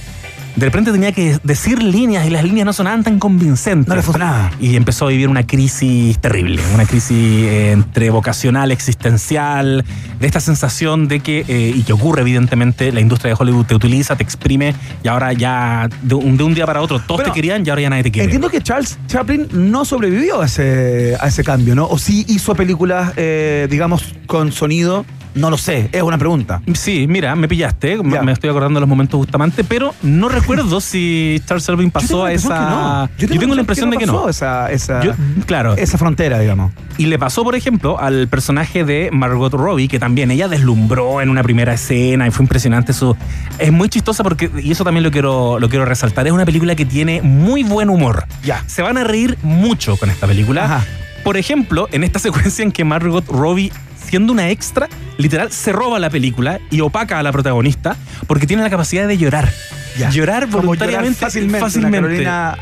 De 0.56 0.66
repente 0.66 0.92
tenía 0.92 1.10
que 1.10 1.38
decir 1.42 1.82
líneas 1.82 2.26
y 2.26 2.30
las 2.30 2.44
líneas 2.44 2.64
no 2.64 2.72
sonaban 2.72 3.02
tan 3.02 3.18
convincentes. 3.18 3.88
No 3.88 3.96
le 3.96 4.02
funcionaba. 4.02 4.52
Y 4.60 4.76
empezó 4.76 5.06
a 5.06 5.08
vivir 5.08 5.28
una 5.28 5.44
crisis 5.46 6.18
terrible, 6.18 6.62
una 6.74 6.86
crisis 6.86 7.16
eh, 7.18 7.72
entre 7.72 8.10
vocacional, 8.10 8.70
existencial, 8.70 9.84
de 10.20 10.26
esta 10.26 10.38
sensación 10.38 11.08
de 11.08 11.20
que, 11.20 11.44
eh, 11.48 11.72
y 11.74 11.82
que 11.82 11.92
ocurre 11.92 12.22
evidentemente, 12.22 12.92
la 12.92 13.00
industria 13.00 13.34
de 13.34 13.36
Hollywood 13.40 13.66
te 13.66 13.74
utiliza, 13.74 14.14
te 14.16 14.22
exprime, 14.22 14.74
y 15.02 15.08
ahora 15.08 15.32
ya 15.32 15.88
de 16.02 16.14
un, 16.14 16.36
de 16.36 16.44
un 16.44 16.54
día 16.54 16.66
para 16.66 16.80
otro 16.80 17.00
todos 17.00 17.18
Bueno, 17.18 17.32
te 17.32 17.34
querían 17.34 17.66
y 17.66 17.70
ahora 17.70 17.82
ya 17.82 17.90
nadie 17.90 18.04
te 18.04 18.12
quiere. 18.12 18.24
Entiendo 18.24 18.48
que 18.48 18.62
Charles 18.62 18.96
Chaplin 19.08 19.48
no 19.52 19.84
sobrevivió 19.84 20.40
a 20.40 20.46
ese, 20.46 21.16
a 21.18 21.26
ese 21.26 21.42
cambio, 21.42 21.74
¿no? 21.74 21.88
O 21.88 21.98
sí 21.98 22.24
hizo 22.28 22.54
películas, 22.54 23.12
eh, 23.16 23.66
digamos, 23.68 24.14
con 24.26 24.52
sonido. 24.52 25.04
No 25.34 25.50
lo 25.50 25.58
sé, 25.58 25.88
es 25.92 26.02
una 26.02 26.16
pregunta. 26.18 26.62
Sí, 26.74 27.06
mira, 27.08 27.34
me 27.34 27.48
pillaste, 27.48 27.96
me- 28.02 28.32
estoy 28.32 28.50
acordando 28.50 28.78
de 28.78 28.80
los 28.82 28.88
momentos 28.88 29.18
justamente, 29.18 29.64
pero 29.64 29.92
no 30.02 30.28
recuerdo 30.28 30.80
si 30.80 31.42
Charles 31.44 31.66
Chaplin 31.66 31.90
pasó 31.90 32.24
a 32.24 32.32
esa... 32.32 33.10
Yo 33.18 33.26
tengo 33.28 33.54
la 33.54 33.60
impresión 33.62 33.90
de 33.90 33.96
que 33.96 34.06
no. 34.06 34.28
Esa, 34.28 34.70
esa, 34.70 35.02
Yo- 35.02 35.12
claro. 35.46 35.74
esa 35.76 35.98
frontera, 35.98 36.38
digamos. 36.38 36.72
Y 36.98 37.06
le 37.06 37.18
pasó, 37.18 37.42
por 37.42 37.56
ejemplo, 37.56 37.98
al 37.98 38.28
personaje 38.28 38.84
de 38.84 39.10
Margot 39.12 39.52
Robbie, 39.52 39.88
que 39.88 39.98
también 39.98 40.30
ella 40.30 40.46
deslumbró 40.46 41.20
en 41.20 41.28
una 41.28 41.42
primera 41.42 41.74
escena 41.74 42.26
y 42.28 42.30
fue 42.30 42.44
impresionante 42.44 42.92
su... 42.92 43.16
Es 43.58 43.72
muy 43.72 43.88
chistosa 43.88 44.22
porque, 44.22 44.50
y 44.62 44.70
eso 44.70 44.84
también 44.84 45.02
lo 45.02 45.10
quiero, 45.10 45.58
lo 45.58 45.68
quiero 45.68 45.84
resaltar, 45.84 46.26
es 46.26 46.32
una 46.32 46.44
película 46.44 46.76
que 46.76 46.84
tiene 46.86 47.20
muy 47.22 47.64
buen 47.64 47.90
humor. 47.90 48.24
Ya. 48.44 48.62
Se 48.66 48.82
van 48.82 48.98
a 48.98 49.04
reír 49.04 49.36
mucho 49.42 49.96
con 49.96 50.10
esta 50.10 50.26
película. 50.28 50.64
Ajá. 50.64 50.84
Por 51.24 51.36
ejemplo, 51.36 51.88
en 51.90 52.04
esta 52.04 52.18
secuencia 52.20 52.62
en 52.62 52.70
que 52.70 52.84
Margot 52.84 53.26
Robbie, 53.28 53.72
siendo 54.08 54.32
una 54.32 54.50
extra, 54.50 54.88
literal 55.18 55.50
se 55.52 55.72
roba 55.72 55.98
la 55.98 56.10
película 56.10 56.60
y 56.70 56.80
opaca 56.80 57.18
a 57.18 57.22
la 57.22 57.32
protagonista 57.32 57.96
porque 58.26 58.46
tiene 58.46 58.62
la 58.62 58.70
capacidad 58.70 59.06
de 59.08 59.16
llorar. 59.18 59.50
Ya. 59.98 60.10
Llorar 60.10 60.46
voluntariamente. 60.48 61.14
llorar 61.18 61.30
fácilmente. 61.30 61.60
fácilmente. 61.60 62.00
Carolina 62.00 62.56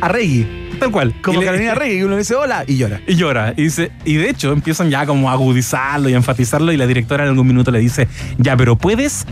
Arregui. 0.00 0.46
Tal 0.80 0.90
cual. 0.90 1.14
Como 1.22 1.36
Y 1.38 1.40
le- 1.40 1.46
Carolina 1.46 1.72
Arregui, 1.72 2.02
uno 2.02 2.12
le 2.12 2.18
dice 2.18 2.34
hola 2.34 2.64
y 2.66 2.76
llora. 2.76 3.00
y 3.06 3.14
llora. 3.14 3.54
Y, 3.56 3.62
dice, 3.62 3.92
y 4.04 4.14
de 4.16 4.28
hecho 4.30 4.52
empiezan 4.52 4.90
ya 4.90 5.06
como 5.06 5.30
a 5.30 5.32
agudizarlo 5.34 6.08
y 6.08 6.14
a 6.14 6.16
enfatizarlo 6.16 6.72
y 6.72 6.76
la 6.76 6.86
directora 6.88 7.22
en 7.24 7.30
algún 7.30 7.46
minuto 7.46 7.70
le 7.70 7.78
dice, 7.78 8.08
ya, 8.38 8.56
pero 8.56 8.76
puedes 8.76 9.24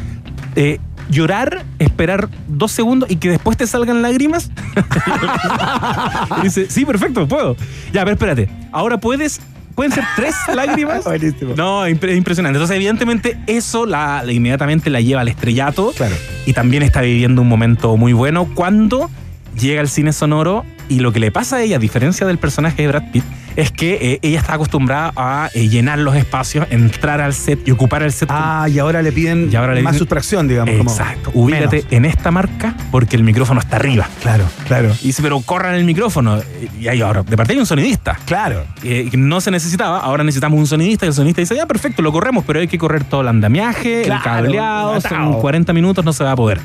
eh, 0.55 0.79
llorar, 1.11 1.65
esperar 1.81 2.29
dos 2.47 2.71
segundos 2.71 3.11
y 3.11 3.17
que 3.17 3.29
después 3.31 3.57
te 3.57 3.67
salgan 3.67 4.03
lágrimas. 4.03 4.51
y 6.39 6.43
dice, 6.45 6.67
sí, 6.71 6.85
perfecto, 6.85 7.27
puedo. 7.27 7.57
Ya, 7.93 8.03
pero 8.05 8.13
espérate, 8.13 8.49
ahora 8.71 8.99
puedes... 8.99 9.41
¿Pueden 9.75 9.93
ser 9.93 10.05
tres 10.17 10.35
lágrimas? 10.55 11.05
Buenísimo. 11.05 11.55
No, 11.57 11.87
impre- 11.89 12.11
es 12.11 12.17
impresionante. 12.19 12.57
Entonces, 12.59 12.77
evidentemente, 12.77 13.39
eso 13.47 13.87
la, 13.87 14.23
la- 14.25 14.33
inmediatamente 14.33 14.91
la 14.91 15.01
lleva 15.01 15.21
al 15.23 15.29
estrellato. 15.29 15.93
Claro. 15.97 16.15
Y 16.47 16.53
también 16.53 16.83
está 16.83 17.01
viviendo 17.01 17.43
un 17.43 17.49
momento 17.49 17.97
muy 17.97 18.13
bueno 18.13 18.49
cuando 18.55 19.11
llega 19.59 19.81
al 19.81 19.89
cine 19.89 20.13
sonoro 20.13 20.65
y 20.89 21.01
lo 21.01 21.13
que 21.13 21.21
le 21.21 21.31
pasa 21.31 21.57
a 21.57 21.63
ella, 21.63 21.77
a 21.77 21.79
diferencia 21.79 22.27
del 22.27 22.39
personaje 22.39 22.83
de 22.83 22.89
Brad 22.89 23.11
Pitt, 23.13 23.25
es 23.57 23.71
que 23.71 23.99
eh, 24.01 24.19
ella 24.23 24.39
está 24.41 24.55
acostumbrada 24.55 25.13
a 25.17 25.51
eh, 25.55 25.69
llenar 25.69 25.99
los 25.99 26.15
espacios, 26.17 26.67
entrar 26.71 27.21
al 27.21 27.35
set 27.35 27.67
y 27.67 27.71
ocupar 27.71 28.03
el 28.03 28.13
set. 28.13 28.29
Ah, 28.33 28.67
y 28.69 28.79
ahora 28.79 29.03
le 29.03 29.13
piden 29.13 29.49
Y 29.53 29.57
ahora 29.57 29.75
le 29.75 29.83
más 29.83 29.97
sustracción, 29.97 30.49
digamos. 30.49 30.77
como 30.77 30.91
Exacto. 30.91 31.31
Ubícate 31.35 31.77
menos. 31.77 31.93
en 31.93 32.05
esta 32.05 32.31
marca 32.31 32.75
porque 32.91 33.17
el 33.17 33.25
micrófono 33.25 33.61
está 33.61 33.77
arriba. 33.77 34.09
Claro, 34.23 34.45
claro. 34.67 34.93
Y 35.03 35.09
dice, 35.09 35.23
pero 35.23 35.41
corran 35.41 35.75
el 35.75 35.85
micrófono. 35.85 36.41
Y 36.79 36.89
ahí 36.89 37.01
ahora, 37.01 37.23
de 37.23 37.37
parte 37.37 37.53
hay 37.53 37.59
un 37.59 37.67
sonidista. 37.67 38.19
Claro. 38.27 38.65
Eh, 38.83 39.11
no 39.15 39.41
se 39.41 39.51
necesitaba, 39.51 40.01
ahora 40.01 40.25
necesitamos 40.25 40.59
un 40.59 40.67
sonidista 40.67 41.07
y 41.07 41.09
el 41.09 41.15
sonidista 41.15 41.41
dice, 41.43 41.57
ya 41.57 41.67
perfecto, 41.67 42.03
lo 42.03 42.13
corremos, 42.13 42.45
pero 42.47 42.61
hay 42.61 42.69
que 42.69 42.79
correr 42.79 43.05
todo 43.05 43.21
el 43.23 43.29
andamiaje, 43.29 44.01
el 44.01 44.07
Claro, 44.07 44.23
cableado, 44.23 45.01
son 45.01 45.13
atado. 45.15 45.39
40 45.39 45.73
minutos, 45.73 46.05
no 46.05 46.13
se 46.13 46.25
va 46.25 46.33
a 46.33 46.37
poder. 46.37 46.61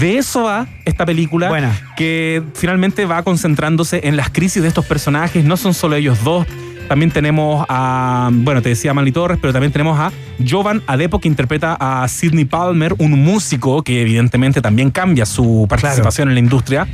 De 0.00 0.18
eso 0.18 0.44
va 0.44 0.66
esta 0.84 1.06
película 1.06 1.48
Buena. 1.48 1.72
que 1.96 2.42
finalmente 2.54 3.04
va 3.06 3.22
concentrándose 3.22 4.00
en 4.04 4.16
las 4.16 4.30
crisis 4.30 4.62
de 4.62 4.68
estos 4.68 4.84
personajes, 4.84 5.44
no 5.44 5.56
son 5.56 5.74
solo 5.74 5.96
ellos 5.96 6.22
dos. 6.24 6.46
También 6.88 7.10
tenemos 7.10 7.64
a, 7.68 8.28
bueno, 8.30 8.60
te 8.60 8.68
decía 8.70 8.92
Manly 8.92 9.12
Torres, 9.12 9.38
pero 9.40 9.52
también 9.52 9.72
tenemos 9.72 9.98
a 9.98 10.12
Jovan 10.46 10.82
Adepo 10.86 11.18
que 11.18 11.28
interpreta 11.28 11.76
a 11.80 12.06
Sidney 12.08 12.44
Palmer, 12.44 12.94
un 12.98 13.12
músico 13.22 13.82
que 13.82 14.02
evidentemente 14.02 14.60
también 14.60 14.90
cambia 14.90 15.24
su 15.24 15.66
participación 15.68 16.28
en 16.28 16.34
la 16.34 16.40
industria. 16.40 16.86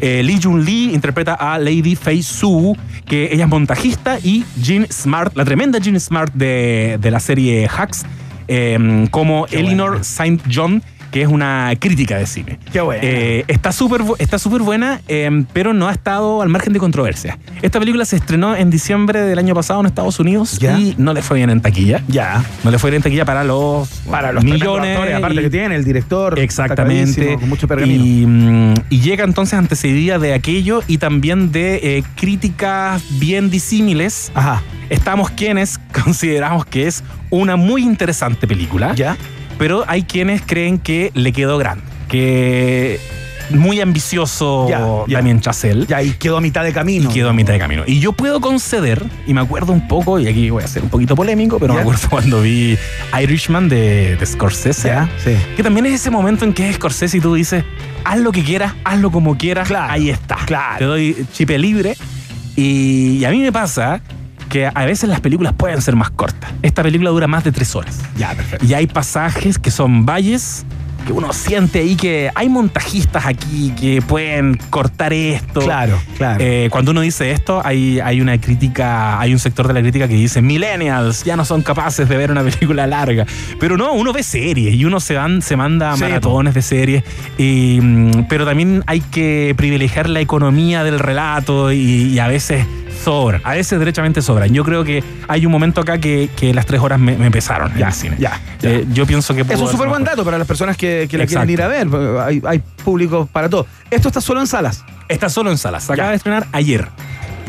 Eh, 0.00 0.22
Lee 0.22 0.40
Jun 0.42 0.64
Lee 0.64 0.90
interpreta 0.92 1.34
a 1.34 1.58
Lady 1.58 1.96
Fei 1.96 2.22
Su, 2.22 2.76
que 3.04 3.30
ella 3.32 3.44
es 3.44 3.50
montajista, 3.50 4.18
y 4.22 4.44
Jean 4.60 4.86
Smart, 4.90 5.36
la 5.36 5.44
tremenda 5.44 5.78
Jean 5.78 5.98
Smart 6.00 6.32
de, 6.34 6.98
de 7.00 7.10
la 7.10 7.20
serie 7.20 7.68
Hacks, 7.68 8.04
eh, 8.48 9.06
como 9.10 9.46
Elinor 9.48 9.98
St. 10.00 10.38
John, 10.52 10.82
que 11.10 11.22
es 11.22 11.28
una 11.28 11.72
crítica 11.78 12.16
de 12.18 12.26
cine. 12.26 12.58
Qué 12.72 12.80
bueno. 12.80 13.00
Eh, 13.02 13.44
está 13.48 13.72
súper 13.72 14.02
está 14.18 14.38
súper 14.38 14.62
buena, 14.62 15.00
eh, 15.08 15.44
pero 15.52 15.72
no 15.72 15.88
ha 15.88 15.92
estado 15.92 16.42
al 16.42 16.48
margen 16.48 16.72
de 16.72 16.78
controversia. 16.78 17.38
Esta 17.62 17.78
película 17.78 18.04
se 18.04 18.16
estrenó 18.16 18.54
en 18.54 18.70
diciembre 18.70 19.22
del 19.22 19.38
año 19.38 19.54
pasado 19.54 19.80
en 19.80 19.86
Estados 19.86 20.20
Unidos 20.20 20.58
Ya. 20.58 20.78
y 20.78 20.94
no 20.98 21.12
le 21.14 21.22
fue 21.22 21.38
bien 21.38 21.50
en 21.50 21.60
taquilla. 21.60 22.02
Ya. 22.08 22.44
No 22.64 22.70
le 22.70 22.78
fue 22.78 22.90
bien 22.90 22.98
en 22.98 23.02
taquilla 23.04 23.24
para 23.24 23.44
los, 23.44 23.88
Para 24.10 24.32
los 24.32 24.44
millones. 24.44 24.98
aparte 25.14 25.40
que 25.42 25.50
tiene, 25.50 25.76
el 25.76 25.84
director. 25.84 26.38
Exactamente. 26.38 27.06
destacadísimo, 27.06 27.40
Con 27.40 27.48
mucho 27.48 27.68
pergamino. 27.68 28.04
Y, 28.04 28.26
mm, 28.26 28.74
y 28.90 29.00
llega 29.00 29.24
entonces 29.24 29.54
antecedida 29.58 30.18
de 30.18 30.34
aquello 30.34 30.82
y 30.86 30.98
también 30.98 31.52
de 31.52 31.76
eh, 31.82 32.02
críticas 32.16 33.02
bien 33.18 33.50
disímiles. 33.50 34.30
Ajá. 34.34 34.62
Estamos 34.90 35.30
quienes 35.30 35.78
consideramos 36.04 36.66
que 36.66 36.86
es 36.86 37.02
una 37.30 37.56
muy 37.56 37.82
interesante 37.82 38.46
película. 38.46 38.94
Ya. 38.94 39.16
Pero 39.58 39.84
hay 39.88 40.02
quienes 40.04 40.42
creen 40.42 40.78
que 40.78 41.10
le 41.14 41.32
quedó 41.32 41.58
grande. 41.58 41.84
Que 42.08 42.98
muy 43.50 43.80
ambicioso 43.80 44.68
Ya. 44.68 44.80
Damien 45.08 45.40
Chazelle. 45.40 45.86
Ya, 45.86 46.02
y 46.02 46.10
quedó 46.12 46.36
a 46.36 46.40
mitad 46.40 46.62
de 46.64 46.72
camino. 46.72 47.10
Y 47.10 47.14
quedó 47.14 47.30
a 47.30 47.32
mitad 47.32 47.52
de 47.54 47.58
camino. 47.58 47.82
Y 47.86 47.98
yo 47.98 48.12
puedo 48.12 48.40
conceder, 48.40 49.02
y 49.26 49.34
me 49.34 49.40
acuerdo 49.40 49.72
un 49.72 49.88
poco, 49.88 50.18
y 50.18 50.26
aquí 50.28 50.50
voy 50.50 50.62
a 50.62 50.68
ser 50.68 50.82
un 50.82 50.90
poquito 50.90 51.16
polémico, 51.16 51.58
pero 51.58 51.72
¿Ya? 51.72 51.76
me 51.76 51.80
acuerdo 51.82 52.08
cuando 52.10 52.42
vi 52.42 52.76
Irishman 53.22 53.68
de, 53.68 54.16
de 54.16 54.26
Scorsese. 54.26 54.88
Ya, 54.88 55.08
sí. 55.22 55.34
Que 55.56 55.62
también 55.62 55.86
es 55.86 55.94
ese 55.94 56.10
momento 56.10 56.44
en 56.44 56.52
que 56.52 56.68
es 56.68 56.76
Scorsese 56.76 57.16
y 57.16 57.20
tú 57.20 57.34
dices, 57.34 57.64
haz 58.04 58.18
lo 58.18 58.32
que 58.32 58.44
quieras, 58.44 58.74
hazlo 58.84 59.10
como 59.10 59.36
quieras, 59.38 59.66
Claro, 59.68 59.92
ahí 59.92 60.10
está. 60.10 60.36
claro. 60.46 60.78
Te 60.78 60.84
doy 60.84 61.26
chipe 61.32 61.58
libre. 61.58 61.96
Y, 62.56 63.18
y 63.18 63.24
a 63.24 63.30
mí 63.30 63.38
me 63.40 63.52
pasa 63.52 64.00
que 64.48 64.66
a 64.66 64.84
veces 64.84 65.08
las 65.08 65.20
películas 65.20 65.52
pueden 65.52 65.80
ser 65.82 65.96
más 65.96 66.10
cortas. 66.10 66.50
Esta 66.62 66.82
película 66.82 67.10
dura 67.10 67.26
más 67.26 67.44
de 67.44 67.52
tres 67.52 67.74
horas. 67.74 68.00
Ya, 68.16 68.34
perfecto. 68.34 68.64
Y 68.64 68.74
hay 68.74 68.86
pasajes 68.86 69.58
que 69.58 69.70
son 69.70 70.06
valles 70.06 70.64
que 71.08 71.12
uno 71.14 71.32
siente 71.32 71.78
ahí 71.78 71.96
que 71.96 72.30
hay 72.34 72.50
montajistas 72.50 73.24
aquí 73.24 73.72
que 73.80 74.02
pueden 74.02 74.58
cortar 74.68 75.14
esto. 75.14 75.60
Claro, 75.60 75.98
claro. 76.18 76.36
Eh, 76.38 76.68
cuando 76.70 76.90
uno 76.90 77.00
dice 77.00 77.30
esto, 77.30 77.62
hay, 77.64 77.98
hay 78.00 78.20
una 78.20 78.38
crítica, 78.38 79.18
hay 79.18 79.32
un 79.32 79.38
sector 79.38 79.66
de 79.66 79.72
la 79.72 79.80
crítica 79.80 80.06
que 80.06 80.14
dice 80.14 80.42
millennials 80.42 81.24
ya 81.24 81.34
no 81.34 81.46
son 81.46 81.62
capaces 81.62 82.08
de 82.10 82.16
ver 82.16 82.30
una 82.30 82.42
película 82.42 82.86
larga. 82.86 83.24
Pero 83.58 83.78
no, 83.78 83.94
uno 83.94 84.12
ve 84.12 84.22
series 84.22 84.74
y 84.74 84.84
uno 84.84 85.00
se, 85.00 85.14
van, 85.14 85.40
se 85.40 85.56
manda 85.56 85.94
Sí, 85.96 86.02
maratones 86.02 86.52
de 86.52 86.60
series. 86.60 87.04
Y, 87.38 87.78
mm, 87.80 88.26
pero 88.28 88.44
también 88.44 88.84
hay 88.86 89.00
que 89.00 89.54
privilegiar 89.56 90.10
la 90.10 90.20
economía 90.20 90.84
del 90.84 90.98
relato 90.98 91.72
y, 91.72 91.78
y 91.78 92.18
a 92.18 92.28
veces 92.28 92.66
sobran, 93.04 93.40
a 93.44 93.52
veces 93.54 93.78
derechamente 93.78 94.22
sobran. 94.22 94.52
Yo 94.52 94.64
creo 94.64 94.84
que 94.84 95.02
hay 95.28 95.46
un 95.46 95.52
momento 95.52 95.80
acá 95.80 95.98
que, 95.98 96.30
que 96.36 96.52
las 96.54 96.66
tres 96.66 96.80
horas 96.80 96.98
me, 96.98 97.16
me 97.16 97.30
pesaron 97.30 97.72
en 97.72 97.78
Ya, 97.78 97.86
el 97.88 97.92
cine. 97.92 98.16
ya, 98.18 98.40
ya. 98.60 98.70
Eh, 98.70 98.86
yo 98.92 99.06
pienso 99.06 99.34
que... 99.34 99.42
Es 99.42 99.60
un 99.60 99.68
súper 99.68 99.88
buen 99.88 100.04
dato 100.04 100.24
para 100.24 100.38
las 100.38 100.46
personas 100.46 100.76
que, 100.76 101.06
que 101.10 101.18
la 101.18 101.26
quieren 101.26 101.48
ir 101.50 101.62
a 101.62 101.68
ver. 101.68 101.88
Hay, 102.20 102.42
hay 102.46 102.62
público 102.84 103.28
para 103.32 103.48
todo. 103.48 103.66
Esto 103.90 104.08
está 104.08 104.20
solo 104.20 104.40
en 104.40 104.46
salas. 104.46 104.84
Está 105.08 105.28
solo 105.28 105.50
en 105.50 105.58
salas. 105.58 105.84
Se 105.84 105.92
acaba 105.92 106.10
de 106.10 106.16
estrenar 106.16 106.46
ayer. 106.52 106.88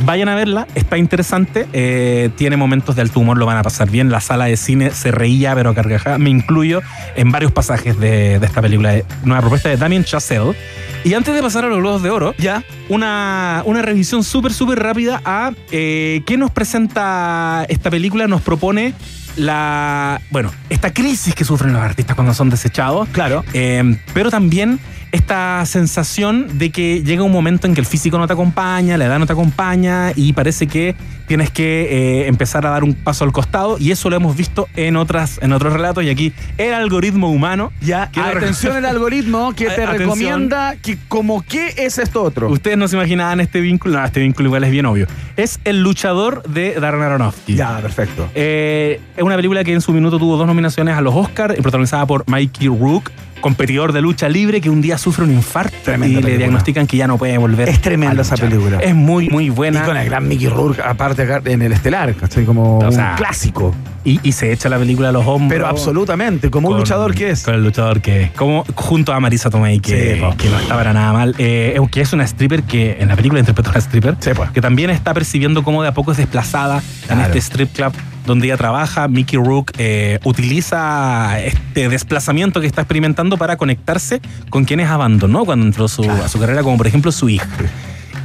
Vayan 0.06 0.30
a 0.30 0.36
verla, 0.36 0.66
está 0.76 0.98
interesante, 0.98 1.68
eh, 1.74 2.30
tiene 2.38 2.56
momentos 2.56 2.96
de 2.96 3.02
alto 3.02 3.20
humor, 3.20 3.38
lo 3.38 3.46
van 3.46 3.58
a 3.58 3.64
pasar 3.64 3.90
bien. 3.90 4.10
La 4.10 4.22
sala 4.22 4.46
de 4.46 4.56
cine 4.56 4.92
se 4.92 5.12
reía, 5.12 5.54
pero 5.56 5.76
carcajada. 5.76 6.18
Me 6.18 6.30
incluyo 6.30 6.82
en 7.16 7.32
varios 7.32 7.52
pasajes 7.52 8.00
de, 8.00 8.40
de 8.40 8.46
esta 8.46 8.62
película, 8.62 8.92
de 8.94 9.06
nueva 9.24 9.42
propuesta 9.42 9.68
de 9.70 9.76
Damien 9.78 10.06
Chazelle. 10.06 10.56
Y 11.04 11.14
antes 11.14 11.34
de 11.36 11.42
pasar 11.42 11.66
a 11.66 11.68
los 11.68 11.80
Globos 11.80 12.02
de 12.02 12.10
Oro, 12.12 12.34
Ya. 12.38 12.64
una, 12.88 13.62
una 13.66 13.82
revisión 13.82 14.24
súper, 14.24 14.54
súper 14.54 14.80
rápida 14.80 15.22
a 15.26 15.52
eh, 15.72 16.22
qué 16.26 16.38
nos 16.38 16.52
presenta 16.52 17.66
esta 17.70 17.90
película. 17.90 18.28
Nos 18.28 18.42
propone 18.42 18.94
la. 19.36 20.22
Bueno, 20.30 20.52
esta 20.70 20.94
crisis 20.94 21.36
que 21.36 21.46
sufren 21.46 21.74
los 21.74 21.82
artistas 21.82 22.16
cuando 22.16 22.34
son 22.34 22.50
desechados. 22.50 23.08
Claro. 23.10 23.44
Eh, 23.54 23.98
pero 24.14 24.30
también 24.30 24.80
esta 25.12 25.66
sensación 25.66 26.58
de 26.58 26.72
que 26.72 27.04
llega 27.04 27.24
un 27.24 27.32
momento 27.32 27.68
en 27.68 27.74
que 27.74 27.82
el 27.82 27.88
físico 27.88 28.18
no 28.18 28.28
te 28.28 28.34
acompaña, 28.34 28.98
la 28.98 29.06
edad 29.06 29.20
no 29.20 29.26
te 29.26 29.34
acompaña 29.34 30.12
y 30.16 30.34
parece 30.34 30.68
que 30.68 30.96
tienes 31.30 31.52
que 31.52 32.24
eh, 32.24 32.28
empezar 32.28 32.66
a 32.66 32.72
dar 32.72 32.84
un 32.84 32.96
paso 32.96 33.24
al 33.24 33.32
costado 33.32 33.78
y 33.80 33.92
eso 33.92 34.10
lo 34.10 34.16
hemos 34.16 34.36
visto 34.36 34.68
en 34.76 34.96
otras 34.98 35.40
en 35.44 35.54
otros 35.54 35.72
relatos 35.72 36.04
y 36.04 36.10
aquí 36.10 36.34
el 36.58 36.74
algoritmo 36.74 37.30
humano 37.30 37.72
Ya, 37.82 38.10
atención 38.16 38.76
el 38.76 38.86
algoritmo 38.96 39.54
que 39.54 39.66
te 39.68 39.84
Atención. 39.84 40.00
recomienda 40.00 40.76
que 40.82 40.98
como 41.08 41.44
qué 41.44 41.74
es 41.78 42.00
esto 42.00 42.24
otro. 42.24 42.50
Ustedes 42.50 42.78
no 42.80 42.88
se 42.88 42.96
imaginaban 42.96 43.40
este 43.40 43.62
vínculo, 43.62 44.00
no, 44.00 44.06
este 44.06 44.20
vínculo 44.22 44.48
igual 44.50 44.64
es 44.64 44.72
bien 44.72 44.88
obvio. 44.88 45.06
Es 45.38 45.60
el 45.66 45.82
luchador 45.84 46.42
de 46.50 46.74
Darren 46.80 47.04
Aronofsky. 47.04 47.56
Ya, 47.56 47.78
perfecto. 47.80 48.28
Eh, 48.34 49.00
es 49.16 49.24
una 49.24 49.36
película 49.36 49.64
que 49.64 49.72
en 49.72 49.82
su 49.82 49.94
minuto 49.94 50.18
tuvo 50.18 50.36
dos 50.36 50.48
nominaciones 50.48 50.96
a 50.98 51.02
los 51.02 51.14
Oscars, 51.16 51.56
protagonizada 51.62 52.06
por 52.08 52.28
Mikey 52.28 52.68
Rook, 52.68 53.12
competidor 53.40 53.94
de 53.94 54.02
lucha 54.02 54.28
libre 54.28 54.60
que 54.60 54.70
un 54.70 54.82
día 54.82 54.98
sufre 54.98 55.24
un 55.24 55.32
infarto 55.32 55.94
y 55.96 56.22
le 56.22 56.38
diagnostican 56.38 56.88
que 56.88 56.98
ya 56.98 57.08
no 57.08 57.18
puede 57.18 57.38
volver. 57.38 57.70
Es 57.70 57.80
tremenda 57.80 58.22
esa 58.24 58.36
película. 58.36 58.80
Es 58.80 58.94
muy, 58.94 59.30
muy 59.30 59.46
Y 59.46 59.50
buena. 59.50 59.86
con 59.86 59.96
el 59.96 60.06
gran 60.10 60.28
Mickey 60.28 60.50
Rourke, 60.50 60.82
aparte 60.82 61.19
en 61.46 61.62
el 61.62 61.72
estelar, 61.74 62.14
¿cachai? 62.16 62.46
Como 62.46 62.80
O 62.80 62.88
un 62.90 63.16
clásico. 63.18 63.76
Y, 64.06 64.20
y 64.24 64.32
se 64.32 64.52
echa 64.54 64.70
la 64.70 64.78
película 64.80 65.10
a 65.10 65.12
los 65.12 65.26
hombros. 65.28 65.50
Pero 65.50 65.68
absolutamente, 65.68 66.50
como 66.50 66.68
un 66.70 66.74
con- 66.76 66.80
luchador 66.82 67.14
que 67.14 67.32
es. 67.32 67.44
Con 67.44 67.54
el 67.56 67.64
luchador 67.64 68.02
que 68.02 68.24
es. 68.24 68.32
Como 68.32 68.64
junto 68.76 69.12
a 69.14 69.20
Marisa 69.20 69.50
Tomei, 69.50 69.80
que, 69.80 70.16
Sí, 70.16 70.38
que 70.38 70.50
no 70.50 70.58
está 70.60 70.76
para 70.76 70.94
nada 70.94 71.12
mal. 71.14 71.36
Eh, 71.38 71.78
que 71.92 72.02
es 72.02 72.14
una 72.14 72.24
stripper 72.24 72.64
que 72.64 72.98
en 73.00 73.10
la 73.10 73.16
película 73.16 73.40
interpreta 73.40 73.70
una 73.72 73.80
stripper. 73.80 74.16
Sí. 74.20 74.32
Que 74.54 74.62
también 74.62 74.90
está 74.90 75.14
percibiendo 75.14 75.64
cómo 75.64 75.84
de 75.84 75.90
a 75.90 75.94
poco 75.94 76.12
es 76.12 76.18
desplazada 76.18 76.78
en 77.10 77.16
Claro. 77.18 77.24
este 77.24 77.40
strip 77.40 77.74
club 77.74 77.92
donde 78.26 78.48
ella 78.48 78.58
trabaja. 78.58 79.08
Mickey 79.08 79.38
Rook 79.38 79.72
eh, 79.78 80.20
utiliza 80.24 81.40
este 81.42 81.90
desplazamiento 81.90 82.62
que 82.62 82.68
está 82.68 82.82
experimentando 82.82 83.38
para 83.38 83.58
conectarse 83.58 84.22
con 84.50 84.64
quienes 84.66 84.88
abandonó 84.90 85.46
cuando 85.46 85.66
entró 85.66 85.88
su- 85.88 86.04
Claro. 86.04 86.24
a 86.24 86.30
su 86.30 86.40
carrera, 86.40 86.64
como 86.64 86.78
por 86.78 86.88
ejemplo 86.88 87.12
su 87.12 87.28
hija. 87.30 87.48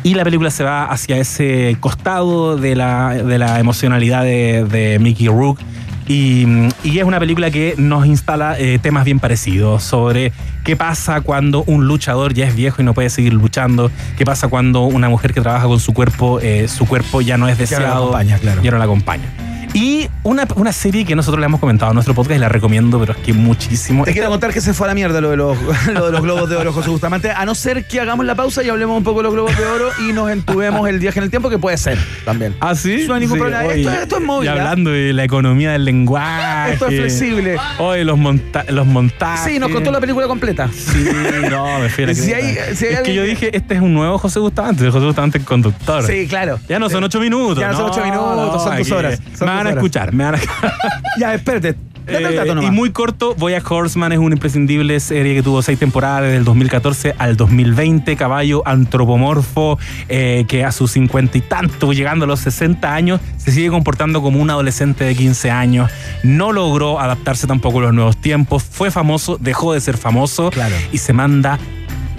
Y 0.05 0.14
la 0.14 0.22
película 0.22 0.51
se 0.51 0.62
va 0.62 0.85
hacia 0.85 1.16
ese 1.16 1.76
costado 1.81 2.56
de 2.56 2.76
la, 2.76 3.14
de 3.14 3.39
la 3.39 3.59
emocionalidad 3.59 4.22
de, 4.22 4.64
de 4.64 4.98
Mickey 5.01 5.26
Rook. 5.28 5.59
Y, 6.06 6.47
y 6.85 6.98
es 6.98 7.05
una 7.05 7.18
película 7.18 7.51
que 7.51 7.74
nos 7.78 8.05
instala 8.05 8.59
eh, 8.59 8.78
temas 8.78 9.06
bien 9.06 9.18
parecidos 9.18 9.82
sobre 9.82 10.32
qué 10.62 10.76
pasa 10.76 11.22
cuando 11.22 11.64
un 11.64 11.86
luchador 11.86 12.35
ya 12.35 12.47
es 12.47 12.55
viejo 12.55 12.82
y 12.82 12.85
no 12.85 12.93
puede 12.93 13.09
seguir 13.09 13.32
luchando, 13.32 13.90
qué 14.18 14.26
pasa 14.26 14.48
cuando 14.48 14.82
una 14.82 15.09
mujer 15.09 15.32
que 15.32 15.40
trabaja 15.40 15.66
con 15.66 15.81
su 15.81 15.94
cuerpo, 15.94 16.39
eh, 16.40 16.68
su 16.68 16.86
cuerpo 16.86 17.22
ya 17.22 17.39
no 17.39 17.48
es 17.48 17.56
Ya 17.56 17.64
no 17.64 17.70
la 17.85 17.86
deseado, 17.86 18.02
acompaña, 18.05 18.39
claro. 18.39 18.62
ya 18.62 18.70
no 18.72 18.76
la 18.76 18.85
acompaña. 18.85 19.53
Y 19.74 20.09
una, 20.22 20.46
una 20.55 20.72
serie 20.72 21.05
que 21.05 21.16
nosotros 21.16 21.40
le 21.40 21.46
hemos 21.46 21.59
comentado 21.59 21.90
en 21.90 21.94
nuestro 21.96 22.14
podcast 22.14 22.36
y 22.36 22.40
la 22.40 22.48
recomiendo, 22.48 23.01
pero 23.01 23.12
es 23.12 23.18
que 23.18 23.32
muchísimo. 23.32 24.05
Te 24.05 24.12
quiero 24.12 24.28
contar 24.28 24.52
que 24.52 24.60
se 24.60 24.72
fue 24.72 24.86
a 24.86 24.88
la 24.88 24.94
mierda 24.94 25.20
lo 25.20 25.30
de 25.30 25.36
los, 25.36 25.59
lo 25.92 26.06
de 26.06 26.12
los 26.12 26.22
globos 26.22 26.48
de 26.48 26.55
oro, 26.55 26.72
José 26.72 26.90
Bustamante. 26.90 27.32
A 27.32 27.44
no 27.44 27.56
ser 27.56 27.84
que 27.88 28.01
hagamos 28.01 28.24
la 28.24 28.36
pausa 28.36 28.62
y 28.62 28.68
hablemos 28.68 28.96
un 28.96 29.02
poco 29.02 29.18
de 29.18 29.24
los 29.24 29.32
globos 29.32 29.59
de 29.59 29.64
oro 29.66 29.88
y 30.09 30.12
nos 30.12 30.30
entubemos 30.30 30.88
el 30.88 31.01
viaje 31.01 31.18
en 31.18 31.24
el 31.24 31.30
tiempo, 31.30 31.51
que 31.51 31.59
puede 31.59 31.76
ser 31.76 31.98
también. 32.24 32.55
¿Ah, 32.60 32.76
sí? 32.76 33.05
No 33.09 33.14
hay 33.14 33.20
ningún 33.22 33.36
Sí, 33.36 33.40
problema. 33.40 33.64
Esto- 33.74 33.90
esto 33.90 34.16
es 34.18 34.22
móvil, 34.22 34.46
Y 34.46 34.48
¿ah? 34.48 34.52
hablando 34.52 34.90
de 34.90 35.12
la 35.12 35.24
economía 35.24 35.72
del 35.72 35.84
lenguaje. 35.84 36.74
Esto 36.74 36.86
es 36.86 36.94
flexible. 37.01 37.56
Oye, 37.80 38.05
los, 38.05 38.16
monta 38.16 38.64
los 38.68 38.86
montajes. 38.86 39.52
Sí, 39.55 39.59
nos 39.59 39.70
contó 39.72 39.90
la 39.90 39.98
película 40.01 40.28
completa. 40.28 40.68
Sí, 40.72 41.05
no, 41.51 41.80
me 41.80 41.88
fui 41.88 42.05
a 42.05 42.06
la 42.06 42.14
Si 42.14 42.30
cresta. 42.30 42.36
hay- 42.36 42.76
si 42.76 42.86
hay 42.86 42.92
Es 42.94 43.01
que 43.01 43.12
yo 43.14 43.24
dije, 43.24 43.56
este 43.56 43.74
es 43.74 43.80
un 43.80 43.92
nuevo 43.92 44.18
José 44.18 44.38
Bustamante, 44.38 44.88
José 44.88 45.05
Bustamante 45.05 45.38
el 45.38 45.44
conductor. 45.44 46.05
Sí, 46.06 46.28
claro. 46.28 46.60
Ya 46.68 46.78
no 46.78 46.88
son 46.88 47.02
ocho 47.02 47.18
minutos. 47.18 47.59
Ya 47.59 47.72
no 47.72 47.76
son 47.76 47.90
ocho 47.90 48.05
minutos, 48.05 48.62
son 48.62 48.72
aquí 48.72 48.92
horas, 48.92 49.20
son 49.36 49.48
van 49.68 49.76
a 49.78 49.80
escuchar, 49.80 50.12
me 50.12 50.24
van 50.24 50.34
a 50.36 50.38
Ya, 51.18 51.34
espérate. 51.34 51.76
Eh, 52.06 52.54
y 52.62 52.70
muy 52.70 52.90
corto, 52.90 53.34
Boyack 53.34 53.70
Horseman 53.70 54.12
es 54.12 54.18
una 54.18 54.34
imprescindible 54.34 55.00
serie 55.00 55.34
que 55.34 55.42
tuvo 55.42 55.62
seis 55.62 55.78
temporadas 55.78 56.22
desde 56.24 56.36
el 56.36 56.44
2014 56.44 57.14
al 57.16 57.36
2020. 57.36 58.14
Caballo 58.16 58.62
antropomorfo 58.66 59.78
eh, 60.08 60.44
que 60.46 60.64
a 60.64 60.72
sus 60.72 60.92
cincuenta 60.92 61.38
y 61.38 61.40
tanto, 61.40 61.92
llegando 61.92 62.26
a 62.26 62.28
los 62.28 62.40
60 62.40 62.94
años, 62.94 63.20
se 63.38 63.52
sigue 63.52 63.70
comportando 63.70 64.20
como 64.20 64.38
un 64.40 64.50
adolescente 64.50 65.04
de 65.04 65.14
15 65.14 65.50
años. 65.50 65.90
No 66.22 66.52
logró 66.52 67.00
adaptarse 67.00 67.46
tampoco 67.46 67.78
a 67.78 67.82
los 67.84 67.94
nuevos 67.94 68.18
tiempos. 68.18 68.62
Fue 68.64 68.90
famoso, 68.90 69.38
dejó 69.40 69.72
de 69.72 69.80
ser 69.80 69.96
famoso 69.96 70.50
Claro. 70.50 70.74
y 70.92 70.98
se 70.98 71.12
manda 71.14 71.58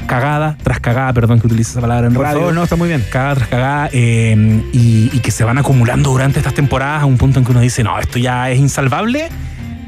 cagada 0.05 0.57
tras 0.63 0.79
cagada, 0.79 1.13
perdón 1.13 1.39
que 1.39 1.47
utilice 1.47 1.71
esa 1.71 1.81
palabra 1.81 2.07
en 2.07 2.13
Por 2.13 2.23
radio 2.23 2.39
favor, 2.39 2.53
no, 2.53 2.63
está 2.63 2.75
muy 2.75 2.87
bien. 2.87 3.03
cagada 3.11 3.35
tras 3.35 3.47
cagada 3.49 3.89
eh, 3.91 4.61
y, 4.73 5.09
y 5.13 5.19
que 5.19 5.31
se 5.31 5.43
van 5.43 5.57
acumulando 5.57 6.11
durante 6.11 6.39
estas 6.39 6.53
temporadas 6.53 7.03
a 7.03 7.05
un 7.05 7.17
punto 7.17 7.39
en 7.39 7.45
que 7.45 7.51
uno 7.51 7.59
dice, 7.61 7.83
no, 7.83 7.99
esto 7.99 8.19
ya 8.19 8.49
es 8.49 8.59
insalvable. 8.59 9.29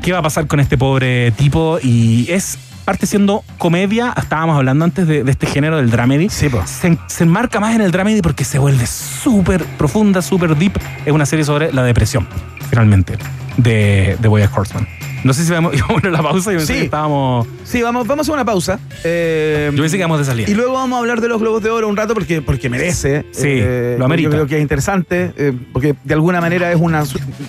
¿Qué 0.02 0.12
va 0.14 0.20
a 0.20 0.22
pasar 0.22 0.48
con 0.48 0.60
este 0.60 0.78
pobre 0.78 1.32
tipo? 1.32 1.80
Y 1.82 2.28
es 2.30 2.58
parte 2.86 3.06
siendo 3.06 3.44
comedia, 3.58 4.14
estábamos 4.16 4.56
hablando 4.56 4.86
antes 4.86 5.06
de, 5.08 5.24
de 5.26 5.32
este 5.32 5.46
género 5.48 5.76
del 5.78 5.90
dramedy. 5.90 6.30
Sí, 6.30 6.48
po. 6.48 6.64
Se, 6.66 6.98
se 7.08 7.24
enmarca 7.26 7.60
más 7.60 7.76
en 7.76 7.82
el 7.82 7.92
dramedy 7.92 8.22
porque 8.22 8.46
se 8.46 8.60
vuelve 8.60 8.88
súper 8.88 9.66
profunda, 9.66 10.22
súper 10.22 10.56
deep. 10.56 10.80
Es 11.06 11.12
una 11.12 11.26
serie 11.26 11.44
sobre 11.44 11.74
la 11.74 11.84
depresión, 11.84 12.26
finalmente, 12.70 13.18
de, 13.58 14.16
de 14.20 14.28
Boyack 14.30 14.58
Horseman. 14.58 14.88
No 15.24 15.34
sé 15.34 15.44
si 15.46 15.52
vamos, 15.52 15.74
íbamos 15.78 16.04
a 16.04 16.10
la 16.10 16.22
pausa 16.24 16.54
y 16.54 16.58
pensé 16.58 16.74
Sí. 16.74 16.80
que 16.80 16.86
estábamos... 16.86 17.48
Sí, 17.64 17.82
vamos, 17.82 18.08
vamos 18.08 18.30
a 18.30 18.34
una 18.34 18.46
pausa. 18.46 18.80
Eh, 19.04 19.70
Yo 19.74 19.82
pensé 19.82 19.98
que 19.98 20.02
íbamos 20.02 20.20
de 20.20 20.26
salida. 20.26 20.50
Y 20.50 20.54
luego 20.54 20.74
vamos 20.74 20.96
a 20.98 21.00
hablar 21.00 21.22
de 21.22 21.28
los 21.28 21.40
globos 21.40 21.62
de 21.64 21.70
oro 21.70 21.88
un 21.88 21.98
rato 21.98 22.14
porque, 22.14 22.42
porque 22.42 22.70
merece. 22.70 23.26
Sí, 23.32 23.62
lo 23.98 24.06
amerita. 24.06 24.30
Yo 24.30 24.32
creo 24.32 24.48
que 24.48 24.56
es 24.58 24.62
interesante 24.62 25.34
eh, 25.38 25.54
porque 25.74 25.96
de 26.04 26.14
alguna 26.14 26.40
manera 26.42 26.72
es 26.72 26.78
una. 26.80 27.04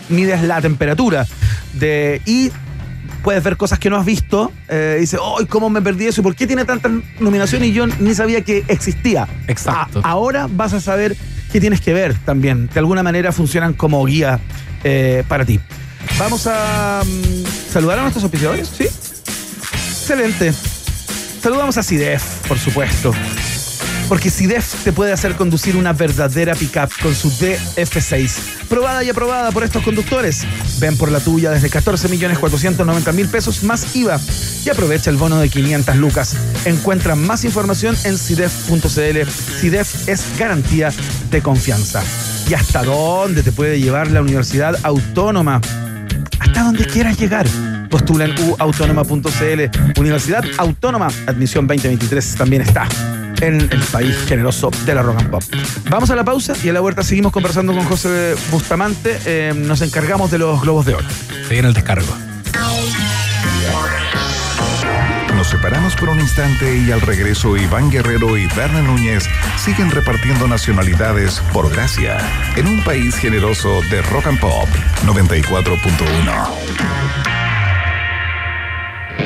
Mides 0.09 0.43
la 0.43 0.61
temperatura 0.61 1.27
de. 1.75 2.21
Y 2.27 2.51
puedes 3.23 3.43
ver 3.45 3.57
cosas 3.57 3.79
que 3.79 3.91
no 3.91 3.97
has 3.97 4.07
visto. 4.07 4.51
Eh, 4.69 4.97
dice, 5.01 5.19
¡ay, 5.39 5.47
cómo 5.47 5.71
me 5.71 5.83
perdí 5.83 6.07
eso! 6.07 6.21
¿Y 6.21 6.25
por 6.25 6.35
qué 6.35 6.47
tiene 6.47 6.65
tantas 6.65 6.91
nominaciones 7.21 7.69
y 7.69 7.73
yo 7.73 7.87
ni 7.87 8.15
sabía 8.15 8.43
que 8.43 8.65
existía? 8.69 9.29
Exacto. 9.47 10.01
A- 10.03 10.11
ahora 10.11 10.49
vas 10.51 10.73
a 10.73 10.81
saber 10.81 11.17
qué 11.53 11.61
tienes 11.61 11.81
que 11.81 11.93
ver 11.93 12.15
también. 12.25 12.69
De 12.73 12.79
alguna 12.81 13.03
manera 13.03 13.31
funcionan 13.33 13.73
como 13.75 14.05
guía 14.05 14.41
eh, 14.85 15.23
para 15.29 15.45
ti. 15.45 15.61
Vamos 16.19 16.47
a 16.47 17.03
mm, 17.05 17.73
saludar 17.73 17.99
a 17.99 18.03
nuestros 18.03 18.25
auspiciadores, 18.25 18.69
¿sí? 18.77 18.85
Excelente. 18.85 20.53
Saludamos 21.43 21.77
a 21.79 21.83
CIDEF, 21.83 22.23
por 22.49 22.59
supuesto. 22.59 23.13
Porque 24.09 24.31
CIDEF 24.31 24.85
te 24.85 24.93
puede 24.93 25.13
hacer 25.13 25.37
conducir 25.37 25.77
una 25.77 25.93
verdadera 25.93 26.55
pickup 26.55 26.91
con 27.03 27.15
su 27.15 27.31
DF6. 27.31 28.67
Probada 28.69 29.05
y 29.05 29.11
aprobada 29.11 29.53
por 29.53 29.65
estos 29.65 29.83
conductores. 29.83 30.47
Ven 30.81 30.97
por 30.97 31.13
la 31.13 31.21
tuya 31.21 31.51
desde 31.51 31.71
14.490.000 31.71 33.29
pesos 33.29 33.63
más 33.65 33.95
IVA 33.95 34.19
y 34.65 34.71
aprovecha 34.71 35.11
el 35.11 35.17
bono 35.17 35.39
de 35.39 35.51
500 35.51 35.97
lucas. 35.97 36.37
Encuentra 36.65 37.17
más 37.17 37.45
información 37.45 37.97
en 38.05 38.17
CIDEF.cl. 38.17 39.31
CIDEF 39.61 40.09
es 40.09 40.39
garantía 40.39 40.91
de 41.31 41.43
confianza. 41.43 42.03
¿Y 42.49 42.55
hasta 42.55 42.83
dónde 42.83 43.43
te 43.43 43.53
puede 43.53 43.79
llevar 43.79 44.11
la 44.11 44.23
Universidad 44.23 44.75
Autónoma? 44.85 45.61
Donde 46.65 46.85
quieras 46.87 47.19
llegar. 47.19 47.47
Postula 47.91 48.25
en 48.25 48.35
uautónoma.cl. 48.39 49.99
Universidad 50.01 50.45
Autónoma, 50.59 51.09
admisión 51.27 51.67
2023 51.67 52.35
también 52.37 52.63
está 52.63 52.87
en 53.41 53.61
el 53.61 53.81
país 53.93 54.17
generoso 54.27 54.71
de 54.85 54.95
la 54.95 55.03
rock 55.03 55.21
and 55.21 55.31
pop. 55.31 55.43
Vamos 55.89 56.11
a 56.11 56.17
la 56.17 56.25
pausa 56.25 56.55
y 56.63 56.69
a 56.69 56.73
la 56.73 56.81
vuelta 56.81 57.03
seguimos 57.03 57.33
conversando 57.33 57.73
con 57.73 57.85
José 57.85 58.35
Bustamante. 58.51 59.19
Eh, 59.25 59.53
nos 59.55 59.81
encargamos 59.83 60.31
de 60.31 60.39
los 60.39 60.61
globos 60.61 60.87
de 60.87 60.95
oro. 60.95 61.07
Se 61.47 61.55
viene 61.55 61.69
el 61.69 61.75
descargo. 61.75 62.13
Separamos 65.49 65.97
por 65.97 66.11
un 66.11 66.21
instante 66.21 66.77
y 66.77 66.93
al 66.93 67.01
regreso 67.01 67.57
Iván 67.57 67.91
Guerrero 67.91 68.37
y 68.37 68.47
Berna 68.49 68.83
Núñez 68.83 69.25
siguen 69.57 69.91
repartiendo 69.91 70.47
nacionalidades 70.47 71.41
por 71.55 71.71
gracia 71.71 72.19
en 72.57 72.67
un 72.67 72.85
país 72.85 73.17
generoso 73.17 73.81
de 73.91 74.03
rock 74.03 74.27
and 74.27 74.39
pop 74.41 74.69
94.1. 75.07 76.49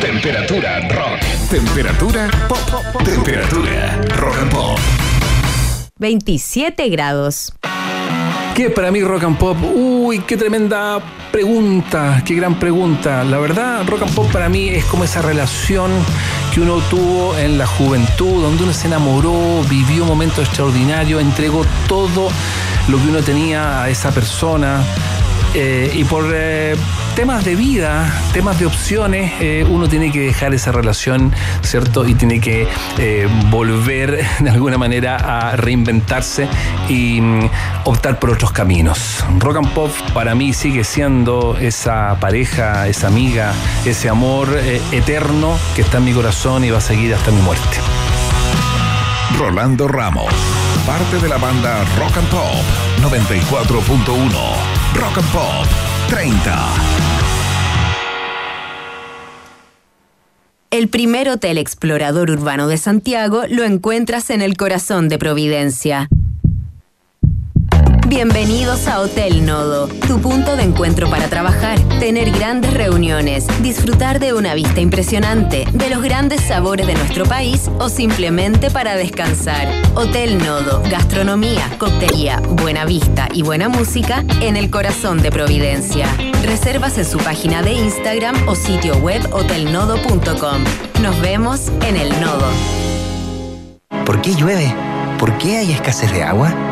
Temperatura 0.01 0.89
rock. 0.91 1.21
Temperatura 1.51 2.31
pop. 2.49 3.03
Temperatura 3.05 4.01
rock 4.17 4.37
and 4.39 4.51
pop. 4.53 4.79
27 5.99 6.89
grados. 6.89 7.53
¿Qué 8.55 8.69
para 8.69 8.91
mí 8.91 9.03
rock 9.03 9.25
and 9.25 9.39
pop? 9.39 9.57
Uy, 9.75 10.19
qué 10.21 10.37
tremenda 10.37 11.01
pregunta, 11.33 12.23
qué 12.25 12.35
gran 12.35 12.59
pregunta. 12.59 13.25
La 13.25 13.39
verdad, 13.39 13.83
rock 13.87 14.03
and 14.03 14.15
pop 14.15 14.31
para 14.31 14.51
mí 14.51 14.69
es 14.69 14.85
como 14.85 15.05
esa 15.05 15.23
relación 15.23 15.91
que 16.53 16.61
uno 16.61 16.79
tuvo 16.91 17.35
en 17.39 17.57
la 17.57 17.67
juventud, 17.67 18.43
donde 18.43 18.65
uno 18.65 18.75
se 18.75 18.89
enamoró, 18.89 19.63
vivió 19.71 20.05
momentos 20.05 20.47
extraordinarios, 20.47 21.23
entregó 21.23 21.65
todo 21.89 22.29
lo 22.89 22.99
que 22.99 23.09
uno 23.09 23.23
tenía 23.23 23.85
a 23.85 23.89
esa 23.89 24.11
persona. 24.11 24.85
Eh, 25.55 25.91
y 25.95 26.05
por 26.05 26.31
eh, 26.35 26.77
temas 27.15 27.45
de 27.45 27.57
vida, 27.57 28.11
temas 28.33 28.59
de 28.59 28.67
opciones, 28.67 29.33
eh, 29.41 29.67
uno 29.69 29.89
tiene 29.89 30.11
que 30.11 30.21
dejar 30.21 30.55
esa 30.55 30.73
relación, 30.73 31.33
¿cierto? 31.63 32.07
Y 32.07 32.15
tiene 32.15 32.41
que 32.41 32.67
eh, 32.99 33.29
volver 33.51 34.25
de 34.41 34.51
alguna 34.51 34.79
manera 34.79 35.17
a 35.17 35.57
reinventarse 35.57 36.49
y 36.89 37.21
mm, 37.21 37.51
optar 37.85 38.19
por 38.19 38.31
otros 38.31 38.53
caminos. 38.53 39.25
Rock 39.39 39.57
and 39.57 39.69
Pop 39.73 39.91
para 40.15 40.35
mí 40.35 40.53
sigue 40.53 40.85
siendo 40.85 41.57
esa 41.59 42.17
pareja, 42.21 42.89
esa 42.89 43.09
amiga, 43.09 43.53
ese 43.85 44.09
amor 44.09 44.49
eh, 44.55 44.81
eterno 44.93 45.59
que 45.75 45.83
está 45.83 45.99
en 45.99 46.05
mi 46.05 46.13
corazón 46.13 46.65
y 46.65 46.71
va 46.71 46.79
a 46.79 46.83
seguir 46.83 47.15
hasta 47.15 47.31
mi 47.31 47.41
muerte. 47.43 47.79
Rolando 49.39 49.89
Ramos, 49.89 50.33
parte 50.87 51.19
de 51.19 51.29
la 51.29 51.39
banda 51.39 51.85
Rock 51.99 52.17
and 52.19 52.29
Pop 52.29 52.65
94.1. 53.01 54.33
Rock 54.95 55.19
and 55.19 55.33
Pop 55.33 55.92
30. 56.09 56.75
El 60.71 60.89
primer 60.89 61.29
hotel 61.29 61.59
explorador 61.59 62.31
urbano 62.31 62.67
de 62.67 62.79
Santiago 62.79 63.43
lo 63.49 63.65
encuentras 63.65 64.31
en 64.31 64.41
el 64.41 64.57
corazón 64.57 65.09
de 65.09 65.19
Providencia. 65.19 66.09
Bienvenidos 68.15 68.89
a 68.89 69.01
Hotel 69.01 69.47
Nodo, 69.47 69.89
tu 70.07 70.21
punto 70.21 70.55
de 70.55 70.65
encuentro 70.65 71.09
para 71.09 71.29
trabajar, 71.29 71.79
tener 71.99 72.31
grandes 72.31 72.75
reuniones, 72.75 73.47
disfrutar 73.63 74.21
de 74.21 74.35
una 74.35 74.53
vista 74.53 74.83
impresionante, 74.83 75.65
de 75.73 75.89
los 75.89 76.03
grandes 76.03 76.43
sabores 76.43 76.87
de 76.87 76.93
nuestro 76.93 77.25
país 77.25 77.71
o 77.79 77.89
simplemente 77.89 78.71
para 78.71 78.97
descansar. 78.97 79.67
Hotel 79.95 80.37
Nodo, 80.37 80.83
gastronomía, 80.91 81.63
coctelería, 81.79 82.39
buena 82.51 82.85
vista 82.85 83.29
y 83.33 83.41
buena 83.41 83.71
música 83.71 84.23
en 84.43 84.59
el 84.59 84.71
corazón 84.71 85.23
de 85.23 85.31
Providencia. 85.31 86.07
Reservas 86.43 86.99
en 86.99 87.07
su 87.07 87.17
página 87.17 87.63
de 87.63 87.73
Instagram 87.73 88.47
o 88.47 88.55
sitio 88.55 88.95
web 88.99 89.27
hotelnodo.com. 89.33 90.65
Nos 91.01 91.19
vemos 91.23 91.73
en 91.89 91.97
el 91.97 92.11
Nodo. 92.21 92.51
¿Por 94.05 94.21
qué 94.21 94.35
llueve? 94.35 94.71
¿Por 95.19 95.39
qué 95.39 95.57
hay 95.57 95.73
escasez 95.73 96.13
de 96.13 96.23
agua? 96.23 96.72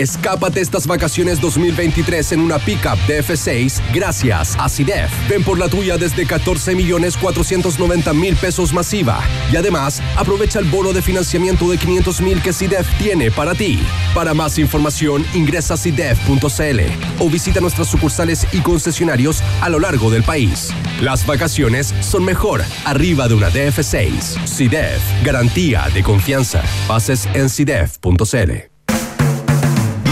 Escápate 0.00 0.62
estas 0.62 0.86
vacaciones 0.86 1.42
2023 1.42 2.32
en 2.32 2.40
una 2.40 2.58
pickup 2.58 2.96
DF6 3.06 3.82
gracias 3.92 4.56
a 4.58 4.66
CIDEF. 4.70 5.10
Ven 5.28 5.44
por 5.44 5.58
la 5.58 5.68
tuya 5.68 5.98
desde 5.98 6.26
14 6.26 6.74
millones 6.74 7.18
490 7.18 8.14
mil 8.14 8.34
pesos 8.36 8.72
masiva. 8.72 9.20
Y 9.52 9.56
además, 9.56 10.00
aprovecha 10.16 10.58
el 10.58 10.64
bono 10.64 10.94
de 10.94 11.02
financiamiento 11.02 11.68
de 11.68 11.76
500 11.76 12.20
mil 12.22 12.40
que 12.40 12.54
CIDEF 12.54 12.88
tiene 12.96 13.30
para 13.30 13.54
ti. 13.54 13.78
Para 14.14 14.32
más 14.32 14.58
información, 14.58 15.22
ingresa 15.34 15.74
a 15.74 15.76
CIDEF.cl 15.76 16.80
o 17.18 17.28
visita 17.28 17.60
nuestras 17.60 17.88
sucursales 17.88 18.46
y 18.52 18.60
concesionarios 18.60 19.42
a 19.60 19.68
lo 19.68 19.80
largo 19.80 20.10
del 20.10 20.22
país. 20.22 20.70
Las 21.02 21.26
vacaciones 21.26 21.94
son 22.00 22.24
mejor 22.24 22.64
arriba 22.86 23.28
de 23.28 23.34
una 23.34 23.50
DF6. 23.50 24.46
CIDEF, 24.46 25.02
garantía 25.22 25.90
de 25.92 26.02
confianza. 26.02 26.62
Bases 26.88 27.28
en 27.34 27.50
CIDEF.cl. 27.50 28.69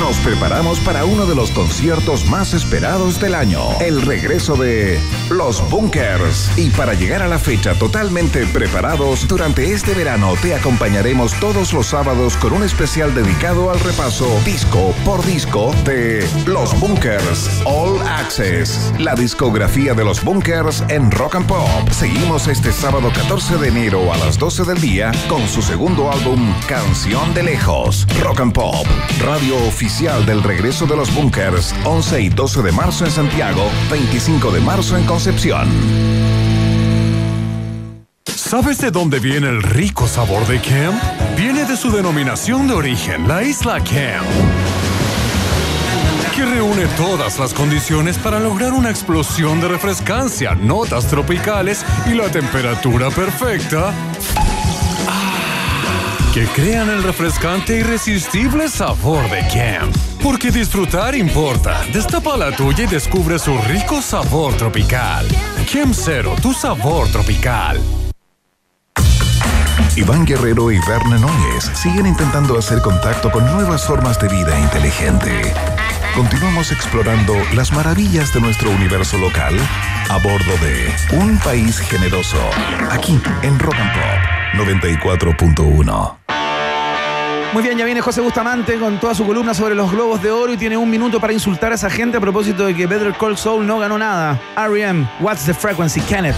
Nos 0.09 0.17
preparamos 0.21 0.81
para 0.81 1.05
uno 1.05 1.27
de 1.27 1.35
los 1.35 1.51
conciertos 1.51 2.25
más 2.25 2.55
esperados 2.55 3.21
del 3.21 3.35
año, 3.35 3.61
el 3.79 4.01
regreso 4.01 4.57
de 4.57 4.99
Los 5.29 5.61
Bunkers. 5.69 6.51
Y 6.57 6.71
para 6.71 6.95
llegar 6.95 7.21
a 7.21 7.29
la 7.29 7.39
fecha 7.39 7.75
totalmente 7.75 8.47
preparados, 8.47 9.29
durante 9.29 9.71
este 9.71 9.93
verano 9.93 10.33
te 10.41 10.55
acompañaremos 10.55 11.35
todos 11.41 11.75
los 11.75 11.89
sábados 11.89 12.39
con 12.39 12.55
un 12.55 12.63
especial 12.63 13.15
dedicado 13.15 13.71
al 13.71 13.79
repaso 13.81 14.27
disco 14.47 14.95
por 15.05 15.23
disco 15.27 15.75
de 15.85 16.27
Los 16.47 16.81
Bunkers 16.81 17.61
All 17.67 18.01
Access, 18.09 18.91
la 18.99 19.15
discografía 19.15 19.93
de 19.93 20.05
Los 20.05 20.25
Bunkers 20.25 20.85
en 20.89 21.11
Rock 21.11 21.35
and 21.35 21.47
Pop. 21.47 21.91
Seguimos 21.91 22.49
este 22.49 22.73
sábado 22.73 23.13
14 23.13 23.59
de 23.59 23.69
enero 23.69 24.11
a 24.11 24.17
las 24.17 24.39
12 24.39 24.65
del 24.65 24.81
día 24.81 25.13
con 25.29 25.47
su 25.47 25.61
segundo 25.61 26.11
álbum 26.11 26.51
Canción 26.67 27.35
de 27.35 27.43
Lejos, 27.43 28.07
Rock 28.23 28.41
and 28.41 28.55
Pop, 28.55 28.87
radio 29.21 29.55
oficial 29.67 29.98
del 29.99 30.45
regreso 30.45 30.87
de 30.87 30.97
los 30.97 31.13
Bunkers, 31.13 31.75
11 31.85 32.21
y 32.21 32.29
12 32.29 32.63
de 32.63 32.71
marzo 32.71 33.05
en 33.05 33.11
Santiago, 33.11 33.69
25 33.91 34.53
de 34.53 34.61
marzo 34.61 34.97
en 34.97 35.05
Concepción. 35.05 35.69
¿Sabes 38.25 38.79
de 38.79 38.93
dónde 38.93 39.19
viene 39.19 39.49
el 39.49 39.61
rico 39.61 40.07
sabor 40.07 40.47
de 40.47 40.61
Cam? 40.61 41.01
Viene 41.37 41.65
de 41.65 41.77
su 41.77 41.91
denominación 41.91 42.69
de 42.69 42.75
origen, 42.75 43.27
la 43.27 43.43
isla 43.43 43.83
Cam, 43.83 44.25
que 46.37 46.45
reúne 46.45 46.87
todas 46.97 47.41
las 47.41 47.53
condiciones 47.53 48.19
para 48.19 48.39
lograr 48.39 48.75
una 48.75 48.91
explosión 48.91 49.61
de 49.61 49.67
refrescancia, 49.67 50.55
notas 50.55 51.09
tropicales 51.09 51.85
y 52.07 52.15
la 52.15 52.31
temperatura 52.31 53.11
perfecta 53.11 53.93
que 56.33 56.47
crean 56.47 56.91
el 56.91 57.03
refrescante 57.03 57.77
e 57.77 57.81
irresistible 57.81 58.69
sabor 58.69 59.29
de 59.31 59.41
Cam. 59.49 59.91
Porque 60.23 60.51
disfrutar 60.51 61.15
importa. 61.15 61.81
Destapa 61.93 62.37
la 62.37 62.55
tuya 62.55 62.85
y 62.85 62.87
descubre 62.87 63.39
su 63.39 63.57
rico 63.63 64.03
sabor 64.03 64.55
tropical. 64.55 65.27
Cam 65.73 65.93
Cero, 65.95 66.35
tu 66.43 66.53
sabor 66.53 67.09
tropical. 67.09 67.81
Iván 69.97 70.25
Guerrero 70.25 70.71
y 70.71 70.79
Verne 70.87 71.19
Núñez 71.19 71.71
siguen 71.75 72.07
intentando 72.07 72.57
hacer 72.57 72.81
contacto 72.81 73.31
con 73.31 73.45
nuevas 73.53 73.85
formas 73.85 74.21
de 74.21 74.29
vida 74.29 74.59
inteligente. 74.59 75.53
Continuamos 76.15 76.71
explorando 76.73 77.35
las 77.55 77.73
maravillas 77.73 78.33
de 78.33 78.41
nuestro 78.41 78.71
universo 78.71 79.19
local 79.19 79.57
a 80.09 80.19
bordo 80.19 80.53
de 80.63 80.95
Un 81.17 81.39
País 81.39 81.79
Generoso, 81.79 82.39
aquí 82.91 83.21
en 83.43 83.59
Rock 83.59 83.75
and 83.75 83.93
Pop 83.93 84.38
94.1. 84.55 86.19
Muy 87.53 87.63
bien, 87.63 87.79
ya 87.79 87.87
viene 87.87 88.03
José 88.03 88.21
Bustamante 88.21 88.79
con 88.79 89.01
toda 89.01 89.15
su 89.15 89.27
columna 89.27 89.55
sobre 89.55 89.75
los 89.75 89.91
globos 89.91 90.23
de 90.23 90.31
oro 90.31 90.53
y 90.53 90.59
tiene 90.59 90.77
un 90.77 90.91
minuto 90.91 91.19
para 91.19 91.33
insultar 91.33 91.73
a 91.73 91.77
esa 91.77 91.89
gente 91.89 92.19
a 92.19 92.21
propósito 92.21 92.67
de 92.67 92.75
que 92.75 92.87
Better 92.87 93.15
Call 93.15 93.39
Saul 93.39 93.67
no 93.67 93.79
ganó 93.79 93.99
nada. 93.99 94.39
R.E.M. 94.57 95.09
What's 95.21 95.47
the 95.47 95.55
frequency, 95.55 96.01
Kenneth? 96.03 96.37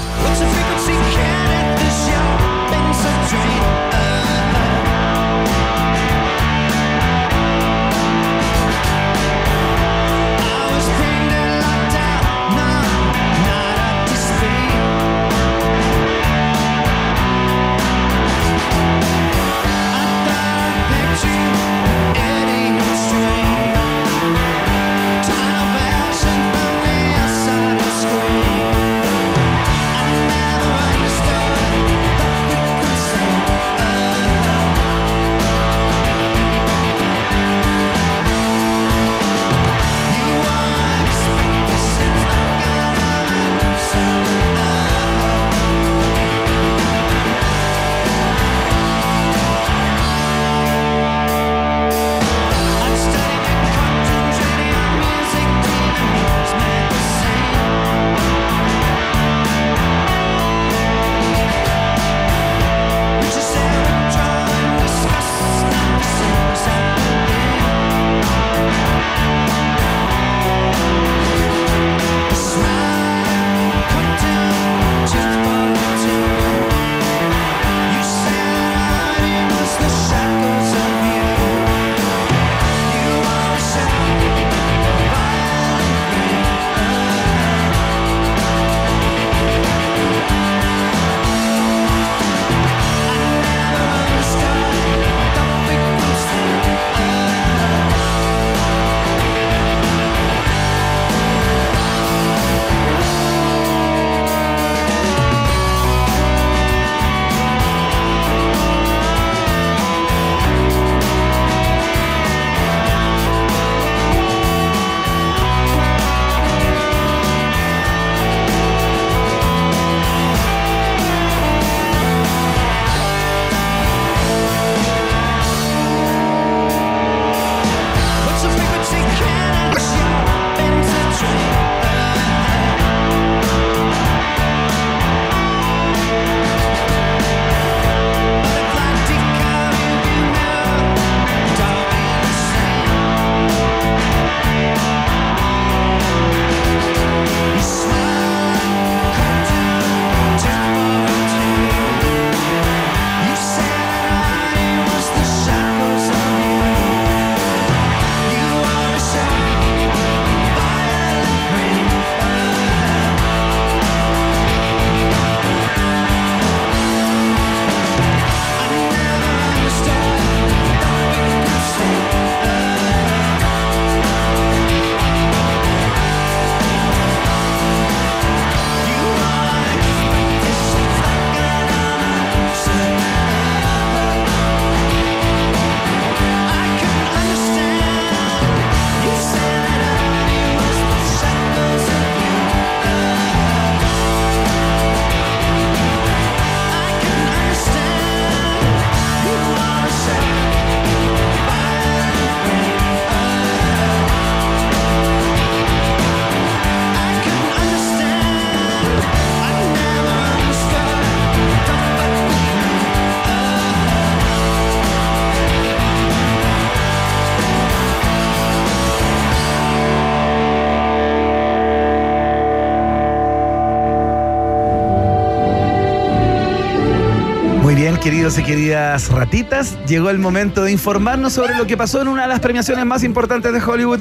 Queridos 228.01 228.36
y 228.39 228.43
queridas 228.43 229.10
ratitas, 229.10 229.78
llegó 229.86 230.10
el 230.10 230.18
momento 230.18 230.64
de 230.64 230.72
informarnos 230.72 231.35
sobre 231.35 231.55
lo 231.56 231.66
que 231.66 231.77
pasó 231.77 232.01
en 232.01 232.09
una 232.09 232.22
de 232.22 232.28
las 232.28 232.40
premiaciones 232.40 232.86
más 232.86 233.05
importantes 233.05 233.52
de 233.52 233.60
Hollywood. 233.60 234.01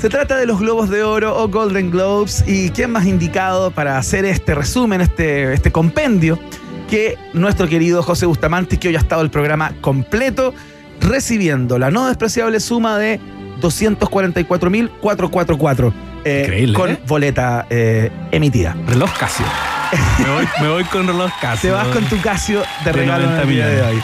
Se 0.00 0.08
trata 0.08 0.36
de 0.36 0.46
los 0.46 0.60
Globos 0.60 0.88
de 0.88 1.02
Oro 1.02 1.36
o 1.36 1.46
Golden 1.48 1.90
Globes 1.90 2.42
y 2.46 2.70
quién 2.70 2.90
más 2.90 3.04
indicado 3.06 3.70
para 3.70 3.98
hacer 3.98 4.24
este 4.24 4.54
resumen, 4.54 5.02
este, 5.02 5.52
este 5.52 5.70
compendio, 5.70 6.38
que 6.88 7.18
nuestro 7.34 7.68
querido 7.68 8.02
José 8.02 8.24
Bustamante, 8.26 8.78
que 8.78 8.88
hoy 8.88 8.96
ha 8.96 9.00
estado 9.00 9.20
el 9.20 9.28
programa 9.30 9.74
completo, 9.82 10.54
recibiendo 11.00 11.78
la 11.78 11.90
no 11.90 12.06
despreciable 12.06 12.60
suma 12.60 12.96
de 12.98 13.20
244.444 13.60 15.92
eh, 16.24 16.72
con 16.74 16.90
¿eh? 16.90 16.98
boleta 17.06 17.66
eh, 17.68 18.10
emitida. 18.32 18.74
Reloj 18.86 19.10
Casio. 19.18 19.44
Me 20.18 20.30
voy, 20.30 20.48
me 20.60 20.68
voy 20.68 20.84
con 20.84 21.06
reloj 21.06 21.30
Casio. 21.40 21.70
Te 21.70 21.76
vas 21.76 21.88
con 21.88 22.04
tu 22.04 22.20
Casio 22.20 22.60
de 22.60 22.66
De 22.84 22.92
regalo 22.92 23.24
en 23.24 23.30
90 23.36 23.42
el 23.42 23.48
día 23.48 23.66
de 23.68 23.82
hoy. 23.82 24.02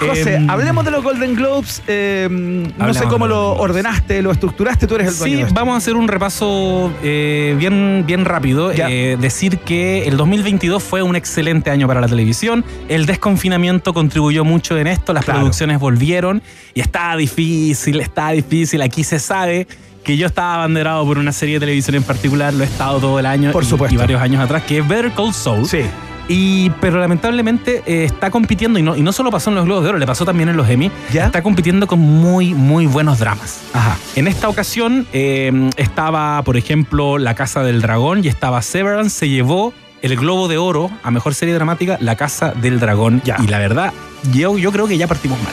José, 0.00 0.34
Em, 0.34 0.50
hablemos 0.50 0.84
de 0.84 0.90
los 0.90 1.04
Golden 1.04 1.36
Globes. 1.36 1.80
eh, 1.86 2.28
no 2.76 2.92
sé 2.94 3.04
cómo 3.04 3.28
los 3.28 3.36
lo 3.36 3.52
ordenaste, 3.62 4.22
lo 4.22 4.32
estructuraste, 4.32 4.88
tú 4.88 4.96
eres 4.96 5.06
el 5.08 5.18
dueño 5.18 5.32
Sí, 5.32 5.36
de 5.36 5.42
esto. 5.48 5.54
vamos 5.54 5.74
a 5.74 5.78
hacer 5.78 5.94
un 5.94 6.08
repaso 6.08 6.92
eh, 7.02 7.54
bien, 7.58 8.02
bien 8.04 8.24
rápido. 8.24 8.72
Eh, 8.72 9.16
decir 9.20 9.58
que 9.58 10.06
el 10.08 10.16
2022 10.16 10.82
fue 10.82 11.02
un 11.02 11.14
excelente 11.14 11.70
año 11.70 11.86
para 11.86 12.00
la 12.00 12.08
televisión. 12.08 12.64
El 12.88 13.06
desconfinamiento 13.06 13.94
contribuyó 13.94 14.44
mucho 14.44 14.76
en 14.76 14.88
esto. 14.88 15.12
Las 15.12 15.24
Claro. 15.24 15.40
producciones 15.40 15.78
volvieron 15.78 16.42
y 16.74 16.80
está 16.80 17.16
difícil, 17.16 18.00
está 18.00 18.30
difícil. 18.30 18.82
Aquí 18.82 19.04
se 19.04 19.20
sabe 19.20 19.68
que 20.04 20.16
yo 20.16 20.26
estaba 20.26 20.54
abanderado 20.56 21.04
por 21.04 21.18
una 21.18 21.32
serie 21.32 21.54
de 21.54 21.60
televisión 21.60 21.96
en 21.96 22.02
particular. 22.04 22.52
Lo 22.54 22.62
he 22.62 22.66
estado 22.66 23.00
todo 23.00 23.18
el 23.18 23.26
año 23.26 23.50
Por 23.52 23.64
y- 23.64 23.66
supuesto. 23.66 23.94
y 23.94 23.98
varios 23.98 24.20
años 24.20 24.42
atrás, 24.44 24.62
que 24.64 24.78
es 24.78 24.86
Better 24.88 25.10
Call 25.12 25.32
Saul. 25.34 25.66
Sí. 25.66 25.80
Y, 26.26 26.70
pero 26.80 26.98
lamentablemente 26.98 27.82
eh, 27.84 28.04
está 28.04 28.30
compitiendo, 28.30 28.78
y 28.78 28.82
no, 28.82 28.96
y 28.96 29.02
no 29.02 29.12
solo 29.12 29.30
pasó 29.30 29.50
en 29.50 29.56
los 29.56 29.66
Globos 29.66 29.82
de 29.84 29.90
Oro, 29.90 29.98
le 29.98 30.06
pasó 30.06 30.24
también 30.24 30.48
en 30.48 30.56
los 30.56 30.66
Emmy, 30.70 30.90
¿Ya? 31.12 31.26
está 31.26 31.42
compitiendo 31.42 31.86
con 31.86 31.98
muy, 32.00 32.54
muy 32.54 32.86
buenos 32.86 33.18
dramas. 33.18 33.60
Ajá. 33.74 33.98
En 34.16 34.26
esta 34.26 34.48
ocasión 34.48 35.06
eh, 35.12 35.70
estaba, 35.76 36.40
por 36.42 36.56
ejemplo, 36.56 37.18
La 37.18 37.34
Casa 37.34 37.62
del 37.62 37.82
Dragón 37.82 38.24
y 38.24 38.28
estaba 38.28 38.62
Severance, 38.62 39.10
se 39.18 39.28
llevó 39.28 39.74
el 40.00 40.16
Globo 40.16 40.48
de 40.48 40.56
Oro 40.56 40.90
a 41.02 41.10
Mejor 41.10 41.34
Serie 41.34 41.52
Dramática, 41.54 41.98
La 42.00 42.16
Casa 42.16 42.52
del 42.52 42.80
Dragón. 42.80 43.20
Ya. 43.24 43.36
Y 43.42 43.46
la 43.46 43.58
verdad, 43.58 43.92
yo, 44.32 44.56
yo 44.56 44.72
creo 44.72 44.86
que 44.86 44.96
ya 44.96 45.06
partimos 45.06 45.38
mal. 45.42 45.52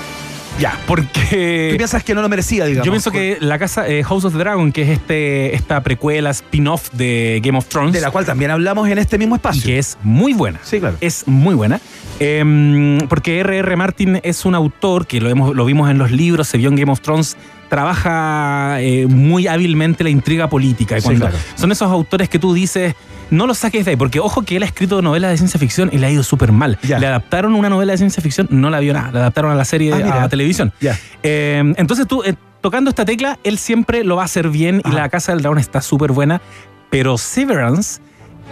Ya. 0.62 0.78
Porque... 0.86 1.70
¿Tú 1.72 1.78
piensas 1.78 2.04
que 2.04 2.14
no 2.14 2.22
lo 2.22 2.30
merecía, 2.30 2.66
digamos? 2.66 2.86
Yo 2.86 2.92
pienso 2.92 3.12
que 3.12 3.38
la 3.40 3.58
casa 3.58 3.88
eh, 3.88 4.04
House 4.04 4.26
of 4.26 4.34
the 4.34 4.40
Dragon, 4.40 4.72
que 4.72 4.84
es 4.84 4.90
este, 4.90 5.56
esta 5.56 5.82
precuela, 5.82 6.30
spin-off 6.30 6.92
de 6.92 7.42
Game 7.44 7.58
of 7.58 7.66
Thrones, 7.66 7.94
De 7.94 8.02
la 8.02 8.12
cual 8.12 8.26
también 8.26 8.52
hablamos 8.52 8.88
en 8.88 9.00
este 9.00 9.18
mismo 9.18 9.36
y 9.36 9.38
espacio. 9.38 9.64
que 9.64 9.80
es 9.80 9.98
muy 10.04 10.34
buena. 10.34 10.60
Sí, 10.64 10.80
claro. 10.80 10.98
Es 11.02 11.28
muy 11.28 11.56
buena. 11.56 11.82
Em, 12.20 13.00
porque 13.10 13.40
R.R. 13.40 13.76
Martin 13.76 14.20
es 14.22 14.46
un 14.46 14.54
autor 14.54 15.08
que 15.08 15.20
lo, 15.20 15.30
hemos, 15.30 15.56
lo 15.56 15.66
vimos 15.66 15.90
en 15.90 15.98
los 15.98 16.12
libros, 16.12 16.48
se 16.48 16.60
vio 16.60 16.70
en 16.70 16.76
Game 16.76 16.92
of 16.92 17.02
Thrones, 17.02 17.36
trabaja 17.72 18.82
eh, 18.82 19.08
muy 19.08 19.48
hábilmente 19.48 20.04
la 20.04 20.10
intriga 20.10 20.50
política. 20.50 21.00
Sí, 21.00 21.16
claro. 21.16 21.38
Son 21.56 21.72
esos 21.72 21.90
autores 21.90 22.28
que 22.28 22.38
tú 22.38 22.54
dices, 22.54 22.96
no 23.30 23.48
los 23.48 23.60
saques 23.60 23.86
de 23.86 23.92
ahí, 23.92 23.96
porque 23.96 24.20
ojo 24.20 24.42
que 24.42 24.58
él 24.58 24.64
ha 24.64 24.66
escrito 24.66 25.02
novelas 25.02 25.32
de 25.32 25.38
ciencia 25.38 25.58
ficción 25.58 25.90
y 25.90 25.98
le 25.98 26.08
ha 26.08 26.12
ido 26.12 26.22
súper 26.22 26.52
mal. 26.52 26.78
Le 26.84 27.08
adaptaron 27.08 27.56
una 27.56 27.70
novela 27.70 27.94
de 27.94 27.98
ciencia 27.98 28.22
ficción, 28.22 28.50
no 28.52 28.70
la 28.70 28.82
vio 28.82 28.92
nada, 28.92 29.14
la 29.14 29.20
adaptaron 29.22 29.52
a 29.52 29.56
la 29.56 29.64
serie 29.64 29.94
Ah, 29.94 30.24
a 30.24 30.28
televisión. 30.28 30.74
Ya. 30.82 31.00
Eh, 31.24 31.64
entonces 31.78 32.06
tú, 32.08 32.24
eh, 32.26 32.36
tocando 32.60 32.90
esta 32.90 33.06
tecla, 33.06 33.40
él 33.46 33.58
siempre 33.58 34.04
lo 34.04 34.18
va 34.18 34.24
a 34.24 34.26
hacer 34.26 34.50
bien 34.50 34.82
y 34.84 34.92
la 34.92 35.08
Casa 35.08 35.32
del 35.32 35.40
Dragón 35.40 35.58
está 35.60 35.80
súper 35.82 36.12
buena, 36.12 36.42
pero 36.90 37.18
Severance, 37.18 38.02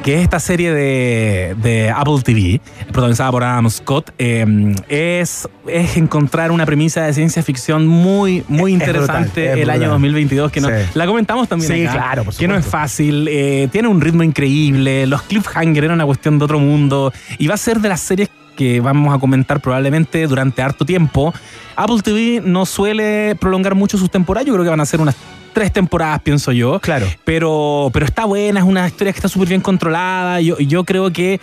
que 0.03 0.15
es 0.15 0.21
esta 0.21 0.39
serie 0.39 0.73
de, 0.73 1.55
de 1.61 1.89
Apple 1.89 2.21
TV, 2.23 2.61
protagonizada 2.85 3.31
por 3.31 3.43
Adam 3.43 3.69
Scott, 3.69 4.11
eh, 4.17 4.73
es, 4.87 5.47
es 5.67 5.97
encontrar 5.97 6.51
una 6.51 6.65
premisa 6.65 7.03
de 7.03 7.13
ciencia 7.13 7.43
ficción 7.43 7.85
muy, 7.85 8.43
muy 8.47 8.71
Es 8.73 8.79
interesante 8.81 9.41
brutal, 9.41 9.57
es 9.57 9.63
el 9.63 9.69
año 9.69 9.79
brutal. 9.79 9.91
2022, 9.91 10.51
que 10.51 10.61
no, 10.61 10.69
Sí. 10.69 10.73
la 10.93 11.05
comentamos 11.05 11.47
también 11.49 11.71
Sí, 11.71 11.85
acá, 11.85 11.93
claro, 11.97 12.23
por 12.23 12.35
que 12.35 12.47
no 12.47 12.55
es 12.55 12.65
fácil, 12.65 13.27
eh, 13.29 13.67
tiene 13.71 13.87
un 13.89 13.99
ritmo 13.99 14.23
increíble, 14.23 15.05
los 15.05 15.21
cliffhanger 15.23 15.83
eran 15.83 15.95
una 15.95 16.05
cuestión 16.05 16.39
de 16.39 16.45
otro 16.45 16.59
mundo, 16.59 17.11
y 17.37 17.47
va 17.47 17.55
a 17.55 17.57
ser 17.57 17.79
de 17.79 17.89
las 17.89 17.99
series 17.99 18.29
que 18.55 18.81
vamos 18.81 19.13
a 19.15 19.19
comentar 19.19 19.61
probablemente 19.61 20.27
durante 20.27 20.61
harto 20.61 20.85
tiempo. 20.85 21.33
Apple 21.77 22.01
TV 22.03 22.41
no 22.43 22.65
suele 22.65 23.35
prolongar 23.39 23.73
mucho 23.75 23.97
sus 23.97 24.09
temporadas, 24.11 24.47
yo 24.47 24.53
creo 24.53 24.63
que 24.65 24.69
van 24.69 24.81
a 24.81 24.85
ser 24.85 24.99
unas 24.99 25.15
tres 25.49 25.71
temporadas, 25.73 26.21
pienso 26.21 26.51
yo. 26.51 26.79
Claro. 26.79 27.05
Pero, 27.23 27.89
pero 27.93 28.05
está 28.05 28.25
buena, 28.25 28.59
es 28.59 28.65
una 28.65 28.87
historia 28.87 29.13
que 29.13 29.17
está 29.19 29.29
súper 29.29 29.49
bien 29.49 29.61
controlada. 29.61 30.41
Yo, 30.41 30.57
yo 30.59 30.83
creo 30.83 31.11
que 31.11 31.39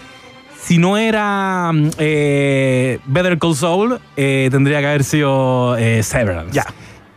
si 0.60 0.78
no 0.78 0.96
era 0.96 1.70
mm, 1.72 1.90
eh, 1.98 2.98
Better 3.06 3.38
Call 3.38 3.54
Saul, 3.54 3.98
eh, 4.16 4.48
tendría 4.50 4.80
que 4.80 4.86
haber 4.86 5.04
sido 5.04 5.76
eh, 5.76 6.02
Severance. 6.02 6.52
Ya. 6.52 6.64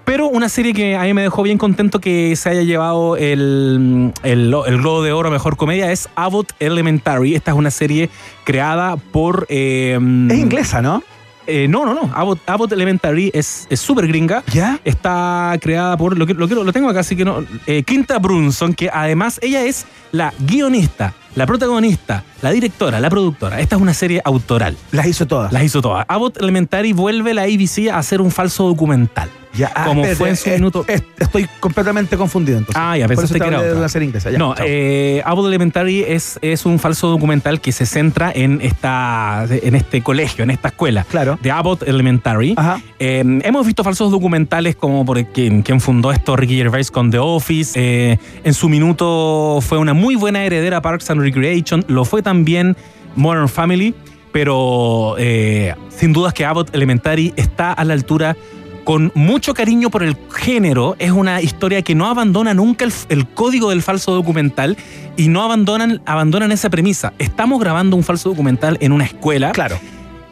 Pero 0.05 0.25
una 0.27 0.49
serie 0.49 0.73
que 0.73 0.95
a 0.95 1.03
mí 1.03 1.13
me 1.13 1.21
dejó 1.21 1.43
bien 1.43 1.59
contento 1.59 1.99
que 2.01 2.35
se 2.35 2.49
haya 2.49 2.63
llevado 2.63 3.15
el, 3.15 4.11
el, 4.23 4.55
el 4.65 4.77
Globo 4.79 5.03
de 5.03 5.11
Oro 5.11 5.29
Mejor 5.29 5.55
Comedia 5.55 5.91
es 5.91 6.09
Abbott 6.15 6.51
Elementary. 6.59 7.35
Esta 7.35 7.51
es 7.51 7.57
una 7.57 7.69
serie 7.69 8.09
creada 8.43 8.97
por... 8.97 9.45
eh, 9.49 9.99
Es 10.31 10.37
inglesa, 10.39 10.81
¿no? 10.81 11.03
Eh, 11.49 11.67
no, 11.67 11.85
no, 11.85 11.93
no. 11.93 12.11
Abbott, 12.15 12.39
Abbott 12.47 12.71
Elementary 12.71 13.31
es 13.33 13.67
súper 13.73 14.07
gringa. 14.07 14.43
¿Ya? 14.53 14.79
Está 14.85 15.57
creada 15.61 15.97
por. 15.97 16.17
Lo, 16.17 16.25
que- 16.25 16.33
lo 16.33 16.71
tengo 16.73 16.89
acá, 16.89 16.99
así 17.01 17.15
que 17.15 17.25
no. 17.25 17.43
eh, 17.67 17.83
Quinta 17.83 18.19
Brunson, 18.19 18.73
que 18.73 18.89
además 18.91 19.39
ella 19.41 19.63
es 19.63 19.85
la 20.11 20.33
guionista, 20.39 21.13
la 21.35 21.45
protagonista, 21.45 22.23
la 22.41 22.51
directora, 22.51 22.99
la 22.99 23.09
productora. 23.09 23.59
Esta 23.59 23.75
es 23.75 23.81
una 23.81 23.93
serie 23.93 24.21
autoral. 24.25 24.77
Las 24.91 25.05
hizo 25.07 25.27
todas. 25.27 25.51
Las 25.53 25.63
hizo 25.63 25.81
todas. 25.81 26.05
Abbott 26.07 26.37
Elementary 26.41 26.93
vuelve 26.93 27.33
la 27.33 27.43
ABC 27.43 27.89
a 27.91 27.97
hacer 27.97 28.21
un 28.21 28.31
falso 28.31 28.67
documental. 28.67 29.29
Ya, 29.53 29.71
ah, 29.75 29.85
como 29.85 30.01
espérate, 30.01 30.15
fue 30.17 30.29
en 30.29 30.35
su 30.35 30.49
es- 30.49 30.55
minuto. 30.55 30.85
es- 30.87 31.03
estoy 31.19 31.47
completamente 31.59 32.15
confundido 32.17 32.59
entonces. 32.59 32.79
Ah, 32.79 32.95
ya, 32.97 33.07
pensaste 33.07 33.39
que 33.39 33.47
era 33.47 33.59
otra. 33.59 34.03
inglesa. 34.03 34.29
Ya, 34.29 34.37
no, 34.37 34.53
eh, 34.63 35.21
Abbott 35.25 35.47
Elementary 35.47 36.03
es, 36.07 36.37
es 36.41 36.65
un 36.67 36.77
falso 36.79 37.07
documental 37.09 37.59
que 37.59 37.71
se 37.71 37.85
centra 37.87 38.31
en, 38.33 38.61
esta, 38.61 39.45
en 39.49 39.75
este 39.75 40.01
colegio, 40.01 40.43
en 40.43 40.51
esta 40.51 40.67
escuela 40.69 41.03
Claro. 41.09 41.39
de 41.41 41.51
Abbott 41.51 41.83
Elementary. 41.83 42.53
Ajá. 42.57 42.79
Eh, 42.99 43.23
hemos 43.43 43.65
visto 43.65 43.83
falsos 43.83 44.11
documentales 44.11 44.75
como 44.75 45.03
por 45.03 45.23
quien, 45.25 45.63
quien 45.63 45.81
fundó 45.81 46.11
esto, 46.11 46.35
Ricky 46.35 46.55
Gervais 46.57 46.91
con 46.91 47.09
The 47.09 47.19
Office. 47.19 47.73
Eh, 47.75 48.19
en 48.43 48.53
su 48.53 48.69
minuto 48.69 49.59
fue 49.61 49.79
una 49.79 49.93
muy 49.93 50.15
buena 50.15 50.43
heredera 50.45 50.81
Parks 50.81 51.09
and 51.09 51.21
Recreation. 51.21 51.83
Lo 51.87 52.05
fue 52.05 52.21
también 52.21 52.77
Modern 53.15 53.49
Family. 53.49 53.95
Pero 54.31 55.15
eh, 55.17 55.73
sin 55.89 56.13
dudas 56.13 56.35
que 56.35 56.45
Abbott 56.45 56.73
Elementary 56.75 57.33
está 57.35 57.73
a 57.73 57.83
la 57.83 57.93
altura 57.95 58.37
con 58.83 59.11
mucho 59.15 59.53
cariño 59.53 59.89
por 59.89 60.03
el 60.03 60.15
género. 60.33 60.95
Es 60.99 61.11
una 61.11 61.41
historia 61.41 61.81
que 61.81 61.95
no 61.95 62.07
abandona 62.07 62.53
nunca 62.53 62.85
el, 62.85 62.93
el 63.09 63.27
código 63.27 63.69
del 63.69 63.81
falso 63.81 64.13
documental 64.13 64.77
y 65.17 65.27
no 65.27 65.43
abandonan, 65.43 66.01
abandonan 66.05 66.51
esa 66.51 66.69
premisa. 66.69 67.13
Estamos 67.19 67.59
grabando 67.59 67.95
un 67.95 68.03
falso 68.03 68.29
documental 68.29 68.77
en 68.81 68.91
una 68.91 69.05
escuela. 69.05 69.51
Claro. 69.51 69.79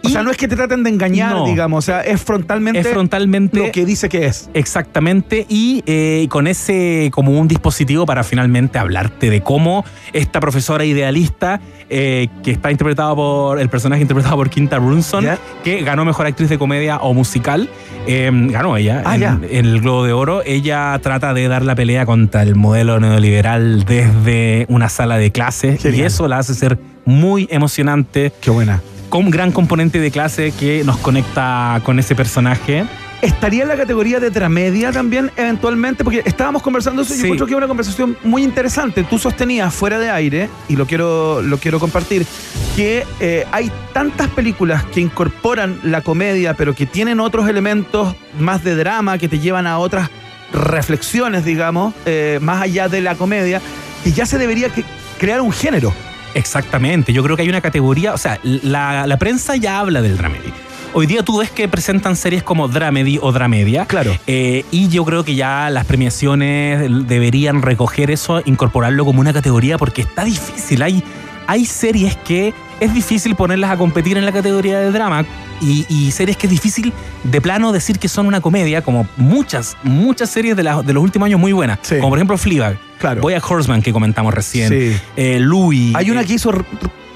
O 0.07 0.09
sea, 0.09 0.23
no 0.23 0.31
es 0.31 0.38
que 0.38 0.47
te 0.47 0.55
traten 0.55 0.84
de 0.84 0.89
engañar, 0.89 1.34
No. 1.34 1.45
digamos. 1.45 1.77
O 1.79 1.85
sea, 1.85 2.01
es 2.01 2.21
frontalmente, 2.21 2.79
Es 2.79 2.88
frontalmente 2.88 3.59
lo 3.59 3.71
que 3.71 3.85
dice 3.85 4.09
que 4.09 4.25
es. 4.25 4.49
Exactamente, 4.53 5.45
y 5.49 5.84
eh, 5.85 6.27
con 6.29 6.47
ese 6.47 7.09
como 7.13 7.31
un 7.39 7.47
dispositivo 7.47 8.05
para 8.05 8.23
finalmente 8.23 8.79
hablarte 8.79 9.29
de 9.29 9.41
cómo 9.41 9.84
esta 10.13 10.39
profesora 10.39 10.85
idealista, 10.85 11.59
eh, 11.89 12.27
que 12.43 12.51
está 12.51 12.71
interpretado 12.71 13.15
por 13.15 13.59
el 13.59 13.69
personaje 13.69 14.01
interpretado 14.01 14.35
por 14.35 14.49
Quinta 14.49 14.77
Brunson, 14.79 15.23
¿Ya? 15.23 15.38
que 15.63 15.81
ganó 15.84 16.05
mejor 16.05 16.25
actriz 16.27 16.49
de 16.49 16.57
comedia 16.57 16.97
o 16.97 17.13
musical, 17.13 17.69
eh, 18.07 18.29
ganó 18.51 18.77
ella 18.77 19.03
Ah, 19.05 19.15
en, 19.15 19.21
ya. 19.21 19.39
en 19.49 19.65
el 19.65 19.81
Globo 19.81 20.05
de 20.05 20.13
Oro. 20.13 20.41
Ella 20.45 20.97
trata 21.01 21.34
de 21.34 21.47
dar 21.47 21.63
la 21.63 21.75
pelea 21.75 22.05
contra 22.05 22.43
el 22.43 22.55
modelo 22.55 22.99
neoliberal 22.99 23.84
desde 23.85 24.65
una 24.69 24.89
sala 24.89 25.17
de 25.17 25.31
clases, 25.31 25.84
y 25.85 26.01
eso 26.01 26.27
la 26.27 26.39
hace 26.39 26.53
ser 26.53 26.77
muy 27.05 27.47
emocionante, 27.51 28.31
Qué 28.41 28.51
buena. 28.51 28.81
Con 29.09 29.25
un 29.25 29.31
gran 29.31 29.51
componente 29.51 29.99
de 29.99 30.11
clase 30.11 30.51
que 30.51 30.84
nos 30.84 30.97
conecta 30.97 31.81
con 31.84 31.99
ese 31.99 32.15
personaje. 32.15 32.85
¿Estaría 33.21 33.63
en 33.63 33.69
la 33.69 33.75
categoría 33.77 34.19
de 34.19 34.29
dramedia 34.29 34.91
también, 34.91 35.31
eventualmente? 35.38 36.03
Porque 36.03 36.21
estábamos 36.25 36.61
conversando 36.61 37.01
eso 37.01 37.13
y 37.13 37.15
Sí. 37.15 37.21
yo 37.21 37.25
encuentro 37.25 37.47
que 37.47 37.53
es 37.53 37.57
una 37.57 37.67
conversación 37.67 38.17
muy 38.23 38.43
interesante. 38.43 39.03
Tú 39.03 39.17
sostenías 39.17 39.73
fuera 39.73 39.97
de 39.97 40.11
aire, 40.11 40.49
y 40.69 40.75
lo 40.75 40.85
quiero, 40.85 41.41
lo 41.41 41.57
quiero 41.57 41.79
compartir, 41.79 42.27
que 42.75 43.05
eh, 43.19 43.45
hay 43.51 43.71
tantas 43.91 44.27
películas 44.29 44.84
que 44.85 45.01
incorporan 45.01 45.79
la 45.84 46.01
comedia, 46.01 46.53
pero 46.53 46.75
que 46.75 46.85
tienen 46.85 47.19
otros 47.19 47.49
elementos 47.49 48.15
más 48.39 48.63
de 48.63 48.75
drama, 48.75 49.17
que 49.17 49.27
te 49.27 49.39
llevan 49.39 49.65
a 49.65 49.79
otras 49.79 50.11
reflexiones, 50.53 51.43
digamos, 51.43 51.95
eh, 52.05 52.38
más 52.41 52.61
allá 52.61 52.88
de 52.88 53.01
la 53.01 53.15
comedia, 53.15 53.61
que 54.03 54.11
ya 54.11 54.27
se 54.27 54.38
debería 54.38 54.69
que- 54.69 54.84
crear 55.19 55.41
un 55.41 55.51
género. 55.51 55.91
Exactamente, 56.38 57.14
yo 57.14 57.23
creo 57.23 57.35
que 57.35 57.41
hay 57.41 57.49
una 57.49 57.61
categoría, 57.61 58.14
o 58.14 58.18
sea, 58.18 58.39
la, 58.43 59.07
la 59.07 59.18
prensa 59.18 59.55
ya 59.55 59.80
habla 59.80 60.03
del 60.03 60.18
dramedy. 60.18 60.53
Hoy 60.93 61.05
día 61.07 61.23
tú 61.23 61.39
ves 61.39 61.49
que 61.49 61.68
presentan 61.68 62.15
series 62.15 62.43
como 62.43 62.68
dramedy 62.68 63.19
o 63.22 63.31
dramedia. 63.31 63.85
Claro. 63.85 64.15
eh, 64.27 64.64
y 64.72 64.88
yo 64.88 65.03
creo 65.03 65.23
que 65.23 65.35
ya 65.35 65.69
las 65.69 65.85
premiaciones 65.85 67.07
deberían 67.07 67.61
recoger 67.61 68.11
eso, 68.11 68.41
incorporarlo 68.45 69.03
como 69.03 69.19
una 69.19 69.34
categoría, 69.34 69.77
porque 69.77 70.01
está 70.01 70.23
difícil. 70.23 70.81
Hay, 70.84 71.03
hay 71.47 71.65
series 71.65 72.15
que 72.18 72.53
es 72.80 72.93
difícil 72.93 73.35
ponerlas 73.35 73.72
a 73.72 73.77
competir 73.77 74.18
en 74.18 74.26
la 74.26 74.31
categoría 74.31 74.80
de 74.80 74.91
drama. 74.91 75.26
Y, 75.61 75.85
y 75.89 76.11
series 76.11 76.38
que 76.38 76.47
es 76.47 76.51
difícil 76.51 76.93
de 77.23 77.41
plano 77.41 77.71
decir 77.71 77.97
que 77.99 78.07
son 78.07 78.27
una 78.27 78.41
comedia, 78.41 78.81
como 78.84 79.07
muchas, 79.17 79.75
muchas 79.84 80.29
series 80.29 80.55
de, 80.55 80.63
la- 80.63 80.81
de 80.84 80.93
los 80.93 81.03
últimos 81.03 81.25
años 81.25 81.39
muy 81.39 81.51
buenas. 81.53 81.79
Sí. 81.81 81.95
Como 81.97 82.09
por 82.09 82.17
ejemplo 82.19 82.38
Fleabag, 82.38 82.77
Claro. 82.99 83.21
Boya 83.21 83.41
Horseman 83.47 83.81
que 83.81 83.91
comentamos 83.93 84.34
recién, 84.34 84.69
Sí. 84.69 84.97
eh, 85.15 85.39
Louis. 85.39 85.93
Hay 85.95 86.09
una 86.11 86.21
eh, 86.21 86.25
que 86.25 86.34
hizo 86.34 86.51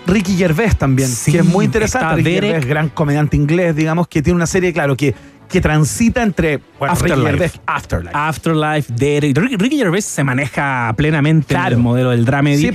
Ricky 0.07 0.35
Gervais 0.35 0.75
también, 0.77 1.07
Sí, 1.09 1.31
que 1.31 1.39
es 1.39 1.45
muy 1.45 1.65
interesante. 1.65 2.15
Ricky 2.17 2.29
Derek. 2.31 2.49
Gervais, 2.51 2.65
gran 2.67 2.89
comediante 2.89 3.37
inglés, 3.37 3.75
digamos, 3.75 4.07
que 4.07 4.21
tiene 4.21 4.35
una 4.35 4.47
serie, 4.47 4.73
claro, 4.73 4.95
que, 4.97 5.13
que 5.47 5.61
transita 5.61 6.23
entre 6.23 6.59
bueno, 6.79 6.93
Ricky 6.95 7.11
Afterlife. 7.11 7.29
Gervais, 7.31 7.61
Afterlife. 7.65 8.11
Afterlife, 8.17 8.93
Derek. 8.93 9.37
Ricky, 9.59 9.77
Gervais 9.77 10.05
se 10.05 10.23
maneja 10.23 10.93
plenamente 10.97 11.53
Claro. 11.53 11.75
el 11.75 11.81
modelo 11.81 12.09
del 12.11 12.25
dramedy. 12.25 12.69
Sí. 12.69 12.71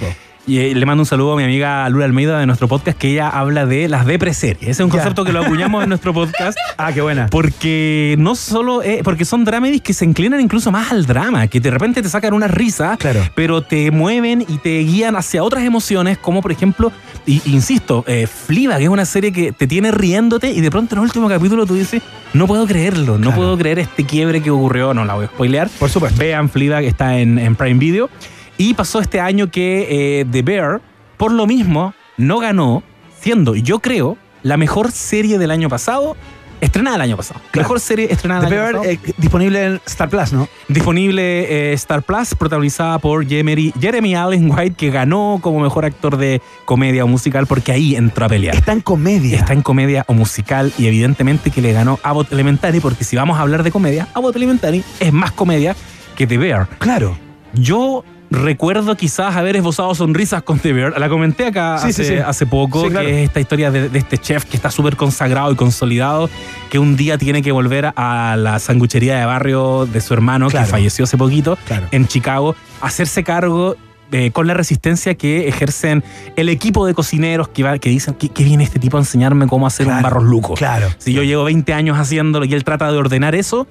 Y 0.48 0.58
eh, 0.60 0.74
le 0.76 0.86
mando 0.86 1.02
un 1.02 1.06
saludo 1.06 1.32
a 1.32 1.36
mi 1.36 1.42
amiga 1.42 1.88
Lula 1.88 2.04
Almeida 2.04 2.38
de 2.38 2.46
nuestro 2.46 2.68
podcast, 2.68 2.96
que 2.96 3.08
ella 3.10 3.28
habla 3.28 3.66
de 3.66 3.88
las 3.88 4.06
depreseries. 4.06 4.62
Ese 4.62 4.70
es 4.70 4.80
un 4.80 4.86
Ya. 4.90 4.98
concepto 4.98 5.24
que 5.24 5.32
lo 5.32 5.40
acuñamos 5.40 5.82
en 5.82 5.88
nuestro 5.88 6.14
podcast. 6.14 6.56
Ah, 6.78 6.92
qué 6.92 7.00
buena. 7.00 7.26
Porque 7.30 8.14
no 8.18 8.34
solo, 8.36 8.82
eh, 8.82 9.00
porque 9.02 9.24
son 9.24 9.44
dramedies 9.46 9.80
que 9.80 9.94
se 9.94 10.04
inclinan 10.04 10.40
incluso 10.42 10.70
más 10.70 10.92
al 10.92 11.06
drama, 11.06 11.46
que 11.48 11.58
de 11.58 11.70
repente 11.70 12.02
te 12.02 12.08
sacan 12.10 12.34
una 12.34 12.48
risa, 12.48 12.96
Claro. 12.98 13.20
pero 13.34 13.62
te 13.62 13.90
mueven 13.90 14.42
y 14.46 14.58
te 14.58 14.78
guían 14.80 15.16
hacia 15.16 15.42
otras 15.42 15.64
emociones, 15.64 16.18
como 16.18 16.42
por 16.42 16.52
ejemplo, 16.52 16.92
y, 17.24 17.40
insisto, 17.46 18.04
eh, 18.06 18.26
Fleabag, 18.26 18.78
que 18.78 18.84
es 18.84 18.90
una 18.90 19.06
serie 19.06 19.32
que 19.32 19.52
te 19.52 19.66
tiene 19.66 19.90
riéndote 19.90 20.50
y 20.50 20.60
de 20.60 20.70
pronto 20.70 20.94
en 20.94 20.98
el 21.00 21.04
último 21.06 21.28
capítulo 21.30 21.64
tú 21.64 21.74
dices, 21.74 22.02
no 22.34 22.46
puedo 22.46 22.66
creerlo, 22.66 23.18
no 23.18 23.34
puedo 23.34 23.56
creer 23.56 23.78
este 23.78 24.04
quiebre 24.04 24.42
que 24.42 24.50
ocurrió, 24.50 24.92
no 24.92 25.04
la 25.06 25.14
voy 25.14 25.24
a 25.24 25.28
spoilear. 25.28 25.70
Por 25.78 25.88
supuesto. 25.88 26.18
Vean 26.20 26.50
Fleabag, 26.50 26.84
está 26.84 27.18
en, 27.18 27.38
en 27.38 27.56
Prime 27.56 27.78
Video. 27.80 28.10
Y 28.58 28.74
pasó 28.74 29.00
este 29.00 29.20
año 29.20 29.50
que 29.50 30.20
eh, 30.20 30.24
The 30.30 30.42
Bear, 30.42 30.80
por 31.16 31.32
lo 31.32 31.46
mismo, 31.46 31.94
no 32.16 32.38
ganó, 32.38 32.82
siendo, 33.20 33.54
yo 33.54 33.80
creo, 33.80 34.16
la 34.42 34.56
mejor 34.56 34.92
serie 34.92 35.38
del 35.38 35.50
año 35.50 35.68
pasado, 35.68 36.16
estrenada 36.60 36.96
el 36.96 37.02
año 37.02 37.16
pasado. 37.18 37.40
Claro. 37.50 37.64
Mejor 37.66 37.80
serie 37.80 38.10
estrenada 38.10 38.40
The 38.42 38.46
el 38.46 38.52
año 38.52 38.62
Bear, 38.62 38.74
pasado. 38.76 38.90
eh, 38.92 39.12
disponible 39.18 39.64
en 39.66 39.80
Star 39.84 40.08
Plus, 40.08 40.32
¿no? 40.32 40.48
Disponible 40.68 41.70
eh, 41.70 41.72
Star 41.74 42.02
Plus, 42.02 42.34
protagonizada 42.34 42.98
por 42.98 43.26
Jeremy, 43.26 43.74
Jeremy 43.78 44.14
Allen 44.14 44.50
White, 44.50 44.74
que 44.76 44.90
ganó 44.90 45.38
como 45.42 45.60
mejor 45.60 45.84
actor 45.84 46.16
de 46.16 46.40
comedia 46.64 47.04
o 47.04 47.08
musical, 47.08 47.46
porque 47.46 47.72
ahí 47.72 47.94
entró 47.94 48.24
a 48.24 48.28
pelear. 48.30 48.54
Está 48.56 48.72
en 48.72 48.80
comedia. 48.80 49.38
Está 49.38 49.52
en 49.52 49.60
comedia 49.62 50.04
o 50.08 50.14
musical 50.14 50.72
y 50.78 50.86
evidentemente 50.86 51.50
que 51.50 51.60
le 51.60 51.72
ganó 51.72 51.98
Abbott 52.02 52.32
Elementary, 52.32 52.80
porque 52.80 53.04
si 53.04 53.16
vamos 53.16 53.38
a 53.38 53.42
hablar 53.42 53.62
de 53.62 53.70
comedia, 53.70 54.08
Abbott 54.14 54.36
Elementary 54.36 54.82
es 55.00 55.12
más 55.12 55.32
comedia 55.32 55.76
que 56.16 56.26
The 56.26 56.38
Bear. 56.38 56.68
Claro. 56.78 57.18
Yo 57.52 58.02
recuerdo 58.30 58.96
quizás 58.96 59.36
haber 59.36 59.56
esbozado 59.56 59.94
sonrisas 59.94 60.42
con 60.42 60.58
The 60.58 60.72
Bear. 60.72 60.98
La 60.98 61.08
comenté 61.08 61.46
acá 61.46 61.78
Sí, 61.78 61.88
hace, 61.88 62.04
sí, 62.04 62.10
sí. 62.14 62.18
hace 62.18 62.46
poco, 62.46 62.88
claro. 62.88 63.06
que 63.06 63.22
es 63.22 63.28
esta 63.28 63.40
historia 63.40 63.70
de, 63.70 63.88
de 63.88 63.98
este 63.98 64.18
chef 64.18 64.44
que 64.44 64.56
está 64.56 64.70
súper 64.70 64.96
consagrado 64.96 65.52
y 65.52 65.56
consolidado, 65.56 66.28
que 66.70 66.78
un 66.78 66.96
día 66.96 67.18
tiene 67.18 67.42
que 67.42 67.52
volver 67.52 67.92
a 67.96 68.36
la 68.38 68.58
sanguchería 68.58 69.18
de 69.18 69.24
barrio 69.26 69.86
de 69.86 70.00
su 70.00 70.14
hermano, 70.14 70.48
Claro. 70.48 70.66
que 70.66 70.70
falleció 70.70 71.04
hace 71.04 71.16
poquito, 71.16 71.56
Claro. 71.66 71.86
en 71.90 72.06
Chicago, 72.08 72.56
hacerse 72.80 73.22
cargo 73.24 73.76
eh, 74.12 74.30
con 74.30 74.46
la 74.46 74.54
resistencia 74.54 75.14
que 75.16 75.48
ejercen 75.48 76.04
el 76.36 76.48
equipo 76.48 76.86
de 76.86 76.94
cocineros 76.94 77.48
que, 77.48 77.64
va- 77.64 77.78
que 77.78 77.88
dicen 77.90 78.14
que, 78.14 78.28
que 78.28 78.44
viene 78.44 78.62
este 78.62 78.78
tipo 78.78 78.96
a 78.96 79.00
enseñarme 79.00 79.48
cómo 79.48 79.66
hacer 79.66 79.88
un 79.88 80.00
barros 80.00 80.22
luco. 80.22 80.54
claro. 80.54 80.86
Si 80.98 81.12
yo 81.12 81.24
llevo 81.24 81.42
20 81.44 81.72
años 81.74 81.98
haciéndolo 81.98 82.44
y 82.44 82.54
él 82.54 82.62
trata 82.62 82.90
de 82.92 82.96
ordenar 82.98 83.34
eso, 83.34 83.66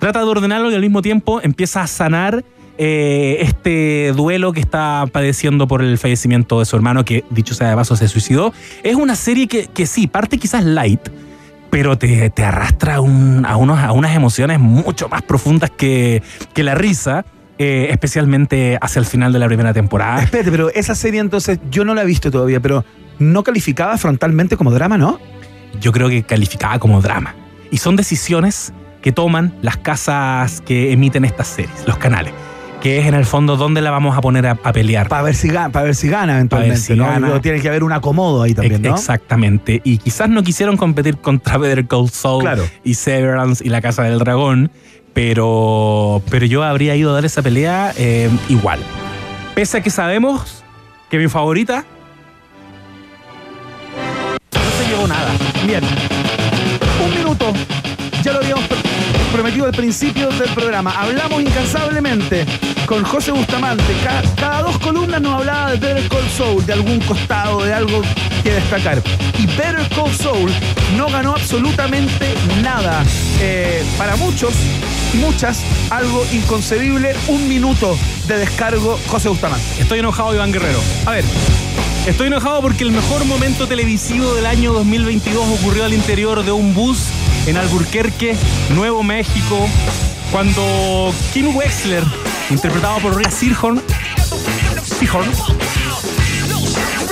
trata 0.00 0.18
de 0.20 0.26
ordenarlo 0.26 0.72
y 0.72 0.74
al 0.74 0.80
mismo 0.80 1.02
tiempo 1.02 1.40
empieza 1.40 1.82
a 1.82 1.86
sanar 1.86 2.44
eh, 2.78 3.38
este 3.40 4.12
duelo 4.14 4.52
que 4.52 4.60
está 4.60 5.04
padeciendo 5.10 5.66
por 5.66 5.82
el 5.82 5.98
fallecimiento 5.98 6.58
de 6.60 6.64
su 6.66 6.76
hermano, 6.76 7.04
que 7.04 7.24
dicho 7.30 7.54
sea 7.54 7.70
de 7.70 7.76
paso 7.76 7.96
se 7.96 8.08
suicidó. 8.08 8.52
Es 8.82 8.94
una 8.96 9.14
serie 9.16 9.48
que, 9.48 9.66
que 9.66 9.86
sí, 9.86 10.06
parte 10.06 10.38
quizás 10.38 10.64
light, 10.64 11.00
pero 11.70 11.96
te, 11.98 12.30
te 12.30 12.44
arrastra 12.44 12.96
a, 12.96 13.00
un- 13.00 13.44
a 13.46 13.56
unos, 13.56 13.78
a 13.78 13.92
unas 13.92 14.14
emociones 14.14 14.58
mucho 14.60 15.08
más 15.08 15.22
profundas 15.22 15.70
que, 15.70 16.22
que 16.54 16.62
la 16.62 16.74
risa. 16.74 17.24
eh, 17.58 17.88
especialmente 17.90 18.76
hacia 18.82 19.00
el 19.00 19.06
final 19.06 19.32
de 19.32 19.38
la 19.38 19.46
primera 19.46 19.72
temporada. 19.72 20.22
Espérate, 20.22 20.50
pero 20.50 20.68
esa 20.74 20.94
serie 20.94 21.20
entonces 21.20 21.58
yo 21.70 21.84
no 21.86 21.94
la 21.94 22.02
he 22.02 22.06
visto 22.06 22.30
todavía, 22.30 22.60
pero 22.60 22.84
no 23.18 23.42
calificaba 23.42 23.96
frontalmente 23.96 24.58
como 24.58 24.70
drama, 24.70 24.98
¿no? 24.98 25.18
yo 25.80 25.90
creo 25.92 26.08
que 26.08 26.22
calificada 26.22 26.78
como 26.78 27.00
drama. 27.02 27.34
Y 27.70 27.78
son 27.78 27.96
decisiones 27.96 28.72
que 29.02 29.12
toman 29.12 29.54
las 29.62 29.76
casas 29.78 30.60
que 30.62 30.92
emiten 30.92 31.24
estas 31.24 31.48
series, 31.48 31.86
los 31.86 31.96
canales. 31.98 32.32
Que 32.86 33.00
es 33.00 33.06
en 33.06 33.14
el 33.14 33.24
fondo 33.24 33.56
donde 33.56 33.82
la 33.82 33.90
vamos 33.90 34.16
a 34.16 34.20
poner 34.20 34.46
a, 34.46 34.52
a 34.62 34.72
pelear. 34.72 35.08
Para 35.08 35.22
ver 35.24 35.34
si 35.34 35.48
gana, 35.48 35.70
para 35.72 35.86
ver 35.86 35.96
si 35.96 36.08
gana 36.08 36.34
eventualmente, 36.34 36.76
si 36.76 36.94
¿no? 36.94 37.04
gana. 37.04 37.42
Tiene 37.42 37.60
que 37.60 37.66
haber 37.66 37.82
un 37.82 37.90
acomodo 37.90 38.44
ahí 38.44 38.54
también, 38.54 38.80
¿no? 38.80 38.94
Exactamente. 38.94 39.80
Y 39.82 39.98
quizás 39.98 40.28
no 40.28 40.44
quisieron 40.44 40.76
competir 40.76 41.16
contra 41.16 41.58
Better 41.58 41.84
Call 41.88 42.08
Saul 42.10 42.42
Claro. 42.42 42.62
y 42.84 42.94
Severance 42.94 43.66
y 43.66 43.70
La 43.70 43.80
Casa 43.80 44.04
del 44.04 44.20
Dragón, 44.20 44.70
pero, 45.14 46.22
pero 46.30 46.46
yo 46.46 46.62
habría 46.62 46.94
ido 46.94 47.10
a 47.10 47.14
dar 47.14 47.24
esa 47.24 47.42
pelea 47.42 47.92
eh, 47.98 48.30
igual. 48.48 48.78
Pese 49.56 49.78
a 49.78 49.80
que 49.80 49.90
sabemos 49.90 50.62
que 51.10 51.18
mi 51.18 51.26
favorita 51.26 51.84
no 54.54 54.60
se 54.84 54.88
llevó 54.88 55.08
nada. 55.08 55.32
Bien. 55.66 55.82
Un 57.04 57.14
minuto. 57.18 57.52
Ya 58.22 58.32
lo 58.32 58.38
habíamos 58.38 58.64
prometido 59.36 59.66
al 59.66 59.72
principio 59.72 60.30
del 60.30 60.48
programa. 60.54 60.92
Hablamos 60.98 61.42
incansablemente 61.42 62.46
con 62.86 63.04
José 63.04 63.32
Bustamante. 63.32 63.92
Ca- 64.02 64.22
Cada, 64.34 64.62
dos 64.62 64.78
columnas 64.78 65.20
nos 65.20 65.34
hablaba 65.34 65.72
de 65.72 65.76
Better 65.76 66.08
Call 66.08 66.26
Saul, 66.34 66.64
de 66.64 66.72
algún 66.72 67.00
costado, 67.00 67.62
de 67.62 67.74
algo 67.74 68.00
que 68.42 68.52
destacar. 68.52 69.02
Y 69.38 69.44
Better 69.46 69.86
Call 69.94 70.10
Saul 70.14 70.50
no 70.96 71.08
ganó 71.08 71.32
absolutamente 71.32 72.32
nada. 72.62 73.04
Eh, 73.42 73.84
para 73.98 74.16
muchos, 74.16 74.54
muchas, 75.14 75.60
algo 75.90 76.24
inconcebible. 76.32 77.14
Un 77.28 77.46
minuto 77.46 77.94
de 78.28 78.38
descargo, 78.38 78.98
José 79.06 79.28
Bustamante. 79.28 79.66
Estoy 79.78 79.98
enojado, 79.98 80.34
Iván 80.34 80.50
Guerrero. 80.50 80.80
A 81.04 81.10
ver, 81.10 81.24
estoy 82.06 82.28
enojado 82.28 82.62
porque 82.62 82.84
el 82.84 82.92
mejor 82.92 83.24
momento 83.24 83.66
televisivo 83.66 84.34
del 84.34 84.46
año 84.46 84.72
2022 84.72 85.60
ocurrió 85.60 85.84
al 85.84 85.92
interior 85.92 86.44
de 86.44 86.52
un 86.52 86.72
bus 86.74 87.08
en 87.46 87.56
Alburquerque, 87.56 88.36
Nuevo 88.70 89.02
México, 89.02 89.68
cuando 90.30 91.12
Kim 91.32 91.54
Wexler, 91.54 92.04
interpretado 92.50 92.98
por 93.00 93.16
Rhea 93.16 93.30
Seehorn, 93.30 93.82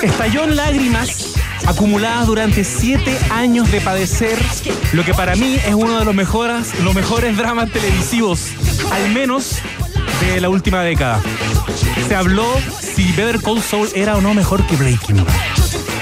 estalló 0.03 0.45
en 0.45 0.57
lágrimas 0.57 1.35
acumuladas 1.67 2.27
durante 2.27 2.65
siete 2.65 3.19
años 3.31 3.71
de 3.73 3.81
padecer 3.81 4.39
lo 4.93 5.05
que 5.05 5.15
para 5.15 5.35
mí 5.35 5.59
es 5.67 5.75
uno 5.75 5.99
de 5.99 6.05
los 6.05 6.15
mejores, 6.15 6.79
los 6.81 6.95
mejores 6.95 7.37
dramas 7.37 7.71
televisivos, 7.71 8.49
al 8.93 9.11
menos 9.11 9.59
la 10.41 10.49
última 10.49 10.83
década. 10.83 11.21
Se 12.09 12.15
habló 12.15 12.47
si 12.81 13.13
Better 13.13 13.41
Call 13.41 13.63
Saul 13.63 13.89
era 13.95 14.17
o 14.17 14.21
no 14.21 14.35
mejor 14.35 14.67
que 14.67 14.77
Breaking 14.77 15.25
Bad. 15.25 15.35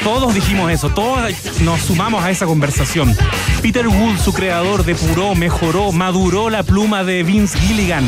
Todos 0.02 0.34
dijimos 0.34 0.70
eso, 0.72 0.90
todos 0.90 1.32
nos 1.60 1.80
sumamos 1.80 2.24
a 2.24 2.30
esa 2.30 2.46
conversación. 2.46 3.16
Peter 3.62 3.86
Wood, 3.86 4.18
su 4.18 4.32
creador, 4.32 4.84
depuró, 4.84 5.34
mejoró, 5.34 5.92
maduró 5.92 6.50
la 6.50 6.62
pluma 6.62 7.04
de 7.04 7.22
Vince 7.22 7.58
Gilligan 7.58 8.04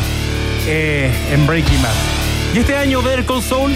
eh, 0.66 1.12
en 1.32 1.46
Breaking 1.46 1.82
Bad. 1.82 1.94
Y 2.54 2.58
este 2.58 2.76
año 2.76 3.02
Better 3.02 3.24
Call 3.26 3.42
Saul, 3.42 3.74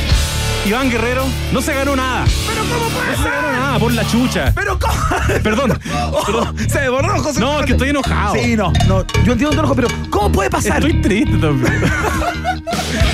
Iván 0.66 0.90
Guerrero, 0.90 1.24
no 1.52 1.62
se 1.62 1.72
ganó 1.72 1.96
nada. 1.96 2.24
¿Pero 2.46 2.62
cómo 2.62 2.88
puede 2.90 3.16
No 3.16 3.22
se 3.22 3.28
ganó 3.30 3.52
nada 3.52 3.78
por 3.78 3.92
la 3.92 4.06
chucha. 4.06 4.52
¿Pero 4.54 4.78
cómo? 4.78 4.94
Perdón. 5.42 5.78
perdón. 6.26 6.56
Se 6.68 6.80
desbordó, 6.80 7.22
José. 7.22 7.40
No, 7.40 7.46
Bustamante. 7.46 7.66
que 7.66 7.72
estoy 7.72 7.88
enojado. 7.90 8.34
Sí, 8.34 8.56
no, 8.56 8.72
no. 8.86 9.06
Yo 9.24 9.32
entiendo 9.32 9.50
tu 9.50 9.58
enojo, 9.58 9.74
pero 9.74 9.88
¿cómo 10.10 10.32
puede 10.32 10.50
pasar? 10.50 10.78
Estoy 10.84 11.00
triste 11.00 11.36
también. 11.38 11.82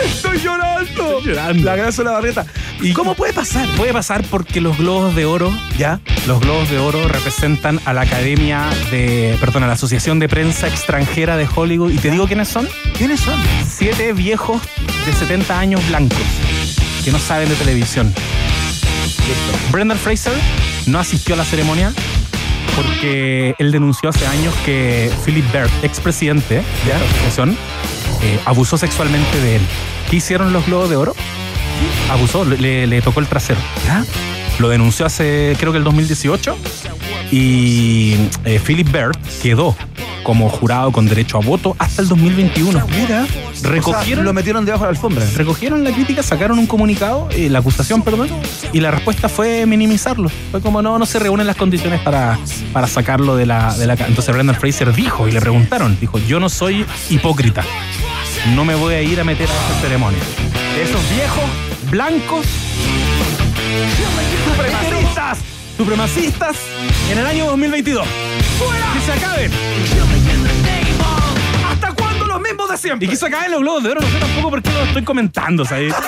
Estoy 0.04 0.38
llorando. 0.38 0.80
Estoy 0.82 1.22
llorando. 1.22 1.64
La 1.64 1.76
grasa 1.76 2.02
de 2.02 2.08
la 2.08 2.12
barreta. 2.12 2.46
¿Y 2.80 2.92
cómo 2.92 3.14
puede 3.14 3.32
pasar? 3.32 3.68
Puede 3.76 3.92
pasar 3.92 4.24
porque 4.30 4.60
los 4.60 4.76
globos 4.76 5.14
de 5.14 5.24
oro 5.24 5.52
¿Ya? 5.78 6.00
Los 6.26 6.40
Globos 6.40 6.70
de 6.70 6.78
Oro 6.78 7.06
representan 7.06 7.80
a 7.84 7.92
la 7.92 8.02
Academia 8.02 8.70
de, 8.90 9.36
perdón, 9.40 9.64
a 9.64 9.66
la 9.66 9.74
Asociación 9.74 10.18
de 10.18 10.28
Prensa 10.28 10.68
Extranjera 10.68 11.36
de 11.36 11.46
Hollywood. 11.54 11.92
¿Y 11.92 11.98
te 11.98 12.10
digo 12.10 12.26
quiénes 12.26 12.48
son? 12.48 12.66
¿Quiénes 12.96 13.20
son? 13.20 13.38
Siete 13.68 14.12
viejos 14.14 14.62
de 15.04 15.12
70 15.12 15.58
años 15.58 15.86
blancos 15.88 16.18
que 17.04 17.12
no 17.12 17.18
saben 17.18 17.48
de 17.48 17.54
televisión. 17.54 18.12
Brendan 19.70 19.98
Fraser 19.98 20.32
no 20.86 20.98
asistió 20.98 21.34
a 21.34 21.38
la 21.38 21.44
ceremonia 21.44 21.92
porque 22.74 23.54
él 23.58 23.72
denunció 23.72 24.08
hace 24.08 24.26
años 24.26 24.54
que 24.64 25.10
Philip 25.24 25.44
Byrd, 25.52 25.70
expresidente 25.82 26.56
de 26.56 26.88
la 26.88 26.96
asociación, 26.96 27.56
eh, 28.22 28.40
abusó 28.46 28.78
sexualmente 28.78 29.40
de 29.40 29.56
él. 29.56 29.62
¿Qué 30.10 30.16
hicieron 30.16 30.52
los 30.52 30.66
Globos 30.66 30.90
de 30.90 30.96
Oro? 30.96 31.14
Abusó, 32.10 32.44
le, 32.44 32.86
le 32.86 33.02
tocó 33.02 33.20
el 33.20 33.26
trasero. 33.26 33.60
Lo 34.58 34.68
denunció 34.68 35.04
hace, 35.06 35.56
creo 35.58 35.72
que 35.72 35.78
el 35.78 35.84
2018. 35.84 36.56
Y 37.30 38.14
eh, 38.44 38.60
Philip 38.64 38.90
Byrd 38.90 39.16
quedó 39.42 39.76
como 40.22 40.48
jurado 40.48 40.90
con 40.90 41.06
derecho 41.06 41.36
a 41.36 41.40
voto 41.40 41.76
hasta 41.78 42.00
el 42.00 42.08
2021. 42.08 42.86
Mira. 42.98 43.26
Recogieron- 43.62 43.94
O 43.94 44.04
sea, 44.04 44.22
lo 44.24 44.32
metieron 44.32 44.64
debajo 44.64 44.84
de 44.84 44.92
la 44.92 44.96
alfombra. 44.96 45.24
Recogieron 45.36 45.84
la 45.84 45.90
crítica, 45.92 46.22
sacaron 46.22 46.58
un 46.58 46.66
comunicado, 46.66 47.28
eh, 47.32 47.48
la 47.50 47.58
acusación, 47.60 48.02
perdón, 48.02 48.28
y 48.72 48.80
la 48.80 48.90
respuesta 48.90 49.28
fue 49.28 49.64
minimizarlo. 49.66 50.30
Fue 50.50 50.60
como, 50.60 50.80
no, 50.82 50.98
no 50.98 51.06
se 51.06 51.18
reúnen 51.18 51.46
las 51.46 51.56
condiciones 51.56 52.00
para, 52.00 52.38
para 52.72 52.86
sacarlo 52.86 53.36
de 53.36 53.46
la, 53.46 53.74
de 53.76 53.86
la... 53.86 53.96
ca-". 53.96 54.06
Entonces 54.06 54.34
Brendan 54.34 54.56
Fraser 54.56 54.92
dijo, 54.94 55.28
y 55.28 55.32
le 55.32 55.40
preguntaron, 55.40 55.96
dijo, 56.00 56.18
yo 56.18 56.40
no 56.40 56.48
soy 56.48 56.84
hipócrita, 57.10 57.64
no 58.54 58.64
me 58.64 58.74
voy 58.74 58.94
a 58.94 59.02
ir 59.02 59.20
a 59.20 59.24
meter 59.24 59.48
a 59.48 59.52
esta 59.52 59.80
ceremonia. 59.82 60.20
Esos 60.82 61.00
viejos, 61.10 61.44
blancos, 61.90 62.46
supremacistas, 64.46 65.38
supremacistas, 65.76 66.56
en 67.10 67.18
el 67.18 67.26
año 67.26 67.46
2022. 67.46 68.06
¡Que 68.06 69.00
se 69.00 69.12
acaben! 69.12 69.50
¿Hasta 71.68 71.92
cuándo 71.92 72.26
los 72.26 72.40
mismos 72.40 72.70
de 72.70 72.78
siempre? 72.78 73.06
Y 73.06 73.10
que 73.10 73.16
se 73.16 73.26
acaben 73.26 73.50
los 73.50 73.60
globos 73.60 73.82
de 73.82 73.90
oro, 73.90 74.00
no 74.00 74.06
sé 74.08 74.18
tampoco 74.18 74.50
por 74.50 74.62
qué 74.62 74.70
lo 74.70 74.84
estoy 74.84 75.02
comentando, 75.02 75.64
¿sabes? 75.64 75.94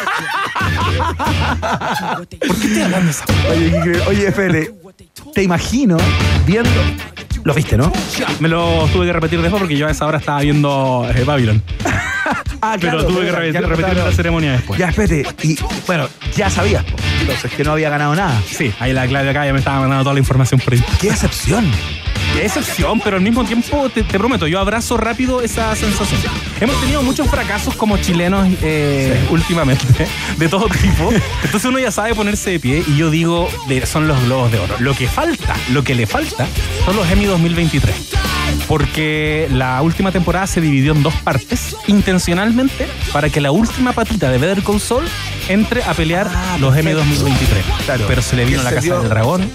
¿Por 2.17 2.29
qué 2.29 2.37
estoy 2.41 2.83
hablando 2.83 3.07
de 3.07 3.11
esa 3.11 3.25
Oye. 3.51 4.01
Oye, 4.09 4.33
Fede, 4.33 4.75
te 5.35 5.43
imagino 5.43 5.97
viendo. 6.47 6.71
Lo 7.45 7.55
viste, 7.55 7.77
¿no? 7.77 7.93
Me 8.41 8.49
lo 8.49 8.89
tuve 8.93 9.07
que 9.07 9.13
repetir 9.13 9.41
después 9.41 9.61
porque 9.61 9.77
yo 9.77 9.87
a 9.87 9.91
esa 9.91 10.07
hora 10.07 10.19
estaba 10.19 10.41
viendo 10.41 11.09
eh, 11.15 11.23
Babylon. 11.25 11.63
Ah, 12.75 12.77
Pero 12.81 13.05
tuve 13.07 13.27
que 13.27 13.33
repetir, 13.33 13.97
la 13.97 14.13
ceremonia 14.13 14.53
después. 14.53 14.79
Ya, 14.79 14.89
espérate. 14.89 15.25
Y 15.43 15.57
bueno, 15.87 16.09
ya 16.35 16.51
sabías, 16.51 16.85
po. 16.85 16.97
entonces, 17.21 17.53
que 17.53 17.65
no 17.65 17.73
había 17.73 17.91
ganado 17.91 18.15
nada. 18.15 18.41
Sí, 18.51 18.73
ahí 18.81 18.93
la 18.93 19.07
Claudia 19.07 19.31
acá 19.31 19.47
ya 19.47 19.53
me 19.53 19.59
estaba 19.59 19.81
mandando 19.81 20.03
toda 20.05 20.15
la 20.15 20.21
información 20.21 20.61
por 20.61 20.75
ahí. 20.75 20.83
¡Qué 21.01 21.11
decepción! 21.11 21.71
Qué 22.35 22.43
decepción, 22.43 23.01
pero 23.01 23.17
al 23.17 23.23
mismo 23.23 23.45
tiempo 23.45 23.89
te, 23.89 24.03
te 24.03 24.19
prometo, 24.19 24.47
yo 24.47 24.59
abrazo 24.59 24.97
rápido 24.97 25.43
esa 25.43 25.75
sensación. 25.77 26.21
Hemos 26.61 26.79
tenido 26.81 27.03
muchos 27.03 27.29
fracasos 27.31 27.75
como 27.77 27.97
chilenos 27.99 28.47
eh, 28.63 29.25
últimamente, 29.31 29.85
de 30.37 30.49
todo 30.49 30.67
tipo. 30.69 31.11
Entonces 31.45 31.65
uno 31.65 31.79
ya 31.79 31.91
sabe 31.93 32.15
ponerse 32.15 32.51
de 32.51 32.61
pie 32.61 32.83
y 32.87 32.97
yo 32.97 33.11
digo, 33.11 33.49
de- 33.69 33.87
son 33.87 34.09
los 34.09 34.21
globos 34.25 34.51
de 34.51 34.59
oro. 34.59 34.75
Lo 34.81 34.93
que 34.95 35.07
falta, 35.07 35.55
lo 35.73 35.85
que 35.85 35.95
le 35.95 36.07
falta, 36.07 36.47
son 36.85 36.97
los 36.97 37.09
Emmy 37.11 37.25
2023. 37.27 37.95
Porque 38.69 39.49
la 39.53 39.81
última 39.83 40.11
temporada 40.11 40.47
se 40.47 40.61
dividió 40.61 40.93
en 40.93 41.03
dos 41.03 41.15
partes, 41.15 41.77
intencionalmente, 41.87 42.89
para 43.13 43.29
que 43.31 43.41
la 43.41 43.53
última 43.53 43.93
patita 43.93 44.31
de 44.31 44.39
Better 44.39 44.63
Call 44.65 44.81
Saul 44.81 45.05
entre 45.49 45.83
a 45.85 45.95
pelear 45.95 46.29
los 46.59 46.77
Emmy 46.77 46.93
2023. 46.93 47.65
Claro. 47.85 48.05
Pero 48.09 48.23
se 48.23 48.37
le 48.37 48.45
vino 48.45 48.63
la 48.63 48.71
casa 48.71 48.81
dio- 48.81 49.01
del 49.01 49.09
dragón. 49.09 49.49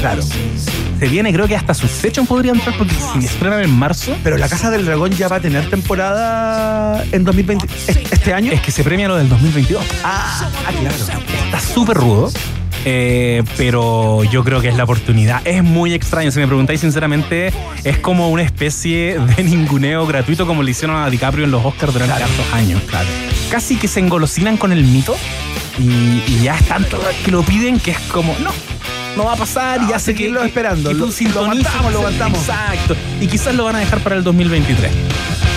Claro. 0.00 0.22
Se 0.22 1.08
viene, 1.08 1.32
creo 1.32 1.46
que 1.46 1.54
hasta 1.54 1.74
Succession 1.74 2.26
podría 2.26 2.52
entrar 2.52 2.76
porque 2.76 2.94
si 3.12 3.24
estrenan 3.26 3.62
en 3.62 3.70
marzo. 3.70 4.16
Pero 4.24 4.36
la 4.38 4.48
Casa 4.48 4.70
del 4.70 4.84
Dragón 4.86 5.10
ya 5.12 5.28
va 5.28 5.36
a 5.36 5.40
tener 5.40 5.68
temporada 5.68 7.04
en 7.12 7.22
2020. 7.24 7.66
¿Este 7.86 8.02
este 8.14 8.32
año? 8.34 8.50
Es 8.52 8.60
que 8.62 8.70
se 8.70 8.82
premia 8.82 9.06
lo 9.06 9.16
del 9.16 9.28
2022. 9.28 9.84
Ah, 10.02 10.48
ah, 10.66 10.70
claro. 10.80 10.96
Está 11.44 11.60
súper 11.60 11.96
rudo. 11.98 12.32
Eh, 12.88 13.42
pero 13.56 14.22
yo 14.24 14.44
creo 14.44 14.60
que 14.60 14.68
es 14.68 14.76
la 14.76 14.84
oportunidad. 14.84 15.44
Es 15.44 15.62
muy 15.64 15.92
extraño. 15.92 16.30
Si 16.30 16.38
me 16.38 16.46
preguntáis 16.46 16.80
sinceramente, 16.80 17.52
es 17.84 17.98
como 17.98 18.30
una 18.30 18.42
especie 18.44 19.18
de 19.36 19.42
ninguneo 19.42 20.06
gratuito 20.06 20.46
como 20.46 20.62
le 20.62 20.70
hicieron 20.70 20.96
a 20.96 21.10
DiCaprio 21.10 21.44
en 21.44 21.50
los 21.50 21.64
Oscars 21.64 21.92
durante 21.92 22.14
tantos 22.18 22.52
años. 22.52 22.80
Claro. 22.86 23.08
Casi 23.50 23.74
que 23.76 23.88
se 23.88 23.98
engolosinan 24.00 24.56
con 24.56 24.70
el 24.72 24.84
mito 24.84 25.16
y, 25.78 26.22
y 26.28 26.40
ya 26.44 26.56
es 26.56 26.64
tanto 26.66 27.00
que 27.24 27.30
lo 27.32 27.42
piden 27.42 27.80
que 27.80 27.90
es 27.90 27.98
como, 28.12 28.34
no, 28.38 28.50
no 29.16 29.24
va 29.24 29.32
a 29.32 29.36
pasar 29.36 29.80
y 29.82 29.88
ya 29.90 29.98
sé 29.98 30.12
que. 30.12 30.18
seguirlo 30.18 30.44
esperando. 30.44 30.90
y 30.92 30.94
tú 30.94 31.00
Lo- 31.00 31.06
lo 31.06 31.12
sintonizas, 31.12 31.44
aguantamos, 31.74 31.92
lo 31.92 31.98
aguantamos. 31.98 32.38
Exacto. 32.38 32.94
Y 33.20 33.26
quizás 33.26 33.52
lo 33.54 33.64
van 33.64 33.74
a 33.76 33.80
dejar 33.80 33.98
para 33.98 34.14
el 34.14 34.22
2023. 34.22 34.92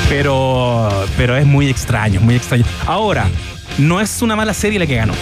Pero, 0.09 0.89
pero 1.15 1.37
es 1.37 1.45
muy 1.45 1.69
extraño, 1.69 2.19
muy 2.21 2.35
extraño. 2.35 2.65
Ahora, 2.87 3.27
no 3.77 4.01
es 4.01 4.21
una 4.23 4.35
mala 4.35 4.53
serie 4.55 4.79
la 4.79 4.87
que 4.87 4.95
ganó. 4.95 5.13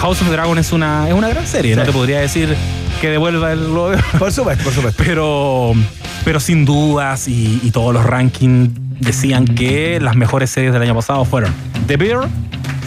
House 0.00 0.20
of 0.22 0.28
the 0.28 0.32
Dragon 0.32 0.56
es 0.58 0.72
una, 0.72 1.08
es 1.08 1.14
una 1.14 1.28
gran 1.28 1.46
serie. 1.46 1.76
No 1.76 1.82
te 1.84 1.92
podría 1.92 2.20
decir 2.20 2.54
que 3.00 3.08
devuelva 3.10 3.52
el 3.52 3.60
globo. 3.60 3.92
Por 4.18 4.32
supuesto, 4.32 4.64
por 4.64 4.72
supuesto. 4.72 5.02
Pero, 5.04 5.72
pero 6.24 6.40
sin 6.40 6.64
dudas 6.64 7.28
y, 7.28 7.60
y 7.62 7.70
todos 7.70 7.92
los 7.92 8.04
rankings 8.04 8.70
decían 9.00 9.44
que 9.44 9.98
las 10.00 10.16
mejores 10.16 10.50
series 10.50 10.72
del 10.72 10.82
año 10.82 10.94
pasado 10.94 11.24
fueron 11.24 11.52
The 11.86 11.96
Bear, 11.96 12.28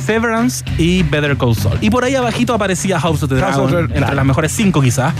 Severance 0.05 0.63
y 0.77 1.03
Better 1.03 1.37
Call 1.37 1.55
Saul. 1.55 1.77
Y 1.81 1.89
por 1.89 2.03
ahí 2.03 2.15
abajito 2.15 2.53
aparecía 2.53 2.99
House 2.99 3.21
of 3.23 3.29
the 3.29 3.39
House 3.39 3.55
Dragon, 3.55 3.65
of 3.65 3.71
the- 3.71 3.79
entre 3.81 3.97
claro. 3.99 4.15
las 4.15 4.25
mejores 4.25 4.51
cinco 4.51 4.81
quizás, 4.81 5.13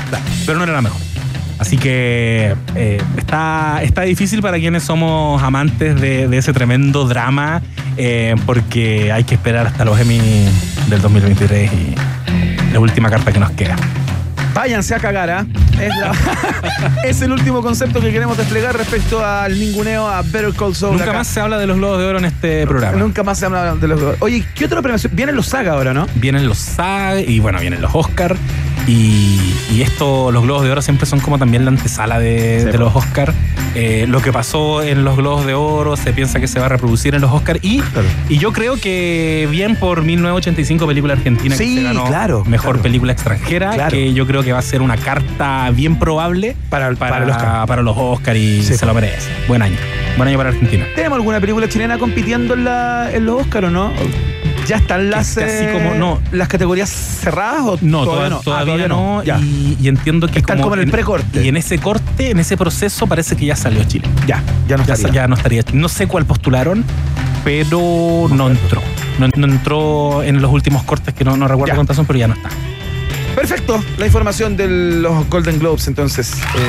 pero 0.46 0.58
no 0.58 0.64
era 0.64 0.74
la 0.74 0.82
mejor. 0.82 1.00
Así 1.60 1.78
que 1.78 2.56
eh, 2.76 3.02
está, 3.18 3.82
está 3.84 4.02
difícil 4.02 4.42
para 4.42 4.58
quienes 4.60 4.84
somos 4.84 5.42
amantes 5.44 6.00
de, 6.00 6.28
de 6.28 6.38
ese 6.38 6.52
tremendo 6.54 7.06
drama, 7.08 7.62
eh, 7.98 8.36
porque 8.46 9.12
hay 9.12 9.24
que 9.24 9.36
esperar 9.36 9.68
hasta 9.68 9.86
los 9.86 10.00
Emmy 10.00 10.20
del 10.90 11.02
2023 11.02 11.72
y 11.72 11.96
la 12.74 12.80
última 12.80 13.10
carta 13.10 13.32
que 13.32 13.40
nos 13.40 13.52
queda. 13.52 13.76
Váyanse 14.54 14.94
a 14.94 15.00
cagar, 15.00 15.30
¿ah? 15.32 15.46
Es, 15.82 15.90
la- 15.98 16.12
es 17.06 17.22
el 17.24 17.32
último 17.32 17.64
concepto 17.64 18.00
que 18.02 18.12
queremos 18.12 18.38
desplegar 18.38 18.78
respecto 18.78 19.26
al 19.26 19.60
ninguneo 19.60 20.08
a 20.08 20.22
Better 20.22 20.54
Call 20.54 20.76
Saul. 20.76 20.92
Nunca 20.94 21.06
acá. 21.06 21.14
más 21.20 21.28
se 21.28 21.40
habla 21.40 21.58
de 21.58 21.66
los 21.66 21.78
Globos 21.78 21.98
de 21.98 22.06
Oro 22.06 22.20
en 22.20 22.26
este 22.26 22.68
programa. 22.68 22.98
Nunca 22.98 23.24
más 23.24 23.40
se 23.40 23.48
habla 23.48 23.74
de 23.74 23.88
los. 23.88 24.00
Oye, 24.20 24.46
¿qué 24.54 24.66
otra 24.66 24.82
premiación? 24.84 25.16
Vienen 25.16 25.36
los 25.36 25.48
saga 25.48 25.74
ahora, 25.74 25.94
¿no? 25.96 26.06
Vienen 26.16 26.48
los 26.48 26.60
SAG 26.60 27.28
y 27.28 27.40
bueno, 27.40 27.60
vienen 27.62 27.82
los 27.82 27.96
Oscar. 27.96 28.36
Y, 28.88 29.40
y 29.72 29.82
esto, 29.82 30.32
los 30.32 30.44
Globos 30.44 30.64
de 30.64 30.72
Oro 30.72 30.82
siempre 30.82 31.06
son 31.06 31.20
como 31.22 31.38
también 31.40 31.64
la 31.66 31.72
antesala 31.72 32.20
de, 32.20 32.66
de 32.66 32.78
los 32.78 32.94
Oscar. 32.96 33.34
Eh, 33.76 34.06
lo 34.08 34.22
que 34.22 34.32
pasó 34.32 34.84
en 34.84 35.04
los 35.04 35.16
Globos 35.18 35.46
de 35.48 35.54
Oro 35.56 35.96
se 35.98 36.14
piensa 36.14 36.40
que 36.40 36.48
se 36.48 36.60
va 36.60 36.66
a 36.68 36.70
reproducir 36.70 37.16
en 37.16 37.22
los 37.22 37.32
Oscar. 37.32 37.60
Y, 37.62 37.82
y 38.30 38.38
yo 38.38 38.52
creo 38.52 38.76
que 38.80 39.48
bien 39.50 39.76
por 39.78 40.04
1985, 40.04 40.86
película 40.86 41.14
argentina 41.14 41.56
Sí, 41.56 41.76
que 41.76 41.82
se 41.82 41.88
ganó 41.88 42.04
claro, 42.06 42.44
mejor 42.46 42.72
claro. 42.74 42.84
película 42.84 43.14
extranjera, 43.14 43.72
Claro. 43.72 43.92
que 43.92 44.14
yo 44.14 44.28
creo 44.28 44.44
que 44.44 44.52
va 44.52 44.60
a 44.60 44.64
ser 44.64 44.82
una 44.82 44.98
carta 44.98 45.72
bien 45.72 45.98
probable 45.98 46.56
para, 46.70 46.94
para, 46.96 47.24
el 47.24 47.30
Oscar. 47.30 47.66
para 47.66 47.82
los 47.82 47.96
Oscar 47.98 48.36
y 48.38 48.62
Sí. 48.64 48.76
se 48.78 48.86
lo 48.86 48.94
merece. 48.94 49.30
Buen 49.48 49.62
año. 49.62 49.78
Buen 50.18 50.28
año 50.30 50.38
para 50.38 50.50
Argentina. 50.50 50.86
¿Tenemos 50.94 51.16
alguna 51.16 51.40
película 51.40 51.68
chilena 51.70 51.98
compitiendo 51.98 52.54
en, 52.54 52.66
la, 52.66 53.10
en 53.12 53.26
los 53.26 53.42
Oscar 53.42 53.66
o 53.66 53.70
no? 53.72 53.92
¿Ya 54.68 54.78
están 54.78 55.10
las, 55.10 55.36
Es 55.38 55.62
eh, 55.62 55.70
como- 55.74 55.96
no. 55.96 56.22
las 56.32 56.48
categorías 56.48 56.90
cerradas 56.90 57.62
o 57.66 57.78
No, 57.82 58.06
todavía 58.06 58.30
no? 58.30 58.40
todavía 58.40 58.86
Ah, 58.86 58.88
no. 58.88 59.22
Y, 59.26 59.78
y 59.82 59.88
entiendo 59.90 60.28
que 60.28 60.40
Están 60.40 60.62
como 60.62 60.76
en 60.76 60.82
el 60.82 60.90
precorte. 60.92 61.44
Y 61.44 61.50
en 61.50 61.58
ese 61.58 61.80
corte, 61.80 62.32
en 62.32 62.40
ese 62.40 62.56
proceso, 62.56 63.06
parece 63.08 63.36
que 63.36 63.46
ya 63.46 63.56
salió 63.56 63.84
Chile. 63.84 64.08
Ya, 64.26 64.42
ya 64.68 64.78
no 64.78 64.86
Ya, 64.86 64.94
estaría. 64.94 65.22
ya 65.24 65.28
no 65.28 65.36
estaría. 65.36 65.64
No 65.74 65.90
sé 65.90 66.08
cuál 66.08 66.26
postularon, 66.26 66.86
pero 67.44 68.28
no 68.32 68.50
entró. 68.50 68.82
No, 69.20 69.28
no 69.36 69.46
entró 69.48 70.24
en 70.24 70.42
los 70.42 70.52
últimos 70.52 70.84
cortes 70.84 71.14
que 71.14 71.24
no, 71.26 71.36
no 71.38 71.48
recuerdo 71.48 71.76
cuántas 71.76 71.96
son, 71.98 72.06
pero 72.06 72.20
ya 72.20 72.28
no 72.28 72.34
está. 72.36 72.50
Perfecto, 73.36 73.84
la 73.98 74.06
información 74.06 74.56
de 74.56 74.68
los 74.68 75.28
Golden 75.30 75.60
Globes, 75.60 75.88
entonces. 75.88 76.34
Eh, 76.56 76.60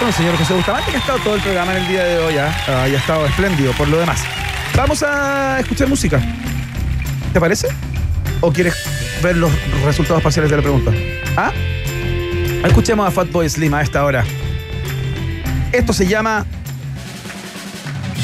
bueno, 0.00 0.12
señor 0.14 0.36
José 0.36 0.54
Bustamante, 0.54 0.90
que 0.90 0.96
ha 0.96 1.00
estado 1.00 1.18
todo 1.20 1.34
el 1.34 1.40
programa 1.40 1.72
en 1.76 1.82
el 1.82 1.88
día 1.88 2.04
de 2.04 2.18
hoy, 2.18 2.34
y 2.34 2.38
ha 2.38 2.86
estado 2.98 3.26
espléndido 3.26 3.72
por 3.72 3.88
lo 3.88 3.98
demás. 3.98 4.20
Vamos 4.76 5.02
a 5.02 5.60
escuchar 5.60 5.88
música. 5.88 6.20
¿Te 7.32 7.40
parece? 7.40 7.68
¿O 8.40 8.52
quieres 8.52 8.74
ver 9.22 9.36
los 9.36 9.50
resultados 9.84 10.22
parciales 10.22 10.50
de 10.50 10.56
la 10.56 10.62
pregunta? 10.62 10.92
¿Ah? 11.36 11.52
Escuchemos 12.64 13.06
a 13.06 13.10
Fatboy 13.10 13.48
Slim 13.48 13.74
a 13.74 13.82
esta 13.82 14.04
hora. 14.04 14.24
Esto 15.72 15.92
se 15.92 16.06
llama 16.06 16.46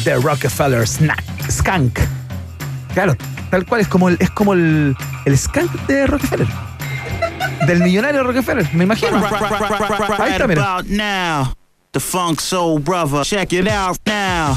The 0.04 0.16
Rockefeller 0.16 0.86
Snack, 0.86 1.22
Skunk. 1.50 1.98
Claro, 2.94 3.16
tal 3.50 3.66
cual 3.66 3.80
es 3.80 3.88
como 3.88 4.08
el, 4.08 4.16
es 4.20 4.30
como 4.30 4.54
el, 4.54 4.96
el 5.24 5.38
skunk 5.38 5.70
de 5.86 6.06
Rockefeller. 6.06 6.46
Del 7.66 7.80
millonario 7.80 8.22
Rockefeller, 8.22 8.68
me 8.74 8.84
imagino. 8.84 9.16
Ahí 10.18 10.32
está, 10.32 10.46
mira. 10.46 10.82
now. 10.88 11.54
The 11.92 12.00
Funk 12.00 12.40
Soul 12.40 12.80
Brother. 12.80 13.24
Check 13.24 13.52
it 13.52 13.68
out 13.68 13.98
now. 14.06 14.56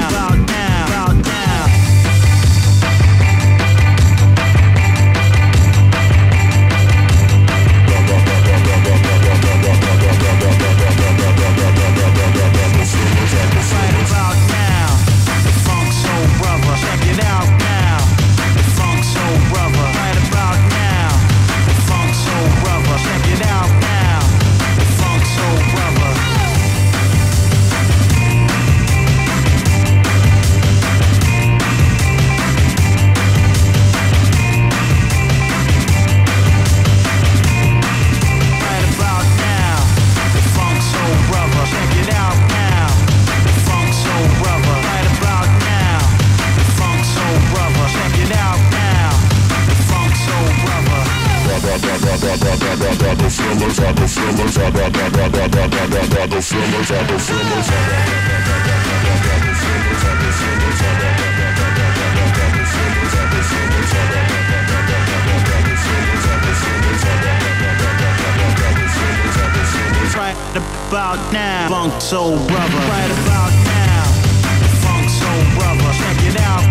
Right 70.13 70.35
about 70.57 71.31
now, 71.31 71.69
funk 71.69 72.01
soul 72.01 72.35
brother. 72.35 72.77
Right 72.89 73.11
about 73.23 73.53
now, 73.63 74.03
funk 74.83 75.09
soul 75.09 75.43
brother. 75.55 75.93
Check 75.93 76.35
it 76.35 76.41
out. 76.41 76.70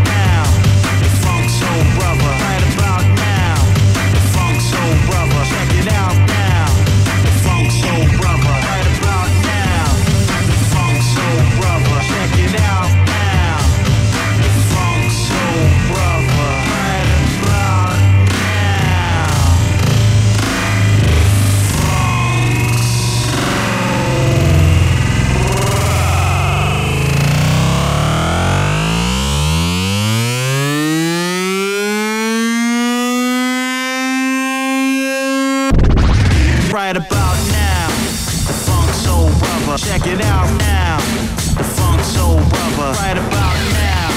Right 43.01 43.17
about 43.17 43.57
now, 43.73 44.09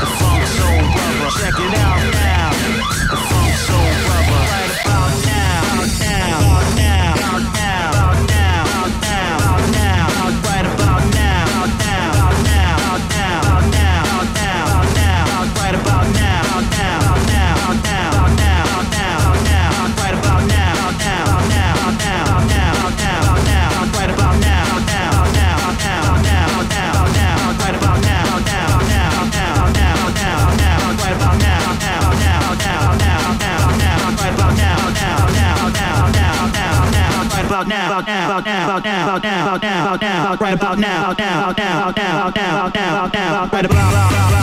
the 0.00 0.06
funk 0.18 0.46
soul 0.46 0.80
brother. 0.94 1.30
Check 1.38 1.60
it 1.60 1.78
out 1.78 2.11
now, 38.84 39.18
now, 39.18 39.56
now, 39.56 39.96
now, 39.96 39.96
now. 39.96 40.36
Right 40.36 40.54
about 40.54 40.78
now, 40.78 41.12
now, 41.12 41.52
now, 41.52 41.90
now, 41.90 41.90
now, 41.90 43.06
now. 43.06 43.48
Right 43.52 43.64
about 43.64 44.42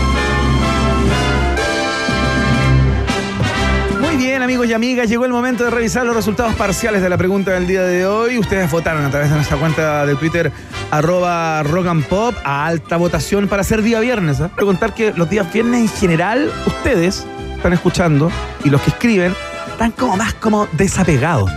Bien, 4.23 4.43
amigos 4.43 4.67
y 4.67 4.73
amigas, 4.73 5.09
llegó 5.09 5.25
el 5.25 5.31
momento 5.31 5.63
de 5.63 5.71
revisar 5.71 6.05
los 6.05 6.15
resultados 6.15 6.53
parciales 6.53 7.01
de 7.01 7.09
la 7.09 7.17
pregunta 7.17 7.51
del 7.51 7.65
día 7.65 7.81
de 7.81 8.05
hoy. 8.05 8.37
Ustedes 8.37 8.69
votaron 8.69 9.03
a 9.03 9.09
través 9.09 9.29
de 9.29 9.35
nuestra 9.35 9.57
cuenta 9.57 10.05
de 10.05 10.15
Twitter, 10.15 10.51
arroba 10.91 11.63
rock 11.63 11.87
and 11.87 12.05
pop, 12.05 12.35
a 12.43 12.67
alta 12.67 12.97
votación 12.97 13.47
para 13.47 13.63
ser 13.63 13.81
día 13.81 13.99
viernes. 13.99 14.39
¿eh? 14.39 14.49
Preguntar 14.55 14.93
que 14.93 15.11
los 15.15 15.27
días 15.27 15.51
viernes 15.51 15.81
en 15.81 15.87
general, 15.87 16.51
ustedes 16.67 17.25
están 17.55 17.73
escuchando 17.73 18.31
y 18.63 18.69
los 18.69 18.81
que 18.81 18.91
escriben 18.91 19.33
están 19.71 19.91
como 19.91 20.17
más 20.17 20.35
como 20.35 20.67
desapegados. 20.73 21.49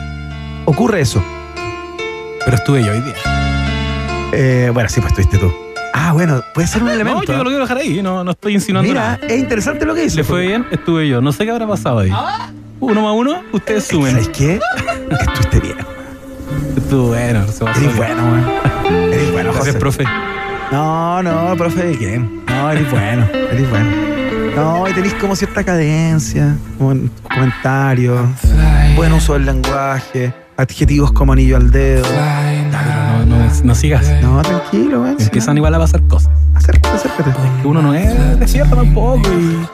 Ocurre 0.64 1.02
eso. 1.02 1.22
Pero 2.46 2.56
estuve 2.56 2.82
yo 2.82 2.92
hoy 2.92 3.00
día. 3.00 3.14
Eh, 4.32 4.70
bueno, 4.72 4.88
sí, 4.88 5.00
pues 5.00 5.12
estuviste 5.12 5.36
tú. 5.36 5.63
Ah, 5.96 6.12
bueno, 6.12 6.42
puede 6.54 6.66
ser 6.66 6.82
un 6.82 6.88
elemento. 6.90 7.20
No, 7.20 7.26
yo 7.26 7.34
¿eh? 7.34 7.38
lo 7.38 7.44
quiero 7.44 7.60
dejar 7.60 7.76
ahí, 7.78 8.02
no, 8.02 8.24
no 8.24 8.32
estoy 8.32 8.54
insinuando 8.54 8.88
Mira, 8.90 9.00
nada. 9.12 9.20
es 9.28 9.38
interesante 9.38 9.84
lo 9.86 9.94
que 9.94 10.02
dice. 10.02 10.16
¿Le 10.16 10.24
fue 10.24 10.42
bien? 10.42 10.66
Estuve 10.72 11.08
yo. 11.08 11.20
No 11.20 11.32
sé 11.32 11.44
qué 11.44 11.52
habrá 11.52 11.66
pasado 11.68 12.00
ahí. 12.00 12.10
Uno 12.80 13.00
más 13.02 13.12
uno, 13.14 13.42
ustedes 13.52 13.84
sumen. 13.84 14.10
¿Sabes 14.10 14.28
qué? 14.30 14.60
Estuviste 15.10 15.60
bien. 15.60 15.76
Estuvo 16.76 17.08
bueno, 17.08 17.46
se 17.46 17.64
pasó 17.64 17.80
Eres 17.80 17.96
bueno, 17.96 18.22
weón. 18.24 19.12
Eres 19.12 19.32
bueno, 19.32 19.52
Gracias, 19.52 19.66
José. 19.66 19.78
profe. 19.78 20.04
No, 20.72 21.22
no, 21.22 21.54
profe, 21.56 21.84
¿de 21.86 21.98
qué? 21.98 22.18
No, 22.18 22.70
eres 22.72 22.90
bueno, 22.90 23.26
eres 23.32 23.70
bueno. 23.70 23.90
No, 24.56 24.88
y 24.88 24.92
tenés 24.92 25.14
como 25.14 25.34
cierta 25.36 25.62
cadencia, 25.64 26.56
como 26.78 27.08
comentarios, 27.32 28.20
buen 28.96 29.12
uso 29.12 29.34
del 29.34 29.46
lenguaje, 29.46 30.32
adjetivos 30.56 31.12
como 31.12 31.32
anillo 31.32 31.56
al 31.56 31.70
dedo. 31.70 32.04
No, 33.64 33.74
sigas. 33.74 34.06
No, 34.22 34.40
tranquilo, 34.42 35.02
weón. 35.02 35.16
sí, 35.18 35.24
Empiezan 35.24 35.54
no. 35.54 35.58
igual 35.58 35.74
a 35.74 35.78
pasar 35.78 36.02
cosas. 36.02 36.30
Acércate, 36.54 36.88
acércate. 36.96 37.30
Que 37.62 37.66
uno 37.68 37.82
no 37.82 37.94
es 37.94 38.38
despierto 38.38 38.76
tampoco 38.76 39.22
y, 39.32 39.66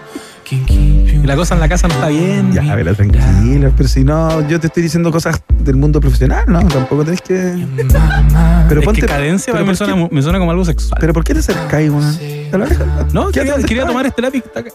y 0.72 1.22
la 1.24 1.36
cosa 1.36 1.54
en 1.54 1.60
la 1.60 1.68
casa 1.68 1.86
no 1.88 1.94
está 1.94 2.08
bien. 2.08 2.52
Ya, 2.52 2.62
pero 2.74 2.94
tranquilo, 2.94 3.72
pero 3.76 3.88
si 3.88 4.04
no, 4.04 4.46
yo 4.48 4.58
te 4.60 4.68
estoy 4.68 4.82
diciendo 4.84 5.10
cosas 5.12 5.42
del 5.58 5.76
mundo 5.76 6.00
profesional, 6.00 6.44
¿no? 6.48 6.60
Tampoco 6.66 7.04
tenés 7.04 7.20
que. 7.20 7.66
Pero 8.68 8.80
es 8.80 8.84
ponte. 8.86 9.00
que 9.02 9.06
cadencia 9.06 9.52
pero 9.52 9.64
me 9.64 9.70
¿por 9.72 9.76
suena, 9.76 9.94
qué- 10.08 10.14
me 10.14 10.22
suena 10.22 10.38
como 10.38 10.50
algo 10.52 10.64
sexual. 10.64 10.96
Pero 11.00 11.12
¿por 11.12 11.24
qué 11.24 11.34
te 11.34 11.40
acercáis, 11.40 11.90
weón? 11.90 12.16
Te 12.18 12.56
lo 12.58 12.64
alejas. 12.64 13.12
No, 13.12 13.30
quería, 13.30 13.86
tomar 13.86 14.06
este 14.06 14.22
lápiz. 14.22 14.42
que 14.42 14.48
está 14.48 14.60
acá. 14.60 14.70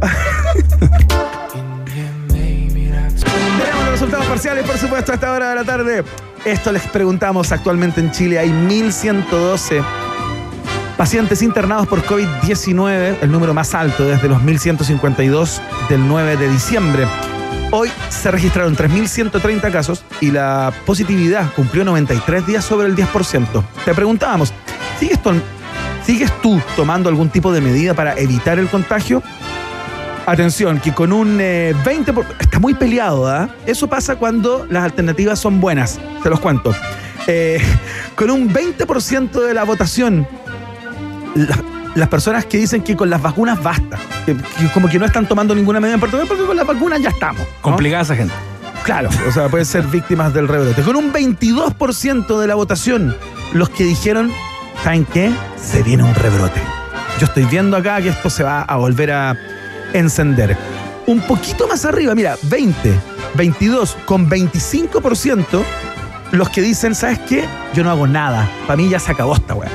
Tenemos 3.20 3.80
los 3.84 3.90
resultados 3.92 4.26
parciales, 4.26 4.64
por 4.64 4.78
supuesto, 4.78 5.12
a 5.12 5.14
esta 5.16 5.32
hora 5.32 5.50
de 5.50 5.54
la 5.56 5.64
tarde. 5.64 6.04
Esto 6.44 6.72
les 6.72 6.86
preguntamos. 6.88 7.52
Actualmente 7.52 8.00
en 8.00 8.10
Chile 8.12 8.38
hay 8.38 8.48
1.112 8.48 9.84
pacientes 10.96 11.42
internados 11.42 11.86
por 11.86 12.02
COVID-19, 12.02 13.16
el 13.22 13.30
número 13.30 13.54
más 13.54 13.74
alto 13.74 14.06
desde 14.06 14.28
los 14.28 14.40
1.152 14.42 15.60
del 15.88 16.06
9 16.06 16.36
de 16.36 16.48
diciembre. 16.48 17.06
Hoy 17.72 17.90
se 18.08 18.30
registraron 18.30 18.76
3.130 18.76 19.70
casos 19.70 20.04
y 20.20 20.30
la 20.30 20.72
positividad 20.86 21.52
cumplió 21.54 21.84
93 21.84 22.46
días 22.46 22.64
sobre 22.64 22.88
el 22.88 22.96
10%. 22.96 23.62
Te 23.84 23.94
preguntábamos, 23.94 24.52
¿sigues, 24.98 25.18
¿sigues 26.04 26.32
tú 26.42 26.60
tomando 26.74 27.08
algún 27.08 27.28
tipo 27.28 27.52
de 27.52 27.60
medida 27.60 27.94
para 27.94 28.18
evitar 28.18 28.58
el 28.58 28.68
contagio? 28.68 29.22
Atención, 30.26 30.78
que 30.80 30.92
con 30.92 31.12
un 31.12 31.38
eh, 31.40 31.74
20%, 31.84 32.12
por- 32.14 32.26
está 32.38 32.58
muy 32.58 32.74
peleado, 32.74 33.26
¿ah? 33.28 33.48
Eso 33.66 33.88
pasa 33.88 34.16
cuando 34.16 34.66
las 34.70 34.84
alternativas 34.84 35.38
son 35.38 35.60
buenas, 35.60 35.98
se 36.22 36.30
los 36.30 36.38
cuento. 36.40 36.74
Eh, 37.26 37.60
con 38.14 38.30
un 38.30 38.52
20% 38.52 39.30
de 39.46 39.54
la 39.54 39.64
votación, 39.64 40.26
la- 41.34 41.58
las 41.96 42.08
personas 42.08 42.44
que 42.46 42.58
dicen 42.58 42.82
que 42.82 42.94
con 42.96 43.10
las 43.10 43.20
vacunas 43.20 43.60
basta, 43.62 43.98
que, 44.24 44.36
que 44.36 44.68
como 44.72 44.88
que 44.88 44.98
no 44.98 45.06
están 45.06 45.26
tomando 45.26 45.54
ninguna 45.54 45.80
medida 45.80 45.94
en 45.94 46.00
particular 46.00 46.28
porque 46.28 46.44
con 46.44 46.56
las 46.56 46.66
vacunas 46.66 47.00
ya 47.00 47.08
estamos. 47.08 47.40
¿no? 47.40 47.62
Complicada 47.62 48.02
esa 48.02 48.14
gente. 48.14 48.34
Claro, 48.84 49.08
o 49.28 49.32
sea, 49.32 49.48
pueden 49.48 49.66
ser 49.66 49.82
víctimas 49.88 50.32
del 50.32 50.46
rebrote. 50.48 50.82
Con 50.82 50.96
un 50.96 51.12
22% 51.12 52.38
de 52.38 52.46
la 52.46 52.54
votación, 52.54 53.16
los 53.52 53.68
que 53.70 53.84
dijeron, 53.84 54.30
¿saben 54.84 55.04
qué? 55.04 55.30
Se 55.60 55.82
viene 55.82 56.04
un 56.04 56.14
rebrote. 56.14 56.60
Yo 57.18 57.26
estoy 57.26 57.44
viendo 57.44 57.76
acá 57.76 58.00
que 58.00 58.08
esto 58.10 58.30
se 58.30 58.42
va 58.44 58.62
a 58.62 58.76
volver 58.76 59.10
a 59.12 59.36
encender. 59.92 60.56
Un 61.06 61.20
poquito 61.22 61.66
más 61.66 61.84
arriba, 61.84 62.14
mira, 62.14 62.36
20, 62.42 62.92
22, 63.34 63.96
con 64.04 64.28
25%, 64.30 65.62
los 66.32 66.48
que 66.50 66.60
dicen, 66.62 66.94
¿sabes 66.94 67.18
qué? 67.20 67.44
Yo 67.74 67.82
no 67.82 67.90
hago 67.90 68.06
nada. 68.06 68.48
Para 68.66 68.76
mí 68.76 68.88
ya 68.88 68.98
se 68.98 69.10
acabó 69.12 69.34
esta 69.34 69.54
weá. 69.54 69.70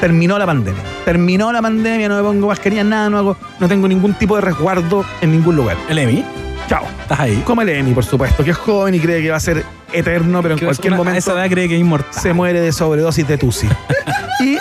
Terminó 0.00 0.38
la 0.38 0.46
pandemia. 0.46 0.82
Terminó 1.04 1.52
la 1.52 1.60
pandemia, 1.62 2.08
no 2.08 2.16
me 2.16 2.22
pongo 2.22 2.48
mascarilla, 2.48 2.82
nada, 2.82 3.10
no 3.10 3.18
hago, 3.18 3.36
no 3.60 3.68
tengo 3.68 3.86
ningún 3.86 4.14
tipo 4.14 4.34
de 4.36 4.40
resguardo 4.40 5.04
en 5.20 5.30
ningún 5.32 5.56
lugar. 5.56 5.76
¿El 5.88 5.98
EMI? 5.98 6.24
Chao. 6.68 6.84
¿Estás 7.02 7.20
ahí? 7.20 7.42
Como 7.44 7.62
el 7.62 7.68
Emi, 7.68 7.92
por 7.92 8.04
supuesto, 8.04 8.42
que 8.42 8.50
es 8.52 8.56
joven 8.56 8.94
y 8.94 9.00
cree 9.00 9.22
que 9.22 9.30
va 9.30 9.36
a 9.36 9.40
ser 9.40 9.64
eterno, 9.92 10.40
pero 10.42 10.54
en 10.54 10.60
cualquier 10.64 10.92
una- 10.92 10.96
a 10.96 10.98
momento 11.04 11.18
esa 11.18 11.32
edad 11.32 11.48
cree 11.50 11.68
que 11.68 11.74
es 11.74 11.80
inmortal. 11.80 12.14
se 12.22 12.32
muere 12.32 12.60
de 12.60 12.72
sobredosis 12.72 13.26
de 13.28 13.38
tusi. 13.38 13.68
y 14.40 14.56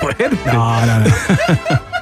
Fuerte. 0.00 0.28
no, 0.46 0.52
no. 0.52 0.86
No, 0.86 0.98
no, 0.98 1.04
no. 1.06 1.97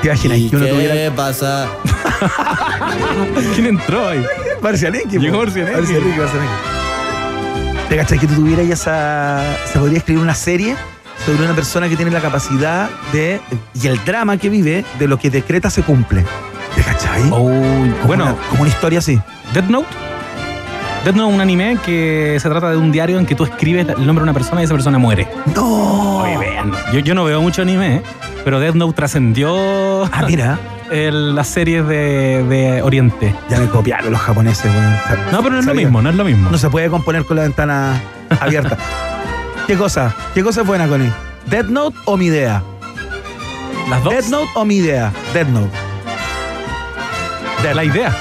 ¿Te 0.00 0.06
imaginas 0.08 0.38
que 0.50 0.56
uno 0.56 0.66
tuviera 0.66 1.14
pasa? 1.14 1.66
¿Quién 3.54 3.66
entró 3.66 4.08
ahí? 4.08 4.24
Marcianeque? 4.62 5.18
Llegó. 5.18 5.38
Marcianeque, 5.38 5.78
Marcianeque. 5.80 6.52
¿Te 7.88 7.96
cachai 7.96 8.18
que 8.18 8.26
tú 8.26 8.34
tuvieras 8.34 8.66
esa. 8.66 9.42
Se 9.72 9.78
podría 9.78 9.98
escribir 9.98 10.22
una 10.22 10.34
serie 10.34 10.76
sobre 11.24 11.44
una 11.44 11.54
persona 11.54 11.88
que 11.88 11.96
tiene 11.96 12.10
la 12.10 12.20
capacidad 12.20 12.88
de. 13.12 13.40
y 13.82 13.86
el 13.86 14.02
drama 14.04 14.36
que 14.36 14.48
vive 14.50 14.84
de 14.98 15.08
lo 15.08 15.18
que 15.18 15.30
decreta 15.30 15.70
se 15.70 15.82
cumple. 15.82 16.24
¿Te 16.74 16.82
cachai? 16.82 17.22
Oh, 17.30 17.38
Como 17.38 18.06
bueno, 18.06 18.24
una- 18.24 18.36
como 18.50 18.60
una 18.62 18.70
historia 18.70 18.98
así. 19.00 19.20
Death 19.52 19.68
Note. 19.68 19.86
Death 21.04 21.14
Note 21.16 21.28
es 21.30 21.34
un 21.36 21.40
anime 21.40 21.78
que 21.84 22.38
se 22.40 22.48
trata 22.50 22.70
de 22.70 22.76
un 22.76 22.92
diario 22.92 23.18
en 23.18 23.24
que 23.26 23.34
tú 23.34 23.44
escribes 23.44 23.86
el 23.88 24.06
nombre 24.06 24.16
de 24.22 24.24
una 24.24 24.32
persona 24.34 24.60
y 24.60 24.64
esa 24.64 24.74
persona 24.74 24.98
muere. 24.98 25.26
¡No! 25.54 26.18
Oye, 26.18 26.36
vean. 26.36 26.72
Yo, 26.92 26.98
yo 27.00 27.14
no 27.14 27.24
veo 27.24 27.40
mucho 27.40 27.62
anime, 27.62 27.96
¿eh? 27.96 28.02
pero 28.44 28.60
Death 28.60 28.74
Note 28.74 28.94
trascendió 28.94 30.04
Ah, 30.04 30.24
mira. 30.26 30.58
el- 30.90 31.34
las 31.34 31.48
series 31.48 31.86
de, 31.86 32.42
de 32.44 32.82
Oriente. 32.82 33.34
Ya 33.48 33.58
me 33.58 33.66
copiaron 33.68 34.10
los 34.12 34.20
japoneses, 34.20 34.70
weón. 34.70 34.96
No, 35.32 35.38
pero 35.42 35.54
no 35.54 35.60
es 35.60 35.66
lo 35.66 35.74
mismo, 35.74 36.02
no 36.02 36.10
es 36.10 36.16
lo 36.16 36.24
mismo. 36.24 36.50
No 36.50 36.58
se 36.58 36.68
puede 36.68 36.90
componer 36.90 37.24
con 37.24 37.36
la 37.36 37.42
ventana 37.44 38.00
abierta. 38.40 38.76
¿Qué 39.66 39.76
cosa? 39.76 40.14
¿Qué 40.34 40.42
cosa 40.42 40.60
es 40.62 40.66
buena, 40.66 40.88
Connie? 40.88 41.10
¿Dead 41.46 41.64
Note 41.66 41.96
o 42.04 42.16
mi 42.16 42.26
idea? 42.26 42.62
Las 43.88 44.02
dos. 44.04 44.12
¿Dead 44.12 44.24
Note 44.26 44.50
o 44.54 44.64
mi 44.64 44.76
idea? 44.76 45.12
Dead 45.32 45.46
Note. 45.46 45.70
Death 47.62 47.74
La 47.74 47.84
idea. 47.84 48.14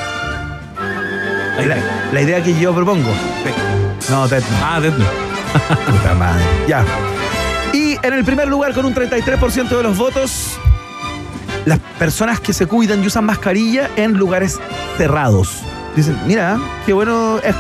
La, 1.66 1.78
la 2.14 2.22
idea 2.22 2.42
que 2.44 2.58
yo 2.60 2.74
propongo. 2.74 3.10
No, 4.10 4.28
Dead 4.28 4.42
Note. 4.42 4.56
Ah, 4.64 4.80
Death 4.80 4.98
Note. 4.98 5.12
Puta 5.92 6.14
madre. 6.16 6.44
Ya. 6.68 6.84
Y 7.74 7.98
en 8.02 8.14
el 8.14 8.24
primer 8.24 8.48
lugar, 8.48 8.74
con 8.74 8.86
un 8.86 8.94
33% 8.94 9.68
de 9.70 9.84
los 9.84 9.98
votos, 9.98 10.58
las 11.66 11.80
personas 12.00 12.40
que 12.40 12.54
se 12.54 12.66
cuidan 12.68 13.04
y 13.04 13.08
usan 13.08 13.26
mascarilla 13.26 13.90
en 13.96 14.14
lugares 14.14 14.60
cerrados. 14.98 15.60
Dicen, 15.96 16.18
mira, 16.26 16.58
qué 16.86 16.94
bueno 16.94 17.40
es- 17.44 17.56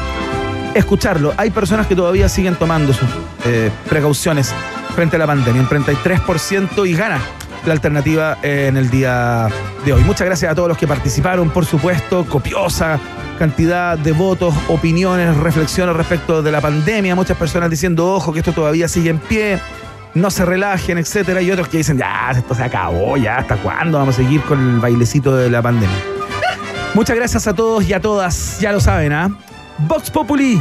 escucharlo. 0.75 1.33
Hay 1.37 1.49
personas 1.49 1.87
que 1.87 1.95
todavía 1.95 2.29
siguen 2.29 2.55
tomando 2.55 2.93
sus 2.93 3.09
eh, 3.45 3.71
precauciones 3.89 4.53
frente 4.95 5.15
a 5.15 5.19
la 5.19 5.27
pandemia. 5.27 5.61
Un 5.61 5.67
33% 5.67 6.87
y 6.87 6.93
gana 6.93 7.19
la 7.67 7.73
alternativa 7.73 8.37
en 8.41 8.77
el 8.77 8.89
día 8.89 9.49
de 9.85 9.93
hoy. 9.93 10.03
Muchas 10.03 10.25
gracias 10.25 10.51
a 10.51 10.55
todos 10.55 10.69
los 10.69 10.77
que 10.77 10.87
participaron, 10.87 11.49
por 11.49 11.65
supuesto, 11.65 12.25
copiosa 12.25 12.99
cantidad 13.37 13.97
de 13.97 14.13
votos, 14.13 14.55
opiniones, 14.67 15.37
reflexiones 15.37 15.95
respecto 15.95 16.41
de 16.41 16.51
la 16.51 16.59
pandemia, 16.59 17.13
muchas 17.13 17.37
personas 17.37 17.69
diciendo, 17.69 18.15
ojo, 18.15 18.33
que 18.33 18.39
esto 18.39 18.51
todavía 18.51 18.87
sigue 18.87 19.11
en 19.11 19.19
pie, 19.19 19.59
no 20.15 20.31
se 20.31 20.43
relajen, 20.43 20.97
etcétera, 20.97 21.41
y 21.41 21.51
otros 21.51 21.67
que 21.67 21.77
dicen, 21.77 21.99
ya, 21.99 22.31
esto 22.31 22.55
se 22.55 22.63
acabó, 22.63 23.15
ya, 23.15 23.37
¿hasta 23.37 23.57
cuándo 23.57 23.99
vamos 23.99 24.15
a 24.15 24.17
seguir 24.17 24.41
con 24.41 24.59
el 24.59 24.79
bailecito 24.79 25.35
de 25.35 25.51
la 25.51 25.61
pandemia? 25.61 25.97
Muchas 26.95 27.15
gracias 27.15 27.45
a 27.45 27.53
todos 27.53 27.87
y 27.87 27.93
a 27.93 28.01
todas, 28.01 28.59
ya 28.59 28.71
lo 28.71 28.79
saben, 28.79 29.13
¿ah? 29.13 29.29
Vox 29.77 30.09
Populi, 30.09 30.59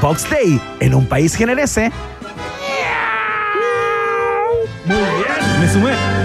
Vox 0.00 0.30
Day, 0.30 0.60
en 0.78 0.94
un 0.94 1.06
país 1.06 1.34
generese. 1.34 1.90
Muy 4.86 4.96
bien. 4.96 5.60
Me 5.60 5.68
sumé. 5.68 6.23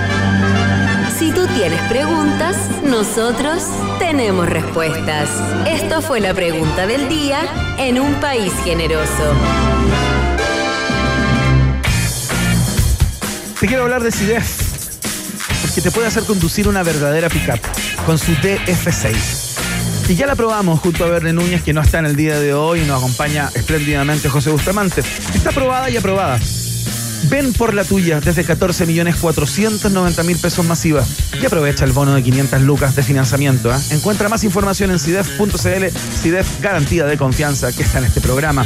Si 1.30 1.36
tú 1.36 1.46
tienes 1.46 1.80
preguntas, 1.82 2.58
nosotros 2.84 3.62
tenemos 4.00 4.50
respuestas. 4.50 5.30
Esto 5.68 6.02
fue 6.02 6.20
la 6.20 6.34
pregunta 6.34 6.88
del 6.88 7.08
día 7.08 7.42
en 7.78 8.00
un 8.00 8.16
país 8.16 8.52
generoso. 8.64 9.36
Te 13.60 13.68
quiero 13.68 13.84
hablar 13.84 14.02
de 14.02 14.12
CIDEF, 14.12 14.44
porque 15.62 15.82
te 15.82 15.92
puede 15.92 16.08
hacer 16.08 16.24
conducir 16.24 16.68
una 16.68 16.82
verdadera 16.82 17.30
pickup 17.30 17.60
con 18.08 18.18
su 18.18 18.32
DF6. 18.32 20.10
Y 20.10 20.16
ya 20.16 20.26
la 20.26 20.36
probamos 20.36 20.80
junto 20.80 21.06
a 21.06 21.10
Verne 21.10 21.34
Núñez, 21.34 21.62
que 21.62 21.74
no 21.74 21.82
está 21.82 22.00
en 22.00 22.08
el 22.08 22.16
día 22.16 22.40
de 22.40 22.56
hoy 22.56 22.82
y 22.82 22.86
nos 22.86 22.98
acompaña 22.98 23.52
espléndidamente 23.54 24.30
José 24.30 24.50
Bustamante. 24.50 25.02
Está 25.36 25.52
aprobada 25.52 25.92
y 25.92 25.98
aprobada. 25.98 26.40
Ven 27.26 27.54
por 27.54 27.74
la 27.74 27.84
tuya 27.84 28.20
desde 28.22 28.44
14 28.44 28.86
millones 28.86 29.16
490 29.18 30.24
mil 30.24 30.38
pesos 30.38 30.66
masiva 30.66 31.04
y 31.42 31.46
aprovecha 31.46 31.86
el 31.86 31.92
bono 31.92 32.14
de 32.16 32.24
500 32.24 32.62
lucas 32.62 32.96
de 32.96 33.04
financiamiento. 33.04 33.72
¿ah? 33.72 33.80
Encuentra 33.92 34.30
más 34.30 34.44
información 34.44 34.92
en 34.92 35.00
CIDEF.cl, 35.00 35.86
CIDEF 36.22 36.62
garantía 36.62 37.06
de 37.06 37.18
confianza 37.18 37.72
que 37.72 37.84
está 37.84 38.00
en 38.00 38.06
este 38.06 38.22
programa. 38.22 38.66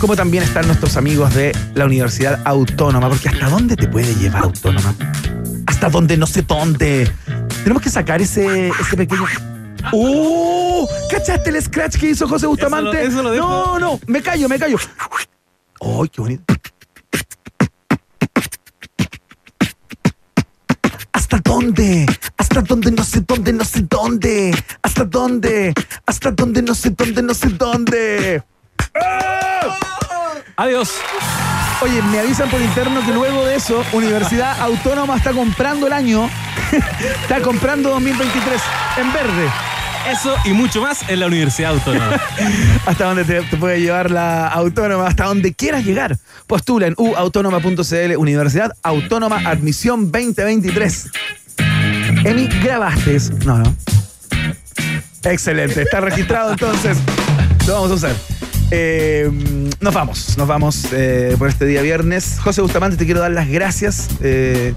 Como 0.00 0.16
también 0.16 0.42
están 0.42 0.66
nuestros 0.66 0.96
amigos 0.96 1.34
de 1.34 1.52
la 1.74 1.84
Universidad 1.84 2.40
Autónoma, 2.44 3.08
porque 3.08 3.28
¿hasta 3.28 3.48
dónde 3.48 3.76
te 3.76 3.86
puede 3.86 4.14
llevar 4.14 4.44
Autónoma? 4.44 4.94
Hasta 5.66 5.88
dónde 5.90 6.16
no 6.16 6.26
sé 6.26 6.42
dónde. 6.42 7.10
Tenemos 7.62 7.82
que 7.82 7.90
sacar 7.90 8.22
ese, 8.22 8.68
ese 8.68 8.96
pequeño. 8.96 9.26
¡Uh! 9.92 10.86
¿Cachaste 11.10 11.50
el 11.50 11.62
scratch 11.62 11.96
que 11.96 12.10
hizo 12.10 12.26
José 12.26 12.46
Bustamante? 12.46 13.04
eso 13.04 13.22
lo 13.22 13.30
dejo. 13.30 13.48
No, 13.48 13.78
no, 13.78 14.00
me 14.06 14.22
callo, 14.22 14.48
me 14.48 14.58
callo. 14.58 14.78
¡Ay, 15.80 16.08
qué 16.08 16.20
bonito! 16.20 16.59
¿Hasta 21.30 21.48
dónde? 21.48 22.06
¿Hasta 22.38 22.60
dónde? 22.60 22.90
No 22.90 23.04
sé 23.04 23.20
dónde, 23.20 23.52
no 23.52 23.64
sé 23.64 23.82
dónde. 23.88 24.64
¿Hasta 24.82 25.04
dónde? 25.04 25.72
¿Hasta 26.04 26.32
dónde? 26.32 26.60
No 26.60 26.74
sé 26.74 26.90
dónde, 26.90 27.22
no 27.22 27.34
sé 27.34 27.50
dónde. 27.50 28.42
Adiós. 30.56 30.90
Oye, 31.82 32.02
me 32.02 32.18
avisan 32.18 32.50
por 32.50 32.60
interno 32.60 33.06
que 33.06 33.12
luego 33.12 33.44
de 33.44 33.54
eso, 33.54 33.84
Universidad 33.92 34.60
Autónoma 34.60 35.18
está 35.18 35.30
comprando 35.30 35.86
el 35.86 35.92
año. 35.92 36.28
está 37.22 37.40
comprando 37.40 37.90
2023 37.90 38.60
en 38.96 39.12
verde. 39.12 39.48
Eso 40.08 40.34
y 40.44 40.52
mucho 40.52 40.80
más 40.80 41.08
en 41.08 41.20
la 41.20 41.26
Universidad 41.26 41.72
Autónoma. 41.72 42.20
Hasta 42.86 43.04
donde 43.04 43.24
te, 43.24 43.42
puede 43.56 43.80
llevar 43.80 44.10
la 44.10 44.48
autónoma, 44.48 45.06
hasta 45.06 45.24
donde 45.24 45.52
quieras 45.52 45.84
llegar. 45.84 46.18
Postula 46.46 46.86
en 46.86 46.94
uautónoma.cl, 46.96 48.16
Universidad 48.16 48.72
Autónoma 48.82 49.42
Admisión 49.44 50.10
2023. 50.10 51.10
Emi, 52.24 52.48
¿grabaste? 52.62 53.18
No, 53.44 53.58
no. 53.58 53.76
Excelente, 55.24 55.82
está 55.82 56.00
registrado 56.00 56.52
entonces. 56.52 56.98
Lo 57.66 57.74
vamos 57.74 57.90
a 57.90 57.94
usar. 57.94 58.16
Eh, 58.70 59.30
nos 59.80 59.94
vamos, 59.94 60.38
nos 60.38 60.48
vamos 60.48 60.86
eh, 60.92 61.34
por 61.38 61.48
este 61.48 61.66
día 61.66 61.82
viernes. 61.82 62.38
José 62.40 62.62
Bustamante, 62.62 62.96
te 62.96 63.04
quiero 63.04 63.20
dar 63.20 63.32
las 63.32 63.48
gracias 63.48 64.08
eh, 64.22 64.72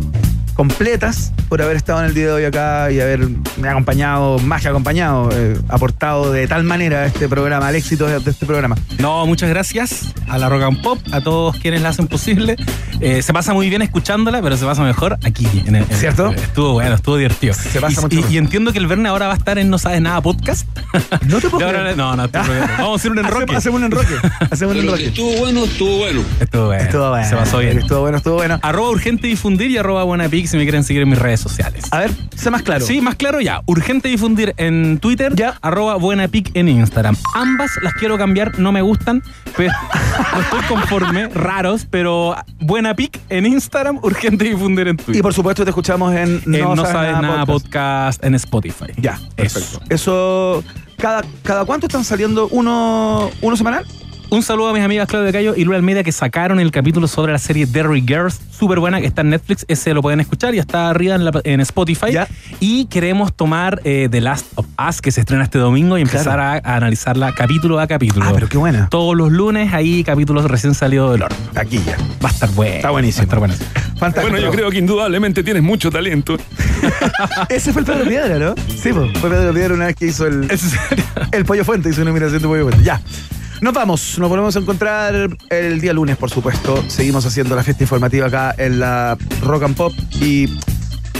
completas 0.53 1.31
por 1.49 1.61
haber 1.61 1.75
estado 1.77 1.99
en 1.99 2.05
el 2.05 2.13
día 2.13 2.27
de 2.27 2.31
hoy 2.31 2.45
acá 2.45 2.91
y 2.91 2.99
haberme 2.99 3.38
acompañado, 3.67 4.39
más 4.39 4.61
que 4.61 4.67
acompañado, 4.69 5.30
eh, 5.34 5.57
aportado 5.69 6.31
de 6.31 6.47
tal 6.47 6.63
manera 6.63 6.99
a 7.01 7.05
este 7.05 7.27
programa, 7.30 7.67
al 7.67 7.75
éxito 7.75 8.07
de, 8.07 8.19
de 8.19 8.31
este 8.31 8.45
programa. 8.45 8.75
No, 8.99 9.25
muchas 9.25 9.49
gracias 9.49 10.13
a 10.27 10.38
la 10.38 10.49
Rock 10.49 10.63
and 10.63 10.81
Pop, 10.81 10.99
a 11.11 11.21
todos 11.21 11.57
quienes 11.57 11.81
la 11.81 11.89
hacen 11.89 12.07
posible. 12.07 12.55
Eh, 13.01 13.21
se 13.21 13.34
pasa 13.34 13.53
muy 13.53 13.69
bien 13.69 13.81
escuchándola, 13.81 14.41
pero 14.41 14.55
se 14.57 14.65
pasa 14.65 14.81
mejor 14.84 15.17
aquí. 15.23 15.45
En 15.65 15.75
el, 15.75 15.84
en 15.84 15.91
el- 15.91 15.97
¿Cierto? 15.97 16.31
estuvo 16.31 16.73
bueno, 16.73 16.95
estuvo 16.95 17.17
divertido. 17.17 17.53
Se 17.53 17.80
pasa 17.81 17.99
y, 17.99 18.03
mucho 18.03 18.30
y- 18.30 18.34
y 18.34 18.38
entiendo 18.38 18.71
que 18.71 18.80
el 18.80 18.88
viernes 18.88 19.09
ahora 19.09 19.27
va 19.27 19.34
a 19.34 19.38
estar 19.38 19.57
en 19.57 19.69
No 19.69 19.77
Sabes 19.77 20.01
Nada 20.01 20.21
Podcast. 20.21 20.67
No 21.27 21.39
te 21.39 21.49
puedo 21.49 21.71
no, 21.95 22.15
no, 22.15 22.25
estoy 22.25 22.41
bromeando. 22.45 22.73
Vamos 22.77 22.91
a 22.91 22.95
hacer 22.95 23.11
un 23.11 23.19
enroque. 23.19 23.55
Hacemos, 23.55 23.80
un 23.80 23.85
enroque. 23.85 24.13
Hacemos 24.51 24.75
un 24.75 24.81
enroque. 24.81 25.05
Estuvo 25.07 25.31
bueno, 25.39 25.63
estuvo 25.63 25.97
bueno. 25.97 26.21
Estuvo 26.39 26.65
bueno. 26.67 26.84
Estuvo 26.84 27.09
bueno. 27.09 27.30
Se 27.30 27.35
pasó 27.35 27.57
bien. 27.59 27.80
Estuvo 27.80 28.01
bueno, 28.01 28.17
estuvo 28.17 28.35
bueno. 28.35 28.59
Arroba 28.61 28.89
urgente 28.89 29.27
difundir 29.27 29.71
y 29.71 29.77
arroba 29.77 30.03
buena 30.03 30.30
si 30.48 30.57
me 30.57 30.64
quieren 30.64 30.84
seguir 30.84 31.02
en 31.03 31.10
mis 31.10 31.20
redes 31.20 31.40
sociales. 31.40 31.86
A 31.91 31.99
ver, 31.99 32.11
sé 32.36 32.49
más 32.52 32.61
claro. 32.64 32.86
Sí, 32.86 33.02
más 33.02 33.15
claro 33.15 33.40
ya. 33.41 33.61
Urgente 33.65 34.10
difundir 34.10 34.53
en 34.57 34.99
Twitter, 34.99 35.34
Ya. 35.36 35.57
arroba 35.61 35.95
buenapic 35.95 36.52
en 36.56 36.68
Instagram. 36.70 37.15
Ambas 37.36 37.72
las 37.82 37.94
quiero 37.94 38.18
cambiar, 38.18 38.60
no 38.60 38.72
me 38.72 38.82
gustan, 38.82 39.22
pero 39.57 39.72
no 40.34 40.41
estoy 40.41 40.61
conforme, 40.68 41.28
raros, 41.30 41.86
pero 41.90 42.36
buenapic 42.60 43.20
en 43.30 43.45
Instagram, 43.45 43.99
urgente 44.02 44.45
difundir 44.45 44.88
en 44.88 44.98
Twitter. 44.98 45.15
Y 45.18 45.22
por 45.22 45.34
supuesto 45.34 45.64
te 45.64 45.70
escuchamos 45.72 46.14
en 46.14 46.41
En 46.45 46.52
no, 46.52 46.76
sabes 46.86 47.14
nada, 47.22 47.45
podcast. 47.45 48.24
en 48.24 48.36
Spotify. 48.36 48.88
Ya, 48.98 49.20
Eso. 49.38 49.60
perfecto. 49.60 49.82
Eso, 49.90 50.64
¿cada, 50.98 51.24
cada 51.44 51.65
cuánto 51.65 51.88
están 51.88 52.03
saliendo 52.03 52.48
uno, 52.49 53.30
uno 53.41 53.57
semanal? 53.57 53.86
Un 54.30 54.41
saludo 54.41 54.70
a 54.70 54.74
mis 54.74 54.82
amigas 54.82 55.08
Claudia 55.08 55.32
Cayo 55.32 55.54
y 55.56 55.64
Lula 55.64 55.78
Almeida 55.78 56.02
que 56.04 56.12
sacaron 56.12 56.60
el 56.60 56.72
capítulo 56.72 57.08
sobre 57.08 57.32
la 57.34 57.38
serie 57.38 57.68
Derry 57.68 58.02
Girls, 58.02 58.40
súper 58.58 58.80
buena, 58.80 59.00
que 59.00 59.06
está 59.06 59.22
en 59.22 59.30
Netflix, 59.30 59.64
ese 59.68 59.94
lo 59.94 60.02
pueden 60.02 60.22
escuchar 60.22 60.56
y 60.56 60.58
está 60.58 60.90
arriba 60.90 61.14
en, 61.14 61.24
la- 61.26 61.40
en 61.44 61.60
Spotify. 61.62 62.12
Ya. 62.12 62.28
Y 62.60 62.86
queremos 62.86 63.32
tomar 63.36 63.80
eh, 63.84 64.08
The 64.10 64.22
Last 64.22 64.48
of 64.56 64.66
Us, 64.90 65.02
que 65.02 65.12
se 65.12 65.20
estrena 65.20 65.44
este 65.44 65.60
domingo, 65.60 66.00
y 66.00 66.02
empezar 66.02 66.40
a, 66.40 66.54
a 66.54 66.76
analizarla 66.78 67.36
capítulo 67.36 67.80
a 67.80 67.86
capítulo. 67.86 68.26
Ah, 68.28 68.32
pero 68.34 68.50
qué 68.50 68.58
buena. 68.58 68.90
Todos 68.90 69.16
los 69.16 69.32
lunes, 69.32 69.72
ahí 69.72 70.04
capítulos 70.04 70.45
recién 70.45 70.74
salidos 70.74 71.12
del 71.12 71.22
horno. 71.24 71.38
Aquí 71.54 71.80
ya. 71.86 71.95
Va 72.24 72.30
a 72.30 72.32
estar 72.32 72.50
bueno. 72.54 72.76
Está 72.78 72.90
buenísimo. 72.90 73.20
Va 73.20 73.24
a 73.24 73.26
estar 73.26 73.40
buenísimo. 73.40 73.70
Fantástico. 74.00 74.32
Bueno, 74.32 74.40
yo 74.44 74.52
creo 74.52 74.72
que 74.72 74.80
indudablemente 74.80 75.44
tienes 75.44 75.62
mucho 75.62 75.91
talento. 75.91 76.38
Ese 77.50 77.72
fue 77.72 77.82
el 77.84 77.86
Pedro 77.86 78.06
Piedra, 78.06 78.40
¿no? 78.40 78.56
Sí, 78.68 78.91
fue 78.91 79.30
Pedro 79.30 79.54
Piedra 79.54 79.76
una 79.76 79.86
vez 79.86 79.95
que 79.95 80.08
hizo 80.08 80.26
el, 80.26 80.48
el 81.32 81.45
Pollo 81.45 81.64
Fuente, 81.64 81.90
hizo 81.90 82.02
una 82.02 82.10
imitación 82.10 82.41
de 82.41 82.48
Pollo 82.48 82.64
Fuente. 82.64 82.84
Ya. 82.84 83.00
Nos 83.64 83.73
vamos, 83.73 84.19
nos 84.19 84.27
volvemos 84.27 84.53
a 84.57 84.60
encontrar 84.60 85.38
el 85.49 85.80
día 85.80 85.94
lunes, 85.94 86.18
por 86.18 86.30
supuesto. 86.30 86.84
Seguimos 86.90 87.26
haciendo 87.26 87.56
la 87.56 87.64
fiesta 87.64 87.81
informativa 87.81 88.27
acá 88.27 88.53
en 88.57 88.77
la 88.77 89.18
Rock 89.41 89.64
and 89.64 89.77
Pop. 89.77 89.94
Y 90.19 90.49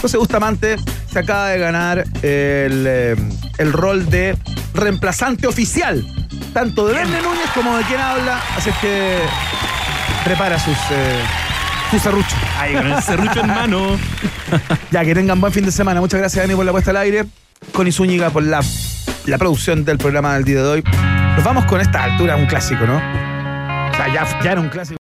José 0.02 0.18
Bustamante 0.18 0.76
se 1.10 1.20
acaba 1.20 1.48
de 1.48 1.58
ganar 1.58 2.00
el, 2.22 2.86
eh, 2.86 3.16
el 3.60 3.72
rol 3.72 4.10
de 4.10 4.38
reemplazante 4.74 5.48
oficial, 5.48 6.06
tanto 6.54 6.86
de 6.86 6.96
Verne 6.96 7.22
Núñez 7.22 7.50
como 7.56 7.78
de 7.78 7.84
quien 7.86 8.02
habla. 8.02 8.42
Así 8.58 8.72
es 8.72 8.76
que 8.80 9.20
prepara 10.26 10.60
sus, 10.60 10.76
eh, 10.92 11.22
sus 11.92 12.02
serruchos. 12.02 12.38
Ahí 12.60 12.74
con 12.74 12.92
el 12.92 13.02
serrucho 13.02 13.40
en 13.40 13.48
mano. 13.48 13.98
Ya, 14.92 15.06
que 15.06 15.16
tengan 15.16 15.40
buen 15.40 15.54
fin 15.54 15.64
de 15.64 15.72
semana. 15.72 16.02
Muchas 16.02 16.20
gracias, 16.20 16.44
Dani, 16.44 16.56
por 16.56 16.66
la 16.66 16.74
puesta 16.74 16.92
al 16.92 16.98
aire. 16.98 17.24
Con 17.72 17.90
Zúñiga 17.90 18.32
por 18.32 18.44
la, 18.44 18.60
la 19.28 19.38
producción 19.38 19.86
del 19.86 19.98
programa 19.98 20.34
del 20.36 20.44
día 20.44 20.62
de 20.62 20.68
hoy. 20.68 20.84
Nos 21.36 21.44
vamos 21.44 21.66
con 21.66 21.82
esta 21.82 22.04
altura, 22.04 22.36
un 22.36 22.46
clásico, 22.46 22.86
¿no? 22.86 22.98
O 22.98 23.96
sea, 23.96 24.08
ya, 24.14 24.52
era 24.52 24.62
un 24.62 24.70
clásico. 24.70 25.03